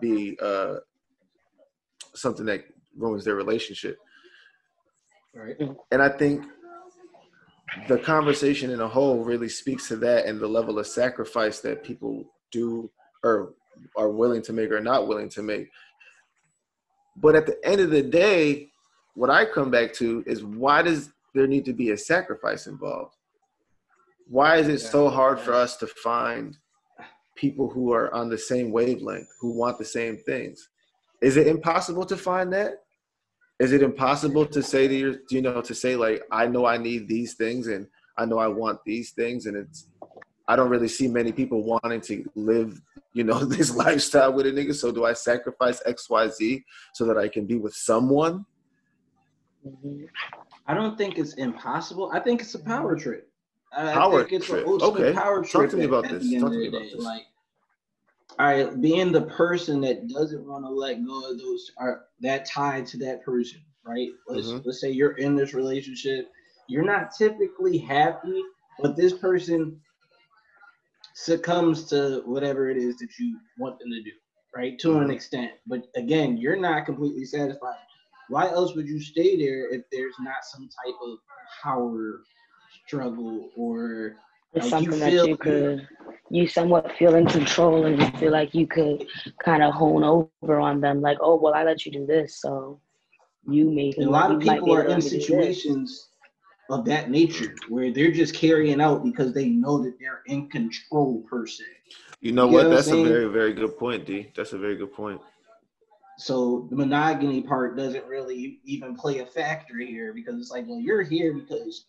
be 0.00 0.36
uh, 0.42 0.76
something 2.14 2.46
that 2.46 2.64
ruins 2.96 3.24
their 3.24 3.34
relationship. 3.34 3.98
Right. 5.34 5.56
And 5.90 6.02
I 6.02 6.08
think 6.08 6.44
the 7.88 7.98
conversation 7.98 8.70
in 8.70 8.80
a 8.80 8.88
whole 8.88 9.22
really 9.22 9.48
speaks 9.48 9.88
to 9.88 9.96
that 9.96 10.26
and 10.26 10.40
the 10.40 10.46
level 10.46 10.78
of 10.78 10.86
sacrifice 10.86 11.60
that 11.60 11.84
people 11.84 12.24
do 12.50 12.90
or 13.22 13.52
are 13.96 14.10
willing 14.10 14.42
to 14.42 14.52
make 14.52 14.70
or 14.70 14.80
not 14.80 15.06
willing 15.06 15.28
to 15.30 15.42
make. 15.42 15.70
But 17.16 17.34
at 17.34 17.46
the 17.46 17.58
end 17.64 17.80
of 17.80 17.90
the 17.90 18.02
day, 18.02 18.70
what 19.16 19.30
I 19.30 19.46
come 19.46 19.70
back 19.70 19.94
to 19.94 20.22
is 20.26 20.44
why 20.44 20.82
does 20.82 21.10
there 21.34 21.46
need 21.46 21.64
to 21.64 21.72
be 21.72 21.90
a 21.90 21.96
sacrifice 21.96 22.66
involved? 22.66 23.14
Why 24.28 24.56
is 24.56 24.68
it 24.68 24.78
so 24.78 25.08
hard 25.08 25.40
for 25.40 25.54
us 25.54 25.76
to 25.78 25.86
find 25.86 26.56
people 27.34 27.68
who 27.68 27.92
are 27.92 28.12
on 28.14 28.28
the 28.28 28.38
same 28.38 28.70
wavelength, 28.72 29.28
who 29.40 29.52
want 29.52 29.78
the 29.78 29.84
same 29.84 30.18
things? 30.18 30.68
Is 31.22 31.38
it 31.38 31.46
impossible 31.46 32.04
to 32.06 32.16
find 32.16 32.52
that? 32.52 32.82
Is 33.58 33.72
it 33.72 33.82
impossible 33.82 34.44
to 34.46 34.62
say 34.62 34.86
to 34.86 34.94
your, 34.94 35.14
you 35.30 35.40
know, 35.40 35.62
to 35.62 35.74
say 35.74 35.96
like, 35.96 36.22
I 36.30 36.46
know 36.46 36.66
I 36.66 36.76
need 36.76 37.08
these 37.08 37.34
things 37.34 37.68
and 37.68 37.86
I 38.18 38.26
know 38.26 38.38
I 38.38 38.48
want 38.48 38.80
these 38.84 39.12
things, 39.12 39.46
and 39.46 39.56
it's, 39.56 39.88
I 40.48 40.56
don't 40.56 40.70
really 40.70 40.88
see 40.88 41.06
many 41.06 41.32
people 41.32 41.62
wanting 41.62 42.00
to 42.02 42.24
live, 42.34 42.80
you 43.12 43.24
know, 43.24 43.44
this 43.44 43.74
lifestyle 43.74 44.32
with 44.32 44.46
a 44.46 44.50
nigga. 44.50 44.74
So 44.74 44.92
do 44.92 45.04
I 45.04 45.14
sacrifice 45.14 45.82
X, 45.86 46.08
Y, 46.10 46.28
Z 46.28 46.64
so 46.94 47.04
that 47.06 47.18
I 47.18 47.28
can 47.28 47.46
be 47.46 47.56
with 47.56 47.74
someone? 47.74 48.44
Mhm. 49.66 50.08
I 50.66 50.74
don't 50.74 50.96
think 50.96 51.18
it's 51.18 51.34
impossible. 51.34 52.10
I 52.12 52.20
think 52.20 52.40
it's 52.40 52.54
a 52.54 52.58
power 52.58 52.96
trip. 52.96 53.30
I 53.72 53.92
Power 53.92 54.20
think 54.20 54.32
it's 54.32 54.46
trip. 54.46 54.66
an 54.66 54.80
Okay. 54.80 55.12
power 55.12 55.42
Talk 55.42 55.50
trip. 55.62 55.70
to 55.70 55.76
me 55.76 55.84
about 55.84 56.08
this. 56.08 56.32
Talk 56.40 56.52
to 56.52 56.58
me 56.58 56.68
about 56.68 56.82
day. 56.82 56.90
this. 56.92 57.04
Like, 57.04 57.26
all 58.38 58.46
right, 58.46 58.80
being 58.80 59.12
the 59.12 59.22
person 59.22 59.80
that 59.82 60.08
doesn't 60.08 60.46
want 60.46 60.64
to 60.64 60.70
let 60.70 61.04
go 61.04 61.30
of 61.30 61.38
those 61.38 61.70
are 61.78 62.06
that 62.20 62.46
tied 62.46 62.86
to 62.88 62.96
that 62.98 63.24
person, 63.24 63.60
right? 63.84 64.10
Let's 64.28 64.48
Mhm. 64.48 64.64
let's 64.64 64.80
say 64.80 64.90
you're 64.90 65.16
in 65.16 65.34
this 65.36 65.54
relationship, 65.54 66.30
you're 66.68 66.84
not 66.84 67.12
typically 67.12 67.78
happy, 67.78 68.42
but 68.80 68.96
this 68.96 69.12
person 69.14 69.80
succumbs 71.14 71.84
to 71.86 72.22
whatever 72.26 72.68
it 72.68 72.76
is 72.76 72.98
that 72.98 73.18
you 73.18 73.40
want 73.58 73.78
them 73.78 73.90
to 73.90 74.02
do, 74.02 74.12
right? 74.54 74.78
To 74.80 74.98
an 74.98 75.08
Mhm. 75.08 75.12
extent. 75.12 75.52
But 75.66 75.88
again, 75.94 76.36
you're 76.36 76.56
not 76.56 76.84
completely 76.86 77.24
satisfied. 77.24 77.85
Why 78.28 78.50
else 78.50 78.74
would 78.74 78.86
you 78.88 79.00
stay 79.00 79.36
there 79.36 79.72
if 79.72 79.82
there's 79.92 80.14
not 80.20 80.44
some 80.44 80.68
type 80.84 80.94
of 81.02 81.18
power 81.62 82.22
struggle 82.86 83.50
or 83.56 84.16
It's 84.54 84.70
Like, 84.72 84.82
you 84.82 84.90
something 84.90 85.00
that 85.00 85.12
feel- 85.12 85.26
you 85.28 85.36
could, 85.36 85.88
you 86.30 86.48
somewhat 86.48 86.92
feel 86.98 87.14
in 87.14 87.26
control 87.26 87.86
and 87.86 88.00
you 88.00 88.08
feel 88.18 88.32
like 88.32 88.54
you 88.54 88.66
could 88.66 89.06
kind 89.44 89.62
of 89.62 89.74
hone 89.74 90.02
over 90.02 90.58
on 90.60 90.80
them. 90.80 91.00
Like, 91.00 91.18
oh, 91.20 91.36
well, 91.36 91.54
I 91.54 91.62
let 91.62 91.84
you 91.86 91.92
do 91.92 92.06
this, 92.06 92.40
so 92.40 92.80
you 93.48 93.70
maybe. 93.70 94.02
a 94.02 94.08
lot 94.08 94.30
of 94.32 94.40
people 94.40 94.72
are 94.74 94.84
in 94.84 95.00
to 95.00 95.08
do 95.08 95.16
this. 95.16 95.26
situations 95.26 96.08
of 96.68 96.84
that 96.84 97.10
nature 97.10 97.54
where 97.68 97.92
they're 97.92 98.10
just 98.10 98.34
carrying 98.34 98.80
out 98.80 99.04
because 99.04 99.32
they 99.32 99.46
know 99.48 99.78
that 99.84 99.98
they're 100.00 100.22
in 100.26 100.48
control 100.48 101.22
per 101.30 101.46
se. 101.46 101.62
You 102.20 102.32
know 102.32 102.46
You 102.46 102.50
get 102.52 102.56
what? 102.56 102.62
what 102.64 102.70
I'm 102.70 102.76
That's 102.76 102.88
a 102.88 103.02
very, 103.04 103.26
very 103.26 103.52
good 103.52 103.78
point, 103.78 104.04
D. 104.04 104.32
That's 104.34 104.52
a 104.52 104.58
very 104.58 104.74
good 104.74 104.92
point. 104.92 105.20
So 106.18 106.66
the 106.70 106.76
monogamy 106.76 107.42
part 107.42 107.76
doesn't 107.76 108.06
really 108.06 108.60
even 108.64 108.96
play 108.96 109.18
a 109.18 109.26
factor 109.26 109.78
here 109.78 110.12
because 110.14 110.40
it's 110.40 110.50
like, 110.50 110.64
well, 110.66 110.80
you're 110.80 111.02
here 111.02 111.34
because 111.34 111.86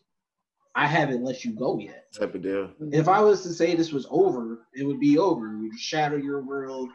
I 0.76 0.86
haven't 0.86 1.24
let 1.24 1.46
you 1.46 1.54
go 1.54 1.80
yet. 1.80 2.12
Type 2.14 2.36
of 2.36 2.42
deal. 2.42 2.70
If 2.92 3.08
I 3.08 3.22
was 3.22 3.42
to 3.44 3.54
say 3.54 3.74
this 3.74 3.94
was 3.94 4.06
over, 4.10 4.68
it 4.76 4.84
would 4.84 5.00
be 5.00 5.18
over. 5.18 5.54
It 5.54 5.62
would 5.62 5.80
shatter 5.80 6.20
your 6.20 6.42
world. 6.42 6.90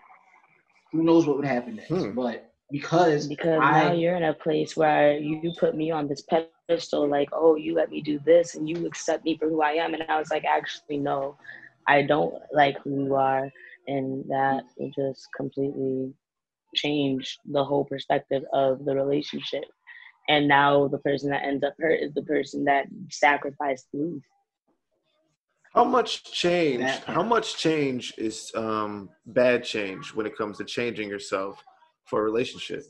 Who 0.92 1.02
knows 1.02 1.26
what 1.26 1.36
would 1.36 1.46
happen 1.46 1.76
next? 1.76 1.88
Hmm. 1.88 2.12
But 2.12 2.52
because 2.72 3.28
because 3.28 3.60
I 3.62 3.84
now 3.84 3.92
you're 3.92 4.16
in 4.16 4.24
a 4.24 4.34
place 4.34 4.76
where 4.76 5.18
you 5.18 5.52
put 5.60 5.76
me 5.76 5.90
on 5.90 6.09
this 6.09 6.22
pedestal 6.22 7.06
like 7.06 7.28
oh 7.32 7.54
you 7.54 7.74
let 7.74 7.90
me 7.90 8.00
do 8.00 8.18
this 8.24 8.54
and 8.54 8.68
you 8.68 8.86
accept 8.86 9.24
me 9.24 9.36
for 9.36 9.48
who 9.48 9.60
i 9.60 9.72
am 9.72 9.92
and 9.92 10.02
i 10.09 10.18
was 10.18 10.30
like 10.30 10.44
actually 10.44 10.96
no 10.96 11.36
i 11.86 12.00
don't 12.00 12.34
like 12.52 12.78
who 12.82 13.04
you 13.04 13.14
are 13.14 13.50
and 13.86 14.24
that 14.28 14.62
just 14.96 15.28
completely 15.36 16.14
change 16.74 17.39
the 17.44 17.65
whole 17.65 17.85
perspective 17.85 18.43
of 18.53 18.85
the 18.85 18.94
relationship 18.94 19.65
and 20.28 20.47
now 20.47 20.89
the 20.89 20.99
person 20.99 21.31
that 21.31 21.44
ends 21.44 21.65
up 21.65 21.74
hurt 21.78 22.01
is 22.01 22.12
the 22.15 22.23
person 22.23 22.65
that 22.65 22.86
sacrificed 23.11 23.86
the 23.93 23.99
least 23.99 24.27
How 25.74 25.85
much 25.85 26.24
change? 26.24 26.89
How 27.07 27.23
much 27.23 27.57
change 27.57 28.15
is 28.19 28.53
um, 28.55 29.11
bad 29.27 29.65
change 29.65 30.15
when 30.15 30.27
it 30.27 30.36
comes 30.36 30.59
to 30.59 30.65
changing 30.65 31.09
yourself 31.09 31.62
for 32.05 32.20
a 32.20 32.23
relationship, 32.23 32.85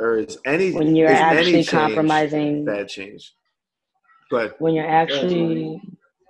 or 0.00 0.18
is 0.18 0.38
any 0.44 0.72
when 0.72 0.94
you're 0.96 1.10
is 1.10 1.18
actually 1.18 1.52
change 1.52 1.68
compromising 1.68 2.64
bad 2.64 2.88
change? 2.88 3.34
But 4.30 4.60
when 4.60 4.74
you're 4.74 4.88
actually 4.88 5.80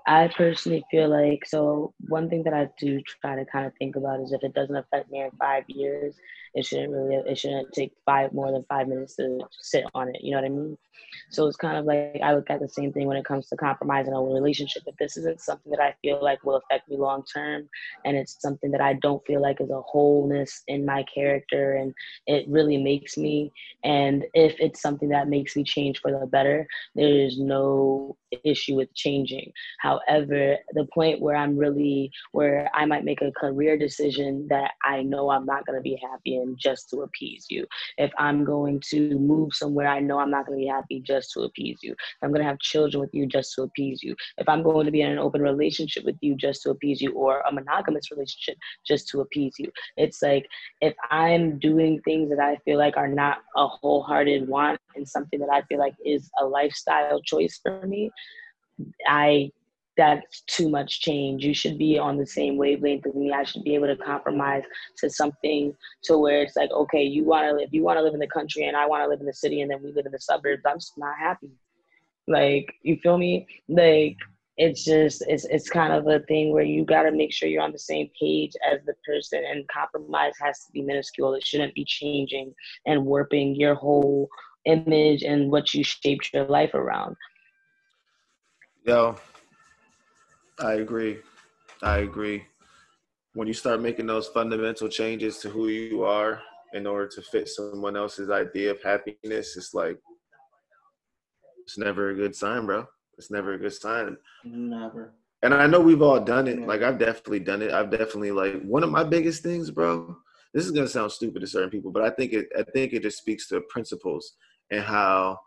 i 0.07 0.29
personally 0.37 0.83
feel 0.91 1.09
like 1.09 1.45
so 1.47 1.93
one 2.09 2.29
thing 2.29 2.43
that 2.43 2.55
i 2.55 2.69
do 2.79 3.01
try 3.21 3.37
to 3.37 3.45
kind 3.45 3.67
of 3.67 3.73
think 3.79 3.97
about 3.97 4.21
is 4.21 4.33
if 4.33 4.43
it 4.43 4.55
doesn't 4.55 4.77
affect 4.77 5.11
me 5.11 5.21
in 5.21 5.31
five 5.39 5.63
years 5.69 6.15
it 6.55 6.65
shouldn't 6.65 6.93
really 6.93 7.15
it 7.15 7.39
shouldn't 7.39 7.73
take 7.73 7.93
five 8.05 8.33
more 8.33 8.51
than 8.53 8.65
five 8.69 8.89
minutes 8.89 9.17
to 9.17 9.39
sit 9.61 9.85
on 9.95 10.09
it 10.09 10.21
you 10.23 10.33
know 10.33 10.39
what 10.39 10.45
i 10.45 10.49
mean 10.49 10.77
so 11.31 11.47
it's 11.47 11.57
kind 11.57 11.77
of 11.77 11.85
like 11.85 12.21
i 12.23 12.35
look 12.35 12.51
at 12.51 12.61
the 12.61 12.69
same 12.69 12.93
thing 12.93 13.07
when 13.07 13.17
it 13.17 13.25
comes 13.25 13.49
to 13.49 13.57
compromising 13.57 14.13
a 14.13 14.21
relationship 14.21 14.83
if 14.87 14.97
this 14.97 15.17
isn't 15.17 15.41
something 15.41 15.71
that 15.71 15.81
i 15.81 15.95
feel 16.03 16.23
like 16.23 16.43
will 16.45 16.57
affect 16.57 16.89
me 16.89 16.97
long 16.97 17.23
term 17.33 17.69
and 18.05 18.17
it's 18.17 18.41
something 18.41 18.71
that 18.71 18.81
i 18.81 18.95
don't 18.95 19.25
feel 19.27 19.41
like 19.41 19.61
is 19.61 19.71
a 19.71 19.81
wholeness 19.83 20.63
in 20.69 20.85
my 20.85 21.05
character 21.13 21.77
and 21.77 21.95
it 22.27 22.47
really 22.49 22.77
makes 22.77 23.17
me 23.17 23.53
and 23.85 24.25
if 24.35 24.55
it's 24.59 24.83
something 24.83 25.09
that 25.09 25.29
makes 25.29 25.57
me 25.57 25.65
change 25.65 26.01
for 26.01 26.11
the 26.11 26.27
better 26.27 26.67
there's 26.95 27.39
no 27.39 28.17
issue 28.45 28.77
with 28.77 28.93
changing. 28.95 29.53
However, 29.79 30.57
the 30.73 30.87
point 30.93 31.21
where 31.21 31.37
I'm 31.37 31.57
really 31.57 32.11
where 32.33 32.71
I 32.75 32.85
might 32.85 33.05
make 33.05 33.23
a 33.23 33.33
career 33.33 33.77
decision 33.77 34.47
that 34.49 34.73
I 34.85 35.03
know 35.03 35.31
I'm 35.31 35.47
not 35.47 35.67
going 35.67 35.79
to 35.79 35.83
be 35.83 35.99
happy 36.03 36.37
in 36.41 36.57
just 36.59 36.91
to 36.91 37.03
appease 37.03 37.47
you. 37.49 37.67
If 37.99 38.11
I'm 38.19 38.45
going 38.45 38.81
to 38.91 39.19
move 39.19 39.55
somewhere 39.55 39.87
I 39.87 40.01
know 40.01 40.19
I'm 40.19 40.31
not 40.31 40.47
going 40.47 40.59
to 40.59 40.65
be 40.65 40.69
happy 40.69 41.01
just 41.01 41.33
to 41.33 41.41
appease 41.43 41.79
you. 41.83 41.93
If 41.93 42.19
I'm 42.23 42.31
going 42.31 42.43
to 42.43 42.49
have 42.49 42.59
children 42.59 43.01
with 43.01 43.11
you 43.13 43.27
just 43.27 43.55
to 43.55 43.63
appease 43.63 44.03
you. 44.03 44.15
If 44.39 44.49
I'm 44.49 44.63
going 44.63 44.87
to 44.87 44.93
be 44.93 45.03
in 45.03 45.11
an 45.11 45.19
open 45.19 45.43
relationship 45.43 46.05
with 46.05 46.17
you 46.21 46.35
just 46.35 46.63
to 46.63 46.71
appease 46.71 47.01
you 47.01 47.13
or 47.13 47.41
a 47.41 47.53
monogamous 47.53 48.11
relationship 48.11 48.57
just 48.87 49.09
to 49.09 49.21
appease 49.21 49.55
you. 49.59 49.71
It's 49.97 50.23
like 50.23 50.47
if 50.81 50.95
I'm 51.11 51.59
doing 51.59 52.01
things 52.03 52.31
that 52.31 52.41
I 52.41 52.57
feel 52.65 52.79
like 52.79 52.97
are 52.97 53.09
not 53.09 53.39
a 53.57 53.67
wholehearted 53.67 54.49
want 54.49 54.81
and 54.95 55.09
something 55.09 55.41
that 55.41 55.51
I 55.53 55.63
feel 55.63 55.79
like 55.79 55.95
is 56.05 56.31
a 56.41 56.45
lifestyle 56.45 57.21
choice 57.23 57.61
for 57.63 57.87
me, 57.87 58.11
I 59.07 59.51
that's 60.01 60.41
too 60.47 60.71
much 60.71 61.03
change. 61.03 61.45
You 61.45 61.53
should 61.53 61.77
be 61.77 61.99
on 61.99 62.17
the 62.17 62.27
same 62.27 62.57
wavelength 62.57 63.07
as 63.07 63.15
me. 63.15 63.33
I 63.33 63.45
should 63.45 63.65
be 63.65 63.75
able 63.75 63.89
to 63.89 63.97
compromise 63.97 64.63
to 64.97 65.11
something 65.11 65.75
to 66.05 66.17
where 66.17 66.43
it's 66.43 66.57
like, 66.57 66.71
okay, 66.71 67.03
you 67.03 67.23
want 67.23 67.47
to 67.47 67.55
live, 67.55 67.69
you 67.71 67.83
want 67.83 67.99
to 67.99 68.03
live 68.03 68.15
in 68.15 68.21
the 68.21 68.27
country, 68.27 68.65
and 68.65 68.75
I 68.75 68.87
want 68.87 69.05
to 69.05 69.09
live 69.09 69.21
in 69.21 69.27
the 69.27 69.35
city, 69.35 69.61
and 69.61 69.71
then 69.71 69.83
we 69.83 69.93
live 69.93 70.07
in 70.07 70.13
the 70.13 70.19
suburbs. 70.19 70.63
I'm 70.67 70.79
just 70.79 70.97
not 70.97 71.19
happy. 71.19 71.51
Like, 72.27 72.73
you 72.83 72.97
feel 73.03 73.19
me? 73.19 73.47
Like, 73.69 74.17
it's 74.57 74.87
just 74.87 75.23
it's 75.29 75.45
it's 75.45 75.69
kind 75.69 75.93
of 75.93 76.07
a 76.07 76.21
thing 76.21 76.51
where 76.55 76.65
you 76.65 76.87
got 76.87 77.03
to 77.03 77.13
make 77.13 77.31
sure 77.31 77.51
you're 77.51 77.63
on 77.63 77.73
the 77.73 77.79
same 77.79 78.09
page 78.19 78.53
as 78.73 78.81
the 78.87 78.95
person, 79.07 79.45
and 79.47 79.69
compromise 79.69 80.33
has 80.41 80.61
to 80.65 80.73
be 80.73 80.81
minuscule. 80.81 81.35
It 81.35 81.47
shouldn't 81.47 81.75
be 81.75 81.85
changing 81.85 82.55
and 82.87 83.05
warping 83.05 83.55
your 83.55 83.75
whole 83.75 84.31
image 84.65 85.25
and 85.25 85.51
what 85.51 85.75
you 85.75 85.85
shaped 85.85 86.31
your 86.33 86.47
life 86.47 86.73
around. 86.73 87.17
yo, 88.87 89.17
I 90.61 90.75
agree. 90.75 91.19
I 91.83 91.99
agree. 91.99 92.45
When 93.35 93.49
you 93.49 93.55
start 93.55 93.81
making 93.81 94.07
those 94.07 94.29
fundamental 94.29 94.89
changes 94.89 95.39
to 95.39 95.49
who 95.49 95.69
you 95.69 96.05
are 96.05 96.43
in 96.75 96.87
order 96.87 97.09
to 97.09 97.23
fit 97.23 97.49
someone 97.49 97.97
else's 97.97 98.29
idea 98.31 98.73
of 98.73 98.83
happiness, 98.83 99.57
it's 99.57 99.73
like 99.73 99.99
it's 101.65 101.79
never 101.79 102.11
a 102.11 102.15
good 102.15 102.35
sign, 102.35 102.67
bro. 102.67 102.87
It's 103.17 103.31
never 103.31 103.55
a 103.55 103.59
good 103.59 103.73
sign. 103.73 104.17
never. 104.45 105.15
And 105.43 105.55
I 105.55 105.67
know 105.67 105.81
we've 105.81 106.03
all 106.03 106.21
done 106.21 106.49
it. 106.49 106.61
Like 106.61 106.83
I've 106.83 106.99
definitely 106.99 107.41
done 107.41 107.63
it. 107.63 107.71
I've 107.73 107.91
definitely 107.91 108.33
like 108.33 108.61
one 108.63 108.83
of 108.83 108.91
my 108.91 109.05
biggest 109.05 109.43
things, 109.43 109.71
bro. 109.71 110.17
This 110.53 110.67
is 110.67 110.73
gonna 110.73 110.89
sound 110.89 111.13
stupid 111.13 111.41
to 111.41 111.47
certain 111.47 111.71
people, 111.71 111.91
but 111.91 112.03
I 112.03 112.11
think 112.11 112.33
it. 112.33 112.49
I 112.59 112.65
think 112.65 112.93
it 112.93 113.03
just 113.03 113.19
speaks 113.19 113.49
to 113.49 113.61
principles 113.63 114.35
and 114.71 114.83
how, 114.83 115.39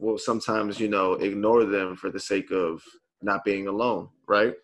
we'll 0.00 0.18
sometimes 0.18 0.80
you 0.80 0.88
know 0.88 1.12
ignore 1.14 1.64
them 1.64 1.94
for 1.94 2.10
the 2.10 2.18
sake 2.18 2.50
of 2.50 2.82
not 3.22 3.44
being 3.44 3.68
alone, 3.68 4.08
right? 4.28 4.54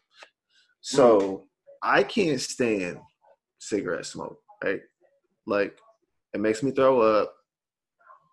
So 0.80 1.20
hmm. 1.20 1.36
I 1.82 2.02
can't 2.02 2.40
stand 2.40 2.98
cigarette 3.58 4.06
smoke, 4.06 4.38
right? 4.64 4.80
Like 5.46 5.78
it 6.34 6.40
makes 6.40 6.62
me 6.62 6.70
throw 6.70 7.00
up. 7.00 7.34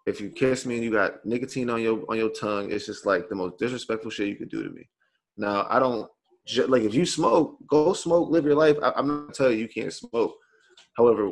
If 0.05 0.21
you 0.21 0.29
kiss 0.29 0.67
me 0.67 0.75
and 0.75 0.83
you 0.83 0.91
got 0.91 1.25
nicotine 1.25 1.69
on 1.69 1.81
your 1.81 2.03
on 2.09 2.17
your 2.17 2.29
tongue, 2.29 2.71
it's 2.71 2.85
just 2.85 3.05
like 3.05 3.27
the 3.27 3.35
most 3.35 3.57
disrespectful 3.57 4.11
shit 4.11 4.27
you 4.27 4.35
could 4.35 4.49
do 4.49 4.63
to 4.63 4.69
me. 4.69 4.87
Now 5.37 5.65
I 5.69 5.79
don't 5.79 6.09
like 6.67 6.83
if 6.83 6.93
you 6.93 7.05
smoke, 7.05 7.57
go 7.67 7.93
smoke, 7.93 8.29
live 8.29 8.45
your 8.45 8.55
life. 8.55 8.77
I, 8.83 8.93
I'm 8.95 9.07
not 9.07 9.33
telling 9.33 9.53
you 9.53 9.63
you 9.63 9.67
can't 9.67 9.91
smoke. 9.91 10.35
However, 10.95 11.29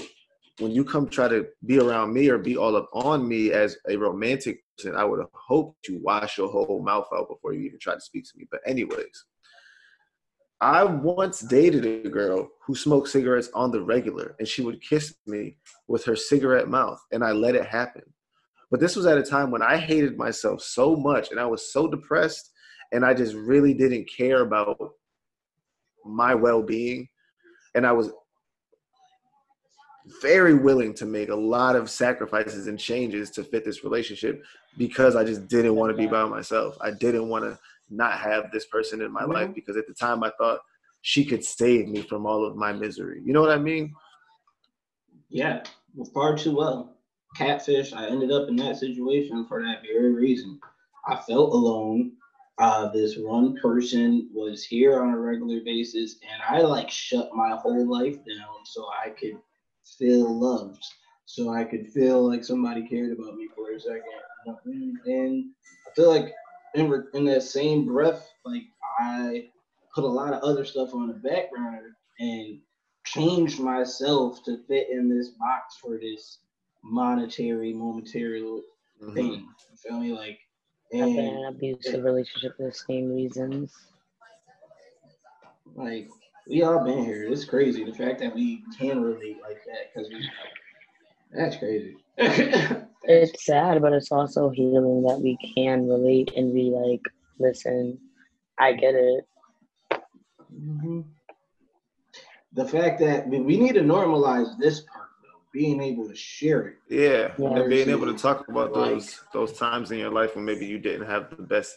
when 0.60 0.72
you 0.72 0.84
come 0.84 1.08
try 1.08 1.28
to 1.28 1.48
be 1.66 1.80
around 1.80 2.14
me 2.14 2.30
or 2.30 2.38
be 2.38 2.58
all 2.58 2.76
up 2.76 2.90
on 2.94 3.28
me 3.28 3.52
as 3.52 3.78
a 3.90 3.96
romantic 3.96 4.63
I 4.96 5.04
would 5.04 5.20
have 5.20 5.30
hoped 5.34 5.88
you 5.88 6.00
wash 6.02 6.38
your 6.38 6.50
whole 6.50 6.82
mouth 6.84 7.08
out 7.14 7.30
before 7.30 7.54
you 7.54 7.62
even 7.62 7.80
try 7.80 7.94
to 7.94 8.02
speak 8.02 8.26
to 8.26 8.38
me. 8.38 8.46
But 8.52 8.62
anyways, 8.66 9.26
I 10.60 10.84
once 10.84 11.42
dated 11.42 11.86
a 11.86 12.10
girl 12.10 12.50
who 12.66 12.76
smoked 12.76 13.10
cigarettes 13.10 13.50
on 13.54 13.72
the 13.72 13.82
regular, 13.82 14.36
and 14.40 14.48
she 14.48 14.62
would 14.62 14.82
kiss 14.82 15.14
me 15.28 15.58
with 15.88 16.06
her 16.06 16.16
cigarette 16.16 16.70
mouth, 16.70 17.00
and 17.12 17.24
I 17.24 17.32
let 17.32 17.56
it 17.56 17.66
happen. 17.66 18.04
But 18.72 18.80
this 18.80 18.96
was 18.96 19.06
at 19.06 19.18
a 19.18 19.24
time 19.24 19.52
when 19.52 19.62
I 19.62 19.78
hated 19.78 20.18
myself 20.18 20.62
so 20.62 20.96
much, 20.96 21.32
and 21.32 21.40
I 21.40 21.46
was 21.46 21.72
so 21.72 21.88
depressed, 21.88 22.50
and 22.92 23.06
I 23.06 23.14
just 23.14 23.36
really 23.36 23.74
didn't 23.74 24.10
care 24.10 24.42
about 24.42 24.78
my 26.06 26.34
well-being, 26.34 27.08
and 27.76 27.86
I 27.86 27.92
was 27.92 28.12
very 30.22 30.54
willing 30.54 30.94
to 30.96 31.06
make 31.06 31.30
a 31.30 31.36
lot 31.36 31.76
of 31.76 31.90
sacrifices 31.90 32.68
and 32.68 32.80
changes 32.80 33.30
to 33.32 33.44
fit 33.44 33.64
this 33.64 33.84
relationship 33.84 34.44
because 34.78 35.16
I 35.16 35.24
just 35.24 35.48
didn't 35.48 35.76
want 35.76 35.92
to 35.92 35.98
be 35.98 36.08
by 36.08 36.26
myself. 36.26 36.78
I 36.82 36.92
didn't 36.92 37.30
want 37.30 37.46
to 37.46 37.58
not 37.90 38.14
have 38.20 38.52
this 38.52 38.66
person 38.66 39.02
in 39.02 39.12
my 39.12 39.24
life 39.24 39.54
because 39.54 39.78
at 39.78 39.88
the 39.88 39.94
time 39.94 40.24
I 40.24 40.32
thought 40.38 40.60
she 41.02 41.24
could 41.24 41.44
save 41.44 41.88
me 41.88 42.02
from 42.02 42.26
all 42.26 42.46
of 42.46 42.56
my 42.56 42.74
misery. 42.74 43.22
You 43.24 43.34
know 43.34 43.42
what 43.42 43.52
I 43.52 43.58
mean? 43.58 43.94
Yeah, 45.30 45.64
well, 45.96 46.10
far 46.14 46.38
too 46.38 46.56
well. 46.56 46.98
Catfish. 47.36 47.94
I 47.94 48.08
ended 48.08 48.32
up 48.32 48.48
in 48.48 48.56
that 48.58 48.78
situation 48.78 49.46
for 49.48 49.62
that 49.62 49.82
very 49.82 50.14
reason. 50.14 50.60
I 51.08 51.16
felt 51.16 51.54
alone. 51.54 52.14
Uh, 52.60 52.90
this 52.90 53.18
one 53.18 53.56
person 53.56 54.30
was 54.32 54.64
here 54.64 55.02
on 55.02 55.10
a 55.10 55.20
regular 55.20 55.60
basis, 55.66 56.18
and 56.22 56.42
I 56.48 56.62
like 56.62 56.90
shut 56.90 57.30
my 57.34 57.58
whole 57.58 57.90
life 57.90 58.16
down 58.16 58.64
so 58.66 58.88
I 59.04 59.10
could 59.10 59.38
feel 59.84 60.40
loved, 60.40 60.84
so 61.26 61.54
I 61.54 61.64
could 61.64 61.88
feel 61.90 62.28
like 62.28 62.44
somebody 62.44 62.88
cared 62.88 63.12
about 63.18 63.36
me 63.36 63.48
for 63.56 63.72
a 63.72 63.80
second. 63.80 64.04
And 65.06 65.52
I 65.88 65.92
feel 65.96 66.10
like 66.10 66.34
in 66.76 66.90
re- 66.90 67.08
in 67.14 67.26
that 67.26 67.44
same 67.44 67.86
breath, 67.86 68.30
like 68.46 68.64
I 69.00 69.50
put 69.94 70.04
a 70.04 70.08
lot 70.08 70.34
of 70.34 70.42
other 70.44 70.66
stuff 70.66 70.94
on 70.94 71.08
the 71.08 71.14
back 71.14 71.52
burner 71.52 71.98
and 72.20 72.60
changed 73.06 73.60
myself 73.60 74.44
to 74.46 74.58
fit 74.68 74.90
in 74.90 75.10
this 75.10 75.30
box 75.30 75.78
for 75.78 75.98
this 76.00 76.40
monetary, 76.84 77.74
momentary 77.74 78.42
Mhm. 79.02 79.14
thing. 79.16 79.48
You 79.72 79.78
feel 79.78 80.00
me? 80.00 80.14
Like, 80.14 80.40
I've 81.00 81.16
been 81.16 81.28
in 81.28 81.36
an 81.36 81.46
abusive 81.46 82.04
relationship 82.04 82.56
for 82.58 82.66
the 82.66 82.72
same 82.74 83.12
reasons. 83.12 83.92
like 85.76 86.10
we 86.48 86.64
all 86.64 86.84
been 86.84 87.04
here. 87.04 87.24
It's 87.24 87.46
crazy 87.46 87.84
the 87.84 87.94
fact 87.94 88.20
that 88.20 88.34
we 88.36 88.64
can 88.78 89.02
relate 89.02 89.38
like 89.42 89.62
that 89.66 89.94
because 89.94 90.10
we. 90.10 90.28
That's 91.32 91.58
crazy. 91.58 91.98
It's 93.06 93.44
sad, 93.44 93.82
but 93.82 93.92
it's 93.92 94.14
also 94.14 94.50
healing 94.50 95.04
that 95.04 95.20
we 95.20 95.38
can 95.58 95.90
relate 95.90 96.32
and 96.38 96.54
be 96.54 96.72
like, 96.74 97.02
listen, 97.38 98.00
I 98.58 98.72
get 98.72 98.96
it. 98.96 99.26
Mhm. 100.58 101.04
The 102.54 102.66
fact 102.66 103.00
that 103.02 103.28
we 103.28 103.42
we 103.42 103.58
need 103.60 103.74
to 103.74 103.82
normalize 103.82 104.58
this 104.58 104.80
part 104.82 105.10
though, 105.22 105.42
being 105.52 105.82
able 105.82 106.08
to 106.08 106.16
share 106.16 106.62
it. 106.68 106.78
Yeah, 106.88 107.34
Yeah. 107.38 107.58
and 107.60 107.70
being 107.70 107.90
able 107.90 108.06
to 108.06 108.18
talk 108.18 108.48
about 108.48 108.72
Like- 108.72 108.92
those 108.92 109.20
those 109.34 109.52
times 109.58 109.92
in 109.92 109.98
your 110.00 110.12
life 110.12 110.38
when 110.38 110.46
maybe 110.46 110.66
you 110.66 110.80
didn't 110.80 111.08
have 111.08 111.30
the 111.36 111.44
best 111.44 111.76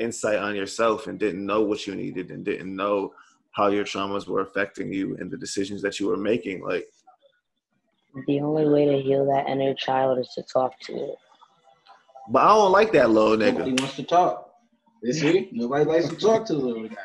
insight 0.00 0.40
on 0.40 0.56
yourself 0.56 1.06
and 1.06 1.16
didn't 1.16 1.46
know 1.46 1.62
what 1.62 1.86
you 1.86 1.94
needed 1.94 2.32
and 2.32 2.44
didn't 2.44 2.74
know 2.74 3.14
how 3.56 3.68
your 3.68 3.84
traumas 3.84 4.28
were 4.28 4.42
affecting 4.42 4.92
you 4.92 5.16
and 5.18 5.30
the 5.30 5.36
decisions 5.36 5.80
that 5.82 5.98
you 5.98 6.06
were 6.08 6.16
making. 6.16 6.62
Like 6.62 6.86
The 8.26 8.40
only 8.40 8.68
way 8.68 8.84
to 8.84 9.00
heal 9.02 9.24
that 9.26 9.48
inner 9.48 9.74
child 9.74 10.18
is 10.18 10.28
to 10.34 10.42
talk 10.42 10.78
to 10.82 10.92
it. 10.94 11.14
But 12.28 12.42
I 12.42 12.48
don't 12.48 12.72
like 12.72 12.92
that 12.92 13.10
little 13.10 13.36
Nobody 13.36 13.70
nigga. 13.72 13.80
wants 13.80 13.96
to 13.96 14.02
talk. 14.02 14.50
You 15.02 15.12
see? 15.12 15.48
Nobody 15.52 15.84
likes 15.84 16.08
to 16.08 16.16
talk 16.16 16.44
to 16.46 16.54
the 16.54 16.58
little 16.60 16.88
guy. 16.88 16.96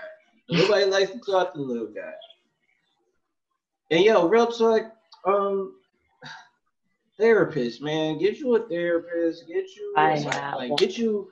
Nobody 0.50 0.86
likes 0.86 1.12
to 1.12 1.20
talk 1.20 1.54
to 1.54 1.60
the 1.60 1.66
little 1.66 1.88
guy. 1.88 2.14
And 3.92 4.04
yo, 4.04 4.28
real 4.28 4.48
talk, 4.48 4.92
um, 5.26 5.76
therapist, 7.18 7.82
man, 7.82 8.18
get 8.18 8.40
you 8.40 8.56
a 8.56 8.68
therapist, 8.68 9.48
get 9.48 9.66
you 9.76 9.94
I 9.96 10.16
like, 10.16 10.26
like 10.26 10.70
one. 10.72 10.76
get 10.78 10.98
you. 10.98 11.30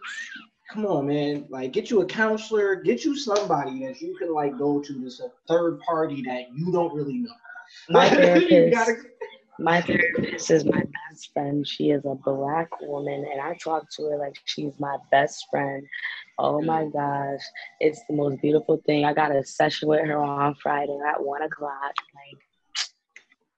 Come 0.72 0.86
on, 0.86 1.08
man. 1.08 1.46
Like, 1.50 1.74
get 1.74 1.90
you 1.90 2.02
a 2.02 2.06
counselor. 2.06 2.76
Get 2.76 3.04
you 3.04 3.16
somebody 3.16 3.86
that 3.86 4.02
you 4.02 4.16
can 4.18 4.34
like 4.34 4.58
go 4.58 4.82
to. 4.82 4.94
That's 5.02 5.20
a 5.20 5.32
third 5.48 5.80
party 5.82 6.22
that 6.24 6.54
you 6.56 6.72
don't 6.72 6.94
really 6.94 7.18
know. 7.18 7.32
My 7.90 8.10
therapist, 8.10 8.74
gotta- 8.74 9.02
my 9.58 9.82
therapist 9.82 10.52
is 10.52 10.66
my 10.66 10.84
best 11.10 11.34
friend. 11.34 11.68
She 11.68 11.90
is 11.90 12.06
a 12.06 12.16
black 12.16 12.70
woman, 12.82 13.26
and 13.32 13.42
I 13.42 13.58
talk 13.64 13.90
to 13.98 14.04
her 14.04 14.18
like 14.18 14.36
she's 14.46 14.80
my 14.80 14.98
best 15.12 15.48
friend. 15.50 15.86
Oh 16.38 16.62
my 16.62 16.84
mm. 16.84 16.94
gosh, 16.94 17.42
it's 17.80 18.02
the 18.08 18.16
most 18.16 18.40
beautiful 18.42 18.82
thing. 18.86 19.06
I 19.06 19.14
got 19.14 19.36
a 19.36 19.44
session 19.44 19.90
with 19.90 20.06
her 20.06 20.22
on 20.22 20.56
Friday 20.62 20.98
at 21.08 21.24
one 21.24 21.42
o'clock. 21.42 21.94
Like, 22.16 22.42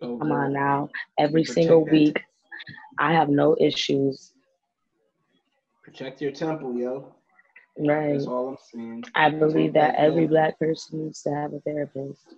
Oh, 0.03 0.17
come 0.17 0.31
on 0.31 0.51
now, 0.53 0.89
every 1.19 1.43
single 1.43 1.85
week, 1.85 2.23
I 2.97 3.13
have 3.13 3.29
no 3.29 3.55
issues. 3.59 4.30
Protect 5.91 6.21
your 6.21 6.31
temple, 6.31 6.73
yo. 6.77 7.13
Right. 7.77 8.13
That's 8.13 8.25
all 8.25 8.49
I'm 8.49 8.57
saying. 8.71 9.03
I 9.13 9.29
believe 9.29 9.73
that 9.73 9.95
every 9.95 10.25
that. 10.25 10.29
black 10.29 10.59
person 10.59 11.03
needs 11.03 11.21
to 11.23 11.33
have 11.33 11.51
a 11.51 11.59
therapist. 11.59 12.33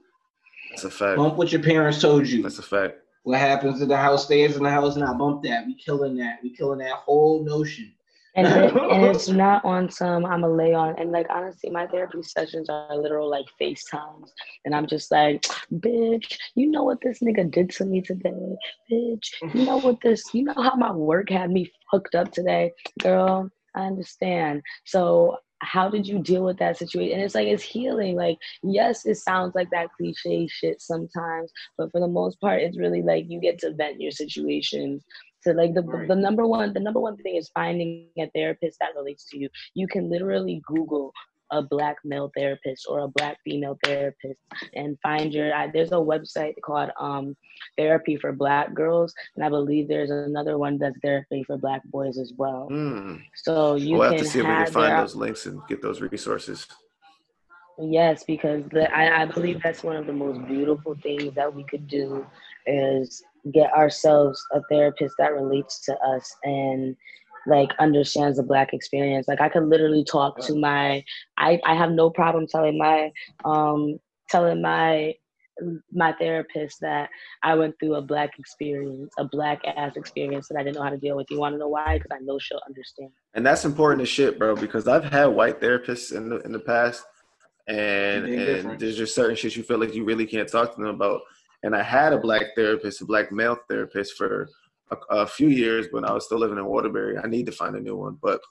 That's 0.71 0.85
a 0.85 0.89
fact. 0.89 1.17
Bump 1.17 1.35
what 1.35 1.51
your 1.51 1.61
parents 1.61 2.01
told 2.01 2.27
you. 2.27 2.41
That's 2.41 2.57
a 2.57 2.63
fact. 2.63 2.97
What 3.23 3.39
happens 3.39 3.79
in 3.81 3.89
the 3.89 3.97
house 3.97 4.25
stays 4.25 4.55
in 4.55 4.63
the 4.63 4.71
house. 4.71 4.95
Now 4.95 5.13
bump 5.13 5.43
that. 5.43 5.67
We 5.67 5.75
killing 5.75 6.17
that. 6.17 6.39
We 6.41 6.55
killing 6.55 6.79
that 6.79 6.93
whole 6.93 7.43
notion. 7.43 7.93
And, 8.35 8.47
it, 8.47 8.75
and 8.75 9.05
it's 9.15 9.27
not 9.27 9.63
on 9.63 9.89
some 9.89 10.25
I'm 10.25 10.43
a 10.43 10.49
lay 10.49 10.73
on 10.73 10.95
and 10.97 11.11
like 11.11 11.27
honestly 11.29 11.69
my 11.69 11.87
therapy 11.87 12.23
sessions 12.23 12.69
are 12.69 12.97
literal 12.97 13.29
like 13.29 13.45
FaceTimes 13.61 14.29
and 14.65 14.75
I'm 14.75 14.87
just 14.87 15.11
like 15.11 15.43
bitch 15.71 16.37
you 16.55 16.69
know 16.69 16.83
what 16.83 16.99
this 17.01 17.19
nigga 17.19 17.49
did 17.49 17.69
to 17.71 17.85
me 17.85 18.01
today? 18.01 18.55
Bitch 18.91 19.27
you 19.53 19.65
know 19.65 19.77
what 19.77 20.01
this 20.01 20.23
you 20.33 20.43
know 20.43 20.55
how 20.55 20.75
my 20.75 20.91
work 20.91 21.29
had 21.29 21.51
me 21.51 21.71
fucked 21.91 22.15
up 22.15 22.31
today? 22.31 22.71
Girl 22.99 23.49
I 23.75 23.85
understand. 23.85 24.61
So 24.85 25.37
how 25.63 25.89
did 25.89 26.07
you 26.07 26.19
deal 26.19 26.43
with 26.43 26.57
that 26.57 26.77
situation 26.77 27.13
and 27.13 27.23
it's 27.23 27.35
like 27.35 27.47
it's 27.47 27.63
healing 27.63 28.15
like 28.15 28.37
yes 28.63 29.05
it 29.05 29.15
sounds 29.15 29.55
like 29.55 29.69
that 29.71 29.87
cliche 29.97 30.47
shit 30.47 30.81
sometimes 30.81 31.51
but 31.77 31.91
for 31.91 32.01
the 32.01 32.07
most 32.07 32.39
part 32.41 32.61
it's 32.61 32.77
really 32.77 33.01
like 33.01 33.25
you 33.27 33.39
get 33.39 33.57
to 33.59 33.73
vent 33.73 33.99
your 33.99 34.11
situations 34.11 35.03
so 35.43 35.51
like 35.51 35.73
the 35.73 35.81
Right. 35.83 36.07
the 36.07 36.15
number 36.15 36.45
one 36.47 36.73
the 36.73 36.79
number 36.79 36.99
one 36.99 37.17
thing 37.17 37.35
is 37.35 37.49
finding 37.53 38.07
a 38.17 38.29
therapist 38.33 38.77
that 38.79 38.95
relates 38.95 39.25
to 39.29 39.37
you. 39.37 39.49
You 39.75 39.87
can 39.87 40.09
literally 40.09 40.61
Google 40.65 41.11
a 41.51 41.61
black 41.61 41.97
male 42.03 42.31
therapist 42.35 42.87
or 42.89 43.01
a 43.01 43.07
black 43.09 43.37
female 43.43 43.77
therapist 43.83 44.39
and 44.73 44.97
find 45.03 45.31
your 45.33 45.53
I, 45.53 45.69
there's 45.71 45.91
a 45.91 45.95
website 46.13 46.55
called 46.65 46.89
um 46.99 47.35
therapy 47.77 48.15
for 48.15 48.31
black 48.31 48.73
girls 48.73 49.13
and 49.35 49.45
I 49.45 49.49
believe 49.49 49.87
there's 49.87 50.09
another 50.09 50.57
one 50.57 50.79
that's 50.79 50.97
therapy 51.03 51.43
for 51.43 51.57
black 51.57 51.83
boys 51.85 52.17
as 52.17 52.33
well. 52.37 52.69
Mm. 52.71 53.21
So 53.35 53.75
you 53.75 53.97
We'll 53.97 54.09
can 54.09 54.17
have 54.17 54.25
to 54.25 54.31
see 54.31 54.39
if 54.39 54.47
we 54.47 54.53
can 54.53 54.65
find 54.71 54.91
their- 54.91 55.01
those 55.01 55.15
links 55.15 55.45
and 55.45 55.61
get 55.67 55.81
those 55.81 56.01
resources. 56.01 56.65
Yes, 57.79 58.23
because 58.23 58.63
the, 58.71 58.91
I, 58.95 59.23
I 59.23 59.25
believe 59.25 59.61
that's 59.63 59.83
one 59.83 59.95
of 59.95 60.05
the 60.05 60.13
most 60.13 60.45
beautiful 60.47 60.95
things 61.01 61.33
that 61.33 61.53
we 61.53 61.63
could 61.63 61.87
do 61.87 62.23
is 62.67 63.23
get 63.51 63.73
ourselves 63.73 64.43
a 64.53 64.61
therapist 64.69 65.15
that 65.19 65.33
relates 65.33 65.81
to 65.85 65.97
us 65.99 66.33
and 66.43 66.95
like 67.45 67.69
understands 67.79 68.37
the 68.37 68.43
black 68.43 68.73
experience. 68.73 69.27
Like 69.27 69.41
I 69.41 69.49
could 69.49 69.67
literally 69.67 70.05
talk 70.05 70.39
to 70.41 70.55
my 70.55 71.03
I, 71.37 71.59
I 71.65 71.75
have 71.75 71.91
no 71.91 72.09
problem 72.09 72.47
telling 72.47 72.77
my 72.77 73.11
um 73.43 73.99
telling 74.29 74.61
my 74.61 75.13
my 75.91 76.13
therapist 76.13 76.79
that 76.81 77.09
I 77.43 77.55
went 77.55 77.75
through 77.79 77.95
a 77.95 78.01
black 78.01 78.31
experience, 78.39 79.13
a 79.19 79.25
black 79.25 79.61
ass 79.65 79.95
experience 79.97 80.47
that 80.47 80.57
I 80.57 80.63
didn't 80.63 80.77
know 80.77 80.83
how 80.83 80.89
to 80.89 80.97
deal 80.97 81.15
with. 81.15 81.27
You 81.29 81.39
want 81.39 81.53
to 81.53 81.59
know 81.59 81.67
why? 81.67 81.97
Because 81.97 82.11
I 82.11 82.23
know 82.23 82.39
she'll 82.39 82.61
understand. 82.67 83.11
And 83.33 83.45
that's 83.45 83.65
important 83.65 84.01
as 84.01 84.09
shit, 84.09 84.39
bro, 84.39 84.55
because 84.55 84.87
I've 84.87 85.03
had 85.03 85.27
white 85.27 85.61
therapists 85.61 86.15
in 86.15 86.29
the 86.29 86.37
in 86.39 86.51
the 86.51 86.59
past 86.59 87.03
and 87.67 88.25
and 88.25 88.45
difference. 88.45 88.81
there's 88.81 88.97
just 88.97 89.15
certain 89.15 89.35
shit 89.35 89.55
you 89.55 89.63
feel 89.63 89.79
like 89.79 89.93
you 89.93 90.03
really 90.03 90.25
can't 90.25 90.49
talk 90.49 90.75
to 90.75 90.81
them 90.81 90.89
about. 90.89 91.21
And 91.63 91.75
I 91.75 91.81
had 91.81 92.13
a 92.13 92.19
black 92.19 92.55
therapist, 92.55 93.01
a 93.01 93.05
black 93.05 93.31
male 93.31 93.57
therapist 93.69 94.15
for 94.17 94.49
a, 94.91 94.95
a 95.09 95.27
few 95.27 95.47
years 95.47 95.87
when 95.91 96.05
I 96.05 96.13
was 96.13 96.25
still 96.25 96.39
living 96.39 96.57
in 96.57 96.65
Waterbury. 96.65 97.17
I 97.17 97.27
need 97.27 97.45
to 97.45 97.51
find 97.51 97.75
a 97.75 97.79
new 97.79 97.95
one, 97.95 98.17
but 98.21 98.41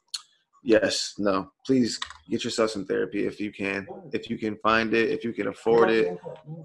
yes, 0.63 1.15
no, 1.19 1.51
please 1.67 2.01
get 2.31 2.43
yourself 2.45 2.71
some 2.71 2.87
therapy 2.87 3.27
if 3.27 3.39
you 3.39 3.53
can. 3.53 3.87
If 4.13 4.31
you 4.31 4.39
can 4.39 4.57
find 4.63 4.95
it, 4.95 5.11
if 5.11 5.25
you 5.25 5.33
can 5.33 5.49
afford 5.49 5.91
it, 5.91 6.19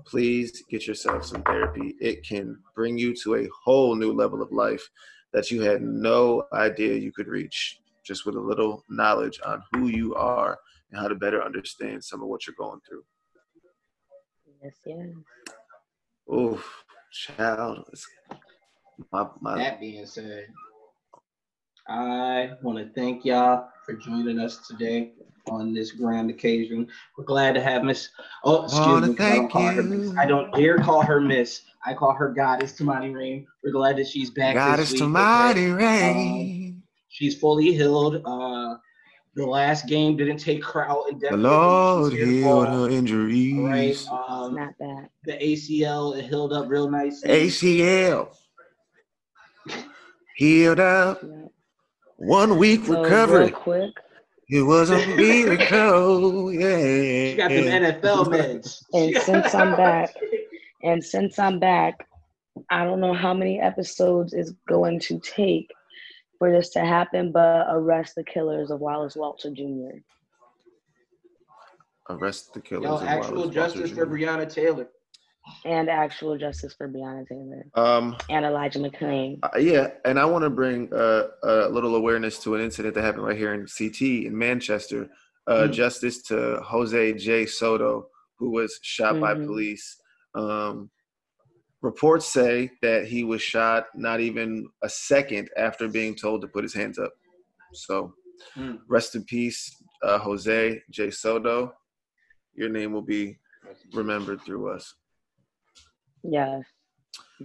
please 0.05 0.63
get 0.69 0.87
yourself 0.87 1.25
some 1.25 1.43
therapy. 1.43 1.95
It 1.99 2.25
can 2.25 2.57
bring 2.75 2.97
you 2.97 3.13
to 3.23 3.35
a 3.35 3.49
whole 3.63 3.95
new 3.95 4.13
level 4.13 4.41
of 4.41 4.51
life 4.51 4.87
that 5.33 5.51
you 5.51 5.61
had 5.61 5.81
no 5.81 6.47
idea 6.53 6.95
you 6.95 7.11
could 7.11 7.27
reach 7.27 7.81
just 8.05 8.25
with 8.25 8.35
a 8.35 8.39
little 8.39 8.85
knowledge 8.89 9.39
on 9.45 9.61
who 9.73 9.87
you 9.87 10.15
are 10.15 10.57
and 10.91 10.99
how 11.01 11.09
to 11.09 11.15
better 11.15 11.43
understand 11.43 12.01
some 12.01 12.21
of 12.21 12.29
what 12.29 12.47
you're 12.47 12.55
going 12.57 12.79
through. 12.87 13.03
Yes, 14.63 14.75
yes. 14.85 15.07
Oof, 16.33 16.83
child. 17.11 17.87
My, 19.11 19.27
my, 19.39 19.57
That 19.57 19.79
being 19.79 20.05
said, 20.05 20.47
I 21.87 22.51
want 22.61 22.77
to 22.79 22.89
thank 22.99 23.23
y'all 23.23 23.69
for 23.85 23.93
joining 23.93 24.39
us 24.39 24.67
today 24.67 25.13
on 25.49 25.73
this 25.73 25.91
grand 25.91 26.29
occasion. 26.29 26.87
We're 27.17 27.23
glad 27.23 27.53
to 27.55 27.61
have 27.61 27.83
Miss. 27.83 28.09
Oh, 28.43 28.65
excuse 28.65 28.85
Wanna 28.85 29.13
I 29.19 29.35
don't 29.35 29.49
call 29.49 29.67
her 29.67 29.81
you. 29.81 29.83
Miss. 29.83 30.17
I 30.17 30.25
don't 30.25 30.53
dare 30.53 30.77
call 30.79 31.01
her 31.01 31.21
Miss. 31.21 31.61
I 31.85 31.93
call 31.93 32.13
her 32.13 32.29
Goddess 32.33 32.73
Tymani 32.73 33.15
Rain. 33.15 33.47
We're 33.63 33.71
glad 33.71 33.97
that 33.97 34.07
she's 34.07 34.29
back. 34.29 34.55
Goddess 34.55 34.91
this 34.91 34.99
week, 34.99 35.09
Tymani 35.09 35.51
okay? 35.51 35.71
Rain. 35.71 36.83
She's 37.07 37.39
fully 37.39 37.73
healed. 37.73 38.21
Uh, 38.25 38.56
the 39.37 39.45
last 39.45 39.85
game 39.87 40.17
didn't 40.17 40.37
take 40.39 40.65
her 40.65 40.89
out 40.89 41.05
The 41.05 41.11
indefinitely. 41.13 41.43
Lord 41.49 42.11
She's 42.11 42.19
here 42.19 42.25
to 42.25 42.31
healed 42.41 42.67
her 42.67 42.89
injuries. 42.89 44.01
It's 44.01 44.09
Um, 44.09 44.55
not 44.55 44.73
that. 44.79 45.09
the 45.25 45.33
ACL 45.33 46.17
it 46.17 46.25
healed 46.25 46.53
up 46.53 46.67
real 46.67 46.89
nice. 46.89 47.23
ACL 47.23 48.29
healed 50.35 50.79
up. 50.79 51.21
Yeah. 51.23 51.45
One 52.17 52.57
week 52.57 52.85
So 52.85 53.03
recovery. 53.03 53.45
real 53.45 53.51
quick, 53.55 53.91
It 54.49 54.61
was 54.63 54.89
a 54.89 55.05
miracle. 55.15 56.51
Yeah. 56.51 57.29
She 57.31 57.35
got 57.37 57.49
them 57.51 57.83
NFL 57.83 58.25
meds. 58.27 58.83
And 58.93 59.15
since 59.21 59.53
I'm 59.53 59.75
back, 59.75 60.15
and 60.83 61.03
since 61.03 61.37
I'm 61.37 61.59
back, 61.59 62.07
I 62.71 62.83
don't 62.85 62.99
know 62.99 63.13
how 63.13 63.33
many 63.35 63.59
episodes 63.59 64.33
it's 64.33 64.53
going 64.67 64.99
to 65.01 65.19
take 65.19 65.71
for 66.37 66.51
this 66.51 66.69
to 66.69 66.79
happen, 66.79 67.31
but 67.31 67.67
arrest 67.69 68.15
the 68.15 68.23
killers 68.23 68.71
of 68.71 68.79
Wallace 68.79 69.15
Walter 69.15 69.49
Jr. 69.51 69.97
Arrest 72.09 72.53
the 72.53 72.61
killers. 72.61 72.83
Yo, 72.85 72.95
of 72.97 73.03
actual 73.03 73.35
Wallace 73.39 73.55
justice 73.55 73.81
Walter 73.91 73.95
for 73.95 74.05
Jr. 74.05 74.13
Breonna 74.25 74.53
Taylor. 74.53 74.87
and 75.65 75.89
actual 75.89 76.37
justice 76.37 76.73
for 76.77 76.87
Breonna 76.89 77.27
Taylor 77.27 77.65
Um, 77.75 78.15
and 78.29 78.45
Elijah 78.45 78.79
McClain. 78.79 79.39
Uh, 79.43 79.57
yeah, 79.57 79.89
and 80.05 80.19
I 80.19 80.25
want 80.25 80.43
to 80.43 80.49
bring 80.49 80.93
uh, 80.93 81.27
a 81.43 81.69
little 81.69 81.95
awareness 81.95 82.39
to 82.39 82.55
an 82.55 82.61
incident 82.61 82.95
that 82.95 83.03
happened 83.03 83.23
right 83.23 83.37
here 83.37 83.53
in 83.53 83.65
CT 83.65 84.01
in 84.27 84.37
Manchester. 84.37 85.09
Uh, 85.47 85.63
Mm. 85.67 85.71
Justice 85.71 86.21
to 86.23 86.59
Jose 86.61 87.13
J. 87.13 87.45
Soto, 87.45 88.09
who 88.37 88.51
was 88.51 88.77
shot 88.81 89.19
by 89.21 89.33
Mhm. 89.33 89.45
police. 89.47 89.97
Um, 90.35 90.89
reports 91.81 92.27
say 92.27 92.71
that 92.81 93.05
he 93.07 93.23
was 93.23 93.41
shot 93.41 93.85
not 93.95 94.19
even 94.19 94.67
a 94.83 94.89
second 94.89 95.49
after 95.57 95.87
being 95.87 96.15
told 96.15 96.41
to 96.41 96.47
put 96.47 96.63
his 96.63 96.73
hands 96.73 96.97
up. 96.99 97.11
So, 97.73 98.13
Mm. 98.55 98.79
rest 98.87 99.15
in 99.15 99.23
peace, 99.25 99.75
uh, 100.03 100.19
Jose 100.19 100.81
J. 100.91 101.09
Soto. 101.11 101.73
Your 102.53 102.69
name 102.69 102.93
will 102.93 103.01
be 103.01 103.39
remembered 103.93 104.41
through 104.41 104.69
us. 104.71 104.93
Yes, 106.23 106.63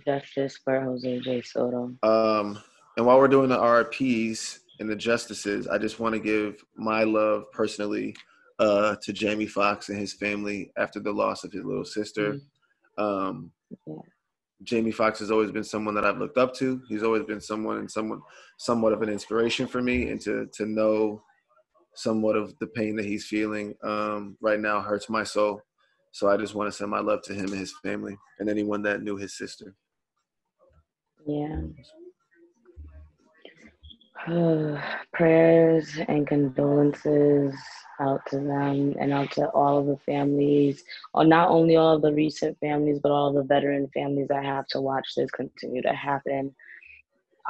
justice 0.07 0.59
for 0.65 0.81
Jose 0.81 1.21
J. 1.21 1.43
Soto. 1.43 1.95
Um, 2.03 2.59
and 2.97 3.07
while 3.07 3.19
we're 3.19 3.29
doing 3.29 3.49
the 3.49 3.59
RPs 3.59 4.61
and 4.81 4.89
the 4.89 4.97
justices, 4.97 5.67
I 5.67 5.79
just 5.79 5.99
want 5.99 6.15
to 6.15 6.21
give 6.21 6.63
my 6.77 7.05
love 7.05 7.51
personally 7.53 8.15
uh, 8.59 8.97
to 9.03 9.13
Jamie 9.13 9.47
Foxx 9.47 9.89
and 9.89 9.99
his 9.99 10.13
family 10.13 10.73
after 10.77 11.01
the 11.01 11.13
loss 11.13 11.43
of 11.43 11.53
his 11.53 11.65
little 11.65 11.85
sister. 11.85 12.39
Um, 12.99 13.51
Yeah. 13.87 13.95
Jamie 14.65 14.93
Foxx 14.93 15.19
has 15.19 15.31
always 15.31 15.51
been 15.51 15.65
someone 15.65 15.95
that 15.95 16.05
I've 16.05 16.19
looked 16.19 16.39
up 16.39 16.55
to. 16.57 16.83
He's 16.89 17.03
always 17.03 17.25
been 17.25 17.41
someone 17.41 17.79
and 17.79 17.91
someone 17.91 18.21
somewhat 18.59 18.93
of 18.93 19.03
an 19.03 19.09
inspiration 19.09 19.67
for 19.67 19.83
me, 19.83 20.09
and 20.09 20.21
to 20.23 20.47
to 20.55 20.67
know 20.67 21.23
somewhat 21.95 22.37
of 22.37 22.59
the 22.59 22.67
pain 22.69 22.97
that 22.97 23.05
he's 23.05 23.27
feeling 23.27 23.75
um, 23.83 24.37
right 24.41 24.61
now 24.61 24.81
hurts 24.81 25.11
my 25.11 25.25
soul. 25.25 25.61
So 26.13 26.29
I 26.29 26.37
just 26.37 26.55
want 26.55 26.71
to 26.71 26.77
send 26.77 26.91
my 26.91 27.01
love 27.01 27.23
to 27.25 27.35
him 27.35 27.47
and 27.47 27.59
his 27.59 27.75
family, 27.83 28.17
and 28.39 28.49
anyone 28.49 28.83
that 28.83 29.03
knew 29.03 29.17
his 29.17 29.37
sister. 29.37 29.75
Yeah. 31.27 31.63
Prayers 35.13 35.99
and 36.07 36.27
condolences 36.29 37.57
out 38.01 38.25
to 38.27 38.37
them 38.37 38.95
and 39.01 39.13
out 39.13 39.33
to 39.33 39.49
all 39.49 39.79
of 39.79 39.87
the 39.87 39.97
families, 40.07 40.85
or 41.13 41.25
not 41.25 41.49
only 41.49 41.75
all 41.75 41.97
of 41.97 42.03
the 42.03 42.13
recent 42.13 42.57
families, 42.61 43.01
but 43.03 43.11
all 43.11 43.33
the 43.33 43.43
veteran 43.43 43.89
families 43.93 44.29
that 44.29 44.45
have 44.45 44.67
to 44.69 44.81
watch 44.81 45.15
this 45.17 45.31
continue 45.33 45.83
to 45.83 45.93
happen. 45.93 46.55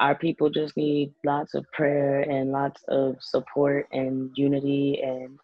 Our 0.00 0.14
people 0.14 0.48
just 0.48 0.74
need 0.78 1.12
lots 1.26 1.52
of 1.54 1.70
prayer 1.72 2.20
and 2.20 2.52
lots 2.52 2.82
of 2.88 3.16
support 3.20 3.86
and 3.92 4.30
unity, 4.34 5.02
and 5.02 5.38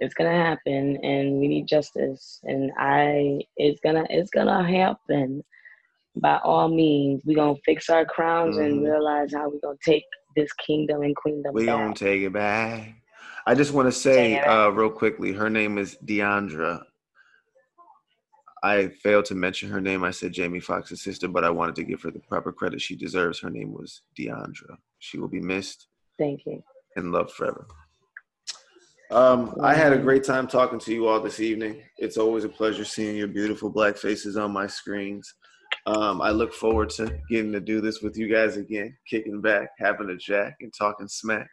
it's 0.00 0.14
gonna 0.14 0.30
happen. 0.30 1.04
And 1.04 1.38
we 1.38 1.48
need 1.48 1.66
justice, 1.66 2.40
and 2.44 2.72
I, 2.78 3.40
it's 3.58 3.80
gonna, 3.80 4.06
it's 4.08 4.30
gonna 4.30 4.66
happen 4.66 5.44
by 6.16 6.38
all 6.44 6.68
means, 6.68 7.22
we're 7.24 7.34
gonna 7.36 7.58
fix 7.64 7.88
our 7.90 8.04
crowns 8.04 8.56
and 8.56 8.80
Mhm. 8.80 8.84
realize 8.90 9.32
how 9.34 9.48
we're 9.48 9.58
gonna 9.60 9.76
take 9.84 10.04
this 10.36 10.52
kingdom 10.54 11.02
and 11.02 11.14
queendom 11.16 11.42
back. 11.42 11.54
We 11.54 11.66
back. 11.66 11.76
gonna 11.76 11.94
take 11.94 12.22
it 12.22 12.32
back. 12.32 12.94
I 13.46 13.54
just 13.54 13.72
want 13.74 13.86
to 13.88 13.92
say 13.92 14.30
Take 14.30 14.38
it 14.38 14.44
back. 14.44 14.48
uh, 14.66 14.70
real 14.72 14.90
quickly. 14.90 15.32
Her 15.32 15.50
name 15.50 15.76
is 15.78 15.96
DeOndra. 16.04 16.84
I 18.62 18.88
failed 18.88 19.26
to 19.26 19.34
mention 19.34 19.68
her 19.70 19.80
name. 19.80 20.04
I 20.04 20.10
said 20.10 20.32
Jamie 20.32 20.60
Foxx's 20.60 21.02
sister, 21.02 21.28
but 21.28 21.44
I 21.44 21.50
wanted 21.50 21.74
to 21.76 21.84
give 21.84 22.00
her 22.02 22.10
the 22.10 22.20
proper 22.20 22.50
credit 22.52 22.80
she 22.80 22.96
deserves. 22.96 23.38
Her 23.40 23.50
name 23.50 23.72
was 23.74 24.00
DeOndra. 24.18 24.78
She 25.00 25.18
will 25.18 25.28
be 25.28 25.40
missed 25.40 25.88
Thank 26.18 26.46
you. 26.46 26.62
and 26.96 27.12
loved 27.12 27.32
forever. 27.32 27.66
Um, 29.10 29.54
I 29.60 29.74
had 29.74 29.92
a 29.92 29.98
great 29.98 30.24
time 30.24 30.46
talking 30.48 30.78
to 30.80 30.92
you 30.94 31.06
all 31.06 31.20
this 31.20 31.38
evening. 31.40 31.82
It's 31.98 32.16
always 32.16 32.44
a 32.44 32.48
pleasure 32.48 32.86
seeing 32.86 33.16
your 33.16 33.28
beautiful 33.28 33.68
black 33.68 33.98
faces 33.98 34.36
on 34.38 34.50
my 34.52 34.66
screens. 34.66 35.34
Um, 35.86 36.22
I 36.22 36.30
look 36.30 36.54
forward 36.54 36.90
to 36.90 37.20
getting 37.28 37.52
to 37.52 37.60
do 37.60 37.80
this 37.80 38.00
with 38.00 38.16
you 38.16 38.32
guys 38.32 38.56
again, 38.56 38.96
kicking 39.08 39.40
back, 39.40 39.70
having 39.78 40.10
a 40.10 40.16
jack, 40.16 40.56
and 40.60 40.72
talking 40.72 41.08
smack. 41.08 41.48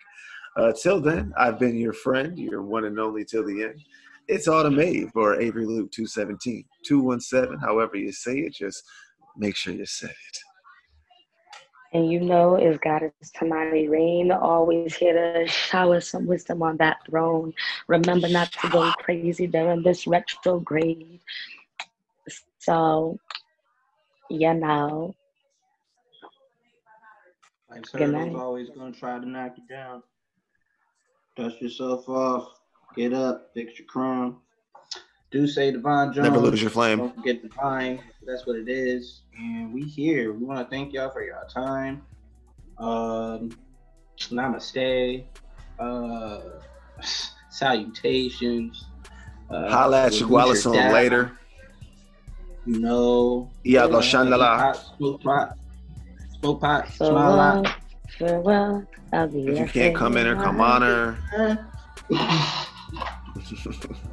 Uh, 0.56 0.72
till 0.72 1.02
then, 1.02 1.34
I've 1.38 1.60
been 1.60 1.78
your 1.78 1.94
friend, 1.94 2.38
your 2.38 2.62
one 2.62 2.86
and 2.86 3.00
only 3.00 3.26
till 3.26 3.46
the 3.46 3.64
end. 3.64 3.82
It's 4.28 4.48
Autumn 4.48 4.80
Ave 4.80 5.12
or 5.16 5.42
Avery 5.42 5.66
Luke 5.66 5.92
217, 5.92 6.64
217, 6.86 7.60
however 7.60 7.98
you 7.98 8.12
say 8.14 8.38
it, 8.40 8.54
just 8.54 8.84
make 9.36 9.56
sure 9.56 9.74
you 9.74 9.86
say 9.86 10.08
it. 10.08 10.38
And 11.94 12.10
you 12.10 12.22
know, 12.22 12.56
is 12.56 12.78
Goddess 12.78 13.12
Tymani 13.36 13.90
Rain 13.90 14.32
always 14.32 14.96
here 14.96 15.14
to 15.14 15.46
shower 15.46 16.00
some 16.00 16.26
wisdom 16.26 16.64
on 16.64 16.78
that 16.78 16.98
throne. 17.06 17.54
Remember 17.88 18.30
not 18.30 18.54
to 18.54 18.70
go 18.70 18.92
crazy 19.00 19.48
during 19.48 19.84
this 19.84 20.08
retrograde. 20.08 21.20
So, 22.60 23.20
you 24.32 24.54
know, 24.54 25.16
Like 27.70 27.84
Good 27.92 28.12
Turtle's 28.12 28.36
always 28.36 28.70
gonna 28.70 28.92
try 28.92 29.20
to 29.20 29.28
knock 29.28 29.56
you 29.58 29.64
down. 29.68 30.04
Dust 31.36 31.62
yourself 31.62 32.08
off. 32.10 32.60
Get 32.96 33.14
up. 33.14 33.52
Fix 33.54 33.80
your 33.80 33.88
crown. 33.88 34.38
Do 35.32 35.48
say 35.48 35.72
Divine 35.72 36.14
Jones. 36.14 36.28
Never 36.28 36.40
lose 36.40 36.62
your 36.62 36.72
flame. 36.72 36.98
Don't 36.98 37.16
forget 37.16 37.42
Divine. 37.42 38.02
That's 38.26 38.46
what 38.46 38.58
it 38.58 38.68
is. 38.68 39.22
And 39.38 39.74
we 39.74 39.84
here. 39.84 40.34
We 40.34 40.44
want 40.44 40.60
to 40.60 40.70
thank 40.70 40.94
y'all 40.94 41.10
for 41.10 41.24
your 41.24 41.48
time. 41.54 42.04
Um, 42.78 43.52
namaste. 44.18 45.24
Uh, 45.80 46.42
salutations. 47.50 48.86
Uh, 49.50 49.70
Holla 49.70 50.04
at 50.06 50.14
salute 50.14 50.32
Shaguala 50.32 50.46
your 50.48 50.56
soon 50.56 50.74
dad, 50.74 50.94
later. 50.94 51.38
You 52.66 52.80
know. 52.80 53.52
Yeah, 53.64 53.88
go 53.88 53.98
uh, 53.98 54.02
shandala. 54.02 54.76
Smoke 54.98 55.22
pot. 55.24 55.58
Smoke 56.40 56.62
pot. 56.62 56.90
Smile 56.94 57.36
long, 57.36 57.68
farewell. 58.18 58.86
I'll 59.14 59.28
be 59.28 59.48
If 59.48 59.60
you 59.60 59.66
can't 59.66 59.96
come 59.96 60.18
in 60.18 60.28
or 60.28 60.36
come 60.36 60.62
on 60.62 60.82
her. 60.82 61.18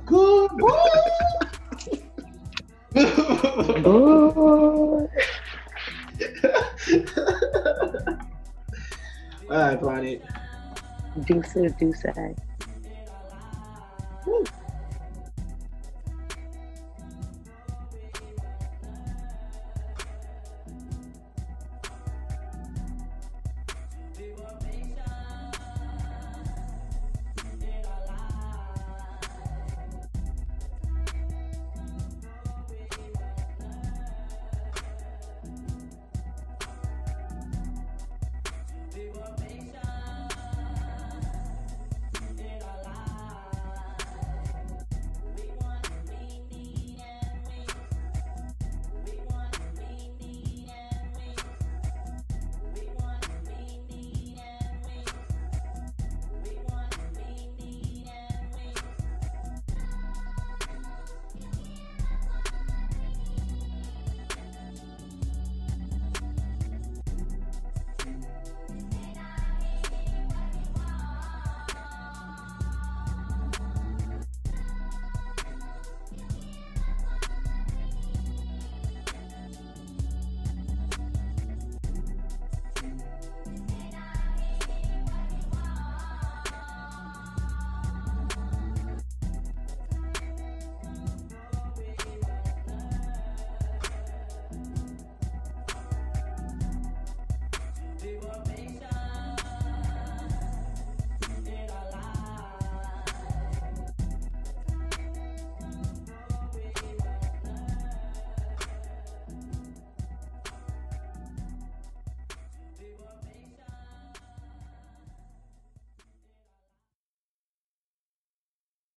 Good 0.07 0.51
boy. 0.57 0.71
Boo. 3.83 5.09
All 9.51 9.57
right, 9.57 9.81
Bonnie. 9.81 10.21
Deuces, 11.25 11.73
deuces. 11.79 12.37